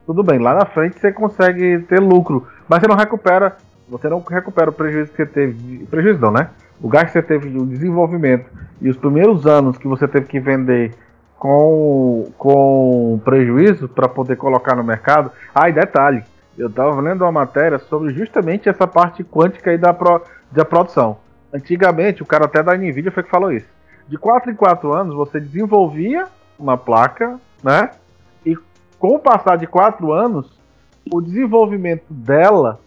tudo 0.05 0.21
bem, 0.21 0.37
lá 0.37 0.53
na 0.53 0.67
frente 0.67 0.99
você 0.99 1.11
consegue 1.11 1.79
ter 1.89 1.99
lucro, 1.99 2.47
mas 2.67 2.79
você 2.79 2.87
não 2.87 2.95
recupera, 2.95 3.57
você 3.87 4.07
não 4.07 4.19
recupera 4.19 4.69
o 4.69 4.73
prejuízo 4.73 5.09
que 5.09 5.17
você 5.17 5.25
teve, 5.25 5.83
prejuízo 5.87 6.19
não, 6.19 6.31
né? 6.31 6.51
O 6.79 6.87
gasto 6.87 7.07
que 7.07 7.13
você 7.13 7.23
teve 7.23 7.49
de 7.49 7.65
desenvolvimento 7.65 8.51
e 8.79 8.87
os 8.87 8.97
primeiros 8.97 9.47
anos 9.47 9.79
que 9.79 9.87
você 9.87 10.07
teve 10.07 10.27
que 10.27 10.39
vender 10.39 10.93
com, 11.39 12.27
com 12.37 13.19
prejuízo 13.23 13.87
para 13.87 14.09
poder 14.09 14.35
colocar 14.35 14.75
no 14.75 14.83
mercado. 14.83 15.31
Ah, 15.55 15.69
e 15.69 15.73
detalhe, 15.73 16.21
eu 16.57 16.67
estava 16.67 16.99
lendo 16.99 17.21
uma 17.21 17.31
matéria 17.31 17.79
sobre 17.79 18.13
justamente 18.13 18.67
essa 18.67 18.85
parte 18.85 19.23
quântica 19.23 19.71
aí 19.71 19.77
da, 19.77 19.93
pro, 19.93 20.21
da 20.51 20.65
produção. 20.65 21.17
Antigamente, 21.51 22.21
o 22.21 22.25
cara 22.25 22.45
até 22.45 22.61
da 22.61 22.75
Nvidia 22.75 23.11
foi 23.11 23.23
que 23.23 23.29
falou 23.29 23.51
isso. 23.51 23.65
De 24.07 24.17
4 24.17 24.51
em 24.51 24.55
4 24.55 24.93
anos, 24.93 25.15
você 25.15 25.39
desenvolvia 25.39 26.27
uma 26.59 26.77
placa, 26.77 27.39
né? 27.63 27.91
E 28.45 28.55
com 28.99 29.15
o 29.15 29.19
passar 29.19 29.57
de 29.57 29.65
4 29.65 30.11
anos, 30.11 30.59
o 31.11 31.21
desenvolvimento 31.21 32.03
dela 32.09 32.79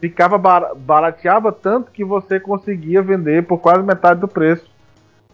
ficava 0.00 0.36
bar 0.36 0.74
barateava 0.74 1.52
tanto 1.52 1.92
que 1.92 2.04
você 2.04 2.40
conseguia 2.40 3.02
vender 3.02 3.46
por 3.46 3.58
quase 3.58 3.82
metade 3.82 4.20
do 4.20 4.26
preço 4.26 4.69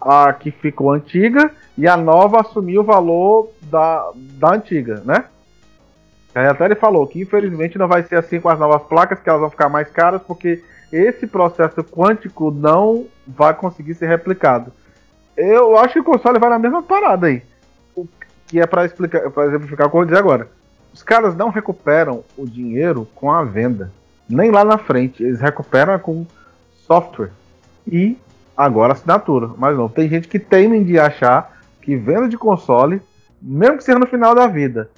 a 0.00 0.32
que 0.32 0.50
ficou 0.50 0.92
antiga 0.92 1.50
e 1.76 1.86
a 1.86 1.96
nova 1.96 2.40
assumia 2.40 2.80
o 2.80 2.84
valor 2.84 3.50
da, 3.62 4.10
da 4.14 4.54
antiga, 4.54 5.02
né? 5.04 5.24
Aí 6.34 6.46
até 6.46 6.66
ele 6.66 6.74
falou 6.74 7.06
que 7.06 7.20
infelizmente 7.20 7.78
não 7.78 7.88
vai 7.88 8.02
ser 8.02 8.16
assim 8.16 8.40
com 8.40 8.48
as 8.48 8.58
novas 8.58 8.82
placas, 8.82 9.18
que 9.20 9.28
elas 9.28 9.40
vão 9.40 9.50
ficar 9.50 9.68
mais 9.68 9.88
caras, 9.88 10.20
porque 10.22 10.62
esse 10.92 11.26
processo 11.26 11.82
quântico 11.82 12.50
não 12.50 13.06
vai 13.26 13.54
conseguir 13.54 13.94
ser 13.94 14.06
replicado. 14.06 14.70
Eu 15.36 15.78
acho 15.78 15.94
que 15.94 16.00
o 16.00 16.04
console 16.04 16.38
vai 16.38 16.50
na 16.50 16.58
mesma 16.58 16.82
parada 16.82 17.26
aí. 17.26 17.42
O 17.94 18.06
que 18.46 18.60
é 18.60 18.66
para 18.66 18.84
explicar, 18.84 19.30
para 19.30 19.46
exemplificar 19.46 19.86
o 19.86 19.90
que 19.90 19.96
eu 19.96 20.00
vou 20.00 20.04
dizer 20.04 20.18
agora. 20.18 20.48
Os 20.92 21.02
caras 21.02 21.34
não 21.34 21.50
recuperam 21.50 22.24
o 22.36 22.46
dinheiro 22.46 23.06
com 23.14 23.30
a 23.30 23.42
venda, 23.42 23.90
nem 24.28 24.50
lá 24.50 24.64
na 24.64 24.78
frente. 24.78 25.22
Eles 25.22 25.40
recuperam 25.40 25.98
com 25.98 26.26
software 26.86 27.32
e 27.86 28.16
agora 28.56 28.92
assinatura. 28.92 29.50
Mas 29.56 29.76
não, 29.76 29.88
tem 29.88 30.08
gente 30.08 30.28
que 30.28 30.38
teima 30.38 30.78
de 30.78 30.98
achar 30.98 31.60
que 31.82 31.96
venda 31.96 32.28
de 32.28 32.36
console, 32.38 33.00
mesmo 33.40 33.76
que 33.76 33.84
seja 33.84 33.98
no 33.98 34.06
final 34.06 34.34
da 34.34 34.46
vida, 34.46 34.90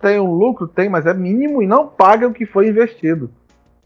tem 0.00 0.20
um 0.20 0.32
lucro, 0.32 0.68
tem, 0.68 0.88
mas 0.88 1.06
é 1.06 1.14
mínimo 1.14 1.62
e 1.62 1.66
não 1.66 1.86
paga 1.86 2.28
o 2.28 2.32
que 2.32 2.46
foi 2.46 2.68
investido. 2.68 3.30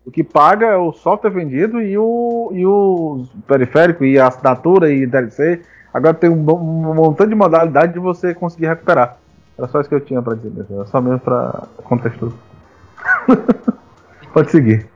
O 0.05 0.11
que 0.11 0.25
paga 0.25 0.67
é 0.67 0.77
o 0.77 0.93
software 0.93 1.31
vendido 1.31 1.81
e 1.81 1.97
o, 1.97 2.51
e 2.53 2.67
o 2.67 3.25
periférico 3.47 4.05
e 4.05 4.19
a 4.19 4.27
assinatura 4.27 4.93
e 4.93 5.07
DLC. 5.07 5.63
Agora 5.95 6.15
tem 6.15 6.29
um, 6.29 6.35
um 6.35 6.95
montão 6.95 7.27
de 7.27 7.35
modalidade 7.35 7.93
de 7.93 7.99
você 7.99 8.35
conseguir 8.35 8.67
recuperar. 8.67 9.17
Era 9.57 9.69
só 9.69 9.81
isso 9.81 9.89
que 9.89 9.95
eu 9.95 10.01
tinha 10.01 10.21
para 10.21 10.35
dizer 10.35 10.51
mesmo. 10.51 10.77
Era 10.77 10.87
só 10.87 11.01
mesmo 11.01 11.21
para 11.21 11.67
contexto. 11.85 12.35
Pode 14.33 14.51
seguir. 14.51 14.87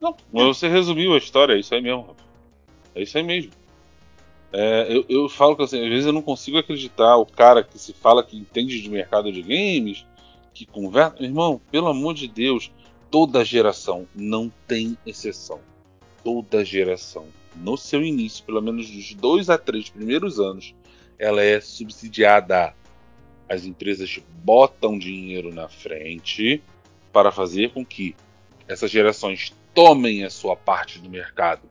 Não, 0.00 0.14
você 0.32 0.68
resumiu 0.68 1.14
a 1.14 1.18
história, 1.18 1.54
é 1.54 1.58
isso 1.58 1.74
aí 1.74 1.82
mesmo. 1.82 2.14
É 3.00 3.04
isso 3.04 3.16
aí 3.16 3.24
mesmo. 3.24 3.52
É, 4.52 4.86
eu, 4.90 5.04
eu, 5.08 5.28
falo 5.28 5.56
que 5.56 5.62
assim, 5.62 5.82
às 5.82 5.88
vezes 5.88 6.06
eu 6.06 6.12
não 6.12 6.22
consigo 6.22 6.58
acreditar 6.58 7.16
o 7.16 7.24
cara 7.24 7.62
que 7.62 7.78
se 7.78 7.92
fala 7.94 8.22
que 8.22 8.36
entende 8.36 8.80
de 8.80 8.90
mercado 8.90 9.32
de 9.32 9.40
games, 9.40 10.04
que 10.52 10.66
conversa. 10.66 11.22
Irmão, 11.22 11.60
pelo 11.70 11.88
amor 11.88 12.14
de 12.14 12.28
Deus, 12.28 12.70
toda 13.10 13.44
geração, 13.44 14.06
não 14.14 14.52
tem 14.66 14.98
exceção. 15.06 15.60
Toda 16.22 16.64
geração, 16.64 17.26
no 17.56 17.78
seu 17.78 18.02
início, 18.02 18.44
pelo 18.44 18.60
menos 18.60 18.90
dos 18.90 19.14
dois 19.14 19.48
a 19.48 19.56
três 19.56 19.88
primeiros 19.88 20.38
anos, 20.38 20.74
ela 21.18 21.42
é 21.42 21.58
subsidiada. 21.60 22.74
As 23.48 23.64
empresas 23.64 24.20
botam 24.44 24.98
dinheiro 24.98 25.54
na 25.54 25.68
frente 25.68 26.62
para 27.10 27.32
fazer 27.32 27.72
com 27.72 27.84
que 27.84 28.14
essas 28.68 28.90
gerações 28.90 29.54
tomem 29.74 30.24
a 30.24 30.30
sua 30.30 30.54
parte 30.54 30.98
do 30.98 31.08
mercado, 31.08 31.62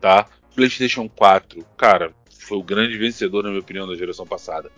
tá? 0.00 0.26
PlayStation 0.54 1.08
4, 1.08 1.64
cara, 1.76 2.14
foi 2.28 2.58
o 2.58 2.62
grande 2.62 2.98
vencedor, 2.98 3.44
na 3.44 3.50
minha 3.50 3.60
opinião, 3.60 3.86
da 3.86 3.94
geração 3.94 4.26
passada. 4.26 4.70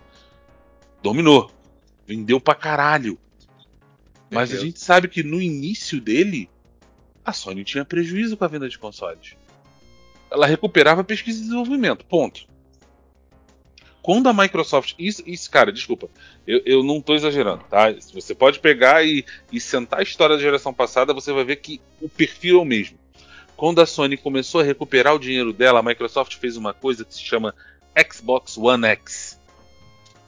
Dominou. 1.02 1.50
Vendeu 2.06 2.40
pra 2.40 2.54
caralho. 2.54 3.18
Mas 4.30 4.52
a 4.52 4.56
gente 4.56 4.80
sabe 4.80 5.08
que 5.08 5.22
no 5.22 5.40
início 5.40 6.00
dele, 6.00 6.48
a 7.24 7.32
Sony 7.32 7.64
tinha 7.64 7.84
prejuízo 7.84 8.36
com 8.36 8.44
a 8.44 8.48
venda 8.48 8.68
de 8.68 8.78
consoles. 8.78 9.36
Ela 10.30 10.46
recuperava 10.46 11.04
pesquisa 11.04 11.38
e 11.38 11.42
desenvolvimento. 11.42 12.04
Ponto. 12.06 12.46
Quando 14.02 14.28
a 14.28 14.32
Microsoft. 14.32 14.94
Isso, 14.98 15.22
isso 15.26 15.50
cara, 15.50 15.70
desculpa. 15.70 16.08
Eu, 16.46 16.60
eu 16.64 16.82
não 16.82 16.98
estou 16.98 17.14
exagerando, 17.14 17.62
tá? 17.64 17.92
Você 18.14 18.34
pode 18.34 18.58
pegar 18.58 19.06
e, 19.06 19.24
e 19.52 19.60
sentar 19.60 20.00
a 20.00 20.02
história 20.02 20.36
da 20.36 20.42
geração 20.42 20.74
passada, 20.74 21.14
você 21.14 21.32
vai 21.32 21.44
ver 21.44 21.56
que 21.56 21.80
o 22.00 22.08
perfil 22.08 22.58
é 22.58 22.62
o 22.62 22.64
mesmo. 22.64 22.98
Quando 23.62 23.80
a 23.80 23.86
Sony 23.86 24.16
começou 24.16 24.60
a 24.60 24.64
recuperar 24.64 25.14
o 25.14 25.20
dinheiro 25.20 25.52
dela, 25.52 25.78
a 25.78 25.82
Microsoft 25.84 26.34
fez 26.34 26.56
uma 26.56 26.74
coisa 26.74 27.04
que 27.04 27.14
se 27.14 27.22
chama 27.22 27.54
Xbox 28.12 28.58
One 28.58 28.84
X. 28.86 29.40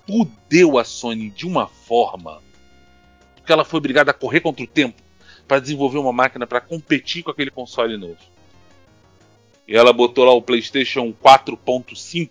Fudeu 0.07 0.79
a 0.79 0.85
Sony 0.85 1.31
de 1.31 1.45
uma 1.45 1.67
forma 1.67 2.41
porque 3.35 3.53
ela 3.53 3.65
foi 3.65 3.79
obrigada 3.79 4.13
a 4.13 4.15
correr 4.15 4.39
contra 4.39 4.63
o 4.63 4.69
tempo 4.69 5.03
para 5.49 5.59
desenvolver 5.59 5.99
uma 5.99 6.13
máquina 6.13 6.47
para 6.47 6.61
competir 6.61 7.25
com 7.25 7.33
aquele 7.33 7.51
console 7.51 7.97
novo. 7.97 8.21
E 9.67 9.77
ela 9.77 9.93
botou 9.93 10.25
lá 10.25 10.33
o 10.33 10.41
PlayStation 10.41 11.13
4.5. 11.13 12.31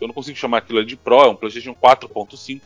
Eu 0.00 0.06
não 0.06 0.14
consigo 0.14 0.38
chamar 0.38 0.58
aquilo 0.58 0.86
de 0.86 0.96
Pro, 0.96 1.22
é 1.22 1.28
um 1.28 1.34
PlayStation 1.34 1.74
4.5 1.74 2.60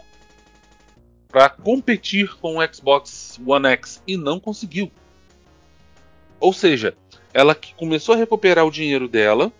para 1.27 1.49
competir 1.49 2.37
com 2.37 2.59
o 2.59 2.75
Xbox 2.75 3.41
One 3.47 3.69
X 3.69 4.03
e 4.07 4.19
não 4.19 4.39
conseguiu. 4.39 4.93
Ou 6.39 6.53
seja, 6.53 6.95
ela 7.33 7.55
que 7.55 7.75
começou 7.75 8.15
a 8.15 8.19
recuperar 8.19 8.67
o 8.67 8.71
dinheiro 8.71 9.09
dela, 9.09 9.53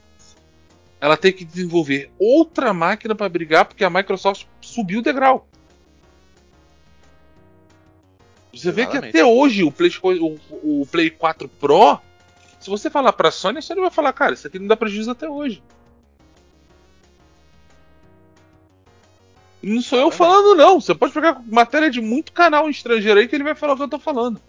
ela 1.01 1.17
tem 1.17 1.33
que 1.33 1.45
desenvolver 1.45 2.11
outra 2.19 2.75
máquina 2.75 3.15
para 3.15 3.29
brigar 3.29 3.65
porque 3.65 3.85
a 3.85 3.91
Microsoft 3.91 4.47
subiu 4.61 5.01
o 5.01 5.03
degrau. 5.03 5.47
Você 8.53 8.69
Exatamente. 8.69 8.93
vê 8.93 9.01
que 9.01 9.09
até 9.09 9.25
hoje 9.25 9.63
o 9.63 9.71
Play, 9.71 9.91
o, 10.03 10.39
o 10.63 10.87
Play 10.87 11.11
4 11.11 11.49
Pro, 11.49 12.01
se 12.59 12.69
você 12.69 12.91
falar 12.91 13.13
pra 13.13 13.31
Sony, 13.31 13.59
a 13.59 13.63
Sony 13.63 13.81
vai 13.81 13.91
falar, 13.91 14.13
cara, 14.13 14.35
isso 14.35 14.47
aqui 14.47 14.59
não 14.59 14.67
dá 14.67 14.77
prejuízo 14.77 15.11
até 15.11 15.29
hoje. 15.29 15.63
Não 19.63 19.81
sou 19.81 19.99
eu 19.99 20.11
falando, 20.11 20.57
não. 20.57 20.81
Você 20.81 20.95
pode 20.95 21.13
pegar 21.13 21.41
matéria 21.47 21.91
de 21.91 22.01
muito 22.01 22.33
canal 22.33 22.69
estrangeiro 22.69 23.21
aí 23.21 23.29
que 23.29 23.37
ele 23.37 23.45
vai 23.45 23.55
falar 23.55 23.75
o 23.75 23.77
que 23.77 23.83
eu 23.83 23.89
tô 23.89 23.99
falando. 23.99 24.41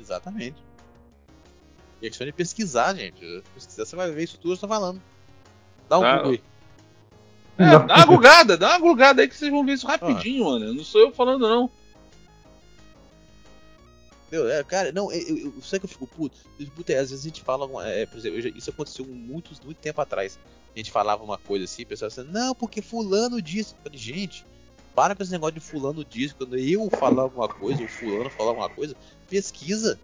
Exatamente. 0.00 0.56
E 2.02 2.06
é 2.06 2.08
questão 2.08 2.26
de 2.26 2.32
pesquisar, 2.32 2.94
gente. 2.94 3.42
Pesquisar, 3.54 3.86
você 3.86 3.94
vai 3.94 4.10
ver 4.10 4.24
isso 4.24 4.36
tudo 4.36 4.54
eu 4.54 4.58
tô 4.58 4.66
falando. 4.66 5.00
Dá 5.88 5.98
um 6.00 6.02
tá. 6.02 6.16
Google 6.16 6.32
aí. 6.32 6.42
É, 7.58 7.78
dá 7.86 7.96
uma 7.96 8.06
gulgada, 8.06 8.56
dá 8.56 8.70
uma 8.70 8.78
gulgada 8.80 9.22
aí 9.22 9.28
que 9.28 9.36
vocês 9.36 9.50
vão 9.50 9.64
ver 9.64 9.74
isso 9.74 9.86
rapidinho, 9.86 10.44
ah. 10.48 10.50
mano. 10.50 10.74
Não 10.74 10.82
sou 10.82 11.00
eu 11.00 11.12
falando, 11.12 11.48
não. 11.48 11.70
Meu, 14.32 14.50
é, 14.50 14.64
cara, 14.64 14.90
não, 14.90 15.12
eu, 15.12 15.38
eu, 15.38 15.62
sabe 15.62 15.80
que 15.80 15.84
eu 15.84 15.90
fico 15.90 16.06
puto? 16.06 16.36
puto 16.74 16.90
é, 16.90 16.96
às 16.96 17.10
vezes 17.10 17.24
a 17.24 17.28
gente 17.28 17.42
fala, 17.42 17.66
uma, 17.66 17.86
é, 17.86 18.06
por 18.06 18.18
exemplo, 18.18 18.40
já, 18.40 18.48
isso 18.48 18.70
aconteceu 18.70 19.04
muito, 19.04 19.52
muito 19.64 19.78
tempo 19.78 20.00
atrás. 20.00 20.38
A 20.74 20.78
gente 20.78 20.90
falava 20.90 21.22
uma 21.22 21.38
coisa 21.38 21.66
assim, 21.66 21.82
o 21.82 21.86
pessoal 21.86 22.08
assim, 22.08 22.24
não, 22.24 22.54
porque 22.54 22.82
fulano 22.82 23.40
disse. 23.40 23.74
Eu 23.74 23.82
falei, 23.84 23.98
gente, 23.98 24.44
para 24.94 25.14
com 25.14 25.22
esse 25.22 25.30
negócio 25.30 25.54
de 25.54 25.60
fulano 25.60 26.04
disse. 26.04 26.34
Quando 26.34 26.56
eu 26.56 26.90
falar 26.90 27.22
alguma 27.22 27.46
coisa, 27.46 27.82
ou 27.82 27.88
fulano 27.88 28.30
falar 28.30 28.50
alguma 28.50 28.70
coisa, 28.70 28.96
pesquisa. 29.28 30.00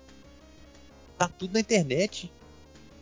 Tá 1.18 1.28
tudo 1.28 1.54
na 1.54 1.60
internet. 1.60 2.32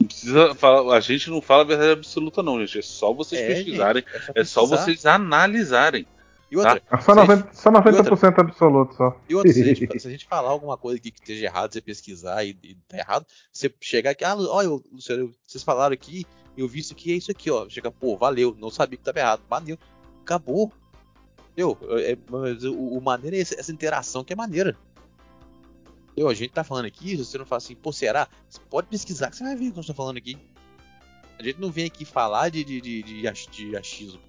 Não 0.01 0.07
precisa 0.07 0.55
falar, 0.55 0.97
a 0.97 1.01
gente 1.01 1.31
não 1.31 1.41
fala 1.41 1.63
a 1.63 1.67
verdade 1.67 1.93
absoluta, 1.93 2.43
não, 2.43 2.59
gente. 2.61 2.79
É 2.79 2.83
só 2.83 3.13
vocês 3.13 3.41
é, 3.41 3.47
pesquisarem, 3.47 4.03
gente, 4.03 4.31
é, 4.35 4.45
só 4.45 4.63
é 4.63 4.67
só 4.67 4.67
vocês 4.67 5.07
analisarem. 5.07 6.07
E 6.51 6.57
outra, 6.57 6.81
tá? 6.81 7.01
só 7.01 7.13
90%, 7.13 7.49
só 7.53 7.71
90 7.71 8.11
outra, 8.11 8.43
absoluto 8.43 8.95
só. 8.95 9.21
E 9.29 9.35
outra, 9.35 9.53
se 9.53 9.63
a, 9.63 9.65
gente, 9.65 9.87
se 9.99 10.07
a, 10.07 10.11
gente, 10.11 10.27
falar 10.27 10.49
alguma 10.49 10.77
coisa 10.77 10.99
aqui 10.99 11.11
que 11.11 11.19
esteja 11.19 11.47
errado, 11.47 11.73
você 11.73 11.81
pesquisar 11.81 12.45
e, 12.45 12.57
e 12.63 12.75
tá 12.89 12.99
errado, 12.99 13.27
você 13.53 13.73
chegar 13.81 14.11
aqui, 14.11 14.25
ah, 14.25 14.37
olha, 14.37 14.69
Luciano, 14.93 15.33
vocês 15.45 15.65
falaram 15.65 15.93
aqui, 15.93 16.25
eu 16.57 16.69
vi 16.69 16.81
isso 16.81 16.93
aqui, 16.93 17.13
é 17.13 17.17
isso 17.17 17.31
aqui, 17.31 17.51
ó. 17.51 17.69
Chega, 17.69 17.91
pô, 17.91 18.17
valeu, 18.17 18.57
não 18.59 18.71
sabia 18.71 18.97
que 18.97 19.05
tava 19.05 19.19
errado, 19.19 19.43
valeu, 19.49 19.77
acabou. 20.23 20.73
Entendeu? 21.53 21.79
É, 21.99 22.17
mas 22.31 22.63
o, 22.65 22.75
o 22.75 23.01
maneiro 23.01 23.35
é 23.35 23.41
essa, 23.41 23.59
essa, 23.59 23.73
interação 23.73 24.23
que 24.23 24.33
é 24.33 24.37
maneira. 24.37 24.77
Eu, 26.17 26.29
a 26.29 26.35
gente 26.35 26.51
tá 26.53 26.65
falando 26.65 26.87
aqui, 26.87 27.11
se 27.17 27.25
você 27.25 27.37
não 27.39 27.45
fala 27.45 27.59
assim, 27.59 27.75
pô, 27.75 27.93
será? 27.93 28.27
Você 28.49 28.59
pode 28.71 28.87
pesquisar 28.89 29.31
que 29.31 29.37
você 29.37 29.45
vai 29.45 29.55
ver 29.55 29.69
o 29.69 29.73
que 29.73 29.79
eu 29.79 29.81
estou 29.83 29.95
falando 29.95 30.17
aqui. 30.17 30.39
A 31.39 31.43
gente 31.43 31.61
não 31.61 31.71
vem 31.71 31.85
aqui 31.85 32.05
falar 32.07 32.49
de, 32.49 32.65
de, 32.65 32.81
de, 32.81 33.03
de, 33.03 33.29
ach- 33.29 33.47
de 33.51 33.77
achismo. 33.77 34.21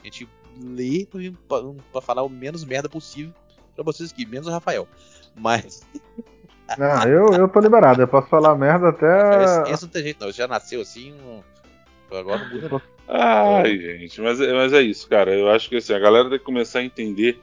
A 0.00 0.04
gente 0.04 0.28
lê 0.62 1.04
pra, 1.10 1.18
vir- 1.18 1.36
pra, 1.48 1.58
pra 1.92 2.00
falar 2.00 2.22
o 2.22 2.28
menos 2.28 2.64
merda 2.64 2.88
possível 2.88 3.32
pra 3.74 3.82
vocês 3.82 4.12
aqui, 4.12 4.24
menos 4.24 4.46
o 4.46 4.50
Rafael. 4.50 4.86
Mas 5.34 5.82
Não, 6.78 7.02
eu, 7.04 7.34
eu 7.34 7.48
tô 7.48 7.58
liberado, 7.60 8.00
eu 8.00 8.08
posso 8.08 8.28
falar 8.28 8.54
merda 8.56 8.88
até. 8.90 9.70
esse 9.72 9.82
não 9.82 9.88
tem 9.90 10.02
jeito 10.02 10.24
não, 10.24 10.32
já 10.32 10.46
nasceu 10.46 10.80
assim, 10.80 11.12
não- 11.12 11.44
agora 12.16 12.38
não 12.44 12.48
muda 12.48 12.68
não. 12.68 12.82
Ai, 13.08 13.76
gente, 13.78 14.20
mas, 14.20 14.40
é- 14.40 14.52
mas 14.52 14.72
é 14.72 14.80
isso, 14.80 15.08
cara. 15.08 15.34
Eu 15.34 15.50
acho 15.50 15.68
que 15.68 15.76
assim, 15.76 15.92
a 15.92 15.98
galera 15.98 16.30
tem 16.30 16.38
que 16.38 16.44
começar 16.44 16.78
a 16.78 16.84
entender 16.84 17.42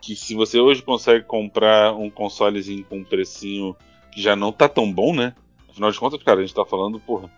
que 0.00 0.16
se 0.16 0.34
você 0.34 0.58
hoje 0.58 0.82
consegue 0.82 1.24
comprar 1.24 1.92
um 1.94 2.08
consolezinho 2.10 2.84
com 2.84 2.98
um 2.98 3.04
precinho 3.04 3.76
que 4.12 4.20
já 4.20 4.34
não 4.34 4.50
tá 4.52 4.68
tão 4.68 4.90
bom, 4.92 5.14
né? 5.14 5.34
Afinal 5.68 5.90
de 5.92 5.98
contas, 5.98 6.22
cara, 6.22 6.38
a 6.38 6.42
gente 6.42 6.54
tá 6.54 6.64
falando, 6.64 6.98
porra, 7.00 7.30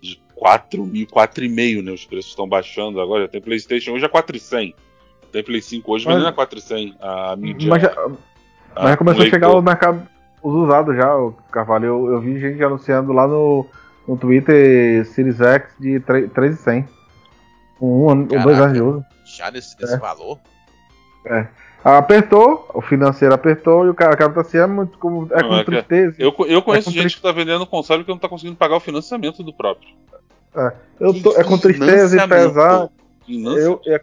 de 0.00 0.20
4 0.34 0.84
mil, 0.84 1.06
4,5, 1.06 1.82
né? 1.82 1.92
Os 1.92 2.04
preços 2.04 2.30
estão 2.32 2.48
baixando 2.48 3.00
agora. 3.00 3.22
Já 3.22 3.28
tem 3.28 3.40
PlayStation 3.40 3.92
hoje 3.92 4.04
a 4.04 4.08
4,100. 4.08 4.74
Tem 5.30 5.42
Play 5.42 5.62
5 5.62 5.90
hoje 5.90 6.04
Mas- 6.04 6.14
vendendo 6.16 6.28
a 6.28 6.32
4,100 6.34 6.94
a 7.00 7.36
mídia. 7.36 7.70
Mas, 7.70 7.82
já, 7.82 7.88
a- 7.92 8.08
mas 8.74 8.90
já 8.90 8.96
começou 8.98 9.22
um 9.24 9.26
a 9.26 9.30
chegar 9.30 9.50
o 9.50 9.62
mercado 9.62 10.06
os 10.42 10.54
usados 10.54 10.94
já, 10.96 11.16
o 11.16 11.32
Carvalho. 11.50 11.86
Eu, 11.86 12.06
eu 12.14 12.20
vi 12.20 12.38
gente 12.40 12.62
anunciando 12.62 13.12
lá 13.12 13.26
no, 13.28 13.64
no 14.06 14.16
Twitter 14.18 15.06
Series 15.06 15.40
X 15.40 15.72
de 15.80 16.00
3 16.00 16.30
3,100. 16.32 16.86
Com 17.78 18.04
um, 18.06 18.10
ano- 18.10 18.26
dois 18.26 18.58
anos 18.58 18.74
de 18.74 18.82
uso. 18.82 19.04
Já 19.24 19.50
nesse, 19.50 19.80
nesse 19.80 19.94
É. 19.94 19.98
valor? 19.98 20.38
Apertou, 21.84 22.68
o 22.74 22.80
financeiro 22.80 23.34
apertou 23.34 23.84
e 23.86 23.88
o 23.88 23.94
cara, 23.94 24.14
o 24.14 24.16
cara 24.16 24.32
tá 24.32 24.40
assim, 24.42 24.58
é, 24.58 24.66
muito, 24.66 24.96
com, 24.98 25.26
é 25.30 25.42
Não, 25.42 25.48
com 25.48 25.56
é 25.56 25.64
tristeza. 25.64 26.16
Eu, 26.18 26.34
eu 26.46 26.62
conheço 26.62 26.90
com 26.92 26.96
gente 26.96 27.16
que 27.16 27.22
tá 27.22 27.32
vendendo 27.32 27.66
console 27.66 28.04
que 28.04 28.10
não 28.10 28.18
tá 28.18 28.28
conseguindo 28.28 28.56
pagar 28.56 28.76
o 28.76 28.80
financiamento 28.80 29.42
do 29.42 29.52
próprio. 29.52 29.88
Eu 31.00 31.20
tô- 31.22 31.36
é 31.36 31.42
com 31.42 31.58
tristeza 31.58 32.22
e 32.24 32.28
pesar. 32.28 32.88
Eu, 33.28 33.80
é, 33.86 34.00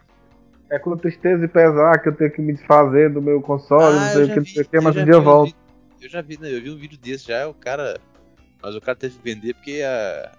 é 0.70 0.78
com 0.78 0.96
tristeza 0.96 1.44
e 1.44 1.48
pesar 1.48 1.98
que 2.02 2.08
eu 2.10 2.14
tenho 2.14 2.30
que 2.30 2.42
me 2.42 2.52
desfazer 2.52 3.10
do 3.10 3.22
meu 3.22 3.40
console, 3.40 3.96
não 3.96 4.02
Ah, 4.02 4.10
sei 4.12 4.22
eu 4.22 4.26
o 4.26 4.28
que, 4.28 4.36
não 4.36 4.44
sei 4.46 4.62
o 4.62 4.68
que, 4.68 4.76
eu 4.76 4.82
mas 4.82 4.96
um 4.96 5.04
dia 5.04 5.14
eu 5.14 5.22
volto. 5.22 5.46
vi- 5.46 5.56
Eu 6.02 6.08
já 6.08 6.20
vi, 6.22 6.38
né? 6.40 6.54
Eu 6.54 6.60
vi 6.62 6.70
um 6.70 6.76
vídeo 6.76 6.98
desse 6.98 7.28
já, 7.28 7.46
o 7.48 7.54
cara. 7.54 7.98
Mas 8.62 8.74
o 8.74 8.80
cara 8.80 8.96
teve 8.96 9.16
que 9.16 9.22
vender 9.22 9.54
porque 9.54 9.80
a. 9.82 10.32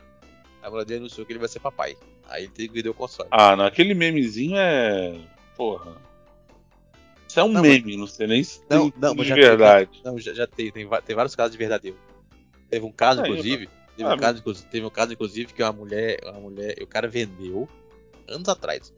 A 0.64 0.70
mulher 0.70 0.86
dele 0.86 1.00
anunciou 1.00 1.26
que 1.26 1.32
ele 1.34 1.40
vai 1.40 1.48
ser 1.50 1.60
papai. 1.60 1.96
Aí 2.30 2.44
ele 2.44 2.52
teve 2.52 2.68
que 2.70 2.74
vender 2.76 2.90
o 2.90 2.94
console. 2.94 3.28
Ah, 3.32 3.56
não, 3.56 3.66
aquele 3.66 3.96
memezinho 3.96 4.58
é. 4.58 5.16
Porra. 5.58 5.92
Isso 7.32 7.40
é 7.40 7.44
um 7.46 7.54
Não, 7.54 7.62
meme, 7.62 7.96
não 7.96 8.08
sei 8.08 8.28
nem 8.28 8.44
se 8.44 8.62
Não, 8.70 8.92
não, 8.98 9.16
mas 9.16 9.24
de 9.24 9.30
já 9.30 9.36
verdade. 9.36 10.02
Não, 10.04 10.20
já, 10.20 10.34
já 10.34 10.46
tem, 10.46 10.70
tem, 10.70 10.86
tem 10.86 11.16
vários 11.16 11.34
casos 11.34 11.54
de 11.54 11.58
verdadeiro. 11.58 11.98
Teve 12.70 12.86
um 12.86 12.92
caso, 12.92 13.22
Aí, 13.22 13.32
inclusive. 13.32 13.70
Teve, 13.96 14.10
Ah, 14.10 14.16
um 14.16 14.18
caso, 14.18 14.40
inclusive 14.40 14.68
teve 14.68 14.86
um 14.86 14.90
caso, 14.90 15.14
inclusive, 15.14 15.54
que 15.54 15.64
uma 15.64 15.72
mulher. 15.72 16.20
Uma 16.26 16.42
mulher. 16.42 16.76
O 16.82 16.88
cara 16.88 17.08
vendeu 17.08 17.70
anos 18.28 18.50
atrás. 18.50 18.94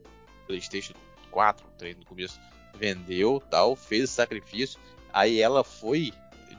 Playstation 0.47 0.93
4, 1.29 1.63
3 1.77 1.95
no 1.95 2.05
começo. 2.05 2.39
Vendeu 2.75 3.39
tal, 3.51 3.75
fez 3.75 4.09
sacrifício. 4.09 4.79
Aí 5.13 5.39
ela 5.39 5.63
foi, 5.63 6.11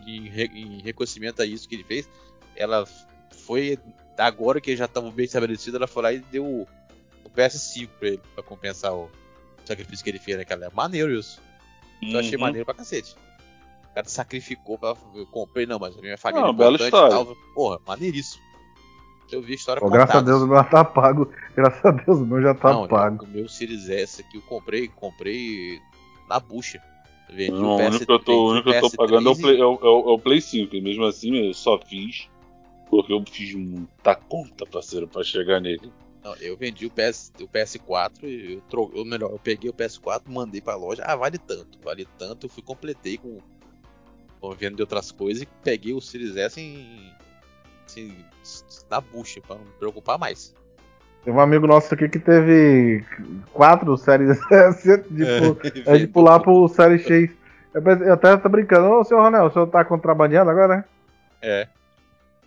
em, 0.06 0.28
em 0.28 0.80
reconhecimento 0.80 1.42
a 1.42 1.44
isso 1.44 1.68
que 1.68 1.74
ele 1.74 1.82
fez, 1.82 2.08
ela 2.54 2.86
foi. 3.32 3.76
Agora 4.16 4.60
que 4.60 4.76
já 4.76 4.84
estava 4.84 5.10
bem 5.10 5.24
estabelecido, 5.24 5.76
ela 5.76 5.88
foi 5.88 6.02
lá 6.04 6.12
e 6.12 6.20
deu 6.20 6.44
o, 6.46 6.68
o 7.24 7.30
PS5 7.30 7.88
pra 7.98 8.08
ele, 8.10 8.22
pra 8.32 8.44
compensar 8.44 8.94
o 8.94 9.10
sacrifício 9.64 10.04
que 10.04 10.10
ele 10.10 10.20
fez 10.20 10.36
naquela. 10.36 10.70
Maneiro 10.72 11.12
isso. 11.12 11.42
Eu 12.12 12.18
achei 12.20 12.34
Uhum. 12.34 12.40
maneiro 12.40 12.64
pra 12.64 12.74
cacete. 12.74 13.14
O 13.90 13.94
cara 13.94 14.08
sacrificou 14.08 14.76
pra. 14.78 14.94
Eu 15.14 15.26
comprei, 15.26 15.66
não, 15.66 15.78
mas 15.78 15.96
a 15.96 16.00
minha 16.00 16.18
família 16.18 16.42
Não, 16.42 16.50
é 16.50 16.52
bela 16.52 16.76
história. 16.76 17.10
tal. 17.10 17.36
Porra, 17.54 17.78
maneiríssimo. 17.86 18.42
Eu 19.32 19.40
vi 19.40 19.52
a 19.52 19.56
história 19.56 19.80
Pô, 19.80 19.88
graças 19.88 20.10
a 20.16 20.18
contada. 20.18 20.30
Deus 20.32 20.42
o 20.42 20.46
meu 20.46 20.56
já 20.56 20.64
tá 20.64 20.84
pago. 20.84 21.32
Graças 21.56 21.84
a 21.84 21.90
Deus 21.90 22.18
o 22.18 22.26
meu 22.26 22.42
já 22.42 22.54
tá 22.54 22.72
não, 22.72 22.86
pago. 22.88 23.24
o 23.24 23.28
meu 23.28 23.48
Series 23.48 23.88
S 23.88 24.20
aqui 24.20 24.36
eu 24.36 24.42
comprei, 24.42 24.88
comprei 24.88 25.80
na 26.28 26.38
bucha. 26.38 26.80
Vendi 27.30 27.52
Não, 27.52 27.74
o 27.74 27.78
PS, 27.78 27.86
único 27.88 28.06
que 28.06 28.12
eu 28.12 28.18
tô, 28.18 28.32
o 28.32 28.50
único 28.50 28.70
que 28.70 28.76
eu 28.76 28.80
tô 28.82 28.90
PS3 28.90 28.96
pagando 28.96 29.28
é 29.28 29.32
o, 29.32 29.36
Play, 29.36 29.60
é, 29.60 29.64
o, 29.64 29.72
é 29.74 29.86
o- 29.88 30.10
é 30.10 30.12
o 30.12 30.18
Play 30.18 30.40
5. 30.40 30.76
E 30.76 30.80
mesmo 30.80 31.04
assim 31.04 31.34
eu 31.36 31.54
só 31.54 31.78
fiz 31.78 32.28
porque 32.90 33.12
eu 33.12 33.24
fiz 33.28 33.54
muita 33.54 34.14
conta, 34.14 34.66
parceiro, 34.66 35.08
pra 35.08 35.24
chegar 35.24 35.58
nele. 35.60 35.90
Não, 36.24 36.34
eu 36.36 36.56
vendi 36.56 36.86
o, 36.86 36.90
PS, 36.90 37.30
o 37.38 37.46
PS4, 37.46 38.22
e 38.22 38.54
eu 38.54 38.60
tro... 38.62 38.90
ou 38.94 39.04
melhor, 39.04 39.30
eu 39.30 39.38
peguei 39.38 39.68
o 39.68 39.74
PS4, 39.74 40.22
mandei 40.26 40.62
pra 40.62 40.74
loja, 40.74 41.02
ah, 41.04 41.14
vale 41.14 41.36
tanto, 41.36 41.78
vale 41.84 42.08
tanto, 42.18 42.46
eu 42.46 42.50
fui 42.50 42.62
completei 42.62 43.18
com, 43.18 43.38
com 44.40 44.50
vendo 44.52 44.76
de 44.76 44.82
outras 44.82 45.12
coisas 45.12 45.42
e 45.42 45.48
peguei 45.62 45.92
o 45.92 46.00
Series 46.00 46.34
S 46.34 46.58
em, 46.58 47.12
assim, 47.84 48.16
na 48.90 49.02
bucha, 49.02 49.42
pra 49.42 49.56
não 49.56 49.64
me 49.66 49.70
preocupar 49.72 50.18
mais. 50.18 50.54
Tem 51.24 51.32
um 51.32 51.40
amigo 51.40 51.66
nosso 51.66 51.92
aqui 51.92 52.08
que 52.08 52.18
teve 52.18 53.04
quatro 53.52 53.94
séries 53.98 54.38
S 54.50 54.98
tipo, 54.98 55.58
é 55.90 55.98
de 55.98 56.06
pular 56.06 56.40
pro 56.40 56.68
série 56.68 56.98
X. 56.98 57.30
Eu, 57.72 57.82
pensei- 57.82 58.08
eu 58.08 58.12
até 58.14 58.36
tô 58.36 58.48
brincando, 58.48 58.88
ô 58.88 59.04
senhor 59.04 59.20
Ronel, 59.22 59.46
o 59.46 59.50
senhor 59.50 59.66
tá 59.66 59.84
contrabandeando 59.84 60.50
agora, 60.50 60.76
né? 60.76 60.84
É. 61.42 61.68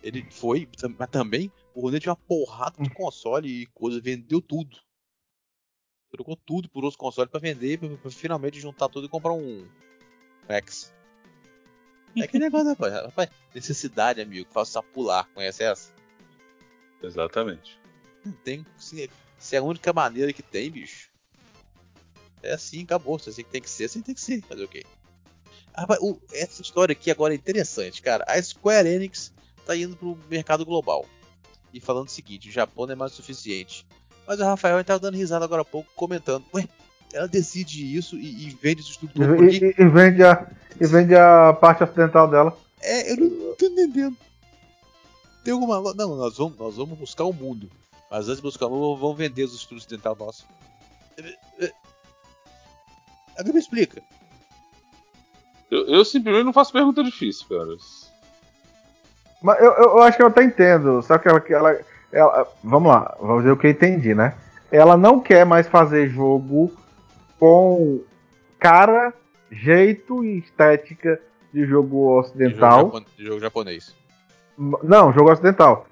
Ele 0.04 0.26
foi, 0.32 0.68
mas 0.98 1.10
também 1.10 1.52
o 1.80 1.82
Ronê 1.82 2.00
tinha 2.00 2.12
uma 2.12 2.16
porrada 2.16 2.82
de 2.82 2.90
console 2.90 3.48
e 3.48 3.66
coisa, 3.68 4.02
vendeu 4.02 4.42
tudo. 4.42 4.78
Trocou 6.10 6.36
tudo 6.38 6.70
por 6.70 6.84
outros 6.84 6.96
consoles 6.98 7.30
pra 7.30 7.40
vender, 7.40 7.78
pra, 7.78 7.90
pra 7.98 8.10
finalmente 8.12 8.60
juntar 8.60 8.88
tudo 8.90 9.06
e 9.06 9.10
comprar 9.10 9.34
um 9.34 9.68
X. 10.48 10.94
É 12.16 12.26
que 12.28 12.40
negócio, 12.40 12.70
rapaz. 12.70 12.94
rapaz. 12.94 13.30
Necessidade, 13.54 14.22
amigo, 14.22 14.50
faça 14.52 14.82
pular. 14.82 15.30
Conhece 15.34 15.64
essa? 15.64 15.94
Exatamente. 17.04 17.78
Não 18.26 18.32
tem. 18.32 18.66
Se, 18.78 19.10
se 19.38 19.56
é 19.56 19.60
a 19.60 19.64
única 19.64 19.94
maneira 19.94 20.32
que 20.34 20.42
tem, 20.42 20.72
bicho. 20.72 21.12
É 22.42 22.54
assim, 22.54 22.84
acabou. 22.84 23.20
Se 23.20 23.30
assim 23.30 23.44
que 23.44 23.50
tem 23.52 23.62
que 23.62 23.70
ser, 23.70 23.86
assim 23.86 24.02
tem 24.02 24.16
que 24.16 24.22
ser. 24.22 24.42
Fazer 24.44 24.64
o 24.64 24.68
quê? 24.68 24.84
Ah, 25.74 25.82
Rapaz, 25.82 26.00
o- 26.02 26.20
essa 26.32 26.62
história 26.62 26.94
aqui 26.94 27.12
agora 27.12 27.34
é 27.34 27.38
interessante, 27.38 28.02
cara. 28.02 28.24
A 28.28 28.42
Square 28.42 28.88
Enix 28.90 29.32
tá 29.66 29.76
indo 29.76 29.96
pro 29.96 30.18
mercado 30.30 30.66
global. 30.66 31.06
E 31.74 31.80
falando 31.80 32.08
o 32.08 32.12
seguinte, 32.12 32.50
o 32.50 32.52
Japão 32.52 32.86
não 32.86 32.94
é 32.94 32.96
mais 32.96 33.12
o 33.14 33.16
suficiente. 33.16 33.86
Mas 34.28 34.40
o 34.40 34.44
Rafael 34.44 34.80
estava 34.80 35.00
dando 35.00 35.16
risada 35.16 35.46
agora 35.46 35.62
há 35.62 35.66
pouco, 35.66 35.90
comentando. 35.96 36.44
Ué, 36.54 36.68
ela 37.14 37.28
decide 37.28 37.96
isso 37.96 38.16
e, 38.18 38.48
e 38.48 38.50
vende 38.62 38.82
isso 38.82 39.00
tudo 39.00 39.14
por 39.14 39.44
E, 39.46 39.58
e- 39.58 39.76
e 39.78 39.88
vende 39.88 40.24
a, 40.24 40.50
e 40.80 40.86
vende 40.86 41.16
a 41.16 41.54
parte 41.54 41.84
ocidental 41.84 42.30
dela. 42.30 42.58
É, 42.82 43.12
eu 43.12 43.18
não 43.18 43.56
tô 43.56 43.66
entendendo. 43.68 44.18
Tem 45.44 45.54
alguma. 45.54 45.94
Não, 45.94 46.16
nós 46.16 46.38
vamos, 46.38 46.58
nós 46.58 46.76
vamos 46.76 46.98
buscar 46.98 47.24
o 47.24 47.34
mundo. 47.34 47.70
Mas 48.12 48.26
antes 48.28 48.38
de 48.38 48.42
buscar 48.44 48.68
o 48.68 48.70
mundo, 48.70 48.98
vamos 49.00 49.18
vender 49.18 49.44
os 49.44 49.54
estudos 49.54 49.84
ocidental 49.86 50.16
nossos. 50.16 50.46
Agora 53.38 53.54
me 53.54 53.60
explica. 53.60 54.02
Eu, 55.70 55.86
eu 55.88 56.06
simplesmente 56.06 56.46
não 56.46 56.54
faço 56.54 56.72
pergunta 56.72 57.04
difícil, 57.04 57.46
cara. 57.48 57.76
Mas 59.48 59.60
eu, 59.62 59.72
eu, 59.72 59.84
eu 59.98 60.02
acho 60.04 60.18
que 60.18 60.24
eu 60.24 60.28
até 60.28 60.44
entendo. 60.44 61.02
Só 61.02 61.18
que 61.18 61.28
ela, 61.30 61.40
que 61.40 61.54
ela, 61.54 61.78
ela- 62.12 62.46
Vamos 62.64 62.92
lá, 62.92 63.16
vamos 63.22 63.44
ver 63.44 63.52
o 63.52 63.58
que 63.58 63.68
eu 63.68 63.72
entendi, 63.72 64.14
né? 64.14 64.34
Ela 64.72 64.98
não 64.98 65.20
quer 65.22 65.46
mais 65.46 65.68
fazer 65.68 66.10
jogo 66.10 66.72
com 67.40 68.02
cara, 68.60 69.14
jeito 69.52 70.24
e 70.26 70.40
estética 70.40 71.20
de 71.54 71.66
jogo 71.66 72.20
ocidental. 72.20 72.80
Jogo, 72.82 72.98
japo- 73.00 73.06
jogo 73.18 73.40
japonês. 73.40 73.96
Não, 74.84 75.14
jogo 75.14 75.32
ocidental. 75.32 75.86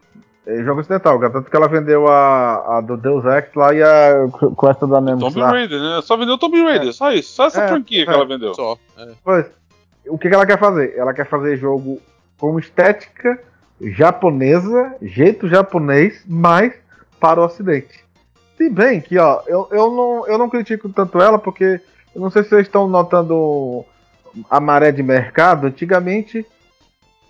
É, 0.46 0.62
jogo 0.64 0.82
ocidental, 0.82 1.20
cara. 1.20 1.32
Tanto 1.34 1.50
que 1.50 1.56
ela 1.56 1.68
vendeu 1.68 2.08
a, 2.08 2.78
a 2.78 2.82
do 2.82 2.98
Deus 2.98 3.24
Ex 3.26 3.48
lá 3.56 3.74
e 3.74 3.82
a 3.82 4.28
Quest 4.60 4.82
da 4.82 5.00
Nemesis 5.02 5.34
Tomb. 5.34 5.42
Raider, 5.46 5.80
né? 5.80 6.02
Só 6.04 6.18
vendeu 6.18 6.38
Tomb 6.38 6.62
Raider, 6.62 6.94
só 6.94 7.12
isso. 7.12 7.34
Só 7.34 7.46
essa 7.46 7.64
É, 7.64 7.68
franquia 7.68 8.04
que 8.06 8.12
é. 8.12 8.14
ela 8.14 8.26
vendeu. 8.28 8.54
Só. 8.54 8.78
É. 8.98 9.12
Pois, 9.24 9.46
o 10.08 10.18
que, 10.18 10.28
que 10.30 10.36
ela 10.36 10.46
quer 10.46 10.60
fazer? 10.60 10.94
Ela 10.98 11.14
quer 11.14 11.26
fazer 11.28 11.58
jogo 11.58 12.00
com 12.38 12.58
estética 12.60 13.40
japonesa, 13.82 14.96
jeito 15.02 15.48
japonês, 15.48 16.24
mas 16.28 16.74
para 17.20 17.42
o 17.42 17.46
ocidente. 17.46 18.04
Se 18.58 18.70
bem 18.70 19.02
que, 19.02 19.18
ó, 19.18 19.42
eu, 19.48 19.68
eu, 19.72 19.92
não, 19.92 20.28
eu 20.28 20.38
não 20.38 20.50
critico 20.50 20.88
tanto 20.90 21.22
ela, 21.22 21.38
porque 21.38 21.82
eu 22.14 22.22
não 22.22 22.30
sei 22.30 22.44
se 22.44 22.50
vocês 22.50 22.68
estão 22.68 22.88
notando 22.88 23.84
a 24.50 24.60
maré 24.60 24.92
de 24.92 25.04
mercado. 25.04 25.68
Antigamente 25.68 26.46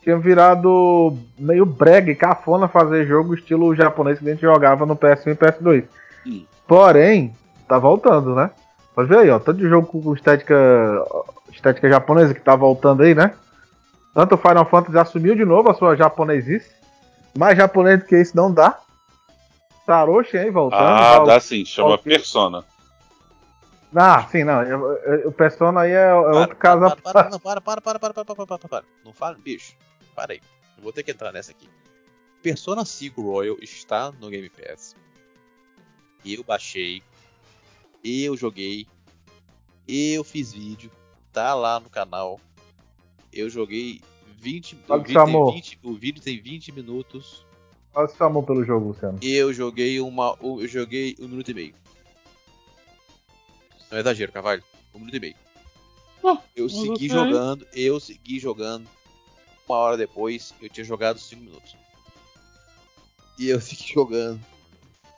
tinha 0.03 0.17
virado 0.17 1.17
meio 1.37 1.65
brega 1.65 2.11
e 2.11 2.15
cafona 2.15 2.67
fazer 2.67 3.07
jogo 3.07 3.33
estilo 3.33 3.75
japonês 3.75 4.19
que 4.19 4.27
a 4.27 4.31
gente 4.31 4.41
jogava 4.41 4.85
no 4.85 4.95
PS1 4.95 5.31
e 5.31 5.35
PS2. 5.35 5.83
Hum. 6.27 6.45
Porém, 6.67 7.33
tá 7.67 7.79
voltando, 7.79 8.35
né? 8.35 8.51
Pode 8.93 9.09
ver 9.09 9.17
aí, 9.19 9.29
ó, 9.29 9.39
tanto 9.39 9.57
de 9.59 9.67
jogo 9.67 9.87
com 9.87 10.13
estética, 10.13 10.55
estética 11.51 11.89
japonesa 11.89 12.33
que 12.33 12.41
tá 12.41 12.55
voltando 12.55 13.01
aí, 13.01 13.15
né? 13.15 13.33
Tanto 14.15 14.35
o 14.35 14.37
Final 14.37 14.65
Fantasy 14.69 14.97
assumiu 14.97 15.35
de 15.35 15.43
novo 15.43 15.69
a 15.69 15.73
sua 15.73 15.93
japonesice. 15.93 16.71
Mais 17.37 17.57
japonês 17.57 17.99
do 17.99 18.05
que 18.05 18.17
isso 18.17 18.33
não 18.33 18.51
dá. 18.51 18.79
Taroshi 19.85 20.37
aí 20.37 20.49
voltando. 20.49 20.81
Ah, 20.81 21.19
dá 21.19 21.37
sim, 21.41 21.65
chama 21.65 21.89
Valkyrie. 21.89 22.17
Persona. 22.17 22.63
Ah, 23.93 24.25
sim, 24.31 24.45
não. 24.45 24.61
O 25.25 25.33
Persona 25.33 25.81
aí 25.81 25.91
é, 25.91 26.07
é 26.07 26.13
outro 26.15 26.55
caso. 26.55 26.79
para, 26.79 26.95
para, 26.95 27.13
parte. 27.13 27.31
não, 27.31 27.39
para, 27.41 27.59
para, 27.59 27.81
para, 27.81 27.99
para, 27.99 28.13
para, 28.13 28.25
para, 28.25 28.35
para, 28.35 28.57
para, 28.57 28.69
para. 28.69 28.85
Não 29.03 29.11
fala, 29.11 29.37
bicho. 29.37 29.75
Para 30.15 30.31
aí. 30.31 30.41
Eu 30.77 30.83
vou 30.83 30.93
ter 30.93 31.03
que 31.03 31.11
entrar 31.11 31.33
nessa 31.33 31.51
aqui. 31.51 31.69
Persona 32.41 32.85
5 32.85 33.21
Royal 33.21 33.57
está 33.61 34.13
no 34.13 34.29
Game 34.29 34.49
Pass. 34.49 34.95
Eu 36.25 36.41
baixei. 36.41 37.03
Eu 38.01 38.37
joguei. 38.37 38.87
Eu 39.85 40.23
fiz 40.23 40.53
vídeo. 40.53 40.89
Tá 41.33 41.53
lá 41.53 41.81
no 41.81 41.89
canal. 41.89 42.39
Eu 43.35 43.49
joguei 43.49 44.01
20, 44.39 44.75
Fala 44.87 45.01
o, 45.01 45.03
vídeo 45.03 45.23
tem 45.25 45.33
amor. 45.33 45.53
20 45.53 45.79
o 45.83 45.93
vídeo 45.93 46.21
tem 46.23 46.39
20 46.41 46.71
minutos. 46.71 47.45
Qual 47.91 48.07
seu 48.09 48.25
amor 48.25 48.43
pelo 48.45 48.63
jogo, 48.63 48.87
Luciano? 48.89 49.19
Eu 49.21 49.53
joguei 49.53 49.99
uma. 49.99 50.37
Eu 50.41 50.67
joguei 50.67 51.15
um 51.19 51.27
minuto 51.27 51.51
e 51.51 51.53
meio. 51.53 51.75
Não 53.91 53.97
é 53.97 54.01
exagero, 54.01 54.31
Carvalho. 54.31 54.63
Um 54.93 54.99
minuto 54.99 55.15
e 55.15 55.19
meio. 55.19 55.35
Ah, 56.23 56.41
Eu 56.55 56.67
segui 56.69 57.07
jogando, 57.07 57.67
eu 57.73 57.99
segui 57.99 58.39
jogando. 58.39 58.87
Uma 59.67 59.77
hora 59.77 59.97
depois, 59.97 60.53
eu 60.61 60.69
tinha 60.69 60.83
jogado 60.83 61.19
5 61.19 61.41
minutos. 61.43 61.75
E 63.37 63.47
eu 63.49 63.59
segui 63.61 63.93
jogando. 63.93 64.39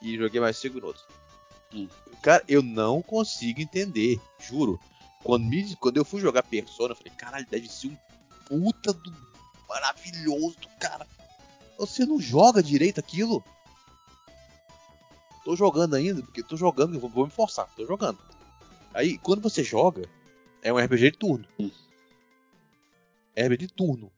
E 0.01 0.18
joguei 0.18 0.39
mais 0.41 0.57
5 0.57 0.76
minutos. 0.76 1.05
Hum. 1.74 1.88
Cara, 2.22 2.43
eu 2.47 2.61
não 2.61 3.01
consigo 3.01 3.61
entender, 3.61 4.20
juro. 4.39 4.80
Quando, 5.24 5.45
me- 5.45 5.76
quando 5.78 5.97
eu 5.97 6.05
fui 6.05 6.22
jogar 6.22 6.43
Persona, 6.43 6.91
eu 6.91 6.95
falei, 6.95 7.11
caralho, 7.18 7.45
deve 7.49 7.68
ser 7.70 7.88
um 7.88 7.97
puta 8.48 8.93
do 8.93 9.14
maravilhoso 9.68 10.58
do 10.60 10.68
cara. 10.80 11.08
Você 11.78 12.06
não 12.06 12.20
joga 12.20 12.64
direito 12.64 13.00
aquilo? 13.00 13.43
Tô 15.43 15.56
jogando 15.56 15.95
ainda, 15.95 16.22
porque 16.22 16.43
tô 16.43 16.58
jogando, 16.58 17.00
vou, 17.00 17.10
vou 17.10 17.26
me 17.26 17.32
forçar, 17.32 17.68
tô 17.76 17.86
jogando. 17.86 18.18
Aí, 18.93 19.18
quando 19.18 19.41
você 19.41 19.64
joga, 19.64 20.10
é 20.62 20.74
um 20.74 20.78
RPG 20.80 21.12
de 21.12 21.18
turno. 21.18 21.48
É 23.36 23.43
RPG 23.45 23.68
de 23.68 23.74
turno. 23.74 24.12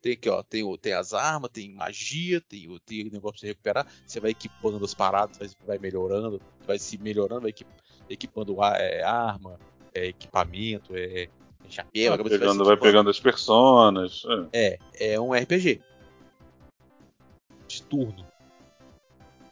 Tem 0.00 0.12
aqui, 0.12 0.28
ó, 0.28 0.42
tem, 0.42 0.76
tem 0.78 0.92
as 0.92 1.14
armas, 1.14 1.50
tem 1.52 1.70
magia, 1.72 2.40
tem, 2.40 2.78
tem 2.84 3.06
o 3.06 3.12
negócio 3.12 3.38
você 3.40 3.46
recuperar. 3.46 3.86
Você 4.06 4.20
vai 4.20 4.32
equipando 4.32 4.84
as 4.84 4.94
paradas, 4.94 5.36
vai, 5.38 5.48
vai 5.66 5.78
melhorando, 5.78 6.40
vai 6.66 6.78
se 6.78 6.98
melhorando, 6.98 7.42
vai 7.42 7.50
equip- 7.50 7.68
equipando 8.08 8.60
a- 8.62 8.76
é, 8.76 9.02
arma, 9.02 9.58
é, 9.94 10.06
equipamento, 10.06 10.94
é, 10.96 11.28
chapéu. 11.70 12.16
Vai 12.16 12.24
pegando, 12.24 12.64
vai 12.64 12.74
equipando. 12.74 12.80
pegando 12.80 13.10
as 13.10 13.20
personas. 13.20 14.22
é. 14.52 14.78
É, 14.98 15.12
é 15.14 15.20
um 15.20 15.32
RPG. 15.34 15.80
De 17.68 17.82
turno. 17.82 18.26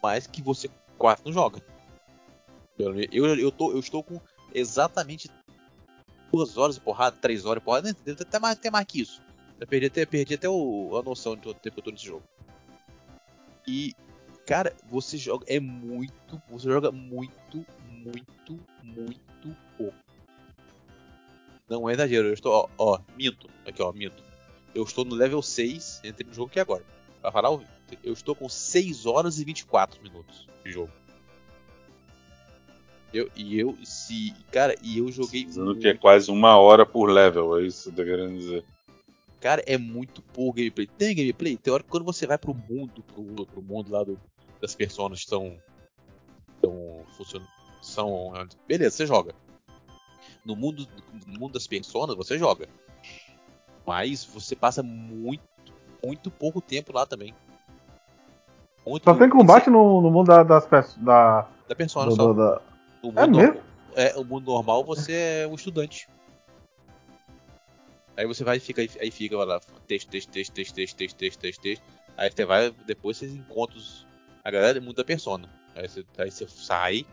Mas 0.03 0.27
que 0.27 0.43
você 0.43 0.71
quase 0.99 1.23
não 1.25 1.33
joga. 1.33 1.61
Eu, 2.79 3.27
eu, 3.37 3.53
tô, 3.53 3.71
eu 3.73 3.79
estou 3.79 4.03
com 4.03 4.21
exatamente 4.55 5.31
duas 6.33 6.57
horas 6.57 6.75
de 6.77 6.81
porrada, 6.81 7.17
três 7.21 7.45
horas 7.45 7.61
de 7.61 7.65
porrada, 7.65 7.95
deve 8.05 8.23
até 8.23 8.39
mais, 8.39 8.57
até 8.59 8.71
mais 8.71 8.87
que 8.87 9.01
isso. 9.01 9.23
Eu 9.61 9.67
perdi 9.67 9.87
até, 9.87 10.05
perdi 10.07 10.35
até 10.35 10.49
o- 10.49 10.97
a 10.99 11.03
noção 11.03 11.37
de 11.37 11.43
todo 11.43 11.57
o 11.57 11.61
tempo 11.61 11.75
que 11.75 11.81
eu 11.81 11.85
tô 11.85 11.91
nesse 11.93 12.07
jogo. 12.07 12.23
E, 13.67 13.95
cara, 14.47 14.75
você 14.89 15.17
joga. 15.17 15.45
É 15.49 15.61
muito. 15.61 16.43
Você 16.51 16.69
joga 16.69 16.91
muito, 16.91 17.65
muito, 17.91 18.59
muito 18.83 19.57
pouco. 19.79 19.95
Não 21.73 21.89
é 21.89 21.95
exagero. 21.95 22.29
Eu 22.29 22.35
estou. 22.35 22.53
Ó, 22.53 22.69
ó, 22.95 23.01
minto. 23.17 23.49
Aqui, 23.67 23.83
ó, 23.83 23.91
minto. 23.93 24.23
Eu 24.75 24.83
estou 24.85 25.05
no 25.05 25.15
level 25.15 25.41
6, 25.43 26.01
entrei 26.05 26.27
no 26.29 26.35
jogo 26.35 26.49
aqui 26.51 26.61
agora. 26.61 26.85
Pra 27.21 27.33
falar, 27.33 27.51
o- 27.51 27.65
eu 28.05 28.13
estou 28.13 28.35
com 28.35 28.49
6 28.49 29.07
horas 29.07 29.39
e 29.39 29.45
24 29.45 30.03
minutos 30.03 30.47
de 30.65 30.71
jogo. 30.73 30.91
Eu, 33.13 33.31
e 33.37 33.59
eu, 33.59 33.77
se. 33.85 34.35
Cara, 34.51 34.75
e 34.83 34.99
eu 34.99 35.11
joguei. 35.13 35.45
Dizendo 35.45 35.77
que 35.77 35.89
é 35.89 35.95
quase 35.95 36.31
uma 36.31 36.57
hora 36.59 36.87
por 36.87 37.11
level, 37.11 37.59
é 37.59 37.67
isso 37.67 37.91
que 37.91 37.97
você 37.97 37.97
tá 37.97 38.05
querendo 38.05 38.39
dizer. 38.39 38.65
Cara, 39.41 39.63
é 39.67 39.77
muito 39.77 40.23
pouco 40.23 40.57
gameplay. 40.57 40.87
Tem 40.87 41.15
gameplay? 41.15 41.57
Tem 41.57 41.73
hora 41.73 41.83
que 41.83 41.89
quando 41.91 42.05
você 42.05 42.27
vai 42.27 42.39
pro 42.39 42.55
mundo, 42.55 43.03
pro, 43.03 43.45
pro 43.47 43.63
mundo 43.63 43.91
lá 43.93 44.03
do, 44.05 44.19
das 44.61 44.75
personas 44.75 45.19
que 45.19 45.25
estão. 45.25 45.59
estão 46.55 47.05
funcionando. 47.17 47.49
São. 47.83 48.33
Beleza, 48.67 48.97
você 48.97 49.07
joga. 49.07 49.35
No 50.45 50.57
mundo, 50.57 50.87
no 51.27 51.39
mundo 51.39 51.53
das 51.53 51.67
personas, 51.67 52.17
você 52.17 52.39
joga. 52.39 52.69
Mas 53.87 54.25
você 54.25 54.55
passa 54.57 54.83
muito, 54.83 55.43
muito 56.05 56.31
pouco 56.31 56.61
tempo 56.61 56.93
lá 56.93 57.07
também. 57.07 57.35
Muito, 58.87 59.05
Só 59.05 59.15
tem 59.15 59.29
combate 59.29 59.71
no, 59.71 60.01
no 60.01 60.11
mundo 60.11 60.27
da- 60.27 60.43
das. 60.43 60.67
Da, 60.97 61.49
da 61.69 61.75
persona 61.75 62.11
do- 62.11 62.17
só. 62.17 62.33
da- 62.33 62.61
No 63.03 63.11
É 63.11 63.27
mundo, 63.27 63.39
mesmo? 63.39 63.55
normal, 63.55 63.63
é, 63.97 64.17
o 64.17 64.25
mundo 64.25 64.45
normal 64.47 64.85
você 64.85 65.43
é 65.45 65.49
um 65.49 65.55
estudante. 65.55 66.09
Aí 68.17 68.27
você 68.27 68.45
vai 68.45 68.59
e 68.59 68.61
fica, 68.61 68.83
aí 68.83 69.11
fica, 69.11 69.37
lá, 69.43 69.61
texto, 69.87 70.09
texto, 70.11 70.31
texto, 70.31 70.53
texto, 70.53 70.75
texto, 70.75 70.97
texto, 70.97 71.17
texto, 71.17 71.39
texto, 71.41 71.61
texto. 71.63 71.83
Aí 72.17 72.31
você 72.31 72.45
vai, 72.45 72.71
depois 72.87 73.17
você 73.17 73.27
encontra 73.27 73.77
os, 73.79 74.07
a 74.45 74.51
galera 74.51 74.79
do 74.79 74.85
mundo 74.85 74.97
da 74.97 75.05
persona. 75.05 75.49
Aí 75.75 75.89
você, 75.89 76.05
aí 76.19 76.31
você 76.31 76.47
sai, 76.49 77.07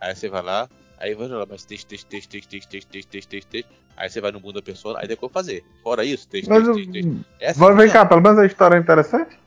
aí 0.00 0.14
você 0.14 0.28
vai 0.28 0.42
lá, 0.42 0.68
aí 1.04 1.14
vai 1.14 1.28
lá, 1.28 1.46
mas 1.46 1.64
texto, 1.64 1.86
texto, 1.88 2.06
texto, 2.08 2.28
texto, 2.30 2.48
texto, 2.50 2.68
texto, 2.68 2.88
texto, 2.88 3.08
texto, 3.10 3.28
texto, 3.28 3.48
texto. 3.48 3.68
Aí 3.96 4.08
você 4.10 4.20
vai 4.20 4.32
no 4.32 4.40
mundo 4.40 4.54
da 4.54 4.62
persona, 4.62 4.98
aí 5.00 5.06
depois 5.06 5.30
fazer. 5.32 5.64
Fora 5.82 6.04
isso, 6.04 6.26
texto, 6.28 6.48
Mas 6.48 6.64
texto, 6.66 6.92
texto, 6.92 7.24
texto. 7.38 7.58
Vai, 7.58 7.74
vem 7.74 7.90
cá, 7.90 8.04
pelo 8.06 8.20
menos 8.20 8.38
a 8.38 8.46
história 8.46 8.76
é 8.76 8.80
interessante. 8.80 9.38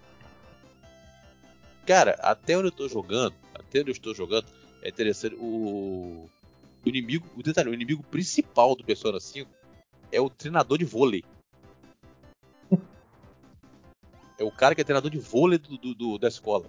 Cara, 1.85 2.11
até 2.21 2.57
onde 2.57 2.67
eu 2.67 2.71
tô 2.71 2.87
jogando, 2.87 3.33
até 3.55 3.79
onde 3.81 3.89
eu 3.89 3.93
estou 3.93 4.13
jogando, 4.13 4.45
é 4.81 4.89
interessante. 4.89 5.35
O, 5.35 6.29
o 6.85 6.89
inimigo, 6.89 7.25
o 7.35 7.41
detalhe, 7.43 7.69
o 7.69 7.73
inimigo 7.73 8.03
principal 8.03 8.75
do 8.75 8.83
Persona 8.83 9.19
5 9.19 9.49
é 10.11 10.19
o 10.21 10.29
treinador 10.29 10.77
de 10.77 10.85
vôlei. 10.85 11.23
É 14.39 14.43
o 14.43 14.51
cara 14.51 14.75
que 14.75 14.81
é 14.81 14.83
treinador 14.83 15.09
de 15.09 15.17
vôlei 15.17 15.57
do, 15.57 15.77
do- 15.77 15.95
do- 15.95 16.17
da 16.17 16.27
escola. 16.27 16.65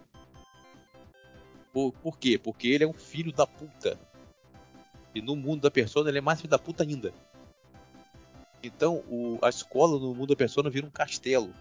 Por, 1.73 1.93
por 1.93 2.19
quê? 2.19 2.39
Porque 2.39 2.67
ele 2.69 2.85
é 2.85 2.87
um 2.89 2.93
filho 2.95 3.31
da 3.33 3.47
puta. 3.47 3.99
E 5.19 5.23
no 5.23 5.35
mundo 5.35 5.63
da 5.63 5.71
Persona 5.71 6.09
ele 6.09 6.19
é 6.19 6.21
mais 6.21 6.41
filho 6.41 6.51
da 6.51 6.59
puta 6.61 6.85
ainda. 6.85 7.13
Então 8.63 9.03
o- 9.09 9.37
a 9.43 9.49
escola 9.49 9.99
no 9.99 10.15
mundo 10.15 10.29
da 10.29 10.37
Persona 10.37 10.71
vira 10.71 10.87
um 10.87 10.91
castelo. 10.91 11.53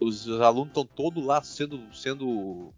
Os, 0.00 0.26
os 0.26 0.40
alunos 0.40 0.68
estão 0.68 0.84
todos 0.84 1.24
lá 1.24 1.40
sendo, 1.44 1.80
sendo 1.94 2.74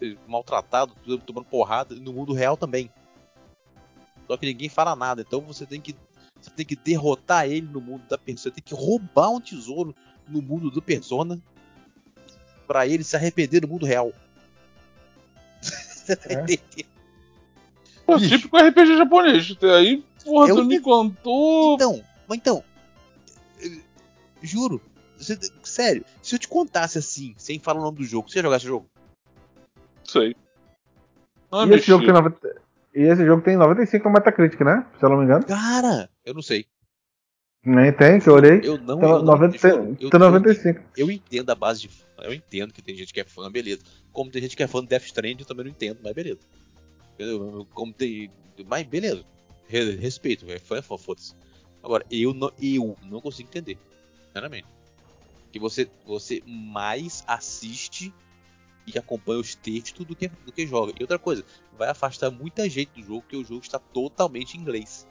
eh, 0.00 0.16
maltratados, 0.26 0.94
tomando 1.26 1.44
porrada, 1.44 1.94
e 1.94 2.00
no 2.00 2.14
mundo 2.14 2.32
real 2.32 2.56
também. 2.56 2.90
Só 4.26 4.38
que 4.38 4.46
ninguém 4.46 4.70
fala 4.70 4.96
nada, 4.96 5.20
então 5.20 5.42
você 5.42 5.66
tem 5.66 5.80
que 5.82 5.94
você 6.40 6.50
tem 6.50 6.64
que 6.64 6.76
derrotar 6.76 7.44
ele 7.46 7.66
no 7.66 7.80
mundo 7.82 8.04
da 8.08 8.16
Persona, 8.16 8.42
você 8.42 8.50
tem 8.50 8.64
que 8.64 8.72
roubar 8.74 9.28
um 9.28 9.40
tesouro 9.40 9.94
no 10.26 10.40
mundo 10.40 10.70
do 10.70 10.80
Persona 10.80 11.38
pra 12.66 12.86
ele 12.86 13.04
se 13.04 13.14
arrepender 13.16 13.60
no 13.60 13.68
mundo 13.68 13.84
real. 13.84 14.10
É. 16.26 16.80
Pô, 18.12 18.18
Bicho. 18.18 18.36
típico 18.36 18.56
RPG 18.56 18.96
japonês. 18.96 19.56
Aí, 19.62 20.04
porra, 20.24 20.48
Eu- 20.48 20.56
tu 20.56 20.64
me 20.64 20.80
contou. 20.80 21.74
Então, 21.74 22.02
mas 22.28 22.38
então, 22.38 22.64
eh, 23.62 23.78
juro, 24.42 24.80
você- 25.16 25.38
sério, 25.62 26.04
se 26.22 26.34
eu 26.34 26.38
te 26.38 26.48
contasse 26.48 26.98
assim, 26.98 27.34
sem 27.36 27.58
falar 27.58 27.80
o 27.80 27.84
nome 27.84 27.98
do 27.98 28.04
jogo, 28.04 28.28
você 28.30 28.38
ia 28.38 28.42
jogar 28.42 28.56
esse 28.56 28.66
jogo? 28.66 28.86
Sei. 30.04 30.34
Não 31.50 31.62
é 31.62 31.66
e, 31.66 31.74
esse 31.74 31.86
jogo 31.86 32.04
tem 32.04 32.12
mexer. 32.12 32.22
90 32.30 32.60
e 32.94 33.02
esse 33.02 33.24
jogo 33.24 33.42
tem 33.42 33.56
95 33.56 34.08
no 34.08 34.14
Metacritic, 34.14 34.60
né? 34.62 34.86
Se 34.98 35.04
eu 35.04 35.10
não 35.10 35.18
me 35.18 35.24
engano. 35.24 35.44
Cara, 35.46 36.08
eu 36.24 36.34
não 36.34 36.42
sei. 36.42 36.66
Nem 37.64 37.92
tem, 37.92 38.18
que 38.18 38.28
eu 38.28 38.34
olhei. 38.34 38.60
Eu 38.64 38.78
não, 38.78 38.98
Tem 38.98 39.08
eu 39.10 39.18
não 39.18 39.24
90, 39.24 39.58
juro, 39.58 39.60
tem 39.60 39.70
eu- 39.70 40.10
tem 40.10 40.10
eu- 40.12 40.18
95. 40.18 40.80
Eu 40.96 41.10
entendo 41.10 41.50
a 41.50 41.54
base 41.54 41.82
de 41.82 41.88
fã. 41.88 42.04
Eu 42.22 42.32
entendo 42.32 42.72
que 42.72 42.80
tem 42.82 42.96
gente 42.96 43.12
que 43.12 43.20
é 43.20 43.24
fã, 43.24 43.50
beleza. 43.50 43.82
Como 44.12 44.30
tem 44.30 44.40
gente 44.42 44.56
que 44.56 44.62
é 44.62 44.66
fã 44.66 44.80
do 44.80 44.86
Death 44.88 45.04
Stranding, 45.04 45.40
eu 45.40 45.46
também 45.46 45.64
não 45.64 45.70
entendo, 45.70 45.98
mas 46.02 46.12
beleza. 46.14 46.40
Entendeu? 47.20 47.66
Como 47.74 47.92
tem. 47.92 48.30
Mas 48.66 48.86
beleza. 48.86 49.24
Re- 49.68 49.96
Respeito, 49.96 50.46
velho. 50.46 50.60
Fã 50.60 50.78
é 50.78 50.82
fã, 50.82 50.96
foda-se. 50.96 51.34
Agora, 51.82 52.04
eu 52.10 52.32
não, 52.32 52.50
eu 52.60 52.96
não 53.02 53.20
consigo 53.20 53.48
entender. 53.48 53.78
Sinceramente. 54.26 54.66
Que 55.52 55.58
você, 55.58 55.90
você 56.06 56.42
mais 56.46 57.24
assiste 57.26 58.14
e 58.86 58.98
acompanha 58.98 59.40
os 59.40 59.54
textos 59.54 60.06
do 60.06 60.16
que, 60.16 60.28
do 60.28 60.52
que 60.52 60.66
joga. 60.66 60.92
E 60.98 61.02
outra 61.02 61.18
coisa, 61.18 61.44
vai 61.76 61.88
afastar 61.88 62.30
muita 62.30 62.68
gente 62.68 62.90
do 62.92 63.02
jogo, 63.02 63.22
porque 63.22 63.36
o 63.36 63.44
jogo 63.44 63.60
está 63.62 63.78
totalmente 63.78 64.56
em 64.56 64.60
inglês. 64.60 65.06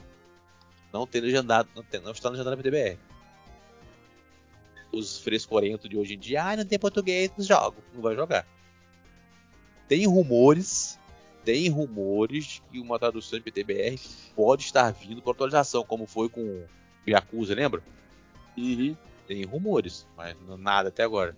Não 0.92 1.06
tem 1.06 1.20
legendado, 1.20 1.68
não, 1.74 1.84
não 2.02 2.12
está 2.12 2.28
legendado 2.28 2.50
na 2.50 2.56
PDBR 2.56 2.98
os 4.92 5.18
frescorentos 5.18 5.88
de 5.88 5.96
hoje 5.96 6.14
em 6.14 6.18
dia, 6.18 6.44
ah, 6.44 6.56
não 6.56 6.64
tem 6.64 6.78
português 6.78 7.30
nos 7.36 7.46
jogos, 7.46 7.82
não 7.94 8.02
vai 8.02 8.14
jogar. 8.14 8.46
Tem 9.88 10.06
rumores, 10.06 10.98
tem 11.44 11.68
rumores 11.68 12.44
de 12.44 12.62
que 12.70 12.78
uma 12.80 12.98
tradução 12.98 13.38
em 13.38 13.42
PTBR 13.42 13.98
pode 14.34 14.62
estar 14.64 14.90
vindo 14.92 15.22
com 15.22 15.30
atualização, 15.30 15.84
como 15.84 16.06
foi 16.06 16.28
com 16.28 16.40
o 16.40 16.64
Yakuza, 17.08 17.54
lembra? 17.54 17.82
Uhum. 18.56 18.96
Tem 19.26 19.44
rumores, 19.44 20.06
mas 20.16 20.36
nada 20.58 20.88
até 20.88 21.02
agora. 21.02 21.36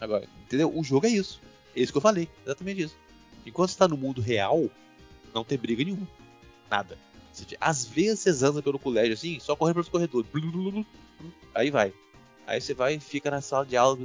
Agora, 0.00 0.28
entendeu? 0.44 0.76
O 0.76 0.82
jogo 0.82 1.06
é 1.06 1.10
isso. 1.10 1.40
É 1.74 1.80
isso 1.80 1.92
que 1.92 1.98
eu 1.98 2.02
falei, 2.02 2.28
exatamente 2.44 2.82
isso. 2.82 2.96
Enquanto 3.46 3.70
você 3.70 3.78
tá 3.78 3.88
no 3.88 3.96
mundo 3.96 4.20
real, 4.20 4.68
não 5.34 5.44
tem 5.44 5.58
briga 5.58 5.84
nenhuma. 5.84 6.08
nada. 6.70 6.98
Você- 7.32 7.56
às 7.60 7.84
vezes 7.84 8.20
vocês 8.20 8.42
andam 8.42 8.62
pelo 8.62 8.78
colégio 8.78 9.12
assim, 9.14 9.38
só 9.38 9.54
correndo 9.54 9.74
pelos 9.74 9.88
corredores. 9.88 10.28
Blu, 10.30 10.50
blu, 10.50 10.72
blu. 10.72 10.86
Aí 11.54 11.70
vai. 11.70 11.92
Aí 12.46 12.60
você 12.60 12.74
vai 12.74 12.94
e 12.94 13.00
fica 13.00 13.30
na 13.30 13.40
sala 13.40 13.64
de 13.64 13.76
aula. 13.76 13.96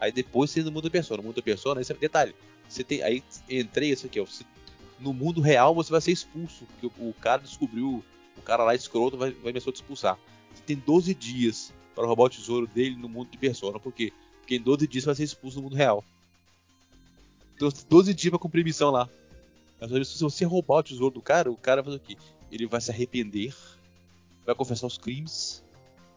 Aí 0.00 0.10
depois 0.10 0.50
você 0.50 0.62
no 0.62 0.72
mundo 0.72 0.84
da 0.84 0.90
persona. 0.90 1.18
No 1.18 1.24
mundo 1.24 1.36
da 1.36 1.42
persona, 1.42 1.80
aí 1.80 1.84
você, 1.84 1.94
detalhe. 1.94 2.34
Você 2.68 2.82
tem. 2.84 3.02
Aí 3.02 3.22
entrei 3.48 3.90
isso 3.90 4.06
aqui, 4.06 4.20
ó. 4.20 4.24
você- 4.24 4.44
no 4.98 5.12
mundo 5.12 5.40
real 5.40 5.74
você 5.74 5.90
vai 5.90 6.00
ser 6.00 6.12
expulso. 6.12 6.64
Porque 6.66 6.86
o, 6.86 7.10
o 7.10 7.14
cara 7.14 7.42
descobriu. 7.42 8.04
O 8.36 8.42
cara 8.42 8.64
lá 8.64 8.74
escroto 8.74 9.16
vai, 9.16 9.30
vai 9.32 9.50
a 9.52 9.60
te 9.60 9.68
expulsar. 9.74 10.18
Você 10.54 10.62
tem 10.62 10.76
12 10.76 11.14
dias 11.14 11.72
para 11.94 12.06
roubar 12.06 12.24
o 12.24 12.30
tesouro 12.30 12.66
dele 12.66 12.96
no 12.96 13.08
mundo 13.08 13.30
de 13.30 13.38
persona. 13.38 13.78
Por 13.80 13.92
quê? 13.92 14.12
Porque 14.40 14.56
em 14.56 14.60
12 14.60 14.86
dias 14.86 15.04
você 15.04 15.06
vai 15.06 15.14
ser 15.16 15.24
expulso 15.24 15.56
no 15.56 15.64
mundo 15.64 15.76
real. 15.76 16.04
Então, 17.54 17.68
12 17.88 18.12
dias 18.12 18.30
pra 18.30 18.38
cumprir 18.38 18.64
missão 18.64 18.90
lá. 18.90 19.08
Mas 19.80 20.08
se 20.08 20.22
você 20.22 20.44
roubar 20.44 20.78
o 20.78 20.82
tesouro 20.82 21.14
do 21.14 21.22
cara, 21.22 21.50
o 21.50 21.56
cara 21.56 21.82
vai 21.82 21.92
fazer 21.92 22.04
o 22.04 22.06
quê? 22.06 22.16
Ele 22.52 22.66
vai 22.66 22.80
se 22.80 22.90
arrepender, 22.90 23.54
vai 24.44 24.54
confessar 24.54 24.86
os 24.86 24.98
crimes. 24.98 25.62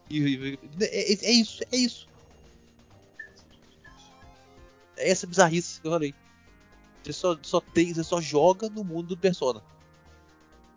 E- 0.09 0.57
é, 0.81 1.13
é- 1.13 1.25
é 1.25 1.31
isso, 1.31 1.63
é 1.71 1.77
isso. 1.77 2.07
É 4.97 5.09
essa 5.09 5.25
bizarrice 5.25 5.79
que 5.81 5.87
eu 5.87 5.91
falei. 5.91 6.13
Você 7.03 7.13
só, 7.13 7.37
só 7.41 7.61
tem, 7.61 7.93
você 7.93 8.03
só 8.03 8.19
joga 8.21 8.69
no 8.69 8.83
mundo 8.83 9.07
do 9.09 9.17
Persona. 9.17 9.61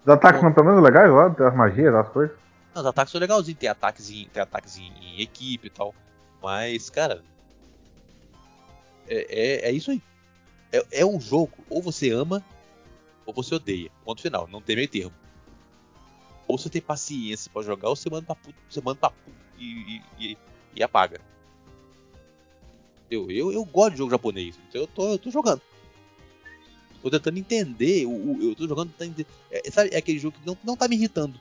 Os 0.04 0.08
ataques 0.08 0.40
são 0.40 0.52
pelo 0.52 0.66
menos 0.66 0.82
legais 0.82 1.10
lá, 1.12 1.28
das 1.28 1.54
magias, 1.54 1.92
das 1.92 2.08
coisas. 2.08 2.36
Não, 2.74 2.82
os 2.82 2.86
ataques 2.88 3.12
são 3.12 3.20
legalzinhos, 3.20 3.58
tem 3.58 3.68
ataques 3.68 4.10
em, 4.10 4.28
tem 4.28 4.42
ataques 4.42 4.76
em, 4.76 4.88
em 5.00 5.20
equipe 5.20 5.66
e 5.66 5.70
tal. 5.70 5.94
Mas, 6.42 6.88
cara. 6.90 7.22
É, 9.06 9.66
é, 9.66 9.68
é 9.68 9.72
isso 9.72 9.90
aí. 9.90 10.02
É, 10.72 11.00
é 11.00 11.06
um 11.06 11.20
jogo, 11.20 11.52
ou 11.68 11.82
você 11.82 12.10
ama, 12.10 12.42
ou 13.26 13.34
você 13.34 13.54
odeia. 13.54 13.90
Ponto 14.04 14.22
final, 14.22 14.48
não 14.48 14.60
tem 14.62 14.74
meio 14.76 14.88
termo. 14.88 15.12
Ou 16.48 16.56
você 16.58 16.68
tem 16.70 16.80
paciência 16.82 17.50
pra 17.52 17.62
jogar, 17.62 17.88
ou 17.90 17.96
você 17.96 18.08
manda 18.10 18.26
pra 18.26 18.34
puta, 18.34 18.58
você 18.68 18.80
manda 18.80 18.98
pra 18.98 19.10
puta 19.10 19.36
e, 19.58 20.00
e, 20.18 20.32
e- 20.32 20.38
e 20.74 20.82
apaga. 20.82 21.20
Eu, 23.10 23.30
eu, 23.30 23.52
eu 23.52 23.64
gosto 23.64 23.92
de 23.92 23.98
jogo 23.98 24.10
japonês, 24.10 24.58
então 24.68 24.80
eu 24.80 24.86
tô, 24.86 25.12
eu 25.12 25.18
tô 25.18 25.30
jogando. 25.30 25.60
Tô 27.02 27.10
tentando 27.10 27.38
entender, 27.38 28.06
o, 28.06 28.38
eu 28.40 28.54
tô 28.54 28.66
jogando, 28.68 28.90
tentando 28.92 29.10
entender- 29.10 29.26
é, 29.50 29.70
sabe, 29.70 29.90
é 29.92 29.96
aquele 29.98 30.18
jogo 30.18 30.38
que 30.38 30.46
não, 30.46 30.56
não 30.62 30.76
tá 30.76 30.86
me 30.86 30.94
irritando. 30.96 31.38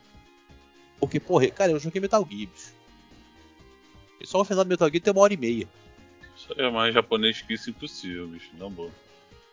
Porque, 0.99 1.20
porra, 1.20 1.47
cara, 1.49 1.72
eu 1.72 1.80
joguei 1.80 2.01
Metal 2.01 2.28
Gear, 2.30 2.49
bicho. 2.49 2.74
E 4.20 4.28
só 4.28 4.41
o 4.41 4.45
final 4.45 4.64
do 4.64 4.68
Metal 4.70 4.89
Gear 4.89 5.01
tem 5.01 5.14
uma 5.14 5.22
hora 5.22 5.34
e 5.34 5.38
meia. 5.38 5.68
Isso 6.36 6.53
é 6.57 6.70
mais 6.72 6.93
japonês 6.93 7.41
que 7.41 7.53
isso 7.53 7.70
impossível, 7.70 8.28
bicho. 8.28 8.49
Não 8.57 8.72
boa. 8.72 8.91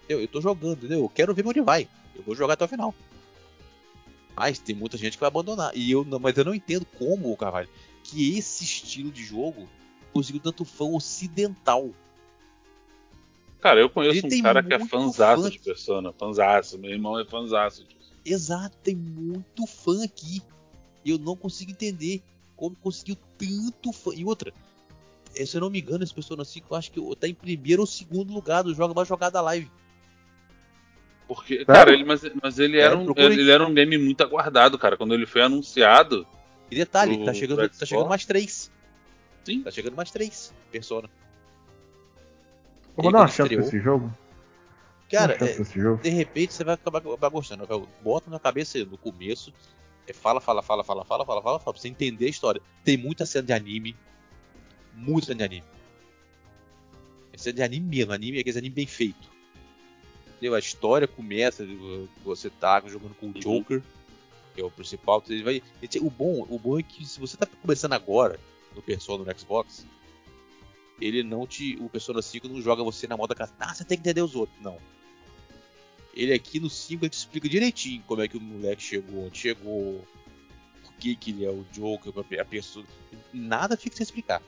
Eu, 0.09 0.21
eu 0.21 0.29
tô 0.29 0.41
jogando, 0.41 0.79
entendeu? 0.79 1.01
Eu 1.01 1.09
quero 1.09 1.35
ver 1.35 1.47
onde 1.47 1.61
vai. 1.61 1.87
Eu 2.15 2.23
vou 2.23 2.35
jogar 2.35 2.55
até 2.55 2.65
o 2.65 2.69
final. 2.69 2.95
Mas 4.35 4.59
tem 4.59 4.75
muita 4.75 4.97
gente 4.97 5.15
que 5.15 5.21
vai 5.21 5.29
abandonar. 5.29 5.73
E 5.75 5.91
eu 5.91 6.05
não, 6.05 6.19
mas 6.19 6.37
eu 6.37 6.45
não 6.45 6.55
entendo 6.55 6.87
como, 6.99 7.37
Carvalho, 7.37 7.69
que 8.05 8.39
esse 8.39 8.65
estilo 8.65 9.11
de 9.11 9.23
jogo 9.23 9.69
conseguiu 10.13 10.41
tanto 10.41 10.65
fã 10.65 10.85
ocidental. 10.87 11.91
Cara, 13.61 13.81
eu 13.81 13.91
conheço 13.91 14.27
Ele 14.27 14.37
um 14.37 14.43
cara 14.43 14.63
que 14.63 14.73
é 14.73 14.79
fanzaço 14.87 15.43
fã. 15.43 15.51
de 15.51 15.59
Persona. 15.59 16.13
Fanzaço. 16.13 16.79
Meu 16.79 16.91
irmão 16.93 17.19
é 17.19 17.25
fanzaço 17.25 17.85
disso. 17.85 18.13
Exato, 18.25 18.77
tem 18.83 18.95
muito 18.95 19.67
fã 19.67 20.05
aqui. 20.05 20.41
E 21.05 21.11
eu 21.11 21.19
não 21.19 21.35
consigo 21.37 21.71
entender 21.71 22.23
como 22.57 22.77
conseguiu 22.77 23.17
tanto 23.37 23.93
fã. 23.93 24.11
E 24.15 24.25
outra, 24.25 24.53
eh, 25.35 25.45
se 25.47 25.57
eu 25.57 25.61
não 25.61 25.71
me 25.71 25.81
engano, 25.81 26.05
esse 26.05 26.15
Persona 26.15 26.45
5 26.45 26.67
eu 26.71 26.77
acho 26.77 26.91
que 26.93 27.17
tá 27.17 27.27
em 27.27 27.35
primeiro 27.35 27.83
ou 27.83 27.87
segundo 27.87 28.33
lugar 28.33 28.63
do 28.63 28.75
jogo 28.75 28.95
mais 28.95 29.09
jogado 29.09 29.33
da 29.33 29.41
live. 29.41 29.71
Porque, 31.27 31.65
cara, 31.65 31.93
ele, 31.93 32.05
mas, 32.05 32.23
mas 32.43 32.59
ele, 32.59 32.79
É, 32.79 32.83
era 32.83 32.97
um, 32.97 33.13
ele 33.17 33.51
era 33.51 33.65
um 33.67 33.69
meme 33.71 33.99
muito 33.99 34.23
aguardado, 34.23 34.79
cara. 34.79 34.97
Quando 34.97 35.13
ele 35.15 35.27
foi 35.27 35.43
anunciado. 35.43 36.27
E 36.71 36.77
detalhe, 36.77 37.17
Pro- 37.17 37.27
tá 37.27 37.35
chegando, 37.35 37.69
tá 37.69 37.85
chegando 37.87 38.09
mais 38.09 38.25
três. 38.25 38.71
Sim. 39.45 39.63
Tá 39.63 39.71
chegando 39.71 39.95
mais 39.97 40.11
três 40.11 40.55
Persona. 40.71 41.09
Eu 42.99 43.05
vou 43.05 43.13
dar 43.13 43.21
uma 43.21 43.29
chance 43.29 43.55
pra 43.55 43.65
esse 43.65 43.79
jogo. 43.79 44.13
Cara, 45.11 45.39
é, 45.41 46.03
de 46.03 46.11
repente 46.11 46.53
você 46.53 46.65
vai 46.65 46.75
acabar, 46.75 47.31
gostando. 47.31 47.67
Bota 48.03 48.29
na 48.29 48.39
cabeça 48.39 48.79
no 48.85 48.99
começo. 48.99 49.55
é 50.07 50.13
fala, 50.13 50.41
fala, 50.41 50.63
fala, 50.63 50.85
fala, 50.85 51.05
fala, 51.05 51.25
fala, 51.25 51.43
fala, 51.43 51.61
fala, 51.61 51.75
pra 51.75 51.81
você 51.81 51.89
entender 51.89 52.27
a 52.27 52.29
história. 52.29 52.61
Tem 52.85 52.97
muita 52.97 53.25
cena 53.25 53.47
de 53.47 53.53
anime. 53.53 53.97
Muita 54.95 55.29
cena 55.29 55.39
de 55.39 55.45
anime. 55.45 55.67
É 57.33 57.39
cena 57.39 57.55
de 57.55 57.63
anime 57.63 57.87
mesmo, 57.87 58.13
anime 58.13 58.39
é 58.39 58.41
aquele 58.41 58.59
anime 58.59 58.75
bem 58.75 58.87
feito. 58.87 59.31
Entendeu? 60.27 60.55
A 60.55 60.59
história 60.59 61.07
começa, 61.07 61.67
você 62.25 62.51
tá 62.51 62.83
jogando 62.85 63.15
com 63.15 63.29
o 63.29 63.33
Joker, 63.33 63.81
que 64.55 64.61
é 64.61 64.65
o 64.65 64.71
principal. 64.71 65.23
Ele 65.29 65.43
vai, 65.43 65.63
o, 66.03 66.11
bom, 66.11 66.47
o 66.51 66.59
bom 66.59 66.79
é 66.79 66.83
que 66.83 67.07
se 67.07 67.19
você 67.19 67.37
tá 67.37 67.47
começando 67.63 67.93
agora 67.93 68.39
no 68.75 68.83
Persona 68.83 69.25
no 69.25 69.39
Xbox, 69.39 69.87
ele 71.01 71.23
não 71.23 71.47
te. 71.47 71.77
O 71.81 71.89
Persona 71.89 72.21
5 72.21 72.49
não 72.49 72.61
joga 72.61 72.83
você 72.83 73.07
na 73.07 73.17
moda 73.17 73.35
casa. 73.35 73.55
Ah, 73.59 73.75
você 73.75 73.85
tem 73.85 73.97
que 73.97 74.03
entender 74.03 74.23
os 74.23 74.35
outros. 74.35 74.59
Não. 74.61 74.79
Ele 76.15 76.33
aqui 76.33 76.59
no 76.59 76.69
5 76.69 77.05
ele 77.05 77.11
te 77.11 77.19
explica 77.19 77.49
direitinho 77.49 78.03
como 78.07 78.23
é 78.23 78.29
que 78.29 78.37
o 78.37 78.41
moleque 78.41 78.83
chegou, 78.83 79.27
onde 79.27 79.39
chegou, 79.39 80.05
por 80.83 80.93
que, 80.95 81.15
que 81.15 81.31
ele 81.31 81.45
é 81.45 81.51
o 81.51 81.65
Joker, 81.73 82.13
a 82.41 82.45
pessoa. 82.45 82.85
Nada 83.33 83.77
fica 83.77 83.97
sem 83.97 84.05
explicar. 84.05 84.43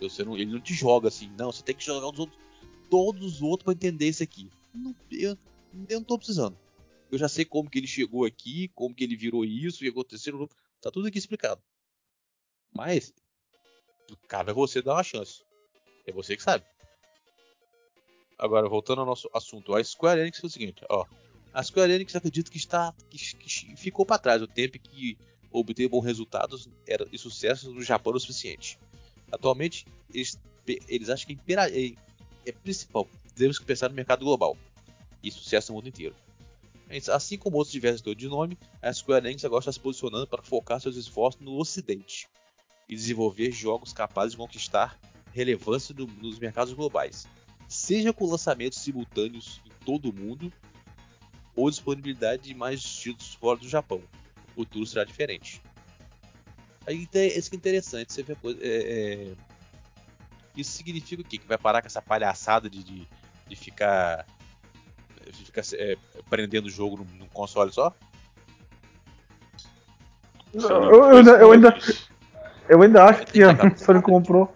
Você 0.00 0.22
não, 0.22 0.36
ele 0.36 0.52
não 0.52 0.60
te 0.60 0.74
joga 0.74 1.08
assim, 1.08 1.32
não, 1.36 1.50
você 1.50 1.62
tem 1.62 1.74
que 1.74 1.84
jogar 1.84 2.08
os 2.08 2.18
outros, 2.18 2.38
todos 2.88 3.34
os 3.36 3.42
outros 3.42 3.64
pra 3.64 3.72
entender 3.72 4.08
isso 4.08 4.22
aqui. 4.22 4.48
Não, 4.72 4.94
eu, 5.10 5.36
eu 5.88 5.98
não 5.98 6.04
tô 6.04 6.16
precisando. 6.18 6.56
Eu 7.10 7.18
já 7.18 7.28
sei 7.28 7.44
como 7.44 7.70
que 7.70 7.78
ele 7.78 7.86
chegou 7.86 8.24
aqui, 8.24 8.68
como 8.74 8.94
que 8.94 9.02
ele 9.02 9.16
virou 9.16 9.44
isso, 9.44 9.78
que 9.78 9.88
aconteceu. 9.88 10.48
Tá 10.80 10.90
tudo 10.90 11.08
aqui 11.08 11.18
explicado. 11.18 11.60
Mas, 12.72 13.12
cabe 14.16 14.50
a 14.50 14.54
você 14.54 14.80
dar 14.80 14.94
uma 14.94 15.02
chance. 15.02 15.42
É 16.06 16.12
você 16.12 16.36
que 16.36 16.42
sabe. 16.42 16.64
Agora, 18.38 18.68
voltando 18.68 19.00
ao 19.00 19.06
nosso 19.06 19.28
assunto, 19.34 19.74
a 19.74 19.82
Square 19.82 20.20
Enix 20.20 20.42
é 20.42 20.46
o 20.46 20.50
seguinte, 20.50 20.84
ó. 20.88 21.04
A 21.52 21.62
Square 21.62 21.92
Enix 21.92 22.14
acredita 22.14 22.50
que 22.50 22.56
está 22.56 22.94
que, 23.10 23.18
que 23.36 23.76
ficou 23.76 24.06
para 24.06 24.18
trás 24.18 24.40
o 24.40 24.46
tempo 24.46 24.78
que 24.78 25.18
obter 25.50 25.88
bons 25.88 26.04
resultados 26.04 26.68
era, 26.86 27.06
e 27.10 27.18
sucesso 27.18 27.72
no 27.72 27.82
Japão 27.82 28.12
o 28.12 28.20
suficiente. 28.20 28.78
Atualmente, 29.32 29.86
eles, 30.14 30.38
eles 30.88 31.08
acham 31.10 31.26
que 31.26 31.52
é, 31.52 31.86
é, 31.86 31.94
é 32.46 32.52
principal. 32.52 33.08
Temos 33.34 33.58
que 33.58 33.64
pensar 33.64 33.88
no 33.88 33.94
mercado 33.94 34.24
global 34.24 34.56
e 35.22 35.30
sucesso 35.30 35.72
no 35.72 35.76
mundo 35.78 35.88
inteiro. 35.88 36.14
Assim 37.12 37.36
como 37.36 37.56
outros 37.56 37.72
diversos 37.72 38.16
de 38.16 38.28
nome, 38.28 38.56
a 38.80 38.92
Square 38.92 39.26
Enix 39.26 39.44
agora 39.44 39.60
está 39.60 39.72
se 39.72 39.80
posicionando 39.80 40.26
para 40.26 40.42
focar 40.42 40.80
seus 40.80 40.96
esforços 40.96 41.40
no 41.40 41.58
Ocidente 41.58 42.28
e 42.88 42.94
desenvolver 42.94 43.50
jogos 43.52 43.92
capazes 43.92 44.32
de 44.32 44.38
conquistar 44.38 44.98
relevância 45.32 45.94
no- 45.96 46.06
nos 46.06 46.38
mercados 46.38 46.72
globais, 46.72 47.26
seja 47.68 48.12
com 48.12 48.26
lançamentos 48.26 48.78
simultâneos 48.78 49.60
em 49.66 49.84
todo 49.84 50.10
o 50.10 50.12
mundo 50.12 50.52
ou 51.54 51.68
disponibilidade 51.70 52.42
de 52.44 52.54
mais 52.54 52.82
títulos 52.82 53.34
fora 53.34 53.58
do 53.58 53.68
Japão. 53.68 54.00
O 54.50 54.62
futuro 54.62 54.86
será 54.86 55.04
diferente. 55.04 55.60
Aí 56.86 57.02
então, 57.02 57.20
isso 57.20 57.50
que 57.50 57.56
é 57.56 57.58
interessante, 57.58 58.12
você 58.12 58.22
vê 58.22 58.34
coisa. 58.34 58.58
é, 58.62 58.68
é, 58.68 59.34
Isso 60.56 60.70
significa 60.72 61.20
o 61.20 61.24
quê? 61.24 61.36
Que 61.36 61.46
vai 61.46 61.58
parar 61.58 61.82
com 61.82 61.86
essa 61.86 62.00
palhaçada 62.00 62.70
de, 62.70 62.82
de, 62.82 63.06
de 63.46 63.56
ficar. 63.56 64.26
De 65.26 65.44
ficar 65.44 65.62
é, 65.74 65.98
prendendo 66.30 66.66
o 66.66 66.70
jogo 66.70 67.06
num, 67.18 67.28
console 67.28 67.70
só? 67.70 67.94
Eu, 70.54 70.60
eu 70.70 71.16
ainda, 71.18 71.30
eu, 71.32 71.52
ainda, 71.52 71.78
eu 72.68 72.82
ainda 72.82 73.04
acho 73.04 73.26
que 73.26 73.42
a 73.42 73.54
Sony 73.76 74.02
comprou. 74.02 74.52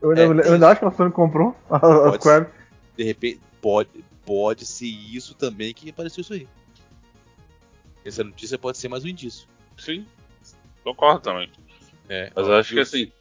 Eu 0.00 0.10
ainda, 0.10 0.42
É, 0.42 0.48
eu 0.48 0.52
ainda 0.54 0.68
acho 0.70 0.80
que 0.80 0.86
a 0.86 0.90
Sony 0.90 1.10
comprou 1.12 1.56
a, 1.70 1.76
a 2.08 2.12
Square. 2.14 2.46
De 2.96 3.04
repente, 3.04 3.40
pode, 3.60 3.90
pode 4.24 4.64
ser 4.66 4.86
isso 4.86 5.34
também 5.34 5.72
que 5.74 5.90
apareceu 5.90 6.20
isso 6.22 6.32
aí. 6.32 6.48
Essa 8.04 8.22
notícia 8.22 8.58
pode 8.58 8.78
ser 8.78 8.88
mais 8.88 9.04
um 9.04 9.08
indício. 9.08 9.48
Sim. 9.76 10.06
Concordo 10.84 11.20
também. 11.20 11.50
É, 12.08 12.30
Mas 12.34 12.46
eu 12.46 12.54
acho 12.54 12.72
que 12.74 12.80
assim, 12.80 13.12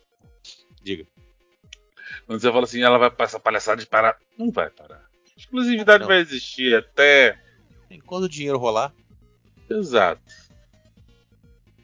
Diga. 0.84 1.08
quando 2.28 2.40
você 2.40 2.52
fala 2.52 2.64
assim, 2.66 2.82
ela 2.84 3.00
vai 3.00 3.10
passar 3.10 3.40
palhaçada 3.40 3.82
de 3.82 3.88
parar. 3.88 4.18
Não 4.38 4.52
vai 4.52 4.70
parar. 4.70 5.04
Exclusividade 5.36 6.02
Não. 6.02 6.08
vai 6.08 6.20
existir 6.20 6.76
até. 6.76 7.40
Enquanto 7.90 8.26
o 8.26 8.30
dinheiro 8.30 8.60
rolar, 8.60 8.94
Exato. 9.70 10.22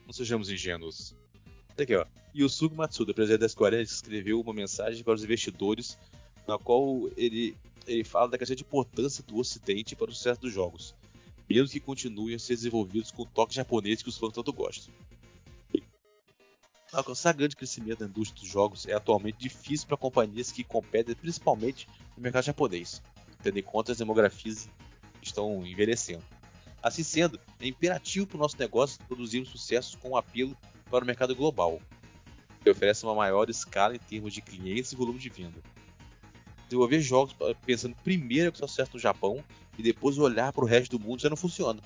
não 0.05 0.13
sejamos 0.13 0.49
ingênuos. 0.51 1.15
Olha 1.75 1.83
aqui, 1.83 1.95
ó. 1.95 2.05
Yusuke 2.35 2.75
Matsuda, 2.75 3.13
presidente 3.13 3.41
da 3.41 3.49
Square 3.49 3.75
Enix, 3.75 3.91
escreveu 3.91 4.39
uma 4.39 4.53
mensagem 4.53 5.03
para 5.03 5.13
os 5.13 5.23
investidores, 5.23 5.97
na 6.47 6.57
qual 6.57 7.09
ele, 7.17 7.57
ele 7.85 8.03
fala 8.03 8.29
da 8.29 8.37
crescente 8.37 8.63
importância 8.63 9.23
do 9.23 9.37
Ocidente 9.37 9.95
para 9.95 10.09
o 10.09 10.13
sucesso 10.13 10.39
dos 10.39 10.53
jogos, 10.53 10.95
mesmo 11.49 11.69
que 11.69 11.79
continuem 11.79 12.35
a 12.35 12.39
ser 12.39 12.55
desenvolvidos 12.55 13.11
com 13.11 13.23
o 13.23 13.25
toque 13.25 13.53
japonês 13.53 14.01
que 14.01 14.09
os 14.09 14.17
fãs 14.17 14.33
tanto 14.33 14.53
gostam. 14.53 14.93
Alcançar 16.93 17.33
grande 17.33 17.55
crescimento 17.55 17.99
da 17.99 18.05
indústria 18.05 18.41
dos 18.41 18.51
jogos 18.51 18.85
é 18.85 18.93
atualmente 18.93 19.37
difícil 19.37 19.87
para 19.87 19.95
companhias 19.95 20.51
que 20.51 20.63
competem 20.63 21.15
principalmente 21.15 21.87
no 22.17 22.23
mercado 22.23 22.45
japonês, 22.45 23.01
tendo 23.41 23.59
em 23.59 23.63
conta 23.63 23.91
as 23.91 23.97
demografias 23.97 24.69
estão 25.21 25.65
envelhecendo. 25.65 26.23
Assim 26.83 27.03
sendo, 27.03 27.39
é 27.59 27.67
imperativo 27.67 28.25
para 28.25 28.37
o 28.37 28.39
nosso 28.39 28.57
negócio 28.57 28.99
produzir 29.07 29.45
sucessos 29.45 29.95
com 29.95 30.09
um 30.09 30.17
apelo 30.17 30.57
para 30.89 31.03
o 31.03 31.07
mercado 31.07 31.35
global, 31.35 31.79
que 32.61 32.69
oferece 32.69 33.03
uma 33.03 33.15
maior 33.15 33.49
escala 33.49 33.95
em 33.95 33.99
termos 33.99 34.33
de 34.33 34.41
clientes 34.41 34.91
e 34.91 34.95
volume 34.95 35.19
de 35.19 35.29
venda. 35.29 35.61
Desenvolver 36.65 37.01
jogos 37.01 37.35
pensando 37.65 37.95
primeiro 38.03 38.51
que 38.51 38.59
só 38.59 38.67
sucesso 38.67 38.91
no 38.93 38.99
Japão 38.99 39.43
e 39.77 39.83
depois 39.83 40.17
olhar 40.17 40.53
para 40.53 40.63
o 40.63 40.67
resto 40.67 40.97
do 40.97 41.03
mundo 41.03 41.21
já 41.21 41.29
não 41.29 41.35
funciona. 41.35 41.81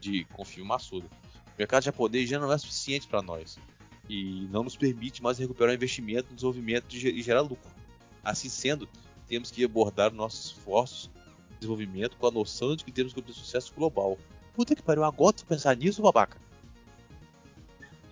De 0.00 0.24
confio 0.26 0.64
maçudo. 0.64 1.06
O 1.06 1.58
mercado 1.58 1.84
japonês 1.84 2.28
já 2.28 2.38
não 2.38 2.52
é 2.52 2.58
suficiente 2.58 3.06
para 3.06 3.22
nós 3.22 3.58
e 4.08 4.48
não 4.50 4.64
nos 4.64 4.76
permite 4.76 5.22
mais 5.22 5.38
recuperar 5.38 5.72
o 5.72 5.74
investimento 5.74 6.30
no 6.30 6.34
desenvolvimento 6.34 6.94
e 6.94 7.22
gerar 7.22 7.42
lucro. 7.42 7.70
Assim 8.24 8.48
sendo, 8.48 8.88
temos 9.26 9.50
que 9.50 9.64
abordar 9.64 10.12
nossos 10.12 10.46
esforços 10.46 11.10
de 11.50 11.56
desenvolvimento 11.60 12.16
com 12.16 12.26
a 12.26 12.30
noção 12.30 12.74
de 12.74 12.84
que 12.84 12.92
temos 12.92 13.12
que 13.12 13.20
obter 13.20 13.32
sucesso 13.34 13.72
global. 13.74 14.18
Puta 14.54 14.74
que 14.74 14.82
pariu, 14.82 15.04
agora 15.04 15.32
tu 15.32 15.46
pensar 15.46 15.76
nisso, 15.76 16.02
babaca? 16.02 16.36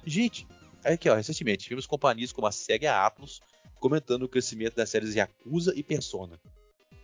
Gente, 0.04 0.46
aqui 0.94 1.08
ó, 1.08 1.14
recentemente 1.14 1.68
vimos 1.68 1.86
companhias 1.86 2.32
como 2.32 2.46
a 2.46 2.52
SEGA 2.52 2.92
a 2.92 3.06
Atlus 3.06 3.40
comentando 3.78 4.22
o 4.22 4.28
crescimento 4.28 4.76
das 4.76 4.90
séries 4.90 5.14
Yakuza 5.14 5.72
e 5.76 5.82
Persona. 5.82 6.40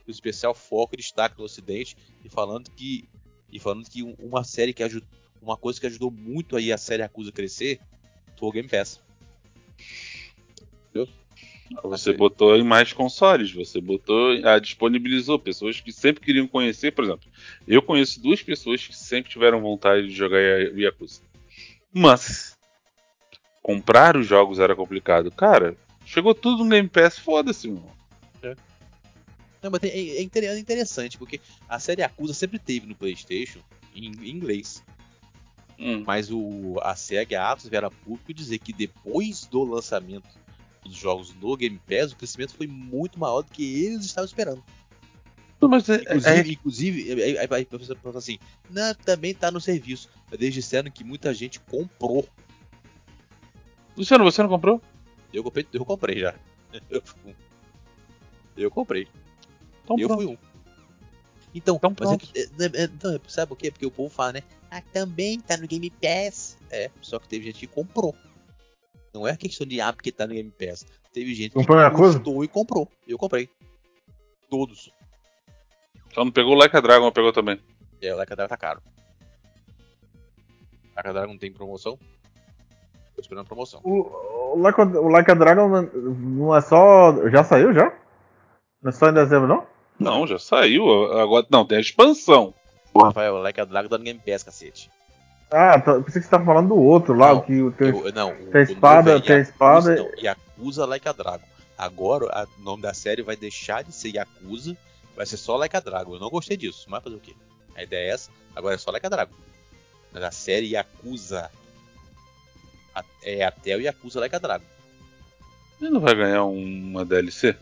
O 0.06 0.10
especial 0.10 0.54
foco 0.54 0.94
e 0.94 0.96
destaque 0.96 1.38
no 1.38 1.44
ocidente 1.44 1.96
e 2.24 2.28
falando 2.28 2.70
que 2.70 3.08
e 3.50 3.58
falando 3.58 3.88
que 3.88 4.02
uma 4.02 4.42
série 4.44 4.72
que 4.72 4.82
ajudou 4.82 5.08
uma 5.40 5.56
coisa 5.56 5.80
que 5.80 5.86
ajudou 5.86 6.10
muito 6.10 6.56
aí 6.56 6.72
a 6.72 6.78
série 6.78 7.02
Yakuza 7.02 7.30
a 7.30 7.32
crescer 7.32 7.80
foi 8.38 8.48
o 8.48 8.52
Game 8.52 8.68
Pass. 8.68 9.00
Você 11.84 12.12
botou 12.12 12.56
em 12.56 12.62
mais 12.62 12.92
consoles, 12.92 13.50
você 13.50 13.80
botou, 13.80 14.32
a 14.46 14.58
disponibilizou 14.58 15.38
pessoas 15.38 15.80
que 15.80 15.90
sempre 15.90 16.22
queriam 16.22 16.46
conhecer, 16.46 16.92
por 16.92 17.04
exemplo. 17.04 17.30
Eu 17.66 17.80
conheço 17.80 18.20
duas 18.20 18.42
pessoas 18.42 18.86
que 18.86 18.96
sempre 18.96 19.32
tiveram 19.32 19.60
vontade 19.60 20.06
de 20.06 20.14
jogar 20.14 20.38
Yakuza. 20.38 21.22
Mas 21.92 22.58
comprar 23.62 24.16
os 24.16 24.26
jogos 24.26 24.58
era 24.58 24.74
complicado. 24.74 25.30
Cara, 25.30 25.76
chegou 26.04 26.34
tudo 26.34 26.64
no 26.64 26.70
Game 26.70 26.88
Pass, 26.88 27.18
foda-se, 27.18 27.68
meu. 27.68 27.84
É. 28.42 28.56
Não, 29.62 29.70
mas 29.70 29.82
é, 29.84 29.88
é, 29.88 30.18
é 30.18 30.58
interessante, 30.58 31.16
porque 31.16 31.40
a 31.68 31.78
série 31.78 32.02
Yakuza 32.02 32.34
sempre 32.34 32.58
teve 32.58 32.86
no 32.86 32.96
PlayStation 32.96 33.60
em, 33.94 34.10
em 34.10 34.30
inglês. 34.30 34.82
Hum. 35.78 36.02
Mas 36.06 36.30
o, 36.30 36.76
a 36.82 36.94
SEGA 36.96 37.34
e 37.34 37.36
a 37.36 37.50
Atos 37.50 37.68
vieram 37.68 37.88
a 37.88 37.90
público 37.90 38.34
dizer 38.34 38.58
que 38.58 38.72
depois 38.72 39.46
do 39.46 39.62
lançamento 39.64 40.28
dos 40.84 40.96
jogos 40.96 41.34
no 41.40 41.56
Game 41.56 41.80
Pass, 41.88 42.12
o 42.12 42.16
crescimento 42.16 42.54
foi 42.54 42.66
muito 42.66 43.18
maior 43.18 43.42
do 43.42 43.50
que 43.52 43.84
eles 43.84 44.04
estavam 44.04 44.26
esperando. 44.26 44.62
Mas 45.60 45.88
é, 45.88 46.02
inclusive, 46.02 46.50
é... 46.50 46.52
inclusive 46.52 47.22
aí, 47.22 47.38
aí, 47.38 47.68
você 47.70 47.94
fala 47.94 48.18
assim, 48.18 48.38
não, 48.68 48.92
também 48.94 49.32
tá 49.32 49.50
no 49.50 49.60
serviço. 49.60 50.10
Eles 50.32 50.52
disseram 50.52 50.90
que 50.90 51.04
muita 51.04 51.32
gente 51.32 51.60
comprou. 51.60 52.28
Luciano, 53.96 54.24
você 54.24 54.42
não 54.42 54.48
comprou? 54.48 54.80
Eu 55.32 55.42
comprei, 55.42 55.66
eu 55.72 55.84
comprei 55.84 56.18
já. 56.18 56.34
Eu, 58.54 58.70
comprei. 58.70 59.08
Então, 59.82 59.96
eu 59.98 60.08
pronto. 60.08 60.22
fui 60.22 60.32
um. 60.34 60.38
Então, 61.54 61.76
então 61.76 61.94
mas 61.98 62.12
é 62.12 62.16
que, 62.18 62.38
é, 62.38 62.42
é, 62.42 62.84
é, 62.84 63.20
sabe 63.26 63.52
o 63.54 63.56
quê? 63.56 63.70
Porque 63.70 63.86
o 63.86 63.90
povo 63.90 64.14
fala, 64.14 64.34
né? 64.34 64.42
Ah, 64.70 64.82
também 64.92 65.40
tá 65.40 65.56
no 65.56 65.66
Game 65.66 65.90
Pass. 65.90 66.58
É, 66.70 66.90
só 67.00 67.18
que 67.18 67.28
teve 67.28 67.46
gente 67.46 67.60
que 67.60 67.66
comprou. 67.66 68.14
Não 69.12 69.26
é 69.26 69.36
questão 69.36 69.66
de 69.66 69.80
ah, 69.80 69.92
porque 69.92 70.12
tá 70.12 70.26
no 70.26 70.34
Game 70.34 70.50
Pass. 70.50 70.86
Teve 71.12 71.34
gente 71.34 71.52
comprou 71.52 71.90
que 71.90 71.96
gostou 71.96 72.44
e 72.44 72.48
comprou. 72.48 72.88
Eu 73.06 73.18
comprei. 73.18 73.48
Todos. 74.48 74.90
Só 76.14 76.24
não 76.24 76.32
pegou 76.32 76.52
o 76.52 76.58
Like 76.58 76.76
a 76.76 76.80
Dragon, 76.80 77.10
pegou 77.12 77.32
também. 77.32 77.58
É, 78.00 78.14
o 78.14 78.16
Like 78.16 78.32
a 78.32 78.36
Dragon 78.36 78.48
tá 78.48 78.56
caro. 78.56 78.82
Like 80.96 81.08
a 81.08 81.12
Dragon 81.12 81.36
tem 81.36 81.52
promoção? 81.52 81.98
Tô 83.22 83.26
esperando 83.26 83.46
promoção. 83.46 83.80
O, 83.84 84.54
o, 84.54 84.58
like, 84.58 84.80
o 84.80 85.08
like 85.08 85.30
a 85.30 85.34
Dragon 85.34 85.88
não 85.94 86.54
é 86.54 86.60
só. 86.60 87.28
Já 87.28 87.44
saiu 87.44 87.72
já? 87.72 87.92
Não 88.82 88.88
é 88.88 88.92
só 88.92 89.08
em 89.08 89.14
dezembro, 89.14 89.46
não? 89.46 89.64
Não, 89.98 90.26
já 90.26 90.40
saiu. 90.40 90.84
Agora 91.18 91.46
não, 91.48 91.64
tem 91.64 91.78
a 91.78 91.80
expansão. 91.80 92.52
Rafael, 92.94 93.38
Like 93.38 93.60
a 93.60 93.64
Dragon 93.64 93.88
tá 93.88 93.96
no 93.96 94.04
Game 94.04 94.20
Pass, 94.26 94.42
cacete. 94.42 94.90
Ah, 95.50 95.80
tá, 95.80 95.94
pensei 96.00 96.20
que 96.20 96.26
você 96.26 96.30
tá 96.30 96.44
falando 96.44 96.68
do 96.68 96.76
outro 96.76 97.14
lá, 97.14 97.28
não, 97.28 97.38
o 97.38 97.42
que 97.42 97.70
tem, 97.76 97.88
eu, 97.88 98.12
não, 98.12 98.34
tem 98.34 98.60
a 98.60 98.64
espada, 98.64 99.20
tem 99.20 99.36
a 99.36 99.38
espada. 99.40 99.96
Não, 99.96 100.10
Yakuza 100.18 100.86
Like 100.86 101.08
a 101.08 101.12
Dragon. 101.12 101.46
Agora 101.76 102.46
o 102.58 102.62
nome 102.62 102.82
da 102.82 102.92
série 102.92 103.22
vai 103.22 103.36
deixar 103.36 103.84
de 103.84 103.92
ser 103.92 104.14
Yakuza, 104.14 104.76
vai 105.14 105.26
ser 105.26 105.36
só 105.36 105.56
Like 105.56 105.76
a 105.76 105.80
Dragon. 105.80 106.14
Eu 106.14 106.20
não 106.20 106.30
gostei 106.30 106.56
disso, 106.56 106.86
mas 106.88 107.04
fazer 107.04 107.16
o 107.16 107.20
quê? 107.20 107.34
A 107.76 107.82
ideia 107.82 108.10
é 108.10 108.14
essa, 108.14 108.30
agora 108.56 108.74
é 108.74 108.78
só 108.78 108.90
Like 108.90 109.06
a 109.06 109.10
Dragon. 109.10 109.34
Mas 110.12 110.22
a 110.22 110.30
série 110.30 110.72
Yakuza 110.72 111.50
é 113.22 113.44
até 113.44 113.76
o 113.76 113.80
Yakuza 113.80 114.20
Like 114.20 114.36
a 114.36 114.38
Dragon. 114.38 114.64
Ele 115.80 115.90
não 115.90 116.00
vai 116.00 116.14
ganhar 116.14 116.44
uma 116.44 117.04
DLC? 117.04 117.56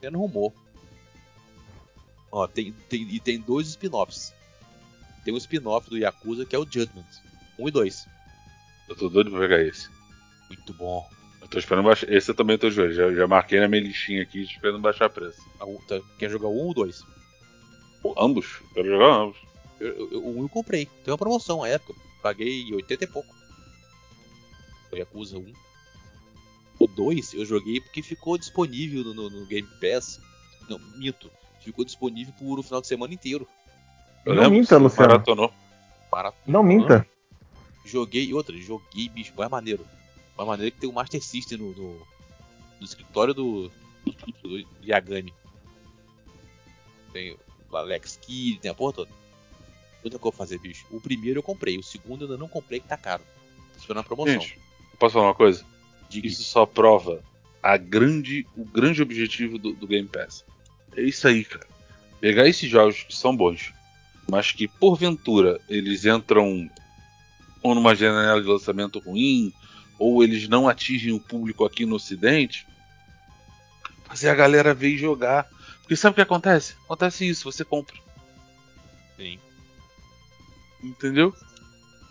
Tendo 0.00 0.18
rumor. 0.18 0.52
Ó, 2.30 2.46
tem, 2.46 2.72
tem, 2.88 3.02
e 3.02 3.18
tem 3.18 3.40
dois 3.40 3.68
spin-offs. 3.68 4.34
Tem 5.24 5.32
um 5.32 5.38
spin-off 5.38 5.88
do 5.88 5.98
Yakuza 5.98 6.44
que 6.44 6.54
é 6.54 6.58
o 6.58 6.64
Judgment. 6.64 7.06
1 7.58 7.64
um 7.64 7.68
e 7.68 7.70
2. 7.70 8.06
Eu 8.88 8.96
tô 8.96 9.08
doido 9.08 9.30
pra 9.30 9.40
pegar 9.40 9.62
esse. 9.62 9.88
Muito 10.48 10.72
bom. 10.74 11.08
Eu 11.40 11.48
tô 11.48 11.58
esperando 11.58 11.86
baixar. 11.86 12.10
Esse 12.12 12.30
eu 12.30 12.34
também 12.34 12.58
tô 12.58 12.70
jogando. 12.70 12.94
Já, 12.94 13.12
já 13.12 13.26
marquei 13.26 13.60
na 13.60 13.68
minha 13.68 13.82
listinha 13.82 14.22
aqui, 14.22 14.42
esperando 14.42 14.78
baixar 14.78 15.10
preço. 15.10 15.40
Tá, 15.86 16.00
quer 16.18 16.30
jogar 16.30 16.48
um 16.48 16.66
ou 16.66 16.74
dois? 16.74 17.02
ambos. 18.16 18.60
Quero 18.74 18.88
jogar 18.88 19.06
ambos. 19.06 19.38
Eu, 19.80 20.12
eu, 20.12 20.26
um 20.26 20.42
eu 20.42 20.48
comprei. 20.48 20.86
Tem 21.04 21.12
uma 21.12 21.18
promoção 21.18 21.62
na 21.62 21.68
época. 21.68 21.94
Paguei 22.28 22.70
80 22.74 23.04
e 23.04 23.06
pouco. 23.06 23.34
Foi 24.90 24.98
Yakuza 24.98 25.38
1. 25.38 25.50
O 26.78 26.86
2 26.86 27.32
eu 27.32 27.46
joguei 27.46 27.80
porque 27.80 28.02
ficou 28.02 28.36
disponível 28.36 29.02
no, 29.02 29.14
no, 29.14 29.30
no 29.30 29.46
Game 29.46 29.66
Pass. 29.80 30.20
Não, 30.68 30.78
minto. 30.98 31.30
Ficou 31.62 31.86
disponível 31.86 32.34
por 32.38 32.58
o 32.58 32.62
final 32.62 32.82
de 32.82 32.86
semana 32.86 33.14
inteiro. 33.14 33.48
Eu 34.26 34.34
não 34.34 34.50
minta, 34.50 34.76
Luciano. 34.76 35.08
Maratonou. 35.08 35.54
Não 36.46 36.62
minta. 36.62 37.08
Joguei, 37.82 38.34
outra, 38.34 38.54
joguei, 38.58 39.08
bicho, 39.08 39.32
é 39.42 39.48
maneiro. 39.48 39.86
É 40.38 40.44
maneiro 40.44 40.72
que 40.72 40.80
tem 40.80 40.90
o 40.90 40.92
Master 40.92 41.24
System 41.24 41.56
no, 41.56 41.72
no, 41.72 41.94
no 42.78 42.84
escritório 42.84 43.32
do, 43.32 43.70
do 44.42 44.66
Yagami. 44.84 45.32
Tem 47.10 47.38
o 47.70 47.76
Alex 47.76 48.18
Kidd, 48.20 48.60
tem 48.60 48.70
a 48.70 48.74
porra 48.74 48.92
toda. 48.92 49.27
Muita 50.02 50.18
coisa 50.18 50.36
fazer, 50.36 50.58
bicho. 50.58 50.86
O 50.90 51.00
primeiro 51.00 51.38
eu 51.38 51.42
comprei, 51.42 51.76
o 51.78 51.82
segundo 51.82 52.22
eu 52.24 52.26
ainda 52.26 52.38
não 52.38 52.48
comprei, 52.48 52.80
que 52.80 52.88
tá 52.88 52.96
caro. 52.96 53.22
Tô 53.72 53.78
esperando 53.78 54.00
a 54.00 54.04
promoção. 54.04 54.40
Gente, 54.40 54.58
posso 54.98 55.14
falar 55.14 55.26
uma 55.26 55.34
coisa? 55.34 55.64
Diga. 56.08 56.26
Isso 56.26 56.42
só 56.44 56.64
prova 56.64 57.22
a 57.62 57.76
grande, 57.76 58.46
o 58.56 58.64
grande 58.64 59.02
objetivo 59.02 59.58
do, 59.58 59.72
do 59.72 59.86
Game 59.86 60.08
Pass. 60.08 60.44
É 60.96 61.02
isso 61.02 61.26
aí, 61.26 61.44
cara. 61.44 61.66
Pegar 62.20 62.48
esses 62.48 62.68
jogos 62.68 63.02
que 63.02 63.14
são 63.14 63.36
bons, 63.36 63.72
mas 64.30 64.52
que 64.52 64.66
porventura 64.66 65.60
eles 65.68 66.04
entram 66.04 66.68
ou 67.62 67.74
numa 67.74 67.94
janela 67.94 68.40
de 68.40 68.46
lançamento 68.46 68.98
ruim, 68.98 69.52
ou 69.98 70.22
eles 70.22 70.48
não 70.48 70.68
atingem 70.68 71.12
o 71.12 71.20
público 71.20 71.64
aqui 71.64 71.84
no 71.84 71.96
Ocidente, 71.96 72.66
fazer 74.04 74.28
a 74.28 74.34
galera 74.34 74.72
ver 74.74 74.90
e 74.90 74.98
jogar. 74.98 75.48
Porque 75.80 75.96
sabe 75.96 76.12
o 76.12 76.14
que 76.14 76.20
acontece? 76.20 76.74
Acontece 76.84 77.28
isso, 77.28 77.50
você 77.50 77.64
compra. 77.64 77.96
Sim. 79.16 79.38
Entendeu? 80.82 81.34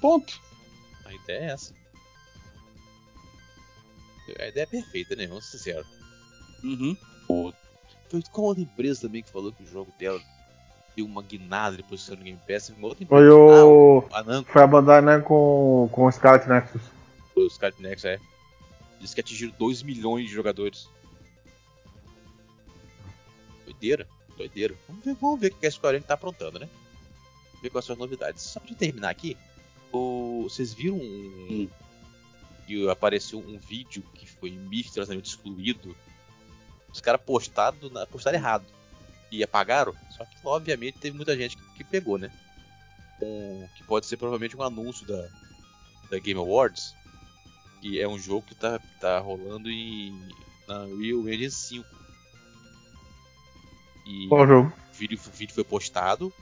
Ponto. 0.02 0.40
A 1.06 1.14
ideia 1.14 1.40
é 1.40 1.52
essa. 1.52 1.74
A 4.40 4.48
ideia 4.48 4.64
é 4.64 4.68
perfeita, 4.68 5.16
né? 5.16 5.26
Vamos 5.28 5.46
ser 5.46 5.58
sinceros. 5.58 5.88
Uhum. 6.64 6.98
Foi 8.10 8.22
com 8.32 8.42
outra 8.44 8.64
empresa 8.64 9.02
também 9.02 9.24
que 9.24 9.30
falou 9.30 9.52
que 9.52 9.64
o 9.64 9.68
jogo 9.68 9.92
dela 9.98 10.22
deu 10.96 11.06
uma 11.06 11.22
guinada 11.22 11.78
depois 11.78 12.02
que 12.02 12.08
saiu 12.08 12.18
no 12.18 12.24
Game 12.24 12.40
Pass. 12.48 12.70
Uma 12.70 12.88
outra 12.88 13.06
Foi 13.06 13.30
o. 13.30 14.04
Ah, 14.12 14.20
a 14.22 14.44
Foi 14.44 14.62
a 14.64 14.68
Bandai 14.68 15.02
né, 15.02 15.20
com, 15.20 15.90
com 15.92 16.06
o 16.06 16.12
Scarlet 16.12 16.48
Nexus. 16.48 16.82
Foi 17.34 17.46
o 17.46 17.50
Scarlet 17.50 17.82
Nexus, 17.82 18.06
é. 18.06 18.20
Diz 19.00 19.14
que 19.14 19.22
atingiram 19.22 19.54
2 19.58 19.84
milhões 19.84 20.28
de 20.28 20.34
jogadores. 20.34 20.90
Doideira, 23.66 24.08
doideira. 24.36 24.76
Vamos 24.88 25.06
ver, 25.06 25.16
vamos 25.22 25.40
ver 25.40 25.52
o 25.52 25.56
que 25.56 25.68
a 25.68 25.72
Square 25.72 25.98
Enix 25.98 26.08
tá 26.08 26.16
aprontando, 26.16 26.60
né? 26.60 26.68
Ver 27.62 27.70
quais 27.70 27.86
são 27.86 27.94
as 27.94 28.00
novidades. 28.00 28.44
Só 28.44 28.60
pra 28.60 28.76
terminar 28.76 29.10
aqui, 29.10 29.38
o... 29.92 30.44
vocês 30.44 30.74
viram 30.74 30.98
um. 30.98 31.48
Hum. 31.50 31.70
que 32.66 32.90
apareceu 32.90 33.40
um 33.40 33.58
vídeo 33.58 34.04
que 34.14 34.28
foi 34.28 34.52
misteriosamente 34.52 35.30
excluído. 35.30 35.96
Os 36.92 37.02
caras 37.02 37.22
postaram, 37.22 37.78
postaram 38.10 38.38
errado 38.38 38.66
e 39.32 39.44
apagaram. 39.44 39.94
Só 40.16 40.26
que, 40.26 40.36
obviamente, 40.44 41.00
teve 41.00 41.16
muita 41.16 41.36
gente 41.36 41.58
que, 41.58 41.64
que 41.76 41.84
pegou, 41.84 42.18
né? 42.18 42.32
Um, 43.22 43.68
que 43.76 43.84
pode 43.84 44.06
ser 44.06 44.18
provavelmente 44.18 44.56
um 44.56 44.62
anúncio 44.62 45.06
da, 45.06 45.28
da 46.10 46.20
Game 46.20 46.40
Awards. 46.40 46.96
Que 47.82 48.00
é 48.00 48.08
um 48.08 48.18
jogo 48.18 48.48
que 48.48 48.56
tá, 48.56 48.80
tá 49.00 49.20
rolando 49.20 49.70
em, 49.70 50.20
na 50.68 50.80
Unreal 50.82 51.28
Engine 51.28 51.52
5. 51.52 51.86
E 54.06 54.28
Qual 54.28 54.48
jogo? 54.48 54.74
o 54.90 54.94
vídeo, 54.94 55.20
o 55.26 55.32
vídeo 55.32 55.54
foi 55.54 55.64
postado. 55.64 56.34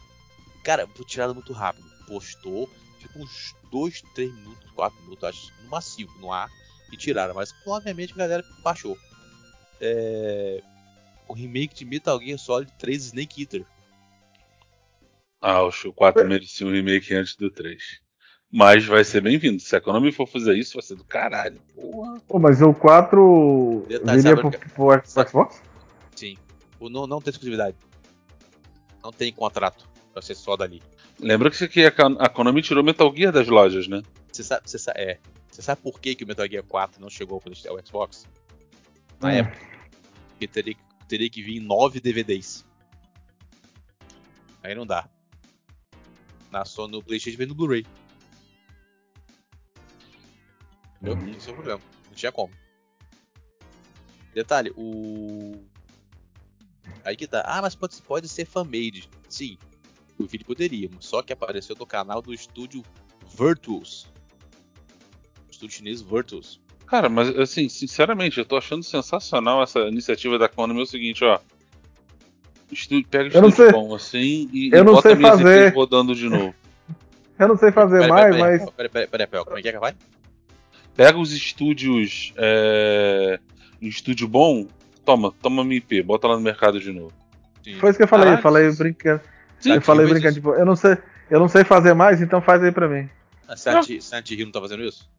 Cara, 0.65 0.87
foi 0.87 1.05
tirado 1.05 1.35
muito 1.35 1.53
rápido. 1.53 1.85
Postou, 2.07 2.67
ficou 2.99 3.21
uns 3.21 3.55
2, 3.71 4.01
3 4.15 4.33
minutos, 4.33 4.71
4 4.71 4.99
minutos, 5.03 5.23
acho, 5.23 5.53
no 5.61 5.69
macio, 5.69 6.09
no 6.19 6.33
ar, 6.33 6.49
e 6.91 6.97
tiraram. 6.97 7.35
Mas 7.35 7.53
obviamente 7.67 8.13
a 8.13 8.17
galera 8.17 8.43
baixou. 8.63 8.97
É... 9.79 10.63
O 11.27 11.33
remake 11.33 11.75
de 11.75 11.85
Metal 11.85 12.19
Gear 12.19 12.39
Solid 12.39 12.71
3 12.79 13.05
Snake 13.05 13.43
Eater. 13.43 13.63
Ah, 15.39 15.61
o 15.61 15.93
4 15.93 16.27
merecia 16.27 16.65
um 16.65 16.71
remake 16.71 17.13
antes 17.13 17.35
do 17.35 17.51
3. 17.51 18.01
Mas 18.51 18.85
vai 18.85 19.03
ser 19.03 19.21
bem-vindo. 19.21 19.61
Se 19.61 19.75
a 19.75 19.81
Konami 19.81 20.11
for 20.11 20.25
fazer 20.25 20.55
isso, 20.55 20.73
vai 20.73 20.81
ser 20.81 20.95
do 20.95 21.03
caralho. 21.03 21.61
Porra. 21.75 22.19
Pô, 22.27 22.39
mas 22.39 22.59
o 22.63 22.73
4 22.73 23.85
Detalhe, 23.87 24.21
viria 24.21 24.35
pro, 24.35 24.49
pro 24.49 25.27
Xbox? 25.27 25.61
Sim. 26.15 26.37
O 26.79 26.89
não, 26.89 27.05
não 27.05 27.21
tem 27.21 27.29
exclusividade. 27.29 27.77
Não 29.03 29.11
tem 29.11 29.31
contrato 29.31 29.94
pra 30.15 30.21
ser 30.21 30.33
só 30.35 30.55
dali. 30.55 30.81
Lembra 31.19 31.49
que 31.49 31.57
isso 31.57 31.65
aqui 31.65 31.85
a 31.85 31.91
Kon- 31.91 32.15
a 32.19 32.29
Konami 32.29 32.61
tirou 32.61 32.81
Metal 32.81 33.13
Gear 33.13 33.33
das 33.33 33.49
lojas, 33.49 33.85
né? 33.85 34.01
Você 34.31 34.43
sabe, 34.45 34.69
você 34.69 34.79
sabe, 34.79 34.99
é. 35.01 35.19
Você 35.51 35.61
sabe 35.61 35.81
por 35.81 35.99
que, 35.99 36.15
que 36.15 36.23
o 36.23 36.27
Metal 36.27 36.47
Gear 36.47 36.63
4 36.63 37.01
não 37.01 37.09
chegou 37.09 37.41
ao 37.67 37.85
Xbox? 37.85 38.25
Na 39.19 39.27
Hum. 39.27 39.31
época. 39.31 39.65
Porque 40.29 40.47
teria, 40.47 40.73
que- 40.73 40.81
teria 41.09 41.29
que 41.29 41.41
vir 41.43 41.59
9 41.59 41.99
DVDs. 41.99 42.65
Aí 44.63 44.73
não 44.73 44.85
dá. 44.85 45.09
Na 46.49 46.63
só 46.63 46.87
no 46.87 47.03
Playstation 47.03 47.37
vem 47.37 47.47
no 47.47 47.55
Blu-ray. 47.55 47.85
Entendeu? 51.01 51.17
Uhum. 51.27 51.35
Esse 51.35 51.49
é 51.49 51.51
o 51.51 51.55
problema. 51.55 51.81
Não 52.07 52.13
tinha 52.13 52.31
como. 52.31 52.53
Detalhe, 54.33 54.71
o. 54.77 55.61
Aí 57.03 57.15
que 57.17 57.27
tá. 57.27 57.43
Ah, 57.45 57.61
mas 57.61 57.75
pode, 57.75 58.01
pode 58.01 58.27
ser 58.29 58.45
fan-made. 58.45 59.09
Sim. 59.29 59.57
O 60.17 60.23
vídeo 60.25 60.45
poderia, 60.45 60.89
só 60.99 61.21
que 61.21 61.33
apareceu 61.33 61.75
no 61.77 61.85
canal 61.85 62.21
do 62.21 62.33
estúdio 62.33 62.83
Virtuos. 63.37 64.07
Estúdio 65.49 65.75
chinês 65.77 66.01
Virtuos. 66.01 66.59
Cara, 66.85 67.09
mas 67.09 67.29
assim, 67.37 67.67
sinceramente, 67.67 68.37
eu 68.37 68.45
tô 68.45 68.55
achando 68.57 68.83
sensacional 68.83 69.61
essa 69.63 69.79
iniciativa 69.81 70.37
da 70.37 70.47
Konami. 70.47 70.79
É 70.79 70.83
o 70.83 70.85
seguinte, 70.85 71.23
ó. 71.25 71.39
Estúdio, 72.71 73.07
pega 73.09 73.35
Eu 73.35 73.41
não 73.41 73.49
estúdio 73.49 73.71
sei- 73.71 73.81
bom 73.81 73.95
assim 73.95 74.49
e, 74.53 74.69
eu 74.71 74.81
e 74.81 74.83
não 74.83 74.93
bota 74.93 75.09
sei 75.09 75.15
minhas 75.17 75.37
fazer. 75.37 75.67
IPs 75.67 75.75
rodando 75.75 76.15
de 76.15 76.29
novo. 76.29 76.53
Eu 77.37 77.49
não 77.49 77.57
sei 77.57 77.69
fazer 77.69 77.99
Pera, 77.99 78.07
mais, 78.13 78.33
pera, 78.33 78.37
mas. 78.37 78.69
Peraí, 78.71 78.89
peraí, 78.89 79.07
peraí, 79.07 79.27
peraí, 79.27 79.43
como 79.45 79.57
é 79.57 79.61
que 79.61 79.67
é 79.67 79.71
que 79.73 79.77
vai? 79.79 79.93
Pega 80.95 81.17
os 81.17 81.33
estúdios. 81.33 82.31
É, 82.37 83.37
um 83.81 83.87
estúdio 83.89 84.25
bom, 84.25 84.65
toma, 85.03 85.33
toma 85.41 85.61
minha 85.65 85.77
IP, 85.79 86.01
bota 86.01 86.29
lá 86.29 86.35
no 86.37 86.41
mercado 86.41 86.79
de 86.79 86.93
novo. 86.93 87.11
Sim. 87.61 87.75
Foi 87.75 87.89
isso 87.89 87.97
que 87.97 88.03
eu 88.03 88.07
falei, 88.07 88.27
Caraca. 88.27 88.39
eu 88.39 88.43
falei 88.43 88.71
brincando. 88.71 89.21
Sim, 89.59 89.73
eu 89.73 89.81
falei 89.81 90.05
brincando, 90.07 90.33
tipo, 90.35 90.53
eu 90.53 90.65
não 90.65 90.75
sei, 90.75 90.97
eu 91.29 91.39
não 91.39 91.47
sei 91.47 91.63
fazer 91.63 91.93
mais, 91.93 92.21
então 92.21 92.41
faz 92.41 92.61
aí 92.63 92.71
pra 92.71 92.87
mim. 92.87 93.09
A 93.47 93.55
Silent 93.55 94.01
Silent 94.01 94.31
Hill 94.31 94.45
não 94.45 94.51
tá 94.51 94.61
fazendo 94.61 94.83
isso? 94.83 95.09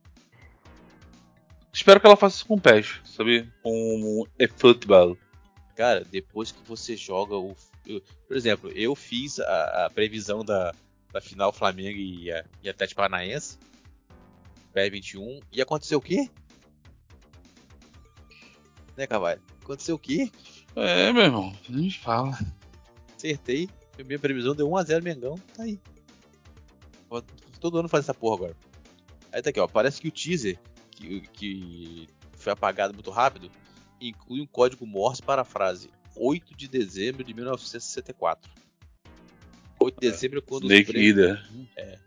Espero 1.72 2.00
que 2.00 2.06
ela 2.06 2.16
faça 2.16 2.36
isso 2.36 2.46
com 2.46 2.54
o 2.54 2.60
PES, 2.60 3.00
sabe? 3.04 3.50
Com 3.62 3.70
o 3.70 4.28
eFootball. 4.38 5.16
Cara, 5.76 6.04
depois 6.10 6.50
que 6.50 6.58
você 6.66 6.96
joga 6.96 7.36
o. 7.36 7.54
eu- 7.86 8.00
por 8.26 8.36
exemplo, 8.36 8.70
eu 8.74 8.94
fiz 8.94 9.38
a, 9.40 9.86
a 9.86 9.90
previsão 9.90 10.42
da, 10.44 10.74
da 11.12 11.20
final 11.20 11.52
Flamengo 11.52 11.98
e, 11.98 12.32
a, 12.32 12.44
e 12.62 12.68
Atlético 12.68 12.96
Paranaense. 13.02 13.58
PE21. 14.74 15.42
E 15.52 15.60
aconteceu 15.60 15.98
o 15.98 16.02
quê? 16.02 16.28
Né, 18.96 19.06
Cavalho? 19.06 19.40
Aconteceu 19.62 19.96
o 19.96 19.98
quê? 19.98 20.30
É, 20.74 21.12
meu 21.12 21.22
irmão, 21.24 21.52
nem 21.68 21.90
fala. 21.90 22.38
Acertei. 23.16 23.68
Minha 24.04 24.18
previsão 24.18 24.54
deu 24.54 24.68
1x0 24.68 25.02
Mengão. 25.02 25.36
Tá 25.54 25.62
aí. 25.62 25.78
Todo 27.60 27.78
ano 27.78 27.88
faz 27.88 28.04
essa 28.04 28.14
porra 28.14 28.36
agora. 28.36 28.56
Aí 29.32 29.40
tá 29.42 29.50
aqui, 29.50 29.60
ó. 29.60 29.66
Parece 29.66 30.00
que 30.00 30.08
o 30.08 30.10
teaser, 30.12 30.58
que, 30.90 31.20
que 31.32 32.06
foi 32.36 32.52
apagado 32.52 32.94
muito 32.94 33.10
rápido, 33.10 33.50
inclui 34.00 34.40
um 34.40 34.46
código 34.46 34.86
Morse 34.86 35.22
para 35.22 35.42
a 35.42 35.44
frase 35.44 35.90
8 36.14 36.54
de 36.56 36.68
dezembro 36.68 37.24
de 37.24 37.32
1964. 37.34 38.50
8 39.80 40.00
de 40.00 40.10
dezembro 40.10 40.38
é 40.38 40.42
quando 40.42 40.64
os 40.64 40.70
Snake 40.70 40.92
prêmios- 40.92 41.18
Eater. 41.18 41.44
É. 41.76 41.98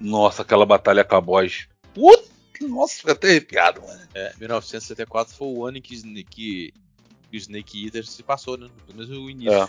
Nossa, 0.00 0.42
aquela 0.42 0.64
batalha 0.66 1.04
com 1.04 1.16
a 1.16 1.20
boss. 1.20 1.68
Puta, 1.94 2.28
nossa, 2.68 2.94
fica 2.96 3.12
até 3.12 3.28
arrepiado, 3.30 3.80
mano. 3.82 4.08
É, 4.14 4.32
1974 4.38 5.34
foi 5.34 5.48
o 5.48 5.64
ano 5.64 5.78
em 5.78 5.82
que, 5.82 5.96
que, 6.24 6.72
que 7.30 7.36
o 7.36 7.36
Snake 7.36 7.84
Eater 7.86 8.06
se 8.06 8.22
passou, 8.22 8.56
né? 8.56 8.68
Pelo 8.86 8.98
menos 8.98 9.10
o 9.10 9.28
início. 9.30 9.52
É. 9.52 9.68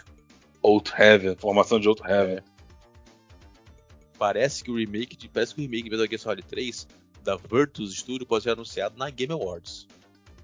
Old 0.62 0.91
Heaven, 0.97 1.36
formação 1.38 1.80
de 1.80 1.88
Old 1.88 2.01
Heaven. 2.03 2.39
Parece 4.18 4.64
que 4.64 4.72
o 4.72 4.76
remake 4.76 5.16
de, 5.16 5.30
parece 5.30 5.55
que 5.55 5.62
o 5.62 5.64
remake 5.64 5.84
de 5.84 5.89
Metal 5.91 6.05
Gear 6.07 6.20
Solid 6.20 6.45
3 6.47 6.88
da 7.24 7.36
Virtus 7.38 7.95
Studio 7.95 8.26
pode 8.28 8.43
ser 8.43 8.51
anunciado 8.51 8.97
na 8.97 9.10
Game 9.10 9.32
Awards. 9.34 9.88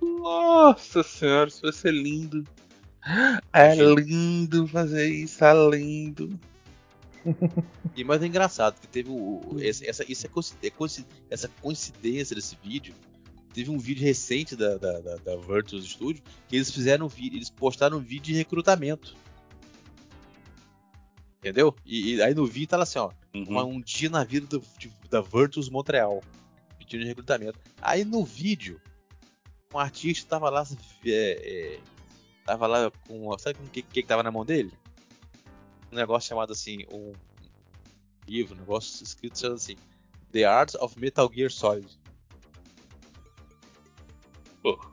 Nossa 0.01 1.03
senhora, 1.03 1.49
isso 1.49 1.61
vai 1.61 1.73
ser 1.73 1.91
lindo. 1.91 2.43
É 3.53 3.75
lindo 3.75 4.67
fazer 4.67 5.07
isso, 5.09 5.43
é 5.43 5.53
lindo. 5.69 6.39
E 7.95 8.03
mais 8.03 8.21
é 8.21 8.27
engraçado 8.27 8.79
que 8.79 8.87
teve 8.87 9.09
o, 9.09 9.57
esse- 9.59 9.87
essa, 9.87 10.03
isso 10.09 10.27
é 10.27 10.29
é 10.63 10.71
essa 11.29 11.47
coincidência 11.61 12.35
desse 12.35 12.57
vídeo. 12.63 12.93
Teve 13.53 13.71
um 13.71 13.77
vídeo 13.77 14.03
recente 14.03 14.55
da, 14.55 14.77
da, 14.77 14.99
da, 14.99 15.15
da 15.15 15.35
Virtus 15.37 15.85
Studio 15.85 16.21
que 16.47 16.55
eles 16.55 16.69
fizeram 16.71 17.05
um 17.05 17.09
vídeo, 17.09 17.37
eles 17.37 17.49
postaram 17.49 17.97
um 17.97 18.01
vídeo 18.01 18.25
de 18.25 18.35
recrutamento. 18.35 19.15
Entendeu? 21.45 21.75
E, 21.85 22.15
e 22.15 22.21
aí 22.23 22.33
no 22.33 22.43
vídeo 22.47 22.69
tá 22.69 22.77
lá 22.77 22.81
assim, 22.83 22.97
ó, 22.97 23.11
Uhum. 23.35 23.43
uma- 23.47 23.63
um 23.63 23.79
dia 23.79 24.09
na 24.09 24.23
vida 24.23 24.47
do- 24.47 24.63
de- 24.79 24.91
da 25.11 25.21
Virtus 25.21 25.69
Montreal, 25.69 26.23
pedindo 26.79 27.01
de 27.03 27.07
recrutamento. 27.07 27.59
Aí 27.79 28.03
no 28.03 28.25
vídeo, 28.25 28.81
um 29.71 29.77
artista 29.77 30.27
tava 30.27 30.49
lá, 30.49 30.65
é, 31.05 31.11
é, 31.75 31.79
tava 32.47 32.65
lá 32.65 32.89
com, 33.07 33.37
sabe 33.37 33.59
o 33.63 33.69
que, 33.69 33.83
que 33.83 34.01
que 34.01 34.07
tava 34.07 34.23
na 34.23 34.31
mão 34.31 34.43
dele? 34.43 34.73
Um 35.91 35.95
negócio 35.95 36.27
chamado 36.27 36.51
assim, 36.51 36.79
um 36.91 37.13
livro, 38.27 38.55
um 38.55 38.59
negócio 38.61 39.03
escrito 39.03 39.37
chamado 39.37 39.57
assim, 39.57 39.75
The 40.31 40.45
Art 40.45 40.73
of 40.79 40.99
Metal 40.99 41.31
Gear 41.31 41.51
Solid. 41.51 41.87
Pô. 44.63 44.83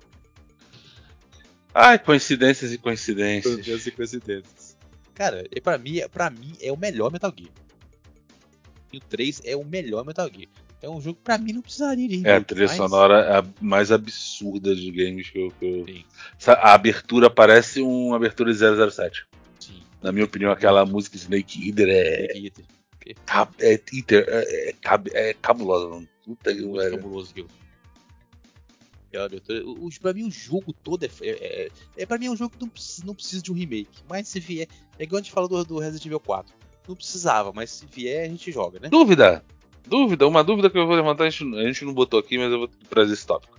Ai, 1.75 1.99
coincidências 1.99 2.73
e 2.73 2.77
coincidências. 2.77 3.55
Coincidências 3.55 3.87
e 3.87 3.91
coincidências. 3.91 4.62
Cara, 5.15 5.45
e 5.55 5.61
pra 5.61 5.77
mim, 5.79 6.01
pra 6.11 6.31
mim 6.31 6.53
é 6.61 6.73
o 6.73 6.77
melhor 6.77 7.11
Metal 7.13 7.33
Gear. 7.37 7.51
E 8.93 8.97
o 8.99 9.01
3 9.01 9.43
é 9.45 9.57
o 9.57 9.65
melhor 9.65 10.05
Metal 10.05 10.29
Gear. 10.33 10.49
É 10.83 10.89
um 10.89 11.01
jogo 11.01 11.17
que 11.17 11.23
pra 11.23 11.39
mim 11.39 11.53
não 11.53 11.63
precisaria 11.63 12.09
de 12.09 12.27
É 12.27 12.35
a 12.37 12.41
trilha 12.41 12.67
mas- 12.67 12.77
sonora 12.77 13.39
a 13.39 13.45
mais 13.61 13.93
absurda 13.93 14.75
de 14.75 14.91
games 14.91 15.31
que 15.31 15.39
eu. 15.39 15.53
Que 15.61 15.65
eu... 15.65 16.53
A 16.55 16.75
abertura 16.75 17.31
parece 17.31 17.81
uma 17.81 18.17
abertura 18.17 18.53
de 18.53 18.59
007. 18.59 19.27
Sim. 19.61 19.81
Na 20.03 20.11
minha 20.11 20.25
opinião, 20.25 20.51
aquela 20.51 20.85
música 20.85 21.17
Snake 21.17 21.69
Eater 21.69 21.89
é. 21.89 22.33
Snake 22.37 22.65
Eater. 23.97 24.25
É, 24.29 24.35
é, 24.35 24.69
é, 24.71 24.73
cab- 24.81 25.11
é 25.13 25.35
cabulosa, 25.35 25.89
mano. 25.89 26.09
Puta 26.25 26.53
que 26.55 26.63
pariu. 26.63 26.91
cabuloso 26.97 27.31
aquilo. 27.31 27.49
Aquela 29.13 29.27
abertura. 29.27 29.63
O, 29.67 29.87
o- 29.89 30.01
pra 30.01 30.15
mim 30.15 30.27
o 30.27 30.31
jogo 30.31 30.73
todo 30.73 31.05
é. 31.05 31.09
É, 31.21 31.31
é, 31.65 31.69
é 31.99 32.07
pra 32.07 32.17
mim 32.17 32.27
é 32.27 32.31
um 32.31 32.37
jogo 32.37 32.55
que 32.57 32.61
não 32.63 32.69
precisa, 32.71 33.07
não 33.07 33.15
precisa 33.15 33.43
de 33.43 33.53
um 33.53 33.55
remake. 33.55 34.01
Mas 34.09 34.27
se 34.27 34.41
vier. 34.41 34.67
É 34.99 35.03
igual 35.05 35.21
a 35.21 35.23
gente 35.23 35.33
falou 35.33 35.49
do, 35.51 35.63
do 35.65 35.79
Resident 35.79 36.07
Evil 36.07 36.19
4. 36.21 36.55
Não 36.89 36.97
precisava, 36.97 37.53
mas 37.53 37.71
se 37.71 37.87
vier 37.87 38.25
a 38.25 38.29
gente 38.29 38.51
joga, 38.51 38.81
né? 38.81 38.89
Dúvida! 38.89 39.45
Dúvida, 39.87 40.27
uma 40.27 40.43
dúvida 40.43 40.71
que 40.71 40.79
eu 40.79 40.87
vou 40.87 40.97
levantar, 40.97 41.25
a 41.25 41.31
gente, 41.31 41.45
a 41.59 41.65
gente 41.65 41.85
não 41.85 41.93
botou 41.93 42.19
aqui, 42.19 42.39
mas 42.39 42.51
eu 42.51 42.59
vou 42.61 42.69
trazer 42.89 43.13
esse 43.13 43.27
tópico. 43.27 43.59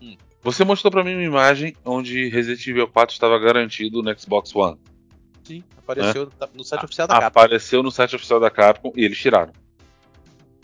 Hum. 0.00 0.16
Você 0.42 0.64
mostrou 0.64 0.90
pra 0.90 1.02
mim 1.02 1.14
uma 1.14 1.22
imagem 1.24 1.74
onde 1.84 2.28
Resident 2.28 2.64
Evil 2.66 2.86
4 2.88 3.12
estava 3.12 3.38
garantido 3.38 4.02
no 4.02 4.18
Xbox 4.18 4.54
One. 4.54 4.78
Sim, 5.44 5.64
apareceu 5.78 6.26
tá- 6.26 6.48
no 6.54 6.62
site 6.62 6.84
oficial 6.84 7.08
da 7.08 7.14
capa. 7.14 7.26
Apareceu 7.26 7.82
no 7.82 7.90
site 7.90 8.14
oficial 8.14 8.38
da 8.38 8.50
Capcom 8.50 8.92
e 8.94 9.04
eles 9.04 9.18
tiraram. 9.18 9.52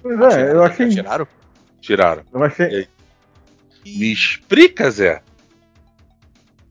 Pois 0.00 0.20
é, 0.20 0.52
eu 0.52 0.62
achei. 0.62 0.88
Tiraram? 0.90 1.26
Tiraram. 1.80 2.22
Eu 2.32 2.42
achei. 2.44 2.88
Me 3.96 4.12
explica, 4.12 4.90
Zé. 4.90 5.22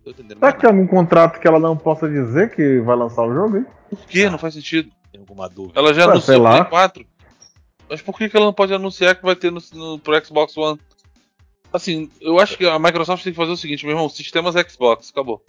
Tô 0.03 0.11
entendendo 0.11 0.39
Será 0.39 0.53
que 0.53 0.61
tem 0.61 0.69
algum 0.69 0.87
contrato 0.87 1.39
que 1.39 1.47
ela 1.47 1.59
não 1.59 1.75
possa 1.75 2.07
dizer 2.07 2.55
que 2.55 2.79
vai 2.79 2.95
lançar 2.95 3.23
o 3.23 3.33
jogo, 3.33 3.57
hein? 3.57 3.65
Por 3.89 4.05
quê? 4.05 4.29
Não 4.29 4.37
faz 4.37 4.53
sentido. 4.53 4.91
Tem 5.11 5.19
alguma 5.19 5.49
dúvida? 5.49 5.79
Ela 5.79 5.93
já 5.93 6.05
Ué, 6.05 6.11
anunciou 6.11 6.45
o. 6.45 6.49
Play 6.49 6.65
4. 6.65 7.05
Mas 7.89 8.01
por 8.01 8.17
que, 8.17 8.29
que 8.29 8.35
ela 8.35 8.45
não 8.45 8.53
pode 8.53 8.73
anunciar 8.73 9.15
que 9.15 9.23
vai 9.23 9.35
ter 9.35 9.51
no, 9.51 9.61
no, 9.73 9.99
pro 9.99 10.25
Xbox 10.25 10.55
One? 10.57 10.79
Assim, 11.71 12.09
eu 12.21 12.39
acho 12.39 12.57
que 12.57 12.65
a 12.65 12.79
Microsoft 12.79 13.23
tem 13.23 13.33
que 13.33 13.37
fazer 13.37 13.51
o 13.51 13.57
seguinte, 13.57 13.85
meu 13.85 13.93
irmão, 13.93 14.09
sistemas 14.09 14.55
Xbox, 14.69 15.09
acabou. 15.09 15.43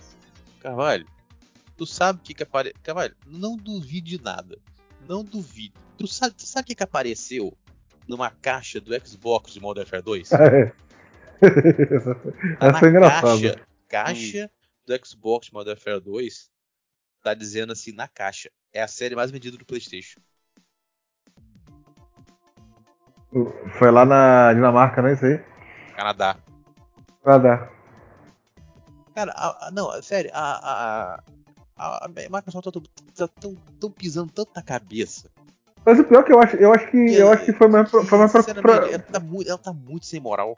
Carvalho, 0.60 1.06
tu 1.76 1.86
sabe 1.86 2.18
o 2.18 2.22
que 2.22 2.34
que 2.34 2.42
apareceu. 2.42 2.78
Carvalho, 2.82 3.14
não 3.26 3.56
duvide 3.56 4.18
de 4.18 4.22
nada. 4.22 4.58
Não 5.08 5.24
duvide. 5.24 5.74
Tu 5.96 6.06
sabe, 6.06 6.34
tu 6.34 6.46
sabe 6.46 6.64
o 6.64 6.66
que 6.66 6.74
que 6.74 6.82
apareceu 6.82 7.56
numa 8.06 8.30
caixa 8.30 8.80
do 8.80 8.92
Xbox 9.06 9.52
de 9.52 9.60
Modern 9.60 9.84
Warfare 9.84 10.02
2? 10.02 10.30
Tá 12.58 12.66
Essa 12.66 12.86
é 12.86 12.88
engraçada. 12.88 13.60
Caixa, 13.88 14.44
caixa 14.46 14.50
do 14.86 15.06
Xbox 15.06 15.50
Modern 15.50 15.76
Warfare 15.76 16.00
2 16.00 16.50
tá 17.22 17.34
dizendo 17.34 17.72
assim 17.72 17.92
na 17.92 18.08
caixa. 18.08 18.50
É 18.72 18.82
a 18.82 18.88
série 18.88 19.14
mais 19.16 19.30
vendida 19.30 19.56
do 19.56 19.64
PlayStation. 19.64 20.20
Foi 23.78 23.90
lá 23.90 24.04
na 24.04 24.52
Dinamarca, 24.52 25.02
né? 25.02 25.12
Isso 25.12 25.26
aí? 25.26 25.38
Canadá. 25.94 26.36
Canadá. 27.22 27.70
Cara, 29.14 29.32
a, 29.32 29.66
a, 29.66 29.70
não, 29.70 30.02
sério, 30.02 30.30
a, 30.32 30.40
a, 30.40 31.22
a, 31.76 32.04
a 32.04 32.08
Microsoft 32.08 32.64
tá, 32.64 32.80
tá 33.16 33.28
tão, 33.40 33.54
tão 33.80 33.90
pisando 33.90 34.32
tanto 34.32 34.52
na 34.54 34.62
cabeça. 34.62 35.30
Mas 35.84 35.98
o 35.98 36.04
pior 36.04 36.20
é 36.20 36.22
que 36.22 36.32
eu 36.32 36.40
acho, 36.40 36.56
eu 36.56 36.72
acho 36.72 36.90
que 36.90 37.14
eu 37.14 37.32
acho 37.32 37.44
que 37.44 37.52
foi 37.52 37.68
mais, 37.68 37.90
pra, 37.90 38.04
foi 38.04 38.18
mais 38.18 38.32
pra, 38.32 38.42
pra... 38.42 38.74
Ela, 38.88 38.98
tá 38.98 39.20
muito, 39.20 39.48
ela 39.48 39.58
tá 39.58 39.72
muito 39.72 40.06
sem 40.06 40.20
moral. 40.20 40.56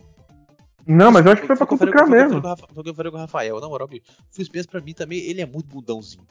Não, 0.87 1.11
mas 1.11 1.25
eu 1.25 1.33
acho 1.33 1.43
que 1.43 1.47
foi 1.47 1.57
pra 1.57 1.67
complicar 1.67 2.09
mesmo. 2.09 2.41
Foi 2.41 2.53
o 2.77 2.83
que 2.83 2.91
eu 2.91 2.95
falei 2.95 3.11
com 3.11 3.19
o 3.19 3.21
Rafael, 3.21 3.61
na 3.61 3.69
moral, 3.69 3.89
o 3.89 4.35
Phil 4.35 4.45
Spencer 4.45 4.71
pra 4.71 4.81
mim 4.81 4.93
também, 4.93 5.19
ele 5.19 5.41
é 5.41 5.47
muito 5.47 5.69
bundãozinho. 5.69 6.27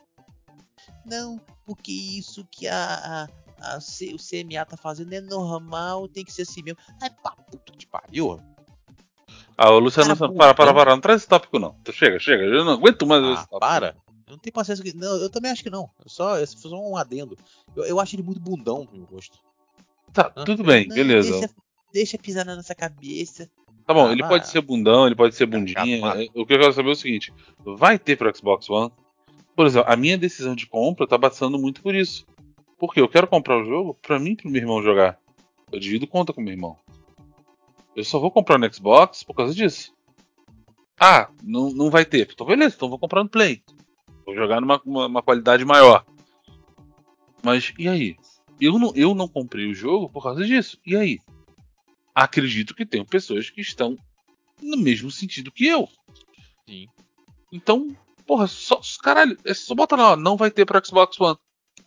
Não, 1.05 1.39
porque 1.65 1.91
isso 1.91 2.45
que 2.51 2.67
a, 2.67 3.27
a, 3.59 3.75
a 3.75 3.81
C, 3.81 4.13
o 4.13 4.17
CMA 4.17 4.65
tá 4.65 4.77
fazendo 4.77 5.13
é 5.13 5.21
normal, 5.21 6.07
tem 6.07 6.23
que 6.23 6.31
ser 6.31 6.43
assim 6.43 6.63
mesmo. 6.63 6.79
Ai, 7.01 7.09
pá, 7.09 7.31
puta 7.31 7.73
que 7.77 7.85
pariu. 7.85 8.39
Ah, 9.57 9.71
o 9.71 9.79
Luciano, 9.79 10.11
Luciano 10.11 10.35
para, 10.35 10.53
para, 10.53 10.73
para, 10.73 10.91
não 10.91 11.01
traz 11.01 11.21
esse 11.21 11.27
tópico 11.27 11.59
não. 11.59 11.75
Chega, 11.91 12.17
chega, 12.19 12.43
eu 12.43 12.63
não 12.63 12.73
aguento 12.73 13.05
mais 13.05 13.23
ah, 13.23 13.33
esse 13.33 13.49
tópico. 13.49 13.59
para. 13.59 13.95
Eu 14.25 14.33
não 14.33 14.37
tenho 14.37 14.53
paciência. 14.53 14.93
Não, 14.95 15.17
eu 15.17 15.29
também 15.29 15.51
acho 15.51 15.63
que 15.63 15.69
não. 15.69 15.89
Só, 16.05 16.45
só 16.45 16.69
um 16.69 16.95
adendo. 16.95 17.37
Eu, 17.75 17.83
eu 17.83 17.99
acho 17.99 18.15
ele 18.15 18.23
muito 18.23 18.39
bundão 18.39 18.85
pro 18.85 18.97
meu 18.97 19.07
gosto. 19.07 19.37
Tá, 20.13 20.31
ah, 20.35 20.43
tudo 20.43 20.63
bem, 20.63 20.87
não, 20.87 20.95
beleza. 20.95 21.31
Deixa, 21.31 21.55
deixa, 21.91 22.17
pisar 22.17 22.45
na 22.45 22.55
nossa 22.55 22.73
cabeça. 22.73 23.49
Tá 23.89 23.93
bom, 23.95 24.05
ah, 24.05 24.11
ele 24.11 24.21
pode 24.21 24.47
ser 24.47 24.61
bundão, 24.61 25.07
ele 25.07 25.15
pode 25.15 25.33
ser 25.33 25.47
bundinha. 25.47 26.13
O 26.35 26.45
que 26.45 26.53
eu 26.53 26.59
quero 26.59 26.71
saber 26.73 26.89
é 26.89 26.91
o 26.91 26.95
seguinte: 26.95 27.33
vai 27.65 27.97
ter 27.97 28.15
pro 28.15 28.31
Xbox 28.37 28.69
One? 28.69 28.91
Por 29.55 29.65
exemplo, 29.65 29.91
a 29.91 29.95
minha 29.95 30.15
decisão 30.15 30.53
de 30.53 30.67
compra 30.67 31.07
tá 31.07 31.17
passando 31.17 31.57
muito 31.57 31.81
por 31.81 31.95
isso. 31.95 32.23
Porque 32.77 33.01
eu 33.01 33.09
quero 33.09 33.25
comprar 33.25 33.57
o 33.57 33.65
jogo 33.65 33.95
pra 33.95 34.19
mim 34.19 34.33
e 34.33 34.35
pro 34.35 34.47
meu 34.47 34.61
irmão 34.61 34.83
jogar. 34.83 35.17
Eu 35.71 35.79
divido 35.79 36.05
conta 36.05 36.31
com 36.31 36.39
meu 36.39 36.53
irmão. 36.53 36.77
Eu 37.95 38.03
só 38.03 38.19
vou 38.19 38.29
comprar 38.29 38.59
no 38.59 38.71
Xbox 38.71 39.23
por 39.23 39.33
causa 39.33 39.55
disso. 39.55 39.91
Ah, 40.99 41.27
não, 41.41 41.71
não 41.71 41.89
vai 41.89 42.05
ter. 42.05 42.29
Então 42.31 42.45
beleza, 42.45 42.75
então 42.75 42.89
vou 42.89 42.99
comprar 42.99 43.23
no 43.23 43.29
Play. 43.29 43.63
Vou 44.23 44.35
jogar 44.35 44.61
numa 44.61 44.79
uma, 44.85 45.07
uma 45.07 45.23
qualidade 45.23 45.65
maior. 45.65 46.05
Mas 47.41 47.73
e 47.79 47.89
aí? 47.89 48.17
Eu 48.61 48.77
não, 48.77 48.93
eu 48.95 49.15
não 49.15 49.27
comprei 49.27 49.65
o 49.65 49.73
jogo 49.73 50.07
por 50.09 50.21
causa 50.21 50.45
disso. 50.45 50.79
E 50.85 50.95
aí? 50.95 51.17
Acredito 52.13 52.75
que 52.75 52.85
tem 52.85 53.05
pessoas 53.05 53.49
que 53.49 53.61
estão 53.61 53.97
no 54.61 54.77
mesmo 54.77 55.09
sentido 55.09 55.51
que 55.51 55.65
eu. 55.65 55.87
Sim. 56.67 56.87
Então, 57.51 57.95
porra, 58.25 58.47
só, 58.47 58.79
caralho, 59.01 59.37
é 59.43 59.53
só 59.53 59.73
bota 59.73 59.95
lá, 59.95 60.15
não 60.15 60.37
vai 60.37 60.51
ter 60.51 60.65
para 60.65 60.83
Xbox 60.83 61.19
One. 61.19 61.37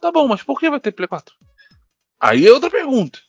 Tá 0.00 0.10
bom, 0.10 0.26
mas 0.26 0.42
por 0.42 0.58
que 0.58 0.70
vai 0.70 0.80
ter 0.80 0.92
Play 0.92 1.06
4? 1.06 1.34
Aí 2.18 2.46
é 2.46 2.52
outra 2.52 2.70
pergunta. 2.70 3.20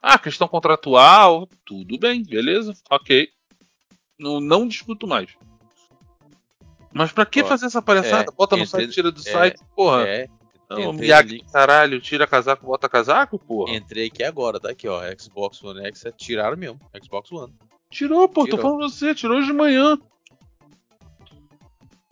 Ah, 0.00 0.18
questão 0.18 0.48
contratual, 0.48 1.48
tudo 1.64 1.98
bem, 1.98 2.24
beleza, 2.24 2.74
ok. 2.90 3.28
Não, 4.18 4.40
não 4.40 4.66
discuto 4.66 5.06
mais. 5.06 5.30
Mas 6.92 7.12
pra 7.12 7.24
que 7.24 7.42
Ó, 7.42 7.46
fazer 7.46 7.66
essa 7.66 7.80
palhaçada? 7.80 8.30
É, 8.30 8.34
bota 8.34 8.56
no 8.56 8.66
site, 8.66 8.92
tira 8.92 9.10
do 9.10 9.20
é, 9.20 9.22
site, 9.22 9.62
porra. 9.74 10.08
É, 10.08 10.28
não, 10.76 10.92
Miyagi, 10.92 11.44
caralho, 11.52 12.00
tira 12.00 12.26
casaco, 12.26 12.66
bota 12.66 12.88
casaco, 12.88 13.38
porra. 13.38 13.74
Entrei 13.74 14.06
aqui 14.06 14.22
agora, 14.22 14.60
tá 14.60 14.70
aqui, 14.70 14.88
ó. 14.88 15.00
Xbox 15.18 15.62
One 15.62 15.84
X, 15.86 16.06
é, 16.06 16.12
tiraram 16.12 16.56
mesmo. 16.56 16.80
Xbox 17.02 17.30
One. 17.32 17.54
Tirou, 17.90 18.28
pô, 18.28 18.44
tirou. 18.44 18.58
tô 18.58 18.62
falando 18.62 18.90
você, 18.90 19.14
tirou 19.14 19.38
hoje 19.38 19.48
de 19.48 19.52
manhã. 19.52 19.98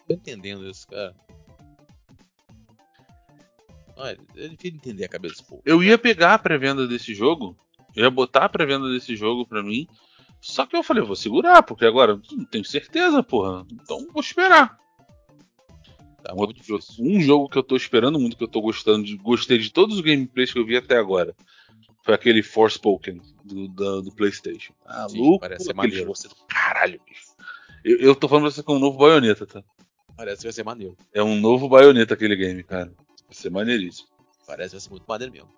Tô 0.07 0.15
entendendo 0.15 0.69
isso, 0.69 0.87
cara. 0.89 1.15
Olha, 3.97 4.19
é 4.37 4.49
difícil 4.49 4.77
entender 4.77 5.05
a 5.05 5.09
cabeça 5.09 5.35
desse 5.35 5.49
povo. 5.49 5.63
Eu 5.65 5.83
ia 5.83 5.99
pegar 5.99 6.35
a 6.35 6.39
pré-venda 6.39 6.87
desse 6.89 7.15
jogo, 7.15 7.57
eu 7.95 8.05
ia 8.05 8.11
botar 8.11 8.45
a 8.45 8.49
pré-venda 8.49 8.91
desse 8.91 9.15
jogo 9.15 9.47
pra 9.47 9.63
mim, 9.63 9.87
só 10.41 10.65
que 10.65 10.75
eu 10.75 10.83
falei, 10.83 11.03
vou 11.05 11.15
segurar, 11.15 11.63
porque 11.63 11.85
agora 11.85 12.19
não 12.33 12.45
tenho 12.47 12.65
certeza, 12.65 13.23
porra. 13.23 13.67
Então 13.71 14.07
vou 14.11 14.23
esperar. 14.23 14.79
Tá 16.23 16.35
um, 16.35 17.17
um 17.17 17.21
jogo 17.21 17.49
que 17.49 17.57
eu 17.57 17.63
tô 17.63 17.77
esperando 17.77 18.19
muito, 18.19 18.37
que 18.37 18.45
eu 18.45 18.49
tô 18.49 18.61
gostando 18.61 19.05
de. 19.05 19.17
Gostei 19.17 19.59
de 19.59 19.73
todos 19.73 19.97
os 19.97 20.01
gameplays 20.03 20.53
que 20.53 20.59
eu 20.59 20.67
vi 20.67 20.77
até 20.77 20.97
agora. 20.97 21.35
Foi 22.03 22.15
aquele 22.15 22.43
Forspoken 22.43 23.21
do, 23.45 23.69
do, 23.69 24.03
do 24.03 24.13
Playstation. 24.13 24.73
Ah, 24.85 25.07
Sim, 25.09 25.19
louco, 25.19 25.41
parece 25.41 25.65
ser 25.65 25.75
maneiro. 25.75 26.07
Você 26.07 26.29
do 26.29 26.35
caralho, 26.49 27.01
bicho. 27.07 27.31
Eu, 27.85 27.99
eu 27.99 28.15
tô 28.15 28.29
falando 28.29 28.45
pra 28.45 28.51
você 28.51 28.63
com 28.63 28.77
um 28.77 28.79
novo 28.79 28.99
baioneta, 28.99 29.47
tá? 29.47 29.63
Parece 30.17 30.39
que 30.39 30.45
vai 30.45 30.53
ser 30.53 30.65
maneiro. 30.65 30.97
É 31.13 31.23
um 31.23 31.39
novo 31.39 31.69
baioneta 31.69 32.15
aquele 32.15 32.37
game, 32.37 32.63
cara. 32.63 32.93
Vai 33.27 33.35
ser 33.35 33.51
maneiríssimo. 33.51 34.09
Parece 34.47 34.71
que 34.71 34.77
vai 34.77 34.81
ser 34.81 34.91
muito 34.91 35.07
maneiro 35.07 35.33
mesmo. 35.33 35.49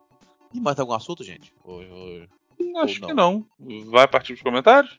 E 0.53 0.61
mais 0.61 0.79
algum 0.79 0.93
assunto, 0.93 1.25
gente? 1.25 1.53
Ou, 1.65 1.83
ou... 1.83 2.83
Acho 2.83 3.03
Ou 3.03 3.09
que 3.09 3.15
não. 3.15 3.47
Vai 3.87 4.07
partir 4.07 4.35
dos 4.35 4.43
comentários? 4.43 4.99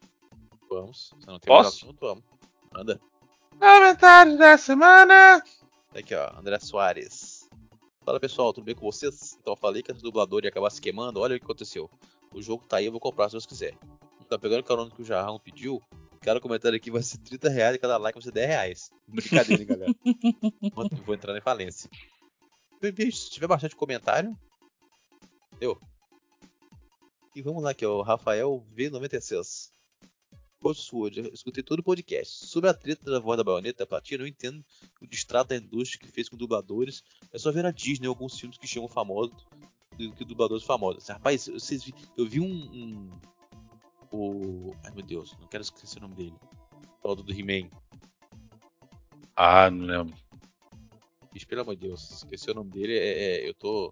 Vamos. 0.70 1.14
Se 1.20 1.28
não 1.28 1.40
tem 1.40 1.48
Posso? 1.48 1.64
mais 1.64 1.76
assunto, 1.76 2.00
vamos. 2.00 2.24
Manda. 2.74 3.00
Comentários 3.60 4.38
da 4.38 4.58
semana. 4.58 5.44
Aqui, 5.96 6.16
ó. 6.16 6.38
André 6.38 6.60
Soares. 6.60 7.50
Fala 8.04 8.20
pessoal, 8.20 8.52
tudo 8.52 8.66
bem 8.66 8.76
com 8.76 8.82
vocês? 8.82 9.38
Então 9.40 9.54
eu 9.54 9.58
falei 9.58 9.82
que 9.82 9.92
esse 9.92 10.02
dublador 10.02 10.44
ia 10.44 10.50
acabar 10.50 10.70
se 10.70 10.82
queimando. 10.82 11.20
Olha 11.20 11.36
o 11.36 11.40
que 11.40 11.46
aconteceu. 11.46 11.90
O 12.34 12.42
jogo 12.42 12.66
tá 12.66 12.78
aí, 12.78 12.86
eu 12.86 12.92
vou 12.92 13.00
comprar 13.00 13.30
se 13.30 13.34
Deus 13.34 13.46
quiser. 13.46 13.78
Tá 14.28 14.38
pegando 14.40 14.62
o 14.62 14.64
carona 14.64 14.92
que 14.92 15.02
o 15.02 15.06
Jarrão 15.06 15.40
pediu. 15.40 15.82
Cada 16.22 16.40
comentário 16.40 16.76
aqui 16.76 16.90
vai 16.90 17.04
ser 17.04 17.18
30 17.20 17.50
reais 17.50 17.76
e 17.76 17.80
cada 17.80 17.98
like 17.98 18.18
vai 18.18 18.24
ser 18.24 18.32
10 18.32 18.48
reais. 18.48 18.92
Brincadeira, 19.08 19.62
hein, 19.62 19.68
galera. 19.68 19.94
vou 21.06 21.14
entrar 21.14 21.38
em 21.38 21.42
falência. 21.42 21.90
Se 22.82 23.30
tiver 23.30 23.48
bastante 23.48 23.76
comentário. 23.76 24.38
Eu. 25.60 25.78
E 27.36 27.42
vamos 27.42 27.64
lá 27.64 27.72
aqui, 27.72 27.86
o 27.86 28.02
Rafael 28.02 28.66
V96. 28.76 29.73
Sword, 30.72 31.32
escutei 31.34 31.64
todo 31.64 31.80
o 31.80 31.84
podcast. 31.84 32.46
Sobre 32.46 32.70
a 32.70 32.74
treta 32.74 33.10
da 33.10 33.20
voz 33.20 33.38
da 33.38 33.44
baioneta 33.44 33.86
platina, 33.86 34.24
eu 34.24 34.28
entendo 34.28 34.64
o 35.02 35.08
distrato 35.08 35.50
da 35.50 35.58
indústria 35.58 36.00
que 36.00 36.08
fez 36.08 36.30
com 36.30 36.38
dubladores. 36.38 37.04
É 37.34 37.38
só 37.38 37.52
ver 37.52 37.66
a 37.66 37.72
Disney 37.72 38.08
alguns 38.08 38.40
filmes 38.40 38.58
que 38.58 38.68
chamam 38.68 38.88
famosos 38.88 39.46
do 39.98 40.12
que 40.14 40.24
dubladores 40.24 40.64
famosos. 40.64 41.08
Rapaz, 41.08 41.48
vocês 41.48 41.84
vi, 41.84 41.94
eu 42.18 42.26
vi 42.26 42.40
um, 42.40 42.46
um, 42.46 43.10
O. 44.12 44.76
Ai 44.84 44.92
meu 44.92 45.04
Deus, 45.04 45.36
não 45.40 45.48
quero 45.48 45.64
esquecer 45.64 45.98
o 46.00 46.02
nome 46.02 46.16
dele. 46.16 46.36
O 47.02 47.16
do 47.16 47.34
He-Man. 47.34 47.70
Ah, 49.36 49.70
não 49.70 49.86
lembro. 49.86 50.16
Bicho, 51.34 51.48
pelo 51.48 51.62
amor 51.62 51.76
de 51.76 51.88
Deus, 51.88 52.12
esqueci 52.12 52.52
o 52.52 52.54
nome 52.54 52.70
dele. 52.70 52.98
É, 52.98 53.24
é, 53.46 53.50
eu 53.50 53.54
tô. 53.54 53.92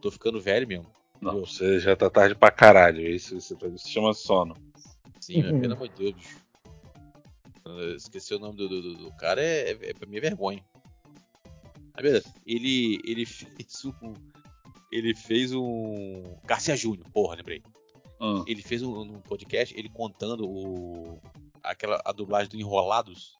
tô 0.00 0.10
ficando 0.10 0.40
velho 0.40 0.66
mesmo. 0.66 0.86
Não, 1.20 1.40
você 1.40 1.80
já 1.80 1.96
tá 1.96 2.08
tarde 2.08 2.34
pra 2.34 2.50
caralho. 2.50 3.00
Isso, 3.00 3.36
isso, 3.36 3.56
isso 3.74 3.78
se 3.78 3.90
chama 3.90 4.14
sono. 4.14 4.54
Sim, 5.26 5.42
uhum. 5.42 5.60
pelo 5.60 5.74
amor 5.74 5.88
de 5.88 5.94
Deus, 5.96 6.14
bicho. 6.14 6.40
esqueci 7.96 8.32
o 8.32 8.38
nome 8.38 8.56
do, 8.56 8.68
do, 8.68 8.94
do 8.94 9.12
cara, 9.16 9.42
é, 9.42 9.72
é, 9.72 9.90
é 9.90 9.92
pra 9.92 10.06
mim 10.06 10.18
é 10.18 10.20
vergonha. 10.20 10.64
Ele, 12.46 13.00
ele 13.04 13.26
fez 13.26 13.84
um. 13.84 14.12
Ele 14.92 15.14
fez 15.16 15.52
um. 15.52 16.22
Garcia 16.44 16.76
Júnior, 16.76 17.10
porra, 17.12 17.34
lembrei. 17.34 17.60
Uhum. 18.20 18.44
Ele 18.46 18.62
fez 18.62 18.82
um, 18.82 19.00
um, 19.00 19.20
podcast, 19.20 19.76
ele 19.76 19.88
contando 19.88 20.48
o. 20.48 21.20
aquela 21.60 22.00
a 22.04 22.12
dublagem 22.12 22.48
do 22.48 22.56
Enrolados. 22.56 23.36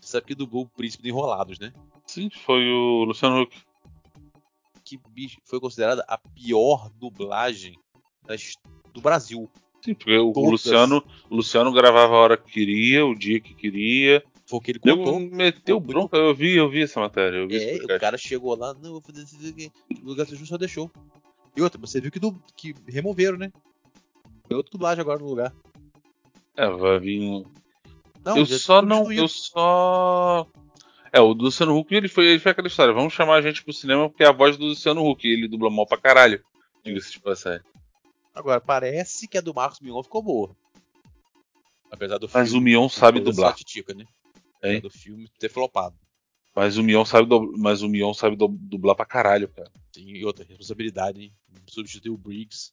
Você 0.00 0.12
sabe 0.12 0.26
que 0.26 0.34
dublou 0.36 0.62
o 0.62 0.68
príncipe 0.68 1.02
do 1.02 1.08
Enrolados, 1.08 1.58
né? 1.58 1.72
Sim, 2.06 2.30
foi 2.30 2.64
o 2.70 3.02
Luciano 3.02 3.42
Huck 3.42 3.66
que 4.84 4.96
bicho, 5.08 5.40
foi 5.44 5.58
considerada 5.58 6.04
a 6.06 6.16
pior 6.16 6.88
dublagem 6.90 7.76
das, 8.24 8.54
do 8.94 9.00
Brasil. 9.00 9.50
Sim, 9.86 9.94
porque 9.94 10.18
o 10.18 10.32
Luciano, 10.32 11.00
o 11.30 11.36
Luciano 11.36 11.72
gravava 11.72 12.12
a 12.12 12.18
hora 12.18 12.36
que 12.36 12.50
queria, 12.50 13.06
o 13.06 13.14
dia 13.14 13.38
que 13.38 13.54
queria. 13.54 14.20
Foi 14.44 14.58
que 14.58 14.72
ele 14.72 14.80
contou. 14.80 15.20
meteu 15.20 15.78
bronca, 15.78 16.16
eu 16.16 16.34
vi, 16.34 16.56
eu 16.56 16.68
vi 16.68 16.82
essa 16.82 16.98
matéria. 16.98 17.46
Vi 17.46 17.56
é, 17.56 17.76
o 17.76 18.00
cara 18.00 18.18
chegou 18.18 18.56
lá, 18.56 18.74
não, 18.74 18.90
vou 18.90 19.00
fazer. 19.00 19.24
O 20.02 20.08
lugar 20.08 20.26
só 20.26 20.58
deixou. 20.58 20.90
E 21.56 21.62
outra, 21.62 21.80
você 21.80 22.00
viu 22.00 22.10
que, 22.10 22.18
du, 22.18 22.36
que 22.56 22.74
removeram, 22.88 23.38
né? 23.38 23.52
Tem 24.48 24.56
outra 24.56 24.72
dublagem 24.72 25.02
agora 25.02 25.20
no 25.20 25.28
lugar. 25.28 25.54
É, 26.56 26.68
vai 26.68 26.98
vir. 26.98 27.46
Não, 28.24 28.38
eu 28.38 28.46
só 28.46 28.82
não. 28.82 29.12
Eu 29.12 29.28
só. 29.28 30.48
É, 31.12 31.20
o 31.20 31.32
Luciano 31.32 31.78
Huck, 31.78 31.94
ele 31.94 32.08
foi, 32.08 32.26
ele 32.26 32.40
foi 32.40 32.50
aquela 32.50 32.66
história. 32.66 32.92
Vamos 32.92 33.14
chamar 33.14 33.36
a 33.36 33.40
gente 33.40 33.62
pro 33.62 33.72
cinema 33.72 34.08
porque 34.08 34.24
é 34.24 34.26
a 34.26 34.32
voz 34.32 34.56
do 34.56 34.66
Luciano 34.66 35.08
Huck. 35.08 35.24
Ele 35.26 35.46
dubla 35.46 35.70
mal 35.70 35.86
pra 35.86 35.96
caralho. 35.96 36.42
Diga-se 36.84 37.12
de 37.12 37.20
passagem. 37.20 37.64
Agora, 38.36 38.60
parece 38.60 39.26
que 39.26 39.38
a 39.38 39.40
do 39.40 39.54
Marcos 39.54 39.80
Mion 39.80 40.02
ficou 40.02 40.22
boa. 40.22 40.54
Apesar 41.90 42.18
do 42.18 42.28
Mas 42.32 42.52
o 42.52 42.60
Mion 42.60 42.86
sabe 42.86 43.18
dublar. 43.18 43.54
Titica, 43.54 43.94
né? 43.94 44.04
Apesar 44.58 44.80
do 44.80 44.90
filme 44.90 45.26
ter 45.38 45.48
flopado. 45.48 45.96
Mas 46.54 46.76
o 46.76 46.82
Mion 46.82 47.04
sabe, 47.06 47.26
do... 47.26 47.54
Mas 47.56 47.80
o 47.80 47.88
Mion 47.88 48.12
sabe 48.12 48.36
do... 48.36 48.48
dublar 48.48 48.94
pra 48.94 49.06
caralho, 49.06 49.48
cara. 49.48 49.70
Sim, 49.90 50.10
e 50.10 50.22
outra 50.22 50.44
responsabilidade, 50.44 51.22
hein? 51.22 51.32
Substituir 51.66 52.10
o 52.10 52.18
Briggs. 52.18 52.72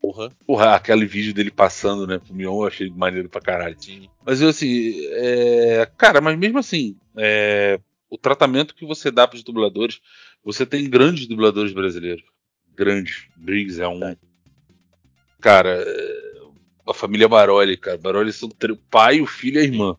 Porra. 0.00 0.30
Porra, 0.46 0.74
aquele 0.74 1.04
vídeo 1.04 1.34
dele 1.34 1.50
passando, 1.50 2.06
né, 2.06 2.18
pro 2.18 2.34
Mion 2.34 2.62
eu 2.62 2.66
achei 2.66 2.88
maneiro 2.88 3.28
pra 3.28 3.40
caralho. 3.40 3.76
Sim. 3.78 4.08
Mas 4.24 4.40
eu 4.40 4.48
assim, 4.48 4.94
é... 5.10 5.86
cara, 5.96 6.22
mas 6.22 6.38
mesmo 6.38 6.58
assim, 6.58 6.96
é... 7.18 7.78
o 8.08 8.16
tratamento 8.16 8.74
que 8.74 8.86
você 8.86 9.10
dá 9.10 9.28
para 9.28 9.36
os 9.36 9.44
dubladores. 9.44 10.00
Você 10.42 10.64
tem 10.64 10.88
grandes 10.88 11.26
dubladores 11.26 11.72
brasileiros. 11.74 12.24
Grandes. 12.74 13.28
Briggs 13.36 13.78
é 13.78 13.86
um. 13.86 14.00
Cara, 15.42 15.84
a 16.86 16.94
família 16.94 17.28
Baroli, 17.28 17.76
cara. 17.76 17.98
Baroli 17.98 18.32
são 18.32 18.48
o 18.48 18.76
pai, 18.76 19.20
o 19.20 19.26
filho 19.26 19.56
e 19.56 19.60
a 19.60 19.64
irmã. 19.64 19.96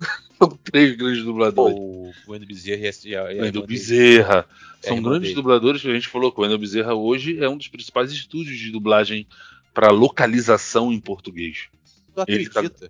são 0.38 0.48
três 0.64 0.96
grandes 0.96 1.22
dubladores. 1.22 1.76
O 1.76 2.12
Wendel 2.26 2.48
Bezerra 2.48 2.82
e 3.04 3.16
a, 3.16 3.32
e 3.32 3.38
a, 3.38 3.42
O 3.42 3.46
e 3.46 3.50
dele. 3.52 3.66
Bezerra. 3.66 4.46
É 4.82 4.88
São 4.88 5.02
grandes 5.02 5.28
dele. 5.28 5.34
dubladores 5.34 5.82
que 5.82 5.90
a 5.90 5.94
gente 5.94 6.08
falou 6.08 6.32
que 6.32 6.40
o 6.40 6.42
Wendel 6.42 6.58
Bezerra 6.58 6.94
hoje 6.94 7.38
é 7.42 7.48
um 7.48 7.56
dos 7.56 7.68
principais 7.68 8.10
estúdios 8.10 8.58
de 8.58 8.70
dublagem 8.70 9.26
para 9.74 9.90
localização 9.90 10.92
em 10.92 10.98
português. 10.98 11.68
Tu 12.06 12.12
tá- 12.14 12.22
acredita 12.22 12.88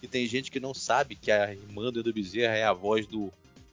que 0.00 0.06
tem 0.08 0.26
gente 0.26 0.50
que 0.50 0.60
não 0.60 0.72
sabe 0.74 1.16
que 1.16 1.30
a 1.30 1.52
irmã 1.52 1.90
do 1.92 2.00
Edu 2.00 2.12
Bezerra 2.12 2.54
é 2.54 2.64
a 2.64 2.72
voz 2.72 3.06
do, 3.06 3.32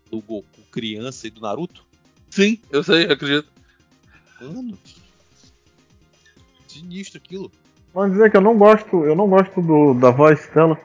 do 0.10 0.20
Goku 0.22 0.62
criança 0.72 1.28
e 1.28 1.30
do 1.30 1.42
Naruto? 1.42 1.86
Sim, 2.30 2.60
eu 2.72 2.84
sei, 2.84 3.04
acredito. 3.06 3.48
Mano. 4.40 4.78
Sinistro 6.72 7.20
aquilo. 7.24 7.52
Vamos 7.94 8.12
dizer 8.12 8.30
que 8.30 8.38
eu 8.38 8.42
não 8.42 8.58
gosto, 8.58 9.04
eu 9.04 9.16
não 9.16 9.28
gosto 9.28 9.62
do, 9.62 9.94
da 9.96 10.12
voz 10.12 10.48
dela. 10.54 10.78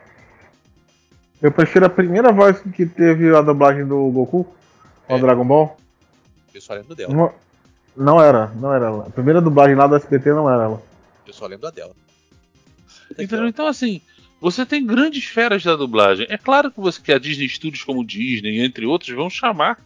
Eu 1.43 1.53
prefiro 1.53 1.85
a 1.85 1.91
primeira 1.91 2.33
voz 2.33 2.61
que 2.61 2.87
teve 2.87 3.35
a 3.35 3.43
dublagem 3.43 3.87
do 3.87 4.11
Goku, 4.11 4.47
ao 5.09 5.19
É. 5.19 5.21
Dragon 5.21 5.45
Ball. 5.45 5.77
Eu 6.55 6.61
só 6.61 6.73
lembro 6.75 6.95
dela. 6.95 7.13
Não, 7.13 7.33
não 7.97 8.21
era, 8.23 8.47
não 8.55 8.73
era 8.73 8.87
ela. 8.87 9.07
A 9.07 9.11
primeira 9.11 9.41
dublagem 9.43 9.75
lá 9.77 9.87
do 9.87 9.97
SBT 9.97 10.31
não 10.31 10.49
era 10.49 10.65
ela. 10.65 10.83
Eu 11.27 11.33
só 11.35 11.47
lembro 11.47 11.63
da 11.63 11.71
dela. 11.71 11.93
Entendeu? 13.11 13.47
Então, 13.47 13.67
assim, 13.67 14.01
você 14.41 14.65
tem 14.65 14.87
grandes 14.87 15.25
feras 15.27 15.63
da 15.63 15.77
dublagem. 15.77 16.27
É 16.31 16.39
claro 16.39 16.71
que 16.71 16.81
você 16.81 17.01
que 17.01 17.13
a 17.13 17.19
Disney 17.19 17.49
Studios 17.49 17.85
como 17.85 18.05
Disney, 18.05 18.61
entre 18.65 18.87
outros, 18.87 19.15
vão 19.15 19.29
chamar 19.29 19.79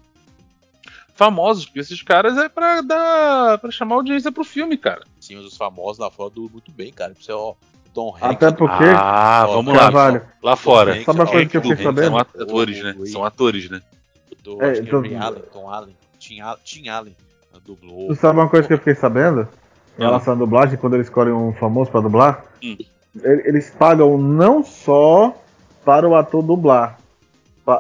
famosos, 1.18 1.64
porque 1.66 1.80
esses 1.80 2.00
caras 2.00 2.38
é 2.38 2.48
pra 2.48 2.80
dar. 2.80 3.58
para 3.58 3.70
chamar 3.72 3.96
audiência 3.96 4.30
pro 4.30 4.44
filme, 4.44 4.76
cara. 4.78 5.02
Sim, 5.20 5.34
mas 5.36 5.44
os 5.46 5.56
famosos 5.56 5.98
lá 5.98 6.08
fora 6.10 6.30
do 6.30 6.48
muito 6.48 6.70
bem, 6.70 6.92
cara. 6.92 7.12
Você, 7.20 7.32
ó, 7.32 7.54
Tom 7.92 8.14
Hanks. 8.14 8.22
Até 8.22 8.52
porque, 8.52 8.84
Ah, 8.96 9.44
Ó, 9.48 9.54
vamos 9.56 9.74
lá. 9.74 9.80
Carvalho, 9.80 10.22
Lá 10.40 10.54
fora. 10.54 10.92
Hanks, 10.92 11.04
Sabe 11.04 11.18
uma 11.18 11.26
coisa 11.26 11.46
que 11.48 11.56
eu 11.56 11.60
fiquei 11.60 11.74
Hanks 11.74 11.84
sabendo? 11.84 12.10
São 12.10 12.18
at- 12.18 12.40
atores, 12.40 12.82
né? 12.84 12.96
São 13.06 13.24
atores, 13.24 13.68
né? 13.68 13.80
do, 14.44 14.62
É, 14.62 14.70
acho 14.70 14.82
que 14.84 14.88
é 14.94 14.98
Ray 15.00 15.16
Allen, 15.16 15.42
Tom 15.52 15.68
Allen, 15.70 15.96
Tim, 16.20 16.36
Tim 16.64 16.88
Allen, 16.88 17.16
dublou. 17.66 18.06
tu 18.08 18.14
sabe 18.14 18.38
uma 18.38 18.48
coisa 18.48 18.68
que 18.68 18.74
eu 18.74 18.78
fiquei 18.78 18.94
sabendo? 18.94 19.48
Em 19.98 20.02
relação 20.02 20.34
à 20.34 20.36
dublagem, 20.36 20.78
quando 20.78 20.94
eles 20.94 21.08
escolhem 21.08 21.32
um 21.34 21.52
famoso 21.54 21.90
pra 21.90 22.00
dublar, 22.00 22.44
Hum. 22.62 22.76
ele- 23.20 23.42
eles 23.48 23.68
pagam 23.70 24.16
não 24.16 24.62
só 24.62 25.34
para 25.84 26.08
o 26.08 26.14
ator 26.14 26.40
dublar. 26.42 26.98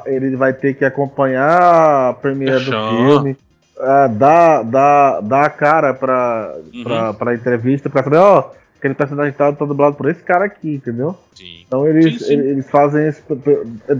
Ele 0.06 0.36
vai 0.36 0.52
ter 0.52 0.74
que 0.74 0.84
acompanhar 0.84 2.10
a 2.10 2.14
premiere 2.14 2.64
do 2.64 2.70
filme, 2.70 3.36
ah, 3.80 4.06
dar, 4.08 4.62
dar, 4.64 5.20
dar 5.22 5.44
a 5.46 5.50
cara 5.50 5.94
pra, 5.94 6.54
Uhum. 6.74 6.82
pra, 6.84 7.14
pra 7.14 7.34
entrevista, 7.34 7.88
pra 7.88 8.02
saber, 8.02 8.16
ó, 8.18 8.50
aquele 8.78 8.94
personagem 8.94 9.32
tal 9.32 9.54
tá 9.54 9.64
dublado 9.64 9.96
por 9.96 10.08
esse 10.10 10.22
cara 10.22 10.44
aqui, 10.46 10.74
entendeu? 10.74 11.16
Sim. 11.34 11.62
Então 11.66 11.86
eles, 11.86 12.18
Sim, 12.20 12.24
sim. 12.26 12.34
eles 12.34 12.68
fazem 12.70 13.08
isso 13.08 13.22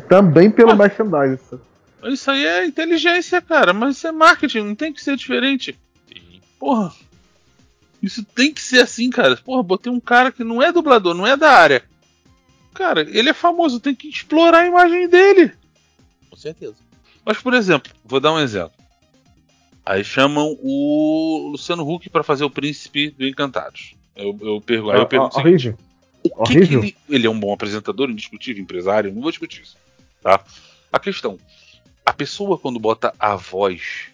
também 0.09 0.51
pelo 0.51 0.73
Ah. 0.73 0.77
merchandising. 0.77 1.39
Isso 2.05 2.31
aí 2.31 2.45
é 2.47 2.65
inteligência, 2.67 3.41
cara, 3.43 3.73
mas 3.73 3.97
isso 3.97 4.07
é 4.07 4.13
marketing, 4.13 4.61
não 4.63 4.75
tem 4.75 4.93
que 4.93 5.03
ser 5.03 5.17
diferente. 5.17 5.77
Sim. 6.07 6.41
Porra. 6.59 6.93
Isso 8.01 8.25
tem 8.25 8.53
que 8.55 8.61
ser 8.61 8.81
assim, 8.81 9.11
cara. 9.11 9.37
Porra, 9.45 9.63
botei 9.63 9.93
um 9.93 9.99
cara 9.99 10.31
que 10.31 10.45
não 10.45 10.63
é 10.63 10.71
dublador, 10.71 11.15
não 11.15 11.27
é 11.27 11.37
da 11.37 11.51
área. 11.51 11.83
Cara, 12.73 13.01
ele 13.01 13.29
é 13.31 13.33
famoso, 13.35 13.81
tem 13.81 13.93
que 13.93 14.09
explorar 14.09 14.61
a 14.61 14.67
imagem 14.69 15.09
dele. 15.09 15.51
Com 16.39 16.43
certeza. 16.43 16.77
Mas, 17.25 17.39
por 17.39 17.53
exemplo, 17.53 17.93
vou 18.05 18.21
dar 18.21 18.33
um 18.33 18.39
exemplo. 18.39 18.73
Aí 19.85 20.05
chamam 20.05 20.57
o 20.63 21.49
Luciano 21.51 21.83
Huck 21.83 22.09
pra 22.09 22.23
fazer 22.23 22.45
o 22.45 22.51
príncipe 22.51 23.11
do 23.11 23.27
Encantados. 23.27 23.97
Eu, 24.15 24.39
eu 24.41 24.61
pergunto, 24.61 24.93
aí 24.93 25.01
eu 25.01 25.07
pergunto 25.07 25.37
o 25.37 25.43
seguinte, 25.43 25.75
horrível. 25.75 25.79
o 26.37 26.45
que 26.45 26.67
que 26.67 26.75
ele, 26.75 26.97
ele 27.09 27.27
é 27.27 27.31
um 27.31 27.39
bom 27.39 27.53
apresentador, 27.53 28.09
indiscutível, 28.09 28.63
empresário, 28.63 29.13
não 29.13 29.21
vou 29.21 29.33
discutir 29.33 29.63
isso. 29.63 29.77
Tá? 30.23 30.45
A 30.93 30.99
questão, 31.01 31.39
a 32.07 32.13
pessoa 32.13 32.57
quando 32.57 32.79
bota 32.79 33.13
a 33.19 33.35
voz, 33.35 34.07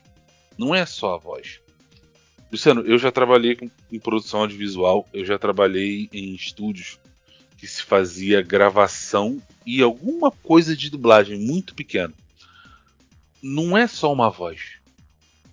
não 0.56 0.74
é 0.74 0.86
só 0.86 1.14
a 1.14 1.18
voz. 1.18 1.60
Luciano, 2.50 2.82
eu 2.82 2.96
já 2.96 3.12
trabalhei 3.12 3.54
com, 3.54 3.68
em 3.92 3.98
produção 3.98 4.40
audiovisual, 4.40 5.06
eu 5.12 5.26
já 5.26 5.38
trabalhei 5.38 6.08
em 6.12 6.34
estúdios 6.34 6.98
que 7.64 7.70
se 7.70 7.82
fazia 7.82 8.42
gravação 8.42 9.42
e 9.64 9.80
alguma 9.80 10.30
coisa 10.30 10.76
de 10.76 10.90
dublagem 10.90 11.38
muito 11.38 11.74
pequena. 11.74 12.12
Não 13.42 13.76
é 13.76 13.86
só 13.86 14.12
uma 14.12 14.28
voz. 14.28 14.74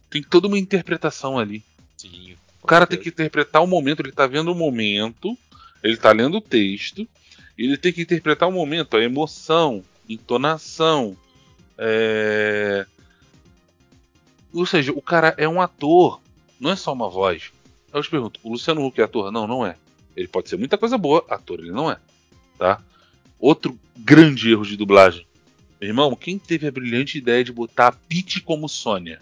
Tem 0.09 0.21
toda 0.21 0.49
uma 0.49 0.59
interpretação 0.59 1.39
ali. 1.39 1.63
Sim. 1.95 2.35
O 2.61 2.67
cara 2.67 2.85
tem 2.85 2.99
que 2.99 3.07
interpretar 3.07 3.63
o 3.63 3.67
momento, 3.67 4.01
ele 4.01 4.11
tá 4.11 4.27
vendo 4.27 4.51
o 4.51 4.55
momento, 4.55 5.37
ele 5.81 5.95
tá 5.95 6.11
lendo 6.11 6.35
o 6.35 6.41
texto, 6.41 7.07
ele 7.57 7.77
tem 7.77 7.93
que 7.93 8.01
interpretar 8.01 8.49
o 8.49 8.51
momento, 8.51 8.97
a 8.97 9.01
emoção, 9.01 9.81
entonação. 10.09 11.15
é, 11.77 12.85
Ou 14.53 14.65
seja, 14.65 14.91
o 14.91 15.01
cara 15.01 15.33
é 15.37 15.47
um 15.47 15.61
ator, 15.61 16.19
não 16.59 16.71
é 16.71 16.75
só 16.75 16.91
uma 16.91 17.09
voz. 17.09 17.53
Eu 17.93 18.03
te 18.03 18.09
pergunto, 18.09 18.37
o 18.43 18.51
Luciano 18.51 18.85
Huck 18.85 18.99
é 18.99 19.05
ator? 19.05 19.31
Não, 19.31 19.47
não 19.47 19.65
é. 19.65 19.77
Ele 20.15 20.27
pode 20.27 20.49
ser 20.49 20.57
muita 20.57 20.77
coisa 20.77 20.97
boa, 20.97 21.25
ator 21.29 21.59
ele 21.59 21.71
não 21.71 21.89
é. 21.89 21.97
Tá? 22.57 22.79
Outro 23.39 23.77
grande 23.97 24.51
erro 24.51 24.65
de 24.65 24.77
dublagem. 24.77 25.25
Meu 25.79 25.89
irmão, 25.89 26.15
quem 26.15 26.37
teve 26.37 26.67
a 26.67 26.71
brilhante 26.71 27.17
ideia 27.17 27.43
de 27.43 27.51
botar 27.51 27.87
a 27.87 27.91
Pete 27.91 28.39
como 28.41 28.69
Sônia? 28.69 29.19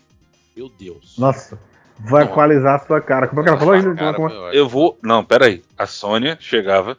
Meu 0.56 0.68
Deus. 0.68 1.16
Nossa, 1.18 1.57
vai 1.99 2.26
Não. 2.26 2.32
equalizar 2.32 2.82
a 2.82 2.86
sua 2.86 2.99
cara. 2.99 3.28
Como 3.28 3.40
é 3.40 3.44
que 3.44 3.49
ela 3.49 3.57
falou? 3.60 3.74
Cara, 3.82 3.95
cara, 3.95 4.14
Como- 4.16 4.28
ótimo. 4.28 4.41
Eu 4.53 4.68
vou. 4.68 4.99
Não, 5.02 5.24
peraí. 5.24 5.64
A 5.78 5.88
Sônia 5.88 6.38
chegava, 6.41 6.98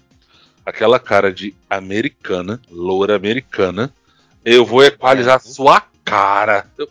aquela 0.65 0.99
cara 0.99 1.31
de 1.33 1.55
americana, 1.69 2.59
loura 2.71 3.17
americana. 3.17 3.93
Eu 4.43 4.65
vou 4.65 4.83
equalizar 4.83 5.37
a 5.37 5.41
sua 5.41 5.83
cara. 6.05 6.67
Eu, 6.79 6.89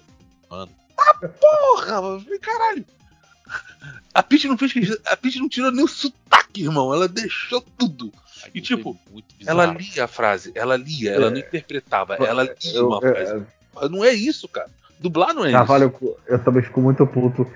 Mano. 0.49 0.71
Ah, 0.99 1.15
porra, 1.27 2.01
mano. 2.01 2.25
Caralho. 2.39 2.85
A 4.13 4.21
Peach 4.21 4.47
não 4.47 4.57
fez 4.57 4.73
A 5.05 5.15
Peach 5.15 5.39
não 5.39 5.47
tirou 5.49 5.71
nem 5.71 5.85
o 5.85 5.87
sotaque, 5.87 6.28
irmão. 6.61 6.93
Ela 6.93 7.07
deixou 7.07 7.61
tudo. 7.77 8.11
E, 8.53 8.61
tipo. 8.61 8.97
Ela 9.45 9.65
lia 9.65 10.05
a 10.05 10.07
frase, 10.07 10.51
ela 10.55 10.75
lia, 10.77 11.11
ela 11.11 11.29
não 11.29 11.37
interpretava, 11.37 12.15
ela 12.15 12.43
lia 12.43 12.55
Eu- 12.73 12.87
uma 12.87 12.95
eu- 13.05 13.13
frase. 13.13 13.43
Não 13.91 14.03
é 14.03 14.11
isso, 14.13 14.47
cara. 14.47 14.69
Dublar 14.99 15.33
não 15.33 15.45
é 15.45 15.51
Carvalho, 15.51 15.87
isso. 15.95 16.05
eu, 16.27 16.35
eu 16.35 16.39
também 16.39 16.61
fico 16.61 16.81
muito 16.81 17.05
puto. 17.07 17.47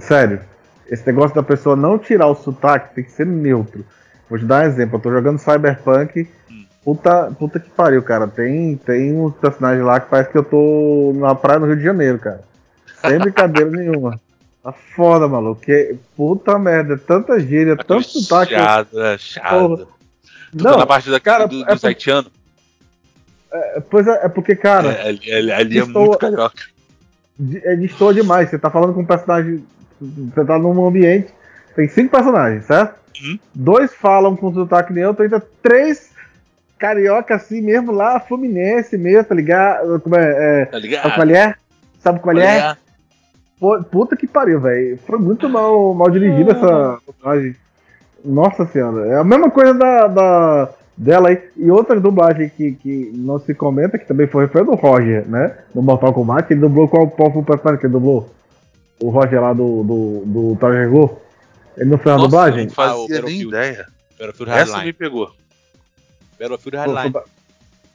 Sério, 0.00 0.40
esse 0.86 1.06
negócio 1.06 1.34
da 1.34 1.42
pessoa 1.42 1.74
não 1.76 1.98
tirar 1.98 2.26
o 2.26 2.34
sotaque 2.34 2.94
tem 2.94 3.04
que 3.04 3.10
ser 3.12 3.26
neutro. 3.26 3.84
Vou 4.28 4.38
te 4.38 4.44
dar 4.44 4.64
um 4.64 4.66
exemplo. 4.68 4.96
Eu 4.96 5.02
tô 5.02 5.10
jogando 5.10 5.38
Cyberpunk. 5.38 6.28
Hum. 6.50 6.64
Puta, 6.84 7.30
puta 7.38 7.58
que 7.60 7.68
pariu, 7.70 8.02
cara. 8.02 8.26
Tem, 8.28 8.76
tem 8.76 9.12
uns 9.14 9.34
personagens 9.36 9.84
lá 9.84 9.98
que 10.00 10.08
parece 10.10 10.30
que 10.30 10.38
eu 10.38 10.44
tô 10.44 11.12
na 11.16 11.34
praia 11.34 11.58
no 11.58 11.66
Rio 11.66 11.76
de 11.76 11.82
Janeiro, 11.82 12.18
cara. 12.18 12.42
Sem 13.06 13.18
brincadeira 13.18 13.68
nenhuma. 13.72 14.20
Tá 14.62 14.72
foda, 14.72 15.26
maluco. 15.26 15.60
Que, 15.62 15.96
puta 16.16 16.58
merda, 16.58 16.98
tanta 16.98 17.38
gíria, 17.40 17.76
tanto 17.76 18.02
sotaque. 18.08 18.52
Chato, 18.54 19.00
é 19.00 19.16
chato. 19.18 19.88
Tu 20.52 20.62
tá 20.64 20.70
Não, 20.70 20.78
na 20.78 20.86
parte 20.86 21.08
da, 21.10 21.18
cara, 21.20 21.46
do, 21.46 21.62
é 21.64 21.76
haitiano? 21.82 22.30
pois 23.90 24.06
é, 24.06 24.26
é 24.26 24.28
porque, 24.28 24.54
cara. 24.54 24.92
É, 24.92 25.08
ali, 25.08 25.52
ali- 25.52 25.78
é 25.78 25.82
estou- 25.82 26.02
muito 26.06 26.18
carioca. 26.18 26.62
de- 27.38 27.66
é 27.66 27.74
destoa 27.76 28.12
demais. 28.14 28.50
Você 28.50 28.58
tá 28.58 28.70
falando 28.70 28.92
com 28.94 29.00
um 29.00 29.06
personagem. 29.06 29.64
Você 30.00 30.44
tá 30.44 30.58
num 30.58 30.86
ambiente. 30.86 31.32
Tem 31.74 31.88
cinco 31.88 32.10
personagens, 32.10 32.64
certo? 32.66 32.96
Uhum. 33.22 33.38
Dois 33.54 33.94
falam 33.94 34.36
com 34.36 34.52
sotaque 34.52 34.92
neutro, 34.92 35.22
ainda 35.22 35.40
três 35.62 36.10
carioca 36.78 37.34
assim 37.34 37.60
mesmo 37.60 37.92
lá, 37.92 38.18
Fluminense 38.18 38.96
mesmo, 38.96 39.24
tá 39.24 39.34
ligado? 39.34 40.00
Como 40.00 40.16
é? 40.16 40.60
é 40.62 40.64
Tá 40.64 40.72
sabe 40.72 40.82
ligado? 40.82 41.14
qual 41.14 41.28
é? 41.30 41.54
Sabe 42.00 42.20
qual 42.20 42.38
é? 42.38 42.76
Puta 43.90 44.16
que 44.16 44.26
pariu, 44.26 44.58
velho. 44.60 44.98
Foi 45.06 45.18
muito 45.18 45.48
mal, 45.48 45.92
mal 45.94 46.10
dirigida 46.10 46.52
essa 46.52 46.98
dublagem. 47.06 47.54
Nossa 48.24 48.66
senhora. 48.66 49.06
É 49.06 49.16
a 49.18 49.24
mesma 49.24 49.50
coisa 49.50 49.74
da, 49.74 50.06
da- 50.06 50.68
dela 50.96 51.28
aí. 51.28 51.38
E 51.56 51.70
outra 51.70 52.00
dublagem 52.00 52.48
que, 52.48 52.72
que 52.72 53.12
não 53.14 53.38
se 53.38 53.54
comenta, 53.54 53.98
que 53.98 54.06
também 54.06 54.26
foi, 54.26 54.46
foi 54.48 54.64
do 54.64 54.74
Roger, 54.74 55.28
né? 55.28 55.58
No 55.74 55.82
Mortal 55.82 56.12
Kombat. 56.14 56.50
Ele 56.52 56.60
dublou 56.60 56.88
qual, 56.88 57.08
qual 57.10 57.30
foi 57.32 57.42
o 57.42 57.44
personagem 57.44 57.80
que 57.80 57.86
ele 57.86 57.92
dublou? 57.92 58.30
O 59.02 59.10
Roger 59.10 59.40
lá 59.40 59.52
do, 59.52 59.82
do, 59.82 60.22
do 60.26 60.56
Tower 60.58 60.90
Go. 60.90 61.20
Ele 61.76 61.90
não 61.90 61.98
fez 61.98 62.14
a 62.14 62.18
dublagem? 62.18 62.66
Não 62.66 62.72
fazia 62.72 62.92
Ah, 62.92 62.96
o 62.96 63.06
nem 63.08 63.08
Battlefield. 63.20 63.48
ideia. 63.48 63.86
Battlefield 64.18 64.52
Essa 64.52 64.64
me 64.64 64.70
Hardline. 64.72 64.92
pegou. 64.94 65.30
Battlefield 66.38 66.76
Hardline. 66.76 67.12
foi- 67.12 67.22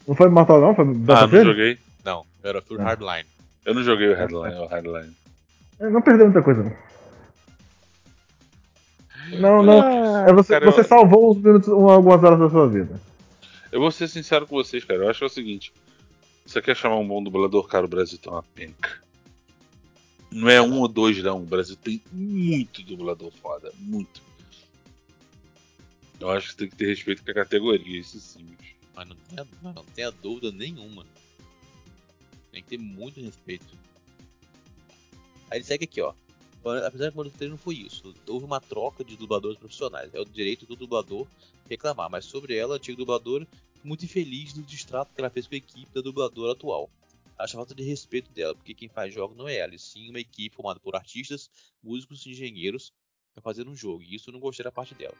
Não 0.07 0.15
foi 0.15 0.29
Mortal 0.29 0.61
não? 0.61 0.75
Foi 0.75 0.85
Ah, 1.09 1.27
não 1.27 1.43
joguei. 1.43 1.77
Não, 2.03 2.23
Battlefield 2.43 2.77
Não. 2.83 2.85
Hardline. 2.85 3.25
Eu 3.65 3.73
não 3.73 3.83
joguei 3.83 4.09
o 4.09 4.15
Headline. 4.15 4.55
O 4.55 4.67
Headline. 4.67 5.11
É, 5.79 5.89
Não 5.89 6.01
perdeu 6.01 6.25
muita 6.25 6.41
coisa, 6.41 6.63
não. 6.63 6.85
Não, 9.39 9.63
não. 9.63 9.81
Ah, 9.81 10.25
É 10.29 10.33
você, 10.33 10.53
cara, 10.53 10.65
você 10.71 10.81
eu- 10.81 10.85
salvou 10.85 11.31
uns 11.31 11.37
minutos, 11.41 11.67
um- 11.69 11.89
algumas 11.89 12.23
horas 12.23 12.39
da 12.39 12.49
sua 12.49 12.67
vida. 12.69 12.99
Eu 13.71 13.79
vou 13.79 13.91
ser 13.91 14.07
sincero 14.07 14.47
com 14.47 14.55
vocês, 14.55 14.83
cara. 14.85 15.03
Eu 15.03 15.09
acho 15.09 15.19
que 15.19 15.25
é 15.25 15.27
o 15.27 15.29
seguinte. 15.29 15.73
Você 16.45 16.61
quer 16.61 16.75
chamar 16.75 16.97
um 16.97 17.07
bom 17.07 17.23
dublador, 17.23 17.67
cara? 17.67 17.85
O 17.85 17.89
Brasil 17.89 18.17
tem 18.19 18.31
uma 18.31 18.43
penca. 18.43 19.01
Não 20.31 20.49
é 20.49 20.61
um 20.61 20.79
ou 20.79 20.87
dois, 20.87 21.21
não. 21.23 21.39
O 21.41 21.45
Brasil 21.45 21.75
tem 21.75 22.01
muito 22.11 22.83
dublador 22.83 23.31
foda. 23.41 23.71
Muito. 23.79 24.21
Eu 26.19 26.29
acho 26.29 26.49
que 26.51 26.55
tem 26.57 26.69
que 26.69 26.75
ter 26.75 26.85
respeito 26.87 27.23
com 27.23 27.31
a 27.31 27.33
categoria, 27.33 27.99
isso 27.99 28.19
sim. 28.19 28.43
bicho. 28.45 28.75
Mas 28.95 29.09
não 29.09 29.15
tenha, 29.15 29.47
não 29.63 29.83
tenha 29.95 30.11
dúvida 30.11 30.51
nenhuma. 30.51 31.05
Tem 32.51 32.61
que 32.63 32.69
ter 32.69 32.77
muito 32.77 33.19
respeito. 33.19 33.65
Aí 35.49 35.57
ele 35.57 35.63
segue 35.65 35.85
aqui, 35.85 36.01
ó. 36.01 36.13
Apesar 36.85 37.11
que 37.11 37.13
o 37.19 37.23
Modern 37.23 37.51
não 37.51 37.57
foi 37.57 37.75
isso. 37.75 38.13
Houve 38.27 38.45
uma 38.45 38.59
troca 38.59 39.03
de 39.03 39.15
dubladores 39.15 39.57
profissionais. 39.57 40.11
É 40.13 40.19
o 40.19 40.25
direito 40.25 40.65
do 40.65 40.75
dublador 40.75 41.27
reclamar. 41.69 42.09
Mas 42.09 42.25
sobre 42.25 42.55
ela, 42.55 42.73
a 42.73 42.77
antiga 42.77 42.97
dubladora, 42.97 43.47
muito 43.83 44.03
infeliz 44.05 44.51
do 44.53 44.63
distrato 44.63 45.13
que 45.13 45.21
ela 45.21 45.29
fez 45.29 45.45
com 45.47 45.53
a 45.53 45.57
equipe 45.57 45.93
da 45.93 46.01
dubladora 46.01 46.53
atual. 46.53 46.89
Acha 47.37 47.55
falta 47.57 47.75
de 47.75 47.83
respeito 47.83 48.31
dela, 48.31 48.55
porque 48.55 48.73
quem 48.73 48.87
faz 48.89 49.13
jogo 49.13 49.35
não 49.35 49.47
é 49.47 49.57
ela, 49.57 49.75
e 49.75 49.79
sim 49.79 50.09
uma 50.09 50.19
equipe 50.19 50.55
formada 50.55 50.79
por 50.79 50.95
artistas, 50.95 51.49
músicos 51.83 52.25
e 52.25 52.31
engenheiros 52.31 52.93
para 53.33 53.43
fazer 53.43 53.67
um 53.67 53.75
jogo. 53.75 54.01
E 54.01 54.15
isso 54.15 54.29
eu 54.29 54.33
não 54.33 54.39
gostei 54.39 54.63
da 54.63 54.71
parte 54.71 54.95
dela. 54.95 55.13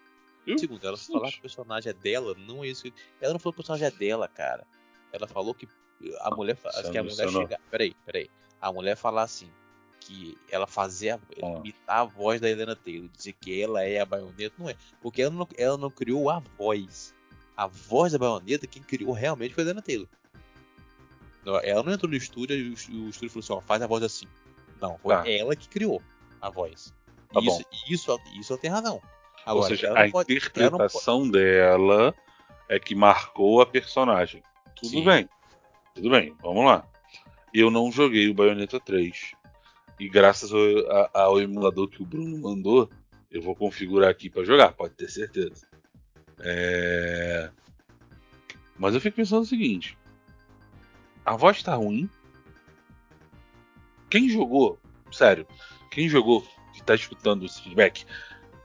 Eu? 0.48 0.58
Segundo, 0.58 0.88
ela 0.88 0.96
falar 0.98 1.32
que 1.32 1.40
o 1.40 1.42
personagem 1.42 1.90
é 1.90 1.94
dela, 1.94 2.34
não 2.36 2.64
é 2.64 2.70
isso 2.70 2.84
que. 2.84 2.94
Ela 3.20 3.34
não 3.34 3.40
falou 3.40 3.52
que 3.54 3.58
o 3.60 3.64
personagem 3.64 3.88
é 3.88 3.92
dela, 3.92 4.28
cara. 4.30 4.66
Ela 5.12 5.28
falou 5.28 5.54
que 5.54 5.68
a 6.22 6.34
mulher. 6.34 6.56
fa- 6.56 6.70
Isso 6.70 6.92
que 6.92 6.98
a 6.98 7.04
mulher 7.04 7.20
emocional. 7.24 7.42
chega. 7.44 7.60
Peraí, 7.70 7.94
peraí. 8.06 8.30
A 8.62 8.72
mulher 8.72 8.96
falar 8.96 9.24
assim. 9.24 9.50
Que 10.06 10.38
ela 10.52 10.68
fazia. 10.68 11.20
Ah. 11.42 11.48
imitar 11.60 12.00
a 12.02 12.04
voz 12.04 12.40
da 12.40 12.50
Helena 12.50 12.76
Taylor. 12.76 13.10
Dizer 13.16 13.34
que 13.34 13.60
ela 13.62 13.84
é 13.84 14.00
a 14.00 14.06
baioneta. 14.06 14.54
Não 14.58 14.70
é. 14.70 14.76
Porque 15.02 15.22
ela 15.22 15.34
não, 15.34 15.48
ela 15.58 15.78
não 15.78 15.90
criou 15.90 16.30
a 16.30 16.40
voz. 16.58 17.14
A 17.58 17.66
voz 17.68 18.12
da 18.14 18.20
baioneta, 18.20 18.68
quem 18.68 18.84
criou 18.84 19.14
realmente 19.14 19.54
foi 19.56 19.64
a 19.64 19.66
Helena 19.66 19.82
Taylor. 19.82 20.08
Ela 21.64 21.84
não 21.84 21.94
entrou 21.94 22.10
no 22.10 22.18
estúdio 22.18 22.56
e 22.56 22.70
o, 22.70 22.74
est- 22.74 22.90
o 22.90 23.10
estúdio 23.10 23.30
falou 23.30 23.44
assim: 23.44 23.54
ó, 23.54 23.62
faz 23.62 23.82
a 23.82 23.88
voz 23.88 24.04
assim. 24.04 24.28
Não, 24.82 24.98
foi 24.98 25.16
Tá. 25.16 25.30
ela 25.30 25.56
que 25.56 25.70
criou 25.70 26.02
a 26.42 26.50
voz. 26.50 26.94
Tá 27.34 27.40
isso, 27.42 27.64
isso, 27.90 28.20
isso 28.40 28.54
ela 28.54 28.62
tem 28.62 28.70
razão. 28.70 29.02
Agora, 29.46 29.64
Ou 29.64 29.70
seja, 29.70 29.92
a 29.94 30.10
pode- 30.10 30.34
interpretação 30.34 31.30
dela 31.30 32.14
é 32.68 32.80
que 32.80 32.96
marcou 32.96 33.62
a 33.62 33.66
personagem. 33.66 34.42
Tudo 34.76 34.90
Sim. 34.90 35.04
bem. 35.06 35.30
Tudo 35.94 36.10
bem, 36.10 36.36
vamos 36.42 36.66
lá. 36.66 36.88
Eu 37.54 37.70
não 37.72 37.92
joguei 37.92 38.28
o 38.30 38.34
Bayonetta 38.34 38.80
3. 38.80 39.34
E 40.00 40.10
graças 40.10 40.52
ao, 40.54 40.60
a- 40.92 41.10
ao 41.14 41.40
emulador 41.42 41.88
que 41.88 42.02
o 42.04 42.06
Bruno 42.06 42.38
mandou, 42.38 42.90
eu 43.32 43.42
vou 43.42 43.56
configurar 43.56 44.10
aqui 44.10 44.30
pra 44.30 44.44
jogar, 44.44 44.74
pode 44.74 44.94
ter 44.94 45.10
certeza. 45.10 45.68
É... 46.40 47.50
Mas 48.78 48.94
eu 48.94 49.00
fico 49.02 49.16
pensando 49.16 49.44
o 49.44 49.46
seguinte: 49.46 49.98
a 51.26 51.36
voz 51.36 51.64
tá 51.64 51.74
ruim. 51.76 52.10
Quem 54.10 54.30
jogou, 54.30 54.78
sério, 55.12 55.48
quem 55.92 56.08
jogou 56.08 56.46
que 56.74 56.84
tá 56.84 56.94
escutando 56.96 57.46
esse 57.46 57.62
feedback, 57.62 58.06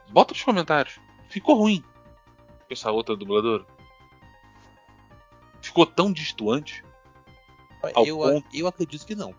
bota 0.09 0.33
nos 0.33 0.43
comentários. 0.43 0.99
Ficou 1.29 1.55
ruim 1.55 1.83
essa 2.69 2.91
outra 2.91 3.15
dubladora? 3.15 3.65
Ficou 5.61 5.85
tão 5.85 6.11
distoante? 6.11 6.83
Eu, 8.05 8.17
ponto- 8.41 8.47
eu 8.57 8.67
acredito 8.67 9.05
que 9.05 9.15
não. 9.15 9.33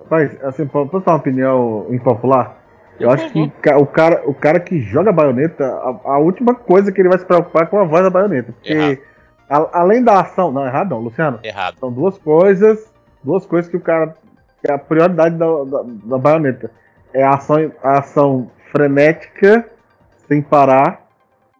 Rapaz, 0.00 0.36
assim, 0.44 0.66
po- 0.66 0.86
posso 0.86 1.04
dar 1.04 1.12
uma 1.12 1.18
opinião 1.18 1.86
impopular? 1.90 2.56
Eu 2.98 3.08
Por 3.08 3.14
acho 3.14 3.30
que 3.32 3.40
o 3.76 3.86
cara, 3.86 4.22
o 4.28 4.32
cara 4.34 4.58
que 4.60 4.80
joga 4.80 5.12
baioneta, 5.12 5.64
a, 5.66 6.12
a 6.14 6.18
última 6.18 6.54
coisa 6.54 6.90
que 6.90 7.00
ele 7.00 7.08
vai 7.10 7.18
se 7.18 7.24
preocupar 7.26 7.64
é 7.64 7.66
com 7.66 7.78
a 7.78 7.84
voz 7.84 8.02
da 8.02 8.10
baioneta. 8.10 8.52
Porque 8.52 8.72
a- 9.50 9.68
além 9.80 10.02
da 10.02 10.20
ação. 10.20 10.50
Não, 10.50 10.66
errado 10.66 10.90
não, 10.90 11.00
Luciano. 11.00 11.38
Errado. 11.42 11.76
São 11.78 11.92
duas 11.92 12.16
coisas. 12.18 12.90
Duas 13.22 13.44
coisas 13.44 13.70
que 13.70 13.76
o 13.76 13.80
cara. 13.80 14.14
que 14.64 14.70
é 14.70 14.74
a 14.74 14.78
prioridade 14.78 15.36
da, 15.36 15.46
da, 15.64 15.82
da 16.04 16.18
baioneta. 16.18 16.70
É 17.12 17.22
a 17.22 17.34
ação, 17.34 17.70
a 17.82 17.98
ação 17.98 18.50
frenética, 18.72 19.66
sem 20.28 20.40
parar, 20.42 21.02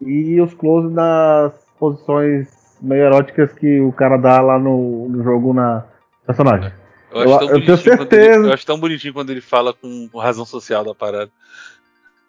e 0.01 0.39
os 0.41 0.53
close 0.53 0.91
nas 0.93 1.53
posições 1.79 2.77
meio 2.81 3.03
eróticas 3.05 3.51
que 3.53 3.79
o 3.81 3.91
cara 3.91 4.17
dá 4.17 4.39
lá 4.41 4.57
no, 4.59 5.07
no 5.09 5.23
jogo 5.23 5.53
na 5.53 5.83
personagem. 6.25 6.71
Eu, 7.11 7.21
Eu- 7.21 7.29
acho 7.35 7.39
tão 7.39 7.49
eu 7.49 7.53
tenho 7.61 7.65
bonitinho 7.65 7.97
quando 7.97 8.09
certeza. 8.09 8.35
Ele, 8.39 8.47
eu 8.47 8.53
acho 8.53 8.65
tão 8.65 8.79
bonitinho 8.79 9.13
quando 9.13 9.29
ele 9.29 9.41
fala 9.41 9.73
com 9.73 10.09
razão 10.17 10.45
social 10.45 10.83
da 10.83 10.93
parada. 10.95 11.31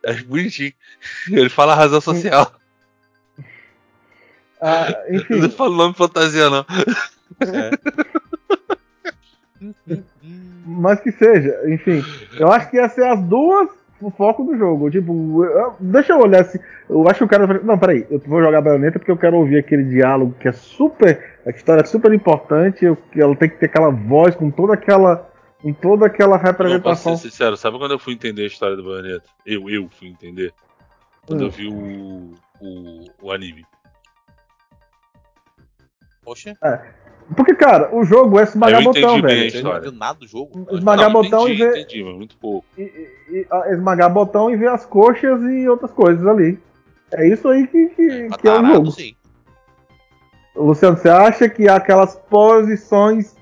Acho 0.07 0.25
bonitinho. 0.27 0.73
Ele 1.31 1.49
fala 1.49 1.75
razão 1.75 2.01
social. 2.01 2.53
Ah, 4.61 4.89
enfim, 5.09 5.35
não 5.37 5.51
falo 5.51 5.77
nome 5.77 5.95
fantasia, 5.95 6.51
não. 6.51 6.67
mas 10.67 11.01
que 11.01 11.13
seja, 11.13 11.61
enfim. 11.73 12.05
Eu 12.37 12.51
acho 12.51 12.69
que 12.69 12.77
ia 12.77 12.89
ser 12.89 13.05
as 13.07 13.21
duas 13.23 13.69
o 14.01 14.11
foco 14.11 14.45
do 14.45 14.57
jogo. 14.57 14.91
Tipo, 14.91 15.45
eu- 15.45 15.77
deixa 15.81 16.12
eu 16.12 16.20
olhar 16.20 16.45
se. 16.45 16.61
Eu 16.89 17.07
acho 17.09 17.19
que 17.19 17.25
o 17.25 17.29
cara. 17.29 17.47
vai- 17.47 17.61
Não, 17.62 17.79
peraí, 17.79 18.07
eu 18.11 18.19
vou 18.20 18.41
jogar 18.43 18.61
baioneta 18.61 18.99
porque 18.99 19.11
eu 19.11 19.16
quero 19.19 19.37
ouvir 19.37 19.59
aquele 19.59 19.85
diálogo 19.85 20.35
que 20.41 20.49
é 20.49 20.53
super. 20.53 21.39
A 21.47 21.51
história 21.51 21.83
é 21.83 21.85
super 21.85 22.12
importante. 22.12 22.85
Eu, 22.85 22.97
que 22.97 23.20
ela 23.20 23.35
tem 23.37 23.49
que 23.49 23.57
ter 23.57 23.66
aquela 23.66 23.91
voz 23.91 24.35
com 24.35 24.51
toda 24.51 24.75
aquela. 24.75 25.29
Com 25.61 25.73
toda 25.73 26.07
aquela 26.07 26.37
Não, 26.37 26.43
posso 26.45 26.53
representação. 26.53 27.16
ser 27.16 27.31
sincero, 27.31 27.57
sabe 27.57 27.79
quando 27.79 27.91
eu 27.91 27.99
fui 27.99 28.15
entender 28.15 28.43
a 28.43 28.47
história 28.47 28.77
do 28.77 28.85
Bayonetta? 28.85 29.29
Eu, 29.45 29.69
eu 29.69 29.89
fui 29.89 30.07
entender. 30.09 30.53
Quando 31.27 31.41
Hum. 31.41 31.45
eu 31.47 31.51
vi 31.51 31.66
o, 31.69 32.35
o, 32.61 33.05
o 33.23 33.33
anime. 33.33 33.66
Poxa, 36.25 36.57
Porque, 37.37 37.55
cara, 37.55 37.95
o 37.95 38.05
jogo 38.05 38.39
é 38.41 38.45
esmagar 38.45 38.81
eu 38.81 38.85
botão, 38.85 39.19
entendi 39.19 39.23
velho. 39.23 39.51
você 39.51 39.57
história. 39.59 39.77
não 39.81 39.91
viu 39.91 39.93
nada 39.99 40.19
do 40.19 40.27
jogo? 40.27 40.67
Esmagar 40.73 41.11
não, 41.13 41.23
botão 41.23 41.43
entendi, 41.49 41.63
e 41.63 41.67
ver- 41.67 41.79
entendi, 41.81 42.05
muito 42.05 42.37
pouco. 42.39 42.65
E, 42.77 42.83
e- 42.83 43.47
e, 43.51 43.73
esmagar 43.73 44.11
botão 44.13 44.51
e 44.51 44.57
ver 44.57 44.69
as 44.71 44.87
coxas 44.87 45.43
e 45.43 45.69
outras 45.69 45.91
coisas 45.93 46.27
ali. 46.27 46.59
É 47.13 47.27
isso 47.29 47.47
aí 47.49 47.67
que, 47.67 47.87
que, 47.91 48.29
Pra 48.29 48.39
que 48.39 48.49
é 48.49 48.53
o 48.53 48.55
tarado, 48.57 48.75
jogo. 48.75 48.91
sim. 48.93 49.15
Luciano, 50.57 50.97
você 50.97 51.09
acha 51.09 51.49
que 51.49 51.69
aquelas 51.69 52.17
posições. 52.17 53.37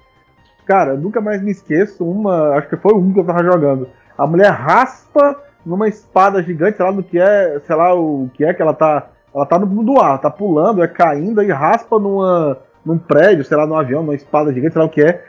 Cara, 0.67 0.93
eu 0.93 0.99
nunca 0.99 1.21
mais 1.21 1.41
me 1.41 1.51
esqueço. 1.51 2.05
Uma. 2.05 2.51
Acho 2.57 2.69
que 2.69 2.77
foi 2.77 2.93
um 2.95 3.13
que 3.13 3.21
eu 3.21 3.25
tava 3.25 3.43
jogando. 3.43 3.89
A 4.19 4.27
mulher 4.27 4.51
raspa 4.51 5.41
numa 5.65 5.89
espada 5.89 6.43
gigante, 6.43 6.77
sei 6.77 6.85
lá 6.87 6.93
do 6.93 7.03
que 7.03 7.19
é. 7.19 7.61
Sei 7.67 7.75
lá 7.75 7.95
o 7.95 8.29
que 8.35 8.45
é 8.45 8.53
que 8.53 8.61
ela 8.61 8.75
tá. 8.75 9.09
Ela 9.35 9.47
tá 9.47 9.59
no, 9.59 9.67
no 9.67 10.01
ar, 10.01 10.21
tá 10.21 10.31
pulando, 10.31 10.83
é 10.83 10.89
caindo 10.89 11.43
e 11.43 11.51
raspa 11.53 11.99
numa, 11.99 12.59
num 12.87 12.97
prédio, 12.99 13.45
sei 13.45 13.57
lá, 13.57 13.67
num 13.67 13.75
avião, 13.77 14.03
numa 14.03 14.15
espada 14.15 14.53
gigante, 14.55 14.73
sei 14.73 14.81
lá 14.81 14.87
o 14.87 14.91
que 14.91 15.03
é. 15.03 15.25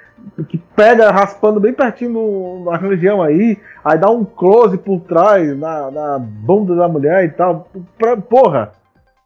Que 0.47 0.57
pega 0.75 1.11
raspando 1.11 1.59
bem 1.59 1.73
pertinho 1.73 2.11
no, 2.11 2.65
na 2.71 2.77
região 2.77 3.21
aí, 3.21 3.57
aí 3.83 3.97
dá 3.97 4.09
um 4.09 4.23
close 4.23 4.77
por 4.77 5.01
trás 5.01 5.57
na, 5.57 5.91
na 5.91 6.19
bunda 6.19 6.75
da 6.75 6.87
mulher 6.87 7.25
e 7.25 7.29
tal. 7.29 7.69
Pra, 7.97 8.15
porra, 8.17 8.71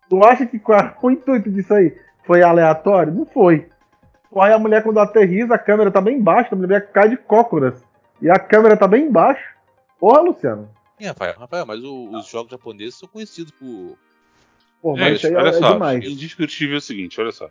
tu 0.10 0.24
acha 0.24 0.46
que 0.46 0.58
qual- 0.60 0.94
o 1.02 1.12
intuito 1.12 1.50
disso 1.52 1.74
aí 1.74 1.96
foi 2.26 2.42
aleatório? 2.42 3.14
Não 3.14 3.26
foi. 3.26 3.68
Aí 4.36 4.54
a 4.54 4.60
mulher, 4.60 4.82
quando 4.84 5.00
aterriza, 5.00 5.56
a 5.56 5.60
câmera 5.60 5.92
tá 5.92 6.00
bem 6.00 6.18
embaixo, 6.18 6.54
a 6.54 6.58
mulher 6.58 6.90
cai 6.92 7.10
de 7.10 7.18
cócoras. 7.18 7.84
E 8.22 8.30
a 8.30 8.38
câmera 8.40 8.78
tá 8.78 8.88
bem 8.88 9.06
embaixo. 9.08 9.44
Porra, 10.00 10.22
Luciano. 10.22 10.70
Sim, 11.00 11.08
Rafael, 11.08 11.36
Rafael, 11.38 11.66
mas 11.66 11.84
o- 11.84 12.10
os 12.18 12.28
jogos 12.28 12.52
japoneses 12.52 12.96
são 13.00 13.10
conhecidos 13.10 13.52
por. 13.52 13.98
Pô, 14.82 14.96
mas 14.96 15.14
isso 15.14 15.22
Gente, 15.28 15.28
aí 15.28 15.34
é, 15.36 15.38
olha 15.42 15.50
é 15.50 15.54
só, 15.54 15.74
demais. 15.74 16.06
indiscutível 16.06 16.76
é 16.76 16.78
o 16.78 16.82
seguinte, 16.82 17.20
olha 17.20 17.32
só. 17.32 17.50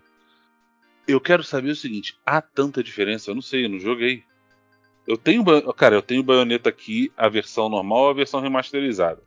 Eu 1.06 1.20
quero 1.20 1.42
saber 1.42 1.70
o 1.70 1.76
seguinte, 1.76 2.18
há 2.24 2.40
tanta 2.40 2.82
diferença? 2.82 3.30
Eu 3.30 3.34
não 3.34 3.42
sei, 3.42 3.64
eu 3.64 3.68
não 3.68 3.80
joguei. 3.80 4.24
Eu 5.06 5.16
tenho, 5.16 5.44
cara, 5.72 5.94
eu 5.96 6.02
tenho 6.02 6.22
baioneta 6.22 6.68
aqui, 6.68 7.10
a 7.16 7.28
versão 7.28 7.68
normal, 7.68 8.10
a 8.10 8.12
versão 8.12 8.40
remasterizada. 8.40 9.22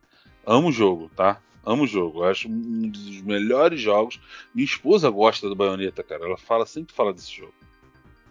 Amo 0.46 0.68
o 0.68 0.72
jogo, 0.72 1.10
tá? 1.14 1.40
Amo 1.64 1.84
o 1.84 1.86
jogo. 1.86 2.20
Eu 2.20 2.24
acho 2.30 2.48
um 2.48 2.88
dos 2.88 3.20
melhores 3.22 3.80
jogos. 3.80 4.20
Minha 4.54 4.64
esposa 4.64 5.10
gosta 5.10 5.48
do 5.48 5.54
baioneta, 5.54 6.02
cara. 6.02 6.24
Ela 6.24 6.36
fala, 6.36 6.66
sempre 6.66 6.94
fala 6.94 7.12
desse 7.12 7.32
jogo. 7.32 7.54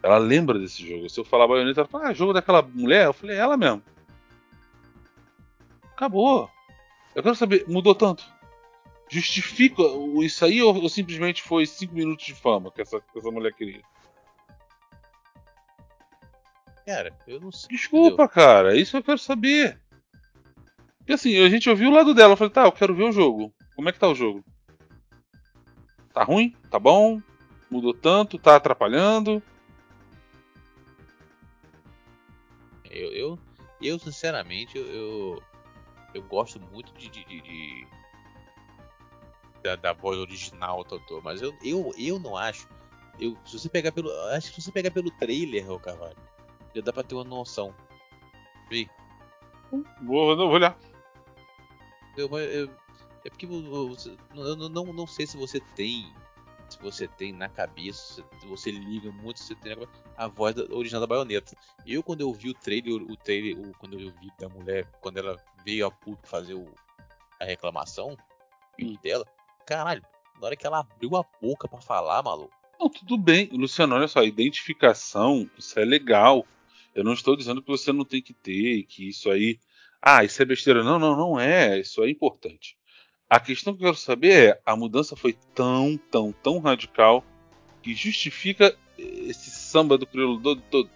Ela 0.02 0.18
lembra 0.18 0.60
desse 0.60 0.88
jogo. 0.88 1.10
Se 1.10 1.20
eu 1.20 1.26
falar 1.26 1.48
baioneta, 1.48 1.82
ela 1.82 1.88
fala, 1.88 2.10
ah, 2.10 2.14
jogo 2.14 2.34
daquela 2.34 2.61
mulher? 2.61 3.06
Eu 3.06 3.14
falei, 3.14 3.36
é 3.36 3.40
ela 3.40 3.57
mesmo. 3.57 3.84
Acabou. 5.95 6.49
Eu 7.15 7.22
quero 7.22 7.36
saber, 7.36 7.65
mudou 7.68 7.94
tanto? 7.94 8.26
Justifica 9.10 9.84
isso 10.22 10.44
aí 10.46 10.62
ou, 10.62 10.76
ou 10.82 10.90
simplesmente 10.90 11.42
foi 11.44 11.66
5 11.66 11.94
minutos 11.94 12.26
de 12.26 12.34
fama 12.34 12.72
que 12.72 12.82
essa, 12.82 13.00
que 13.00 13.20
essa 13.20 13.30
mulher 13.30 13.54
queria? 13.54 13.82
Cara, 16.86 17.18
eu 17.28 17.40
não 17.40 17.52
sei. 17.52 17.70
Desculpa, 17.78 18.28
cara, 18.28 18.76
isso 18.76 18.98
eu 18.98 19.04
quero 19.04 19.18
saber. 19.20 19.80
Porque 20.98 21.14
assim, 21.14 21.38
a 21.44 21.50
gente 21.50 21.70
ouviu 21.70 21.90
o 21.90 21.94
lado 21.94 22.14
dela, 22.14 22.34
eu 22.34 22.38
falei, 22.38 22.52
tá, 22.52 22.64
eu 22.66 22.72
quero 22.72 22.96
ver 22.96 23.04
o 23.04 23.12
jogo. 23.12 23.54
Como 23.76 23.88
é 23.90 23.92
que 23.92 24.00
tá 24.00 24.08
o 24.08 24.16
jogo? 24.16 24.44
Tá 26.14 26.24
ruim? 26.24 26.56
Tá 26.70 26.80
bom? 26.80 27.22
Mudou 27.70 27.94
tanto? 27.94 28.38
Tá 28.38 28.56
atrapalhando? 28.56 29.42
Eu, 32.90 33.12
eu, 33.12 33.40
eu, 33.82 33.98
sinceramente, 34.00 34.78
eu, 34.78 34.86
eu, 34.86 35.44
eu 36.14 36.22
gosto 36.24 36.60
muito 36.60 36.94
de- 36.94 37.10
de- 37.10 37.26
de- 37.26 37.88
da, 39.64 39.76
da 39.76 39.94
voz 39.94 40.18
original, 40.18 40.84
Totô, 40.84 41.22
mas 41.22 41.41
eu, 41.41 41.56
eu, 41.64 41.91
eu 41.98 42.19
não 42.19 42.35
acho. 42.35 42.68
Eu, 43.19 43.38
se 43.45 43.57
você 43.57 43.69
pegar 43.69 43.91
pelo, 43.91 44.11
acho 44.30 44.49
que 44.49 44.61
se 44.61 44.65
você 44.65 44.72
pegar 44.72 44.91
pelo 44.91 45.10
trailer, 45.11 45.72
ô 45.72 45.80
Carvalho, 45.80 46.18
já 46.76 46.81
dá 46.81 46.91
pra 46.91 47.03
ter 47.03 47.15
uma 47.15 47.23
noção. 47.23 47.73
Vê? 48.69 48.88
Vou, 50.02 50.35
vou 50.35 50.49
olhar. 50.49 50.77
Eu, 52.18 52.27
eu, 52.38 52.69
é 53.26 53.30
porque 53.30 53.48
você, 53.48 54.15
eu 54.35 54.56
não, 54.56 54.69
não, 54.69 54.94
não 54.94 55.07
sei 55.07 55.26
se 55.26 55.38
você 55.38 55.60
tem. 55.76 56.14
Se 56.69 56.80
você 56.80 57.07
tem 57.07 57.31
na 57.31 57.48
cabeça, 57.48 58.23
se 58.40 58.48
você 58.48 58.72
liga 58.72 59.11
muito, 59.11 59.40
se 59.40 59.48
você 59.48 59.56
tem 59.56 59.77
a 60.18 60.27
voz 60.27 60.57
original 60.57 61.02
da 61.02 61.07
baioneta. 61.07 61.56
Eu, 61.85 62.02
quando 62.02 62.22
eu 62.22 62.34
vi 62.34 62.49
o 62.49 62.53
trailer, 62.53 62.95
o 62.95 63.15
trailer, 63.15 63.60
o, 63.60 63.73
quando 63.77 63.99
eu 63.99 64.11
vi 64.19 64.31
da 64.40 64.49
mulher, 64.49 64.90
quando 64.99 65.18
ela 65.18 65.38
veio 65.64 65.85
a 65.85 65.91
público 65.91 66.27
fazer 66.27 66.56
o, 66.56 66.73
a 67.40 67.45
reclamação 67.45 68.18
hum. 68.81 68.95
dela, 69.03 69.26
caralho, 69.65 70.02
na 70.40 70.48
hora 70.48 70.56
que 70.56 70.65
ela 70.65 70.80
abriu 70.80 71.15
a 71.15 71.26
boca 71.41 71.68
para 71.68 71.81
falar, 71.81 72.22
maluco. 72.23 72.53
Não, 72.80 72.90
tudo 72.90 73.18
bem, 73.18 73.49
Luciano, 73.53 73.95
olha 73.95 74.07
só, 74.07 74.23
identificação, 74.23 75.49
isso 75.57 75.80
é 75.80 75.85
legal. 75.85 76.45
Eu 76.94 77.03
não 77.03 77.14
estou 77.14 77.35
dizendo 77.35 77.61
que 77.61 77.68
você 77.68 77.91
não 77.91 78.06
tem 78.06 78.22
que 78.22 78.34
ter, 78.34 78.84
que 78.84 79.10
isso 79.10 79.30
aí. 79.30 79.60
Ah, 80.02 80.23
isso 80.23 80.41
é 80.41 80.45
besteira. 80.45 80.84
Não, 80.84 80.99
não, 80.99 81.15
não 81.15 81.40
é. 81.40 81.80
Isso 81.80 82.03
é 82.03 82.10
importante. 82.10 82.77
A 83.30 83.40
questão 83.40 83.73
que 83.73 83.81
eu 83.81 83.88
quero 83.88 83.98
saber 83.98 84.49
é: 84.49 84.61
a 84.65 84.76
mudança 84.76 85.15
foi 85.15 85.34
tão, 85.56 85.98
tão, 86.11 86.31
tão 86.31 86.60
radical 86.60 87.23
que 87.81 87.95
justifica 87.95 88.76
esse 88.98 89.49
samba 89.49 89.98
do 89.98 90.06
crioulo 90.06 90.40
todo, 90.40 90.61
todo? 90.69 90.90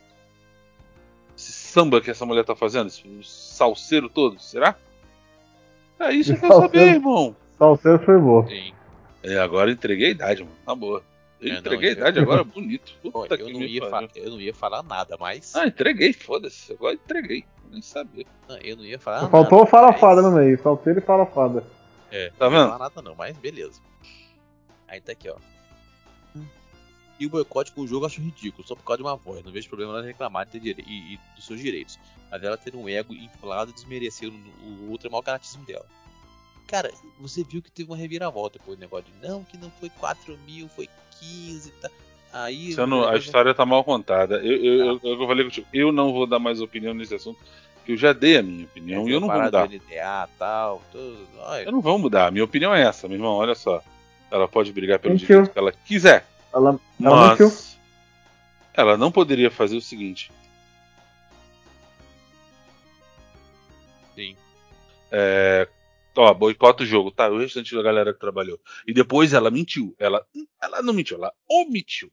Esse 1.35 1.51
samba 1.51 2.01
que 2.01 2.11
essa 2.11 2.25
mulher 2.25 2.45
tá 2.45 2.55
fazendo, 2.55 2.87
esse 2.87 3.03
salseiro 3.23 4.09
todo, 4.09 4.39
será? 4.39 4.77
É 5.99 6.11
isso 6.11 6.31
que 6.31 6.37
eu 6.37 6.49
quero 6.49 6.61
saber, 6.61 6.87
irmão. 6.93 7.35
Salseiro 7.57 7.99
foi 7.99 8.17
bom. 8.19 8.47
Sim. 8.47 8.73
É, 9.23 9.37
agora 9.39 9.71
entreguei 9.71 10.07
a 10.07 10.11
idade, 10.11 10.43
mano. 10.43 10.55
Na 10.65 10.75
boa. 10.75 11.03
Eu 11.39 11.53
é, 11.53 11.57
entreguei 11.57 11.89
não, 11.91 11.97
a 11.97 11.99
idade 11.99 12.17
eu... 12.17 12.23
agora 12.23 12.43
bonito. 12.43 12.93
Puta 13.11 13.35
eu, 13.35 13.49
não 13.49 13.61
ia 13.61 13.81
eu 14.15 14.31
não 14.31 14.41
ia 14.41 14.53
falar 14.53 14.83
nada, 14.83 15.17
mas. 15.19 15.55
Ah, 15.55 15.67
entreguei, 15.67 16.13
foda-se. 16.13 16.73
Agora 16.73 16.93
entreguei. 16.93 17.43
Nem 17.71 17.81
sabia. 17.81 18.25
Não, 18.47 18.57
eu 18.57 18.77
não 18.77 18.85
ia 18.85 18.99
falar 18.99 19.29
Faltou 19.29 19.39
nada. 19.39 19.49
Faltou 19.49 19.67
fala 19.67 19.91
mas... 19.91 19.99
fada 19.99 20.21
no 20.21 20.31
meio, 20.31 20.61
salteiro 20.61 20.99
e 20.99 21.01
fala 21.01 21.25
fada. 21.25 21.63
É, 22.11 22.31
tá 22.37 22.47
vendo? 22.47 22.59
Não 22.59 22.65
ia 22.65 22.71
falar 22.71 22.89
nada 22.89 23.01
não, 23.01 23.15
mas 23.15 23.37
beleza. 23.37 23.81
Aí 24.87 25.01
tá 25.01 25.11
aqui, 25.11 25.29
ó. 25.29 25.35
E 27.19 27.25
o 27.25 27.29
boicote 27.29 27.71
com 27.71 27.81
o 27.81 27.87
jogo 27.87 28.03
eu 28.03 28.07
acho 28.07 28.21
ridículo, 28.21 28.65
só 28.67 28.75
por 28.75 28.83
causa 28.83 28.97
de 28.97 29.03
uma 29.03 29.15
voz. 29.15 29.43
Não 29.43 29.51
vejo 29.51 29.67
problema 29.67 29.93
ela 29.93 30.03
reclamar 30.03 30.45
de 30.45 30.59
dire... 30.59 30.83
e, 30.87 31.15
e, 31.15 31.19
dos 31.35 31.45
seus 31.45 31.59
direitos. 31.59 31.99
Mas 32.29 32.43
ela 32.43 32.55
ter 32.55 32.75
um 32.75 32.87
ego 32.87 33.13
inflado 33.13 33.71
e 33.71 33.73
desmerecer 33.73 34.29
o 34.29 34.91
outro 34.91 35.07
é 35.07 35.11
mau 35.11 35.23
caratismo 35.23 35.65
dela. 35.65 35.85
Cara, 36.67 36.91
você 37.19 37.43
viu 37.43 37.61
que 37.61 37.71
teve 37.71 37.89
uma 37.89 37.97
reviravolta 37.97 38.59
depois 38.59 38.77
do 38.77 38.81
negócio 38.81 39.05
de 39.05 39.27
não, 39.27 39.43
que 39.43 39.57
não 39.57 39.71
foi 39.71 39.89
4 39.89 40.37
mil, 40.45 40.67
foi 40.67 40.89
15 41.19 41.71
tá. 41.71 41.89
Aí. 42.33 42.75
Não, 42.75 43.07
a 43.07 43.15
história 43.15 43.53
tá 43.53 43.65
mal 43.65 43.83
contada. 43.83 44.35
Eu, 44.37 44.57
eu, 44.57 44.73
eu, 44.85 44.99
eu, 45.01 45.21
eu 45.21 45.27
falei 45.27 45.45
contigo, 45.45 45.67
eu 45.73 45.91
não 45.91 46.11
vou 46.11 46.27
dar 46.27 46.39
mais 46.39 46.59
opinião 46.59 46.93
nesse 46.93 47.15
assunto, 47.15 47.39
que 47.85 47.93
eu 47.93 47.97
já 47.97 48.11
dei 48.11 48.37
a 48.37 48.43
minha 48.43 48.65
opinião 48.65 49.07
e 49.07 49.13
eu 49.13 49.19
não 49.19 49.29
vou 49.29 49.41
mudar. 49.41 49.63
LDA, 49.63 50.29
tal, 50.37 50.81
tudo. 50.91 51.25
Eu 51.65 51.71
não 51.71 51.81
vou 51.81 51.97
mudar, 51.97 52.27
a 52.27 52.31
minha 52.31 52.43
opinião 52.43 52.75
é 52.75 52.81
essa, 52.81 53.07
meu 53.07 53.17
irmão, 53.17 53.33
olha 53.33 53.55
só. 53.55 53.81
Ela 54.29 54.47
pode 54.47 54.73
brigar 54.73 54.99
pelo 54.99 55.15
direito 55.15 55.51
que 55.51 55.57
ela 55.57 55.71
quiser. 55.71 56.27
Ela, 56.53 56.77
ela 57.01 57.35
mas 57.37 57.77
ela 58.73 58.97
não 58.97 59.11
poderia 59.11 59.49
fazer 59.49 59.77
o 59.77 59.81
seguinte. 59.81 60.31
Sim. 64.13 64.35
É, 65.09 65.67
ó, 66.21 66.33
boicota 66.33 66.83
o 66.83 66.85
jogo, 66.85 67.11
tá? 67.11 67.29
O 67.29 67.39
restante 67.39 67.75
da 67.75 67.81
galera 67.81 68.13
que 68.13 68.19
trabalhou. 68.19 68.59
E 68.85 68.93
depois 68.93 69.33
ela 69.33 69.51
mentiu. 69.51 69.95
Ela, 69.99 70.25
ela 70.61 70.81
não 70.81 70.93
mentiu, 70.93 71.17
ela 71.17 71.31
omitiu. 71.49 72.11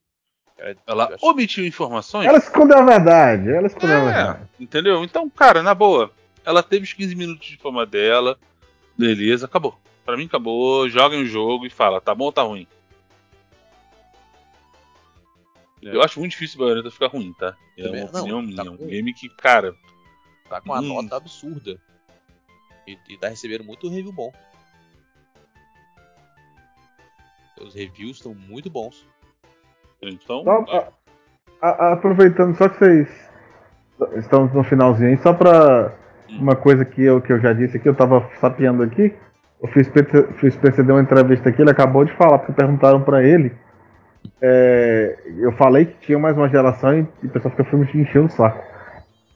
Ela 0.87 1.17
omitiu 1.21 1.67
informações. 1.67 2.27
Ela 2.27 2.39
escondeu 2.39 2.79
a 2.79 2.85
verdade. 2.85 3.51
Ela 3.51 3.67
escondeu 3.67 3.97
é, 3.97 4.01
a 4.01 4.05
verdade. 4.05 4.49
Entendeu? 4.59 5.05
Então, 5.05 5.29
cara, 5.29 5.63
na 5.63 5.75
boa. 5.75 6.11
Ela 6.45 6.63
teve 6.63 6.85
os 6.85 6.93
15 6.93 7.15
minutos 7.15 7.49
de 7.49 7.57
fama 7.57 7.85
dela. 7.85 8.39
Beleza, 8.97 9.47
acabou. 9.47 9.79
Pra 10.05 10.17
mim 10.17 10.27
acabou. 10.27 10.89
Joga 10.89 11.17
o 11.17 11.25
jogo 11.25 11.67
e 11.67 11.71
fala, 11.71 12.01
tá 12.01 12.15
bom 12.15 12.27
ou 12.27 12.33
tá 12.33 12.43
ruim? 12.43 12.69
É. 15.83 15.95
Eu 15.95 16.03
acho 16.03 16.19
muito 16.21 16.33
difícil 16.33 16.61
o 16.61 16.65
Bayonetta 16.65 16.91
ficar 16.91 17.09
ruim, 17.09 17.33
tá? 17.39 17.57
É 17.77 17.89
uma 17.89 17.97
não, 17.97 18.07
opinião 18.07 18.43
minha. 18.43 18.65
Tá 18.65 18.71
um 18.71 18.77
game 18.77 19.13
que, 19.13 19.29
cara. 19.29 19.75
Tá 20.49 20.61
com 20.61 20.71
uma 20.71 20.81
hum. 20.81 21.03
nota 21.03 21.17
absurda. 21.17 21.81
E, 22.87 22.99
e 23.09 23.19
tá 23.19 23.29
recebendo 23.29 23.65
muito 23.65 23.89
review 23.89 24.13
bom. 24.13 24.33
Os 27.61 27.75
reviews 27.75 28.17
estão 28.17 28.35
muito 28.35 28.69
bons. 28.69 29.07
Então. 30.03 30.45
Só, 30.45 30.93
a, 31.63 31.69
a, 31.69 31.93
aproveitando, 31.93 32.57
só 32.57 32.69
que 32.69 32.79
vocês 32.79 33.31
estamos 34.17 34.53
no 34.53 34.63
finalzinho 34.65 35.11
aí, 35.11 35.17
só 35.19 35.33
pra 35.33 35.93
hum. 36.29 36.39
uma 36.41 36.57
coisa 36.57 36.85
que 36.85 37.03
eu, 37.03 37.21
que 37.23 37.33
eu 37.33 37.41
já 37.41 37.53
disse 37.53 37.77
aqui, 37.77 37.89
eu 37.89 37.95
tava 37.95 38.29
sapeando 38.41 38.83
aqui. 38.83 39.15
O 39.61 39.67
Fizz 39.67 39.89
PC 39.89 40.83
deu 40.83 40.97
uma 40.97 41.01
entrevista 41.01 41.49
aqui, 41.49 41.63
ele 41.63 41.71
acabou 41.71 42.05
de 42.05 42.13
falar, 42.17 42.39
porque 42.39 42.53
perguntaram 42.53 43.01
para 43.01 43.23
ele. 43.23 43.51
É, 44.41 45.17
eu 45.39 45.53
falei 45.53 45.87
que 45.87 45.99
tinha 46.01 46.19
mais 46.19 46.37
uma 46.37 46.51
geração 46.51 46.99
e, 46.99 47.09
e 47.23 47.27
o 47.27 47.31
pessoal 47.31 47.55
fica 47.57 47.77
me 47.77 47.85
enchendo 47.95 48.27
o 48.27 48.31
saco. 48.31 48.63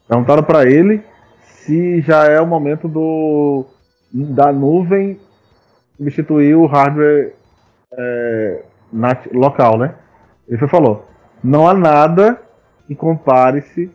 Perguntaram 0.07 0.43
para 0.43 0.66
ele 0.66 1.03
se 1.69 2.01
já 2.01 2.24
é 2.24 2.40
o 2.40 2.47
momento 2.47 2.89
do 2.89 3.66
da 4.11 4.51
nuvem 4.51 5.20
substituir 5.99 6.55
o 6.55 6.65
hardware 6.65 7.35
é, 7.93 8.65
local, 9.35 9.77
né? 9.77 9.95
Ele 10.49 10.66
falou: 10.66 11.05
não 11.45 11.69
há 11.69 11.74
nada 11.74 12.40
que 12.86 12.95
compare-se, 12.95 13.90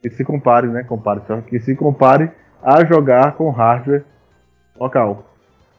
que 0.00 0.08
se 0.08 0.24
compare, 0.24 0.66
né? 0.66 0.82
Compare, 0.82 1.20
que 1.46 1.60
se 1.60 1.76
compare 1.76 2.30
a 2.62 2.86
jogar 2.86 3.34
com 3.34 3.50
hardware 3.50 4.02
local. 4.78 5.24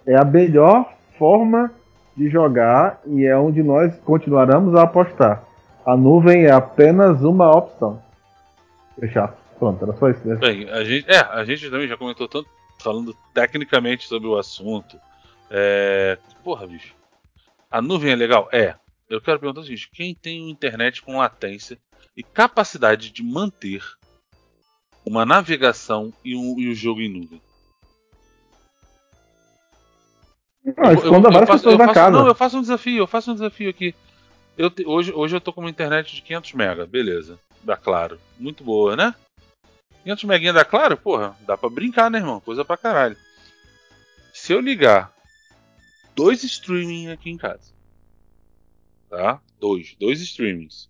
É 0.05 0.15
a 0.15 0.23
melhor 0.23 0.93
forma 1.17 1.71
de 2.15 2.29
jogar 2.29 2.99
e 3.07 3.25
é 3.25 3.35
onde 3.35 3.63
nós 3.63 3.97
continuaremos 4.05 4.75
a 4.75 4.83
apostar. 4.83 5.41
A 5.83 5.97
nuvem 5.97 6.45
é 6.45 6.51
apenas 6.51 7.23
uma 7.23 7.49
opção. 7.49 7.99
Fechado. 8.99 9.40
Pronto, 9.61 9.83
era 9.85 9.95
só 9.95 10.09
isso 10.09 10.27
mesmo. 10.27 10.39
Bem, 10.39 10.67
a 10.71 10.83
gente, 10.83 11.07
é, 11.07 11.19
a 11.19 11.45
gente 11.45 11.69
também 11.69 11.87
já 11.87 11.95
comentou 11.95 12.27
tanto 12.27 12.49
falando 12.79 13.15
tecnicamente 13.31 14.07
sobre 14.07 14.27
o 14.27 14.35
assunto. 14.35 14.99
É, 15.51 16.17
porra, 16.43 16.65
bicho. 16.65 16.95
A 17.69 17.79
nuvem 17.79 18.11
é 18.11 18.15
legal? 18.15 18.49
É. 18.51 18.73
Eu 19.07 19.21
quero 19.21 19.39
perguntar 19.39 19.61
o 19.61 19.63
seguinte: 19.63 19.91
quem 19.93 20.15
tem 20.15 20.49
internet 20.49 21.03
com 21.03 21.17
latência 21.17 21.77
e 22.17 22.23
capacidade 22.23 23.11
de 23.11 23.21
manter 23.21 23.83
uma 25.05 25.27
navegação 25.27 26.11
e, 26.25 26.35
um, 26.35 26.59
e 26.59 26.67
o 26.67 26.73
jogo 26.73 26.99
em 26.99 27.09
nuvem? 27.09 27.41
Não, 30.65 30.91
esconda 30.91 31.29
várias 31.29 31.49
faço, 31.49 31.63
pessoas 31.65 31.93
casa. 31.93 32.17
Não, 32.17 32.25
eu 32.25 32.33
faço 32.33 32.57
um 32.57 32.61
desafio, 32.61 32.97
eu 32.97 33.07
faço 33.07 33.29
um 33.29 33.35
desafio 33.35 33.69
aqui. 33.69 33.93
Eu 34.57 34.71
te, 34.71 34.83
hoje, 34.87 35.13
hoje 35.13 35.35
eu 35.35 35.41
tô 35.41 35.53
com 35.53 35.61
uma 35.61 35.69
internet 35.69 36.15
de 36.15 36.23
500 36.23 36.53
MB, 36.53 36.87
beleza. 36.87 37.37
Dá 37.63 37.77
claro. 37.77 38.19
Muito 38.39 38.63
boa, 38.63 38.95
né? 38.95 39.13
500 40.03 40.23
meguinha 40.25 40.53
da 40.53 40.65
Claro, 40.65 40.97
porra, 40.97 41.35
dá 41.41 41.57
pra 41.57 41.69
brincar, 41.69 42.09
né, 42.09 42.19
irmão? 42.19 42.39
Coisa 42.39 42.65
pra 42.65 42.77
caralho. 42.77 43.17
Se 44.33 44.53
eu 44.53 44.59
ligar 44.59 45.13
dois 46.15 46.43
streaming 46.43 47.09
aqui 47.09 47.29
em 47.29 47.37
casa, 47.37 47.71
tá? 49.09 49.41
Dois, 49.59 49.95
dois 49.99 50.19
streamings 50.21 50.89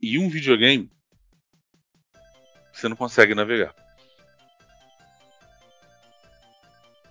e 0.00 0.18
um 0.18 0.28
videogame, 0.30 0.90
você 2.72 2.88
não 2.88 2.96
consegue 2.96 3.34
navegar. 3.34 3.74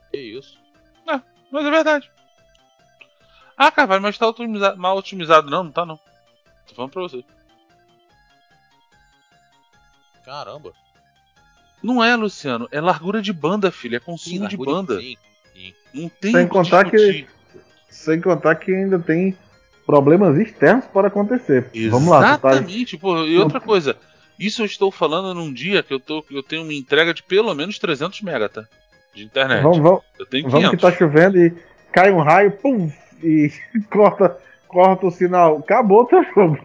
Que 0.10 0.18
isso? 0.18 0.58
É, 1.08 1.22
mas 1.52 1.66
é 1.66 1.70
verdade. 1.70 2.12
Ah, 3.56 3.72
Carvalho, 3.72 4.02
mas 4.02 4.18
tá 4.18 4.28
otimizado, 4.28 4.78
mal 4.78 4.98
otimizado. 4.98 5.50
Não, 5.52 5.66
não 5.66 5.72
tá 5.72 5.86
não. 5.86 5.98
Tô 6.68 6.76
falando 6.76 6.92
pra 6.92 7.02
você. 7.02 7.24
Caramba. 10.30 10.74
Não 11.82 12.04
é, 12.04 12.16
Luciano. 12.16 12.68
É 12.72 12.80
largura 12.80 13.20
de 13.20 13.34
banda, 13.34 13.72
filho. 13.72 13.96
É 13.96 14.00
consumo 14.00 14.42
sim, 14.42 14.48
de 14.48 14.58
banda. 14.58 15.00
Sim, 15.00 15.18
sim. 15.56 15.74
Não 15.92 16.08
tem 16.08 16.32
sem 16.34 16.48
contar 16.48 16.88
que 16.88 17.28
Sem 17.90 18.22
contar 18.22 18.56
que 18.56 18.72
ainda 18.72 19.00
tem 19.00 19.36
problemas 19.88 20.38
externos 20.38 20.86
para 20.86 21.08
acontecer. 21.08 21.72
Exatamente. 21.74 21.90
Vamos 21.90 22.10
lá. 22.10 22.20
Exatamente. 22.20 22.96
Tá... 22.96 23.02
Pô, 23.02 23.26
e 23.26 23.40
outra 23.40 23.60
coisa. 23.60 23.98
Isso 24.38 24.62
eu 24.62 24.68
estou 24.68 24.92
falando 24.92 25.34
num 25.34 25.52
dia 25.52 25.82
que 25.82 25.94
eu, 25.94 26.00
tô, 26.00 26.24
eu 26.30 26.44
tenho 26.44 26.62
uma 26.62 26.74
entrega 26.74 27.12
de 27.12 27.24
pelo 27.24 27.54
menos 27.56 27.80
300 27.80 28.22
mega, 28.22 28.48
tá? 28.48 28.66
De 29.16 29.24
internet. 29.24 29.64
Vamos, 29.64 29.80
vamos, 29.80 30.04
eu 30.20 30.28
tenho 30.28 30.48
vamos 30.48 30.70
que 30.70 30.78
tá 30.78 30.92
chovendo 30.92 31.40
e 31.40 31.54
cai 31.92 32.12
um 32.12 32.22
raio, 32.22 32.52
pum, 32.52 32.90
e 33.24 33.52
corta, 33.90 34.38
corta 34.68 35.08
o 35.08 35.12
sinal. 35.12 35.58
Acabou 35.58 36.04
o 36.04 36.06
teu 36.06 36.24
jogo. 36.36 36.60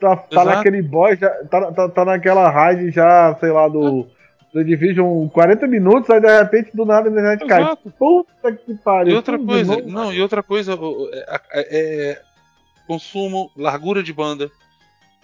Tá, 0.00 0.16
tá 0.16 0.44
naquele 0.44 0.82
boy, 0.82 1.16
já, 1.16 1.30
tá, 1.44 1.72
tá, 1.72 1.88
tá 1.88 2.04
naquela 2.04 2.50
raid 2.50 2.90
já, 2.90 3.36
sei 3.40 3.50
lá, 3.50 3.68
do, 3.68 4.06
do 4.52 4.64
Division 4.64 5.28
40 5.28 5.66
minutos, 5.66 6.10
aí 6.10 6.20
de 6.20 6.38
repente 6.38 6.70
do 6.74 6.84
nada 6.84 7.08
a 7.08 7.12
internet 7.12 7.46
cai. 7.46 7.76
Puta 7.98 8.52
que 8.52 8.74
pariu. 8.74 9.12
E 9.12 9.16
outra 9.16 9.38
coisa, 9.38 9.76
novo, 9.76 9.88
não, 9.88 10.12
e 10.12 10.20
outra 10.20 10.42
coisa, 10.42 10.78
é, 11.12 11.40
é, 11.52 12.22
consumo, 12.86 13.50
largura 13.56 14.02
de 14.02 14.12
banda. 14.12 14.50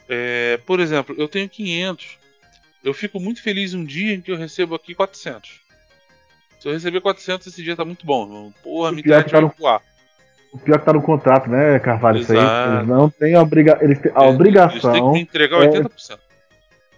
É, 0.09 0.59
por 0.67 0.81
exemplo, 0.81 1.15
eu 1.19 1.27
tenho 1.27 1.49
500. 1.49 2.19
eu 2.85 2.93
fico 2.93 3.19
muito 3.19 3.43
feliz 3.43 3.73
um 3.73 3.85
dia 3.85 4.15
em 4.15 4.21
que 4.21 4.31
eu 4.31 4.37
recebo 4.37 4.75
aqui 4.75 4.95
400. 4.95 5.63
Se 6.61 6.69
eu 6.69 6.73
receber 6.73 7.01
400, 7.01 7.47
esse 7.47 7.63
dia 7.63 7.77
tá 7.77 7.85
muito 7.85 8.05
bom. 8.07 8.51
Porra, 8.63 8.91
pior 8.91 8.99
internet 8.99 9.31
vai 9.33 9.53
voar. 9.59 9.83
O 10.55 10.59
pior 10.59 10.79
que 10.79 10.85
tá 10.87 10.93
no 10.93 11.03
contrato, 11.03 11.51
né, 11.51 11.79
Carvalho? 11.81 12.21
Isso 12.21 12.33
aí. 12.33 12.39
Exato. 12.39 12.73
Eles 12.77 12.89
não 12.89 13.11
têm 13.11 13.35
a 13.35 13.43
obriga... 13.43 13.77
Eles 13.81 13.99
têm 13.99 14.13
a 14.15 14.25
Eles- 14.25 14.41
Eles 14.41 14.53
têm 14.53 14.63
que 14.63 14.69
obrigação. 14.71 15.17
entregar 15.17 15.63
é- 15.63 15.67
80%. 15.69 16.19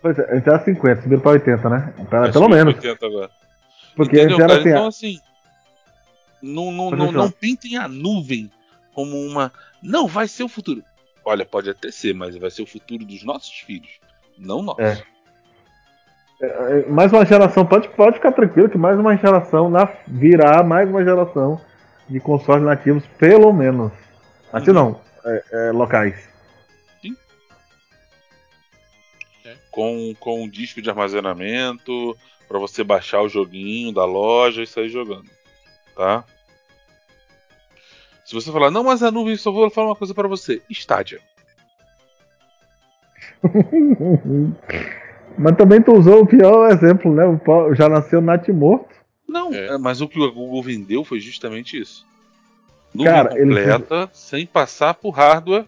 Pois 0.02 0.18
é, 0.18 0.32
eles 0.32 0.46
eram 0.46 0.64
50, 0.64 1.02
subiram 1.02 1.20
pra 1.22 1.30
80, 1.32 1.68
né? 1.70 1.94
Pra- 2.08 2.30
pelo 2.30 2.48
menos. 2.48 2.74
80 2.74 3.06
agora. 3.06 3.30
Porque 3.96 4.16
Entendeu, 4.20 4.38
eles 4.38 4.44
eram 4.44 4.54
assim. 4.60 4.68
Então, 4.68 4.86
assim, 4.86 5.20
não, 6.42 6.70
não, 6.70 6.90
não, 6.90 7.10
não 7.12 7.30
pintem 7.30 7.76
a 7.78 7.88
nuvem 7.88 8.50
como 8.94 9.16
uma. 9.16 9.50
Não, 9.82 10.06
vai 10.06 10.28
ser 10.28 10.44
o 10.44 10.48
futuro. 10.48 10.82
Olha, 11.24 11.44
pode 11.46 11.70
até 11.70 11.90
ser, 11.90 12.14
mas 12.14 12.36
vai 12.36 12.50
ser 12.50 12.62
o 12.62 12.66
futuro 12.66 13.04
dos 13.04 13.24
nossos 13.24 13.58
filhos, 13.60 13.98
não 14.38 14.62
nosso. 14.62 14.80
É. 14.82 15.02
é, 16.42 16.86
mais 16.88 17.10
uma 17.12 17.24
geração, 17.24 17.64
pode, 17.66 17.88
pode 17.88 18.16
ficar 18.16 18.32
tranquilo 18.32 18.68
que 18.68 18.78
mais 18.78 18.98
uma 18.98 19.16
geração 19.16 19.68
na, 19.70 19.88
virá 20.06 20.62
mais 20.62 20.88
uma 20.88 21.02
geração 21.02 21.60
de 22.08 22.20
consoles 22.20 22.64
nativos, 22.64 23.04
pelo 23.18 23.52
menos. 23.52 23.92
Uhum. 24.52 24.74
não, 24.74 25.00
é, 25.24 25.44
é, 25.52 25.72
locais. 25.72 26.28
Com, 29.70 30.14
com 30.18 30.42
um 30.42 30.48
disco 30.48 30.80
de 30.80 30.88
armazenamento, 30.88 32.16
para 32.48 32.58
você 32.58 32.82
baixar 32.82 33.20
o 33.20 33.28
joguinho 33.28 33.92
da 33.92 34.06
loja 34.06 34.62
e 34.62 34.66
sair 34.66 34.88
jogando. 34.88 35.28
Tá? 35.94 36.24
Se 38.24 38.34
você 38.34 38.50
falar, 38.50 38.70
não, 38.70 38.82
mas 38.82 39.02
a 39.02 39.10
nuvem, 39.10 39.36
só 39.36 39.52
vou 39.52 39.70
falar 39.70 39.88
uma 39.88 39.96
coisa 39.96 40.14
para 40.14 40.26
você: 40.26 40.62
Stadia. 40.70 41.20
Mas 45.38 45.54
também 45.56 45.82
tu 45.82 45.92
usou 45.92 46.22
o 46.22 46.26
pior 46.26 46.70
exemplo, 46.70 47.12
né? 47.12 47.24
O 47.24 47.74
já 47.74 47.88
nasceu 47.88 48.20
nat 48.20 48.48
morto. 48.48 48.94
Não, 49.28 49.52
É. 49.52 49.66
é, 49.74 49.78
mas 49.78 50.00
o 50.00 50.08
que 50.08 50.22
a 50.22 50.28
Google 50.30 50.62
vendeu 50.62 51.04
foi 51.04 51.18
justamente 51.20 51.80
isso. 51.80 52.06
Nuvem 52.94 53.12
Cara, 53.12 53.38
ele 53.38 53.54
completa, 53.54 54.08
sem 54.12 54.46
passar 54.46 54.94
por 54.94 55.10
hardware. 55.10 55.64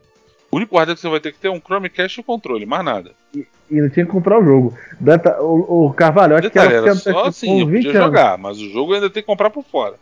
O 0.51 0.57
único 0.57 0.77
hardware 0.77 0.95
que 0.97 1.01
você 1.03 1.09
vai 1.09 1.21
ter 1.21 1.33
que 1.33 1.39
ter 1.39 1.49
é 1.49 1.51
um 1.51 1.61
Chromecast 1.61 2.19
e 2.19 2.21
o 2.21 2.25
controle, 2.25 2.65
mais 2.65 2.85
nada. 2.85 3.13
E 3.35 3.47
não 3.71 3.91
tinha 3.91 4.07
que 4.07 4.13
comprar 4.13 4.41
o 4.41 4.45
jogo. 4.45 4.79
Deta- 4.99 5.43
O, 5.43 5.89
o 5.89 5.93
Carvalho, 5.93 6.33
eu 6.33 6.37
acho 6.39 6.49
Detalhe, 6.49 6.69
que 6.71 6.75
ela 6.77 6.87
era 6.87 6.95
se 6.97 7.03
só 7.03 7.11
antecipou 7.11 7.29
assim, 7.29 7.61
eu 7.61 7.67
uns 7.67 7.71
20 7.71 7.85
podia 7.85 8.01
anos. 8.01 8.07
jogar, 8.17 8.39
mas 8.39 8.59
o 8.59 8.71
jogo 8.71 8.95
ainda 8.95 9.11
tem 9.11 9.23
que 9.23 9.27
comprar 9.27 9.51
por 9.51 9.63
fora. 9.65 9.97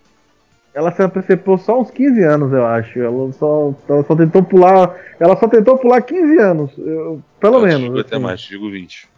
Ela 0.73 0.93
se 0.93 1.03
antecipou 1.03 1.57
só 1.59 1.81
uns 1.81 1.91
15 1.91 2.23
anos, 2.23 2.53
eu 2.53 2.65
acho. 2.65 3.01
Ela 3.01 3.33
só, 3.33 3.74
ela 3.89 4.05
só 4.05 4.15
tentou 4.15 4.43
pular. 4.45 4.95
Ela 5.19 5.35
só 5.37 5.49
tentou 5.49 5.77
pular 5.78 6.03
15 6.03 6.39
anos. 6.39 6.70
eu- 6.78 7.20
pelo 7.41 7.57
eu 7.57 7.62
menos. 7.62 7.81
digo 7.81 7.99
até 7.99 8.15
assim. 8.16 8.24
mais, 8.24 8.41
te 8.43 8.51
digo 8.51 8.70
20. 8.70 9.09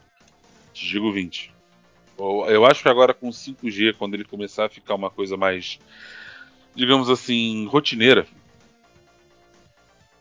Te 0.73 0.87
digo 0.87 1.13
20. 1.13 1.53
Eu- 2.19 2.67
acho 2.67 2.83
que 2.83 2.89
agora 2.89 3.15
com 3.15 3.29
o 3.29 3.33
5G, 3.33 3.93
quando 3.93 4.15
ele 4.15 4.25
começar 4.25 4.67
a 4.67 4.69
ficar 4.69 4.95
uma 4.95 5.11
coisa 5.11 5.37
mais, 5.37 5.79
digamos 6.75 7.09
assim, 7.09 7.67
rotineira, 7.67 8.27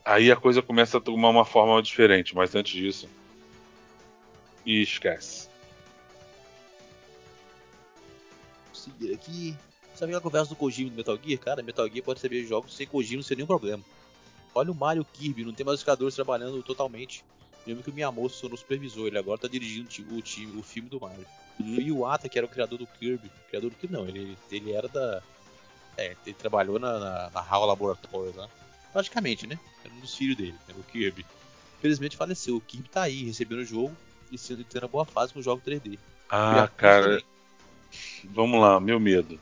aí 0.06 0.32
a 0.32 0.36
coisa 0.36 0.62
começa 0.62 0.98
a 0.98 1.02
tomar 1.02 1.30
uma 1.30 1.46
forma 1.46 1.82
diferente, 1.82 2.36
mas 2.36 2.56
antes 2.56 2.74
disso. 2.74 3.10
Esquece. 4.66 5.50
seguir 8.74 9.14
aqui. 9.14 9.56
Sabe 9.96 10.12
aquela 10.12 10.22
conversa 10.22 10.50
do 10.50 10.56
Kojima 10.56 10.92
do 10.92 10.96
Metal 10.96 11.20
Gear? 11.24 11.40
Cara, 11.40 11.64
Metal 11.64 11.88
Gear 11.90 12.04
pode 12.04 12.20
receber 12.20 12.46
jogos 12.46 12.76
sem 12.76 12.86
Kojima 12.86 13.24
sem 13.24 13.36
nenhum 13.36 13.48
problema. 13.48 13.84
Olha 14.54 14.72
o 14.72 14.76
Mario 14.76 15.06
Kirby, 15.06 15.44
não 15.44 15.54
tem 15.54 15.66
mais 15.66 15.80
os 15.80 15.82
jogadores 15.82 16.16
trabalhando 16.16 16.62
totalmente. 16.64 17.24
Mesmo 17.66 17.84
que 17.84 17.90
o 17.90 17.94
Miyamoto 17.94 18.40
tornou 18.40 18.58
supervisor, 18.58 19.08
ele 19.08 19.18
agora 19.18 19.40
tá 19.40 19.48
dirigindo 19.48 19.90
o, 20.12 20.22
time, 20.22 20.58
o 20.58 20.64
filme 20.64 20.90
do 20.90 21.02
Mario. 21.02 21.26
Uhum. 21.60 21.78
O 21.78 21.82
Iwata, 21.82 22.30
que 22.30 22.38
era 22.38 22.46
o 22.46 22.50
criador 22.50 22.78
do 22.78 22.88
Kirby, 22.88 23.32
criador 23.50 23.70
do 23.72 23.76
Kirby 23.76 23.94
não, 23.96 24.08
ele, 24.08 24.38
ele 24.52 24.72
era 24.74 24.88
da. 24.88 25.22
É, 25.98 26.16
ele 26.26 26.36
trabalhou 26.36 26.78
na, 26.78 27.00
na, 27.00 27.30
na 27.32 27.40
HAL 27.42 27.66
Laboratories 27.66 28.36
lá. 28.36 28.48
Praticamente, 28.94 29.48
né? 29.48 29.60
Era 29.84 29.94
um 29.94 30.00
dos 30.00 30.16
filhos 30.16 30.38
dele, 30.38 30.56
era 30.68 30.78
o 30.78 30.84
Kirby. 30.84 31.26
Infelizmente 31.80 32.16
faleceu. 32.18 32.56
O 32.58 32.62
Kirby 32.62 32.90
tá 32.90 33.04
aí, 33.04 33.24
recebendo 33.24 33.60
o 33.60 33.66
jogo 33.66 33.96
e 34.32 34.38
sendo 34.38 34.64
tendo 34.64 34.84
uma 34.84 34.90
boa 34.90 35.06
fase 35.06 35.34
com 35.34 35.40
o 35.40 35.44
jogo 35.44 35.62
3D. 35.66 35.98
Ah, 36.30 36.70
cara, 36.76 37.22
vamos 38.26 38.60
lá, 38.60 38.80
meu 38.80 39.00
medo. 39.00 39.40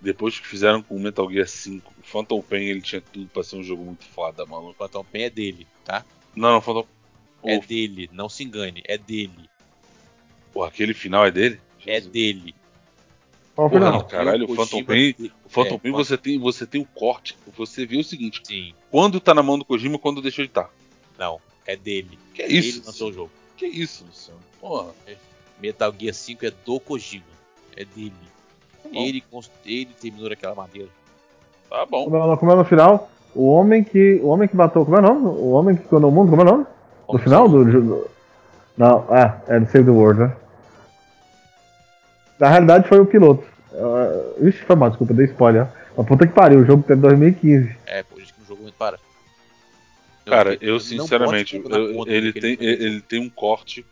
Depois 0.00 0.38
que 0.38 0.46
fizeram 0.46 0.82
com 0.82 0.96
o 0.96 1.00
Metal 1.00 1.30
Gear 1.30 1.46
5, 1.48 1.92
o 1.98 2.02
Phantom 2.02 2.42
Pain 2.42 2.64
ele 2.64 2.82
tinha 2.82 3.00
tudo 3.00 3.26
pra 3.28 3.42
ser 3.42 3.56
um 3.56 3.62
jogo 3.62 3.82
muito 3.84 4.04
foda, 4.04 4.44
mano. 4.44 4.68
O 4.70 4.74
Phantom 4.74 5.04
Pain 5.04 5.22
é 5.22 5.30
dele, 5.30 5.66
tá? 5.84 6.04
Não, 6.34 6.52
não, 6.52 6.60
Phantom. 6.60 6.86
É 7.42 7.56
O- 7.58 7.60
dele, 7.66 8.08
não 8.12 8.28
se 8.28 8.42
engane, 8.44 8.82
é 8.86 8.96
dele. 8.98 9.48
Porra, 10.54 10.68
aquele 10.68 10.94
final 10.94 11.26
é 11.26 11.30
dele? 11.30 11.60
É 11.86 12.00
dele. 12.00 12.54
Qual 13.54 13.66
o 13.66 13.70
Porra, 13.70 13.84
final? 13.86 14.04
caralho, 14.04 14.50
o 14.50 14.54
Phantom 14.56 14.82
Pain- 14.84 15.14
O 15.44 15.48
Phantom 15.50 15.74
É, 15.74 15.78
Pain 15.78 15.92
você 15.92 16.16
tem, 16.16 16.38
você 16.38 16.66
tem 16.66 16.80
o 16.80 16.84
corte. 16.86 17.36
Você 17.56 17.84
vê 17.84 17.98
o 17.98 18.04
seguinte: 18.04 18.40
Sim, 18.44 18.72
quando 18.90 19.20
tá 19.20 19.34
na 19.34 19.42
mão 19.42 19.58
do 19.58 19.64
Kojima 19.64 19.98
quando 19.98 20.22
deixou 20.22 20.44
de 20.44 20.50
estar. 20.50 20.70
não, 21.18 21.38
é 21.66 21.76
dele. 21.76 22.18
Que 22.32 22.42
Ele 22.42 22.58
isso? 22.58 22.82
lançou 22.86 23.10
o 23.10 23.12
jogo. 23.12 23.30
Que 23.56 23.66
isso, 23.66 24.04
Luciano? 24.04 24.40
Porra. 24.60 24.92
Metal 25.60 25.94
Gear 25.98 26.14
5 26.14 26.46
é 26.46 26.52
do 26.64 26.80
Kojima. 26.80 27.24
É 27.76 27.84
dele. 27.84 28.12
Tá. 28.82 28.88
Ele, 28.92 29.22
ele 29.64 29.88
terminou 30.00 30.28
daquela 30.28 30.54
maneira. 30.54 30.88
Tá 31.70 31.86
bom. 31.86 32.04
Como 32.04 32.16
é, 32.32 32.36
como 32.36 32.52
é 32.52 32.54
no 32.56 32.64
final? 32.64 33.10
O 33.34 33.46
homem 33.48 33.82
que. 33.84 34.20
O 34.22 34.28
homem 34.28 34.48
que 34.48 34.56
matou. 34.56 34.84
Como 34.84 34.96
é 34.96 35.00
o 35.00 35.02
nome? 35.02 35.26
O 35.26 35.50
homem 35.50 35.76
que 35.76 35.82
ficou 35.84 36.00
no 36.00 36.10
mundo, 36.10 36.30
como 36.30 36.42
é 36.42 36.44
o 36.44 36.48
nome? 36.48 36.66
No 37.08 37.18
final 37.18 37.48
do 37.48 37.70
jogo. 37.70 38.08
Não, 38.76 39.06
ah, 39.08 39.40
é 39.46 39.60
do 39.60 39.66
Save 39.70 39.84
the 39.84 39.90
World, 39.90 40.20
né? 40.22 40.36
Na 42.38 42.48
realidade 42.48 42.88
foi 42.88 42.98
o 43.00 43.06
piloto. 43.06 43.44
Uh, 43.72 44.48
ixi, 44.48 44.58
foi 44.64 44.76
mal, 44.76 44.88
desculpa, 44.90 45.14
dei 45.14 45.26
spoiler. 45.26 45.66
Mas 45.96 46.06
puta 46.06 46.26
que 46.26 46.32
pariu, 46.32 46.60
o 46.60 46.64
jogo 46.64 46.82
tem 46.82 46.96
2015. 46.96 47.76
É, 47.86 48.02
pô, 48.02 48.18
diz 48.20 48.30
que 48.30 48.40
no 48.40 48.46
jogo 48.46 48.62
muito 48.62 48.74
para. 48.74 48.98
Cara, 50.26 50.50
Não, 50.50 50.58
eu 50.60 50.80
sinceramente, 50.80 51.56
eu- 51.56 52.04
ele, 52.08 52.32
tem, 52.32 52.56
fez. 52.56 52.80
ele 52.80 53.00
tem 53.00 53.20
um 53.20 53.28
corte 53.28 53.84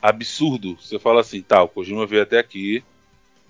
absurdo. 0.00 0.76
Você 0.80 0.98
fala 0.98 1.20
assim, 1.20 1.42
tá, 1.42 1.62
o 1.62 1.68
Kojima 1.68 2.06
veio 2.06 2.22
até 2.22 2.38
aqui. 2.38 2.84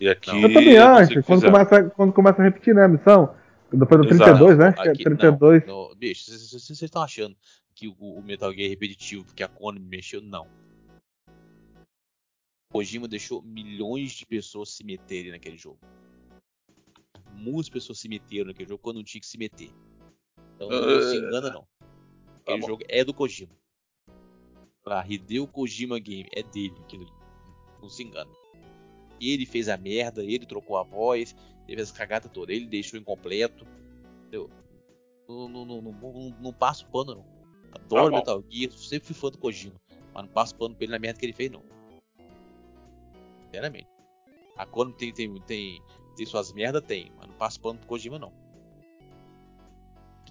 E 0.00 0.08
aqui. 0.08 0.30
Não. 0.30 0.40
Eu 0.42 0.52
também 0.52 0.78
o 0.78 0.84
acho, 0.84 1.22
quando 1.22 1.42
começa, 1.42 1.82
quando 1.90 2.12
começa 2.12 2.42
a 2.42 2.44
repetir, 2.44 2.74
né, 2.74 2.84
a 2.84 2.88
missão. 2.88 3.34
Depois 3.72 4.00
do 4.02 4.08
Exato. 4.08 4.30
32, 4.38 4.58
né? 4.58 4.74
É 4.78 4.88
Aqui- 4.90 5.04
32. 5.04 5.66
Não, 5.66 5.88
não, 5.88 5.94
bicho, 5.96 6.24
vocês 6.30 6.82
estão 6.82 7.02
achando 7.02 7.34
que 7.74 7.88
o, 7.88 7.94
o 8.18 8.22
Metal 8.22 8.52
Gear 8.52 8.66
é 8.66 8.70
repetitivo, 8.70 9.24
porque 9.24 9.42
a 9.42 9.48
Konami 9.48 9.86
mexeu? 9.86 10.20
Não. 10.20 10.46
Kojima 12.72 13.06
deixou 13.06 13.42
milhões 13.42 14.12
de 14.12 14.24
pessoas 14.26 14.70
se 14.70 14.82
meterem 14.84 15.30
naquele 15.32 15.56
jogo. 15.58 15.78
Muitas 17.34 17.68
pessoas 17.68 17.98
se 17.98 18.08
meteram 18.08 18.46
naquele 18.46 18.68
jogo 18.68 18.82
quando 18.82 18.96
não 18.96 19.04
tinha 19.04 19.20
que 19.20 19.26
se 19.26 19.36
meter. 19.38 19.70
Então 20.56 20.68
não 20.70 21.02
se 21.02 21.16
Eh, 21.16 21.18
engana 21.18 21.50
não. 21.50 21.66
Aquele 22.40 22.60
bom. 22.60 22.66
jogo 22.66 22.84
é 22.88 23.04
do 23.04 23.12
Kojima. 23.14 23.52
Ah, 24.86 25.04
Hideo 25.08 25.46
Kojima 25.46 25.98
Game 25.98 26.28
é 26.32 26.42
dele, 26.42 26.74
aquilo 26.80 27.02
ali. 27.04 27.12
Não 27.80 27.88
se 27.88 28.02
engana. 28.02 28.30
Ele 29.20 29.46
fez 29.46 29.68
a 29.68 29.76
merda, 29.76 30.22
ele 30.24 30.44
trocou 30.46 30.76
a 30.76 30.82
voz, 30.82 31.34
teve 31.66 31.80
essa 31.80 31.94
cagada 31.94 32.28
toda, 32.28 32.52
ele 32.52 32.66
deixou 32.66 32.98
incompleto. 32.98 33.64
Entendeu? 34.22 34.50
Não, 35.28 35.48
não, 35.48 35.64
não, 35.64 35.80
não, 35.82 35.92
não, 35.92 36.36
não 36.40 36.52
passo 36.52 36.86
pano 36.86 37.14
não. 37.16 37.26
Adoro 37.72 38.10
Tá. 38.10 38.16
Metal 38.18 38.44
Gear, 38.50 38.72
sempre 38.72 39.06
fui 39.06 39.14
fã 39.14 39.30
do 39.30 39.38
Kojima. 39.38 39.80
Mas 40.12 40.24
não 40.24 40.32
passo 40.32 40.54
pano 40.56 40.74
pra 40.74 40.84
ele 40.84 40.92
na 40.92 40.98
merda 40.98 41.18
que 41.20 41.26
ele 41.26 41.32
fez 41.32 41.50
não. 41.50 41.62
Sinceramente. 43.52 43.88
A 44.56 44.64
Konami 44.64 44.96
tem, 44.96 45.12
tem, 45.12 45.40
tem, 45.42 45.82
tem 46.16 46.26
suas 46.26 46.52
merdas, 46.54 46.82
tem, 46.82 47.12
mas 47.18 47.28
não 47.28 47.34
passo 47.36 47.60
pano 47.60 47.78
pro 47.78 47.88
Kojima 47.88 48.18
não. 48.18 48.32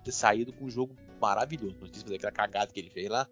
Ter 0.04 0.12
saído 0.12 0.52
com 0.52 0.66
um 0.66 0.70
jogo 0.70 0.96
maravilhoso. 1.20 1.78
Não 1.80 1.88
quis 1.88 2.02
fazer 2.02 2.16
aquela 2.16 2.32
cagada 2.32 2.74
que 2.74 2.80
ele 2.80 2.90
fez 2.90 3.08
lá. 3.08 3.28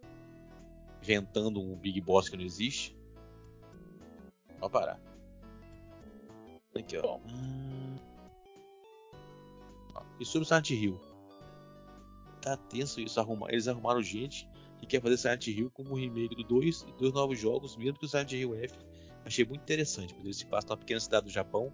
Inventando 1.02 1.60
um 1.60 1.76
Big 1.76 2.00
Boss 2.00 2.30
que 2.30 2.38
não 2.38 2.44
existe. 2.44 2.96
Pode 4.60 4.72
parar. 4.72 5.00
Aqui, 6.78 6.96
ó. 7.00 7.18
Hum. 7.18 7.96
Ó, 9.96 10.04
E 10.20 10.26
sobre 10.26 10.48
Silent 10.48 10.70
Hill? 10.70 11.02
Tá 12.40 12.56
tenso 12.56 13.02
isso. 13.02 13.20
Arruma... 13.20 13.48
Eles 13.50 13.68
arrumaram 13.68 14.04
gente 14.04 14.48
que 14.80 14.86
quer 14.86 15.02
fazer 15.02 15.18
Silent 15.18 15.48
Hill 15.48 15.72
como 15.72 15.96
remake 15.96 16.36
do 16.36 16.44
2 16.44 16.86
e 16.88 16.92
dois 17.00 17.14
novos 17.14 17.40
jogos, 17.40 17.76
mesmo 17.76 17.98
que 17.98 18.06
o 18.06 18.08
Silent 18.08 18.32
Hill 18.34 18.54
F. 18.54 18.78
Achei 19.26 19.46
muito 19.46 19.62
interessante, 19.62 20.14
porque 20.14 20.28
ele 20.28 20.34
se 20.34 20.46
passa 20.46 20.68
numa 20.68 20.78
pequena 20.78 21.00
cidade 21.00 21.26
do 21.26 21.32
Japão. 21.32 21.72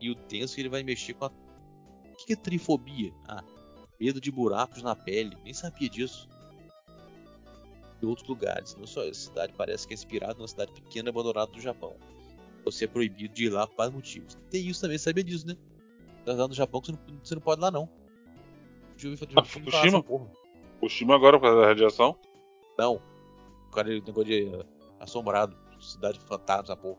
E 0.00 0.10
o 0.10 0.14
tenso 0.14 0.54
que 0.54 0.60
ele 0.60 0.68
vai 0.68 0.82
mexer 0.82 1.14
com 1.14 1.26
a. 1.26 1.28
O 1.28 2.16
que 2.26 2.32
é 2.32 2.36
trifobia? 2.36 3.12
Ah, 3.28 3.42
medo 4.00 4.20
de 4.20 4.30
buracos 4.30 4.82
na 4.82 4.94
pele. 4.96 5.36
Nem 5.44 5.54
sabia 5.54 5.88
disso. 5.88 6.28
Em 8.02 8.06
outros 8.06 8.28
lugares, 8.28 8.74
não 8.76 8.86
só 8.86 9.02
essa 9.04 9.20
cidade 9.20 9.54
parece 9.56 9.86
que 9.86 9.94
é 9.94 9.96
inspirada 9.96 10.34
numa 10.34 10.48
cidade 10.48 10.72
pequena 10.72 11.08
abandonada 11.08 11.50
do 11.50 11.60
Japão. 11.60 11.96
Você 12.64 12.84
é 12.84 12.88
proibido 12.88 13.32
de 13.32 13.46
ir 13.46 13.48
lá 13.50 13.66
por 13.66 13.76
vários 13.76 13.94
motivos. 13.94 14.36
Tem 14.50 14.66
isso 14.66 14.80
também, 14.82 14.98
sabia 14.98 15.24
disso, 15.24 15.46
né? 15.46 15.56
Tá 16.24 16.32
lá 16.34 16.48
no 16.48 16.54
Japão 16.54 16.80
que 16.80 16.88
você 16.88 16.92
não, 16.92 17.18
você 17.24 17.34
não 17.36 17.42
pode 17.42 17.60
ir 17.60 17.62
lá 17.62 17.70
não. 17.70 17.88
Deixa 18.96 19.06
eu 19.06 19.16
ver, 19.16 19.26
deixa 19.26 19.40
Ah, 19.40 19.44
Fukushima? 19.44 20.02
porra. 20.02 20.30
Kojima 20.80 21.14
agora 21.14 21.38
por 21.38 21.44
causa 21.46 21.60
da 21.60 21.66
radiação? 21.68 22.18
Não. 22.78 23.00
O 23.68 23.70
cara, 23.70 23.88
o 23.88 23.92
negócio 23.92 24.24
de 24.24 24.46
eh, 24.54 24.66
assombrado. 25.00 25.56
Cidade 25.86 26.18
fantasma, 26.20 26.76
pô. 26.76 26.96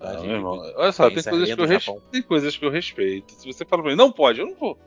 Meu 0.00 0.30
irmão. 0.36 0.58
Olha 0.76 0.92
só, 0.92 1.10
tem 1.10 1.22
coisas, 1.22 1.54
que 1.54 1.60
eu 1.60 1.66
res- 1.66 1.86
tem 2.12 2.22
coisas 2.22 2.56
que 2.56 2.64
eu 2.64 2.70
respeito. 2.70 3.32
Se 3.32 3.46
você 3.52 3.64
fala 3.64 3.82
pra 3.82 3.90
mim, 3.92 3.96
não 3.96 4.12
pode, 4.12 4.40
eu 4.40 4.46
não 4.46 4.54
vou. 4.54 4.78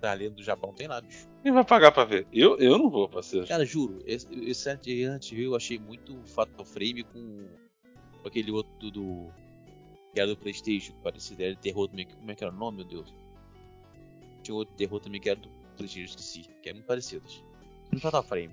Da 0.00 0.12
lenda 0.12 0.34
do 0.36 0.42
Japão 0.42 0.72
tem 0.72 0.88
lá, 0.88 1.00
bicho. 1.00 1.28
Quem 1.42 1.52
vai 1.52 1.64
pagar 1.64 1.92
pra 1.92 2.04
ver? 2.04 2.26
Eu, 2.32 2.56
eu 2.58 2.76
não 2.78 2.90
vou, 2.90 3.08
parceiro. 3.08 3.46
Cara, 3.46 3.64
juro, 3.64 4.02
esse, 4.06 4.26
Hill 5.34 5.50
eu 5.50 5.56
achei 5.56 5.78
muito 5.78 6.16
Fatal 6.26 6.64
Frame 6.64 7.04
com 7.04 7.46
aquele 8.24 8.50
outro 8.50 8.72
do, 8.78 8.90
do- 8.90 9.32
que 10.12 10.18
era 10.20 10.28
do 10.28 10.36
Playstation, 10.36 10.92
que 10.94 11.02
parecia 11.02 11.36
era 11.38 11.54
de 11.54 11.60
terror 11.60 11.86
também. 11.88 12.06
Como 12.06 12.30
é 12.30 12.34
que 12.34 12.42
era 12.42 12.52
o 12.52 12.56
nome, 12.56 12.78
meu 12.78 12.86
Deus? 12.86 13.14
Tinha 14.42 14.54
outro 14.54 14.74
terror 14.74 14.98
também 15.00 15.20
que 15.20 15.28
era 15.30 15.38
do 15.38 15.48
Playstation, 15.76 16.06
esqueci. 16.06 16.42
Que 16.62 16.70
é 16.70 16.72
muito 16.72 16.86
parecidos. 16.86 17.44
No 17.92 18.00
Fatal 18.00 18.22
Frame. 18.22 18.50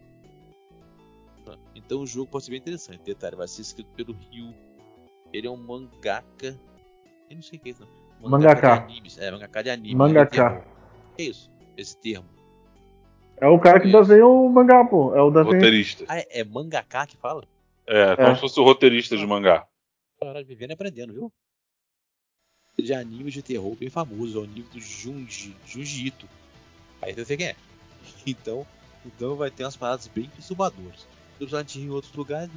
Então 1.76 2.00
o 2.02 2.08
jogo 2.08 2.30
pode 2.32 2.46
ser 2.46 2.52
bem 2.52 2.60
interessante. 2.60 3.02
Detalhe, 3.04 3.36
vai 3.36 3.48
ser 3.48 3.62
escrito 3.62 3.90
pelo 3.96 4.14
Ryu. 4.14 4.54
Ele 5.34 5.48
é 5.48 5.52
um 5.52 5.58
mangaka. 5.58 6.58
Eu 7.30 7.36
não 7.36 7.42
sei 7.42 7.60
o 7.60 7.62
que 7.62 7.70
é 7.70 7.72
isso, 7.74 7.82
não. 8.22 8.30
Mangaka. 8.30 8.78
de 8.78 8.84
animes. 8.94 9.18
É, 9.18 9.30
mangaka 9.32 9.62
de 9.64 9.70
anime. 9.70 9.96
Mangaka. 9.96 10.26
de 10.26 10.32
terror. 10.32 10.64
Que 11.16 11.24
isso? 11.24 11.52
Esse 11.78 11.98
termo. 11.98 12.28
É 13.40 13.48
o 13.48 13.60
cara 13.60 13.80
que 13.80 13.88
Isso. 13.88 13.98
desenha 14.00 14.26
o 14.26 14.50
mangá, 14.50 14.84
pô. 14.84 15.14
É 15.16 15.22
o 15.22 15.30
desenho. 15.30 15.54
Roteirista. 15.54 16.06
Ah, 16.08 16.18
é, 16.18 16.40
é 16.40 16.44
mangaka 16.44 17.06
que 17.06 17.16
fala? 17.18 17.44
É, 17.86 18.16
como 18.16 18.30
É. 18.30 18.36
se 18.36 18.42
fosse 18.42 18.60
o 18.60 18.64
roteirista 18.64 19.16
de 19.16 19.28
mangá. 19.28 19.68
Caralho, 20.20 20.46
vivendo 20.46 20.72
e 20.72 20.74
aprendendo, 20.74 21.14
viu? 21.14 21.32
De 22.80 22.94
anime 22.94 23.30
de 23.30 23.42
terror 23.44 23.76
bem 23.76 23.90
famoso, 23.90 24.40
ao 24.40 24.46
nível 24.46 24.72
do 24.72 24.80
Junji, 24.80 25.56
Junji 25.66 26.08
Ito. 26.08 26.28
Aí 27.02 27.14
você 27.14 27.24
vê 27.26 27.38
quem 27.38 27.48
é. 27.48 27.56
Então, 28.26 28.66
então 29.06 29.36
vai 29.36 29.52
ter 29.52 29.64
umas 29.64 29.76
paradas 29.78 30.08
bem 30.08 30.28
perturbadoras. 30.30 31.08
No 31.40 31.48
Silent 31.48 31.76
Hill 31.76 31.84
em 31.86 31.90
outros 31.90 32.14
lugares, 32.14 32.52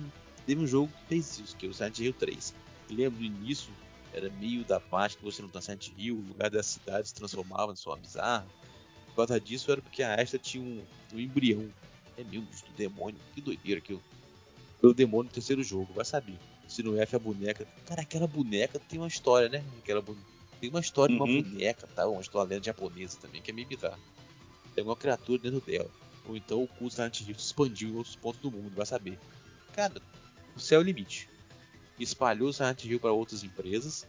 teve 0.46 0.60
um 0.60 0.66
jogo 0.66 0.90
que 1.02 1.06
fez 1.08 1.38
isso, 1.38 1.56
que 1.56 1.66
é 1.66 1.68
o 1.68 1.74
Silent 1.74 1.98
Hill 1.98 2.14
3. 2.14 2.54
Eu 2.88 2.96
lembro 2.96 3.20
no 3.20 3.26
início, 3.26 3.72
era 4.12 4.30
meio 4.30 4.64
da 4.64 4.80
parte 4.80 5.16
que 5.16 5.24
você 5.24 5.42
não 5.42 5.48
tá 5.48 5.60
Silent 5.60 5.88
Hill, 5.96 6.16
o 6.16 6.20
lugar 6.28 6.50
da 6.50 6.62
cidade 6.62 7.08
se 7.08 7.14
transformava 7.14 7.72
em 7.72 7.76
sua 7.76 7.96
bizarra. 7.96 8.46
Por 9.06 9.16
causa 9.16 9.40
disso, 9.40 9.70
era 9.70 9.82
porque 9.82 10.02
a 10.02 10.14
Astra 10.14 10.38
tinha 10.38 10.62
um, 10.62 10.82
um 11.12 11.18
embrião. 11.18 11.68
É 12.16 12.24
meu, 12.24 12.42
do 12.42 12.72
demônio, 12.76 13.18
que 13.34 13.40
doideira 13.40 13.80
aquilo. 13.80 14.02
Foi 14.80 14.90
o 14.90 14.94
demônio 14.94 15.24
no 15.24 15.30
terceiro 15.30 15.62
jogo, 15.62 15.92
vai 15.92 16.04
saber. 16.04 16.36
Se 16.66 16.82
no 16.82 16.98
F 17.00 17.16
a 17.16 17.18
boneca. 17.18 17.66
Cara, 17.86 18.02
aquela 18.02 18.26
boneca 18.26 18.78
tem 18.78 18.98
uma 18.98 19.08
história, 19.08 19.48
né? 19.48 19.64
Aquela 19.78 20.00
bu- 20.00 20.16
Tem 20.60 20.68
uma 20.70 20.80
história 20.80 21.14
de 21.16 21.20
Uhum. 21.22 21.38
uma 21.38 21.42
boneca, 21.42 21.86
tá? 21.88 22.06
Uma 22.06 22.20
história 22.20 22.50
lenda 22.50 22.64
japonesa 22.64 23.18
também, 23.20 23.40
que 23.42 23.50
é 23.50 23.54
meio 23.54 23.66
bizarra. 23.66 23.98
Tem 24.74 24.84
uma 24.84 24.94
criatura 24.96 25.38
dentro 25.38 25.60
dela. 25.60 25.90
Ou 26.30 26.36
então 26.36 26.62
o 26.62 26.84
Hill 26.84 26.90
se 26.90 27.32
expandiu 27.32 27.88
em 27.88 27.96
outros 27.96 28.14
pontos 28.14 28.40
do 28.40 28.52
mundo, 28.52 28.70
vai 28.72 28.86
saber. 28.86 29.18
Cara, 29.72 30.00
o 30.54 30.60
céu 30.60 30.78
é 30.78 30.82
o 30.84 30.86
limite. 30.86 31.28
Espalhou 31.98 32.50
o 32.50 32.86
Hill 32.86 33.00
para 33.00 33.10
outras 33.10 33.42
empresas. 33.42 34.06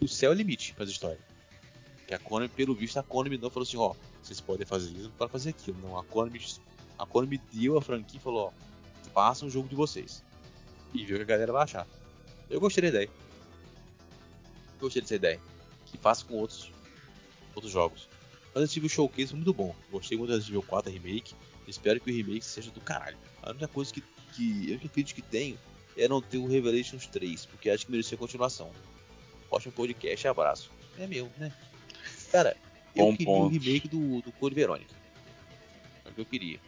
O 0.00 0.06
céu 0.06 0.30
é 0.30 0.34
o 0.34 0.36
limite 0.36 0.72
para 0.74 0.84
as 0.84 0.90
histórias. 0.90 1.18
Que 2.06 2.14
a 2.14 2.20
Konami, 2.20 2.48
pelo 2.50 2.72
visto, 2.72 2.98
a 2.98 3.02
Konami 3.02 3.36
não 3.36 3.50
falou 3.50 3.66
assim, 3.66 3.76
ó, 3.76 3.96
vocês 4.22 4.40
podem 4.40 4.64
fazer 4.64 4.92
isso, 4.92 5.10
podem 5.18 5.32
fazer 5.32 5.50
aquilo. 5.50 5.76
Não, 5.82 5.98
a 5.98 6.04
Konami, 6.04 6.40
a 6.96 7.04
Konami 7.04 7.40
deu 7.52 7.76
a 7.76 7.82
franquia 7.82 8.20
e 8.20 8.22
falou, 8.22 8.54
ó, 8.54 9.10
façam 9.12 9.48
o 9.48 9.50
jogo 9.50 9.68
de 9.68 9.74
vocês. 9.74 10.22
E 10.94 11.04
viu 11.04 11.16
que 11.16 11.24
a 11.24 11.26
galera 11.26 11.52
vai 11.52 11.64
achar. 11.64 11.84
Eu 12.48 12.60
gostei 12.60 12.82
da 12.82 12.88
ideia. 12.90 13.10
Gostei 14.78 15.02
dessa 15.02 15.16
ideia. 15.16 15.40
Que 15.86 15.98
faça 15.98 16.24
com 16.24 16.34
outros, 16.34 16.70
outros 17.56 17.72
jogos. 17.72 18.08
Resident 18.54 18.76
Evil 18.78 18.88
Showcase 18.88 19.28
foi 19.28 19.36
muito 19.36 19.54
bom. 19.54 19.74
Gostei 19.90 20.18
muito 20.18 20.30
do 20.30 20.34
Resident 20.34 20.50
Evil 20.50 20.62
4 20.68 20.92
Remake. 20.92 21.34
Espero 21.68 22.00
que 22.00 22.10
o 22.10 22.14
remake 22.14 22.44
seja 22.44 22.70
do 22.70 22.80
caralho. 22.80 23.16
A 23.42 23.50
única 23.50 23.68
coisa 23.68 23.92
que, 23.92 24.02
que 24.34 24.68
a 24.68 24.70
única 24.72 24.88
crítica 24.88 25.22
que 25.22 25.28
tenho 25.28 25.58
é 25.96 26.08
não 26.08 26.20
ter 26.20 26.38
o 26.38 26.46
Revelations 26.46 27.06
3, 27.06 27.46
porque 27.46 27.70
acho 27.70 27.86
que 27.86 27.92
merecia 27.92 28.18
continuação. 28.18 28.70
Ótimo 29.50 29.72
podcast, 29.72 30.26
abraço. 30.26 30.70
É 30.98 31.06
meu, 31.06 31.30
né? 31.38 31.52
Cara, 32.32 32.56
eu 32.94 33.06
Bom 33.06 33.16
queria 33.16 33.32
o 33.32 33.38
ponto. 33.38 33.58
remake 33.58 33.88
do, 33.88 34.22
do 34.22 34.32
Code 34.32 34.54
Verônica. 34.54 34.94
É 36.04 36.08
o 36.08 36.12
que 36.12 36.20
eu 36.20 36.26
queria. 36.26 36.60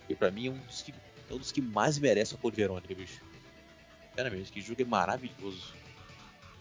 Porque 0.00 0.14
pra 0.14 0.30
mim 0.30 0.48
é 0.48 0.50
um 0.50 0.58
dos 0.58 0.82
que, 0.82 0.92
é 1.30 1.34
um 1.34 1.38
dos 1.38 1.52
que 1.52 1.62
mais 1.62 1.98
merece 1.98 2.34
a 2.34 2.38
Code 2.38 2.56
Verônica, 2.56 2.94
bicho. 2.94 3.20
Sinceramente, 4.10 4.52
que 4.52 4.60
jogo 4.60 4.80
é 4.80 4.84
maravilhoso. 4.84 5.74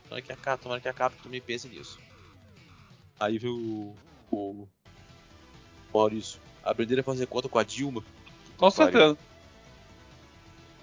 Tomara 0.04 0.22
que 0.22 0.32
a 0.32 0.58
tomara 0.58 0.82
que 0.82 0.88
a 0.88 0.94
Capcom 0.94 1.24
também 1.24 1.41
pense 1.41 1.68
nisso. 1.68 2.00
Aí 3.20 3.38
veio 3.38 3.94
o, 4.34 4.68
Maurício. 5.94 6.40
Aprender 6.64 7.00
a 7.00 7.04
fazer 7.04 7.26
conta 7.28 7.50
com 7.50 7.60
a 7.60 7.64
Dilma. 7.64 8.04
Com 8.58 8.70
certeza. 8.72 9.18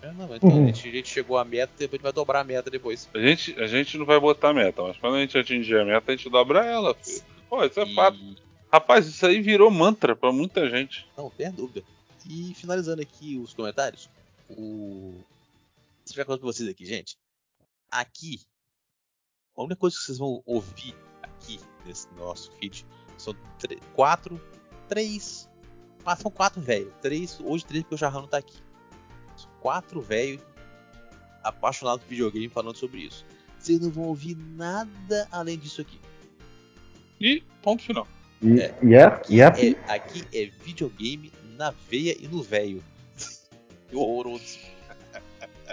É, 0.03 0.13
não, 0.13 0.35
então, 0.35 0.49
Uhum. 0.49 0.65
a, 0.65 0.67
gente, 0.67 0.89
a 0.89 0.93
gente 0.93 1.09
chegou 1.09 1.37
à 1.37 1.45
meta, 1.45 1.73
depois 1.79 1.93
a 1.93 1.97
gente 1.97 2.03
vai 2.03 2.13
dobrar 2.13 2.41
a 2.41 2.45
meta 2.45 2.71
depois. 2.71 3.09
A 3.15 3.19
gente, 3.19 3.53
a 3.61 3.67
gente 3.67 3.99
não 3.99 4.07
vai 4.07 4.19
botar 4.19 4.53
meta, 4.55 4.83
mas 4.83 4.97
quando 4.97 5.17
a 5.17 5.21
gente 5.21 5.37
atingir 5.37 5.79
a 5.79 5.85
meta, 5.85 6.11
a 6.13 6.17
gente 6.17 6.29
dobra 6.31 6.65
ela. 6.65 6.95
filho. 6.95 7.23
Pô, 7.49 7.63
isso 7.65 7.81
é 7.81 7.85
E- 7.85 7.95
fato. 7.95 8.19
Rapaz, 8.73 9.07
isso 9.07 9.27
aí 9.27 9.41
virou 9.43 9.71
mantra 9.71 10.15
pra 10.15 10.31
muita 10.33 10.69
gente. 10.71 11.07
Não, 11.17 11.29
tem 11.29 11.51
dúvida. 11.51 11.83
E 12.29 12.55
finalizando 12.55 13.03
aqui 13.03 13.37
os 13.37 13.53
comentários, 13.53 14.09
o. 14.49 15.13
Vou 15.13 15.25
explicar 16.07 16.23
uma 16.23 16.39
coisa 16.39 16.41
pra 16.41 16.53
vocês 16.53 16.69
aqui, 16.69 16.87
gente. 16.87 17.17
Aqui, 17.91 18.41
a 19.57 19.63
única 19.63 19.77
coisa 19.77 19.97
que 19.97 20.03
vocês 20.05 20.19
vão 20.19 20.43
ouvir 20.47 20.95
aqui 21.23 21.59
nesse 21.85 22.09
nosso 22.15 22.53
feed 22.53 22.87
são 23.21 23.35
quatro, 23.95 24.41
três. 24.89 25.49
Ah, 26.05 26.17
são 26.17 26.31
quatro 26.31 26.61
velhos. 26.61 26.93
Três, 27.03 27.39
hoje 27.41 27.65
três 27.65 27.83
porque 27.85 27.95
o 27.95 27.99
Jarrão 27.99 28.23
não 28.23 28.29
tá 28.29 28.39
aqui. 28.39 28.59
São 29.37 29.51
quatro 29.61 30.01
velhos 30.01 30.41
apaixonados 31.43 32.03
por 32.03 32.11
videogame 32.11 32.49
falando 32.49 32.77
sobre 32.77 33.01
isso. 33.01 33.25
Vocês 33.59 33.79
não 33.81 33.91
vão 33.91 34.05
ouvir 34.05 34.37
nada 34.37 35.29
além 35.31 35.59
disso 35.59 35.81
aqui. 35.83 36.01
E 37.21 37.43
ponto 37.63 37.83
final. 37.83 38.07
E, 38.43 38.59
É. 38.61 38.75
e 38.83 38.95
é, 38.95 39.23
e 39.29 39.41
é, 39.43 39.45
É, 39.47 39.95
aqui 39.95 40.25
é 40.33 40.47
videogame 40.65 41.31
na 41.57 41.71
veia 41.91 42.17
e 42.19 42.27
no 42.27 42.43
velho. 42.43 42.83
Que 43.91 43.97
horroroso. 43.97 44.59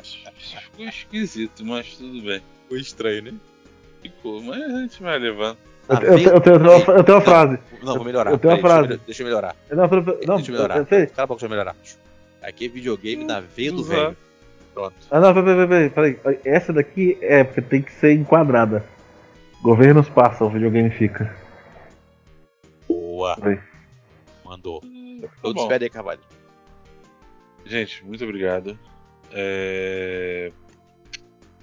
Ficou 0.01 0.85
esquisito, 0.87 1.63
mas 1.65 1.95
tudo 1.95 2.21
bem. 2.21 2.41
Ficou 2.63 2.77
estranho, 2.77 3.23
né? 3.31 3.39
Ficou, 4.01 4.41
mas 4.41 4.61
a 4.61 4.81
gente 4.81 5.01
vai 5.01 5.17
levando. 5.19 5.57
Eu, 5.89 5.95
Na 5.95 6.01
eu, 6.01 6.13
veia- 6.17 6.27
eu, 6.27 6.33
eu, 6.33 6.41
tenho- 6.41 6.55
eu 6.65 7.03
tenho 7.03 7.17
uma- 7.17 7.21
frase. 7.21 7.59
Não, 7.81 7.95
vou 7.95 8.03
melhorar. 8.05 8.31
eu 8.31 8.37
tenho 8.37 8.53
uma 8.53 8.61
Peraí, 8.61 8.85
frase. 8.87 9.01
Deixa 9.05 9.21
eu 9.23 9.27
melhorar. 9.27 9.55
Não, 9.69 9.77
não, 9.87 9.87
deixa 10.35 10.51
eu 10.51 10.55
melhorar. 10.55 10.77
eu 10.77 10.85
sei. 10.85 11.07
Cala 11.07 11.23
a 11.23 11.27
boca, 11.27 11.39
deixa 11.39 11.45
eu 11.45 11.49
melhorar. 11.49 11.75
Aqui 12.41 12.65
é 12.65 12.69
videogame 12.69 13.23
na 13.23 13.39
veia 13.39 13.71
do 13.71 13.81
Exato. 13.81 13.89
velho. 14.01 14.17
Pronto. 14.73 14.95
Ah, 15.09 15.19
não, 15.19 15.33
peraí, 15.33 15.67
peraí, 15.67 15.89
peraí, 15.89 16.13
peraí. 16.15 16.39
Essa 16.45 16.71
daqui 16.73 17.17
é 17.21 17.43
porque 17.43 17.61
tem 17.61 17.81
que 17.81 17.91
ser 17.93 18.13
enquadrada. 18.13 18.85
Governos 19.61 20.07
passam, 20.09 20.47
o 20.47 20.49
videogame 20.49 20.89
fica. 20.91 21.35
Boa. 22.87 23.37
Oi. 23.43 23.59
Mandou. 24.45 24.81
Tá 24.81 24.87
Eu 25.43 25.53
bom. 25.53 25.61
despede 25.61 25.85
aí, 25.85 25.89
Carvalho. 25.89 26.19
Gente, 27.65 28.05
muito 28.05 28.23
obrigado. 28.23 28.77
É, 29.31 30.51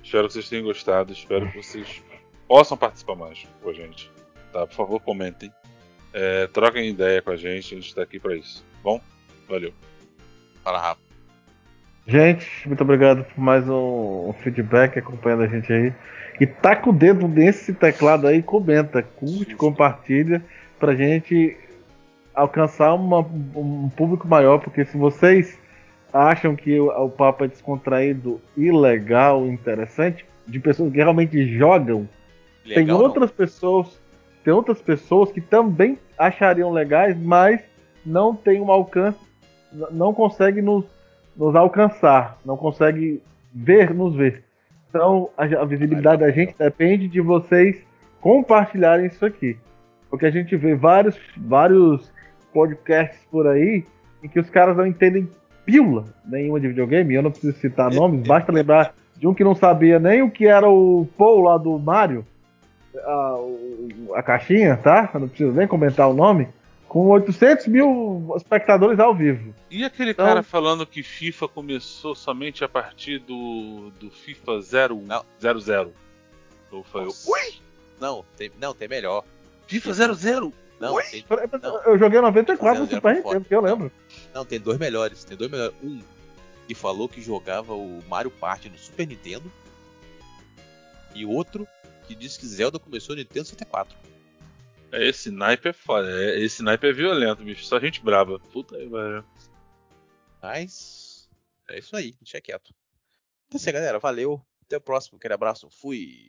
Espero 0.03 0.27
que 0.27 0.35
vocês 0.35 0.49
tenham 0.49 0.65
gostado. 0.65 1.13
Espero 1.13 1.51
que 1.51 1.63
vocês 1.63 2.03
possam 2.47 2.77
participar 2.77 3.15
mais 3.15 3.47
com 3.63 3.71
a 3.71 3.73
gente. 3.73 4.11
Tá? 4.55 4.65
Por 4.69 4.75
favor, 4.77 5.01
comentem. 5.01 5.51
É, 6.13 6.47
Troquem 6.47 6.89
ideia 6.91 7.21
com 7.21 7.31
a 7.33 7.37
gente. 7.37 7.75
A 7.75 7.81
gente 7.81 7.93
tá 7.93 8.03
aqui 8.03 8.21
pra 8.21 8.37
isso. 8.37 8.65
Bom, 8.85 9.01
valeu. 9.49 9.73
Fala 10.63 10.81
rápido. 10.81 11.05
Gente, 12.07 12.47
muito 12.69 12.81
obrigado 12.83 13.25
por 13.25 13.41
mais 13.41 13.69
um, 13.69 14.29
um 14.29 14.33
feedback 14.43 14.97
acompanhando 14.99 15.43
a 15.43 15.47
gente 15.49 15.73
aí. 15.73 15.93
E 16.41 16.47
taca 16.47 16.89
o 16.89 16.93
dedo 16.93 17.27
nesse 17.27 17.75
teclado 17.75 18.29
aí, 18.29 18.43
comenta, 18.43 19.03
curte, 19.03 19.57
compartilha 19.57 20.45
pra 20.79 20.95
gente 20.95 21.57
alcançar 22.35 22.95
uma- 22.95 23.21
um 23.21 23.89
público 23.89 24.29
maior, 24.29 24.59
porque 24.59 24.85
se 24.85 24.97
vocês 24.97 25.59
acham 26.13 26.55
que 26.55 26.79
o, 26.79 26.89
o 26.91 27.11
papo 27.11 27.45
é 27.45 27.49
descontraído, 27.49 28.41
ilegal, 28.57 29.47
interessante, 29.47 30.25
de 30.47 30.61
pessoas 30.61 30.93
que 30.93 30.99
realmente 30.99 31.45
jogam, 31.57 32.09
tem 32.65 32.79
Legal, 32.79 32.99
não? 32.99 33.05
outras 33.07 33.31
pessoas, 33.31 34.01
tem 34.45 34.53
outras 34.53 34.81
pessoas 34.81 35.33
que 35.33 35.41
também 35.41 35.99
achariam 36.19 36.71
legais, 36.71 37.17
mas 37.19 37.63
não 38.05 38.37
tem 38.37 38.61
um 38.61 38.71
alcance, 38.71 39.19
não 39.91 40.13
consegue 40.13 40.61
nos, 40.61 40.85
nos 41.35 41.57
alcançar, 41.57 42.39
não 42.45 42.57
consegue 42.57 43.23
ver, 43.55 43.95
nos 43.95 44.15
ver. 44.15 44.45
Então 44.91 45.31
a, 45.37 45.45
a 45.45 45.65
visibilidade 45.65 46.21
da 46.21 46.31
gente 46.31 46.55
depende 46.59 47.09
de 47.09 47.23
vocês 47.23 47.83
compartilharem 48.21 49.07
isso 49.07 49.25
aqui, 49.25 49.57
porque 50.11 50.27
a 50.27 50.31
gente 50.31 50.55
vê 50.57 50.75
vários, 50.75 51.19
vários 51.37 52.13
podcasts 52.53 53.27
por 53.31 53.47
aí 53.47 53.85
em 54.23 54.29
que 54.29 54.39
os 54.39 54.51
caras 54.51 54.77
não 54.77 54.87
entendem 54.87 55.29
pílula 55.65 56.05
nenhuma 56.25 56.61
de 56.61 56.69
videogame. 56.69 57.15
Eu 57.15 57.23
não 57.23 57.31
preciso 57.31 57.59
citar 57.59 57.91
nomes, 57.91 58.27
basta 58.27 58.53
lembrar 58.53 58.95
de 59.17 59.27
um 59.27 59.33
que 59.33 59.43
não 59.43 59.55
sabia 59.55 59.99
nem 59.99 60.23
o 60.23 60.31
que 60.31 60.47
era 60.47 60.69
o 60.69 61.09
Paul 61.17 61.43
lá 61.43 61.57
do 61.57 61.79
Mario 61.79 62.27
a, 62.99 63.37
a 64.17 64.23
caixinha, 64.23 64.77
tá? 64.77 65.11
Eu 65.15 65.21
não 65.21 65.29
preciso 65.29 65.53
nem 65.53 65.67
comentar 65.67 66.09
o 66.09 66.15
nome. 66.15 66.49
Com 66.89 67.07
800 67.09 67.67
mil 67.67 68.33
espectadores 68.37 69.01
ao 69.01 69.15
vivo. 69.15 69.53
E 69.71 69.85
aquele 69.85 70.13
Então- 70.13 70.25
cara 70.27 70.43
falando 70.45 70.87
que 70.87 71.03
FIFA 71.03 71.49
começou 71.49 72.15
somente 72.15 72.63
a 72.63 72.69
partir 72.69 73.19
do, 73.19 73.91
do 73.99 74.11
FIFA 74.11 74.61
0, 74.61 75.03
Não. 75.05 75.25
00? 75.41 75.93
Eu 76.73 76.85
falei, 76.85 77.09
ui? 77.09 77.55
Não, 78.01 78.25
tem, 78.37 78.51
não, 78.61 78.73
tem 78.75 78.87
melhor. 78.87 79.25
FIFA 79.67 79.93
00? 79.93 80.53
Não, 80.81 80.97
tem, 81.03 81.25
Eu- 81.29 81.61
Não. 81.61 81.83
Eu 81.83 81.99
joguei 81.99 82.21
94 82.21 82.81
no 82.81 82.87
Zero, 82.87 82.97
Super 82.97 83.15
Nintendo, 83.17 83.45
que 83.45 83.55
eu 83.55 83.61
lembro. 83.61 83.91
não, 84.33 84.45
tem 84.45 84.61
dois 84.61 84.79
melhores. 84.79 85.25
Tem 85.25 85.37
dois 85.37 85.51
melhores. 85.51 85.75
Um 85.83 86.01
que 86.69 86.75
falou 86.75 87.09
que 87.09 87.21
jogava 87.21 87.75
o 87.75 88.03
Mario 88.09 88.31
Party 88.31 88.69
no 88.69 88.79
Super 88.79 89.07
Nintendo. 89.07 89.51
E 91.15 91.25
outro 91.27 91.67
que 92.15 92.21
disse 92.21 92.39
que 92.39 92.47
Zelda 92.47 92.79
começou 92.79 93.15
no 93.17 93.21
Nintendo 93.23 93.45
64. 93.47 93.97
É, 94.93 95.09
Esse 95.09 95.31
naipe 95.31 95.69
é 95.69 95.73
foda. 95.73 96.09
é- 96.11 96.39
Esse 96.41 96.63
naipe 96.63 96.87
é 96.87 96.93
violento, 96.93 97.43
bicho. 97.43 97.65
Só 97.65 97.81
gente 97.81 98.01
braba. 98.03 98.39
Puta 98.39 98.77
aí, 98.77 98.89
velho. 98.89 99.25
Mas 100.43 101.29
é 101.69 101.79
isso 101.79 101.97
aí, 101.97 102.13
deixa 102.21 102.41
quieto. 102.41 102.73
Então 103.47 103.57
é 103.57 103.57
isso 103.57 103.69
aí, 103.69 103.73
galera. 103.73 103.99
Valeu. 103.99 104.41
Até 104.63 104.77
o 104.77 104.81
próximo. 104.81 105.19
Aquele 105.19 105.35
abraço. 105.35 105.69
Fui. 105.71 106.23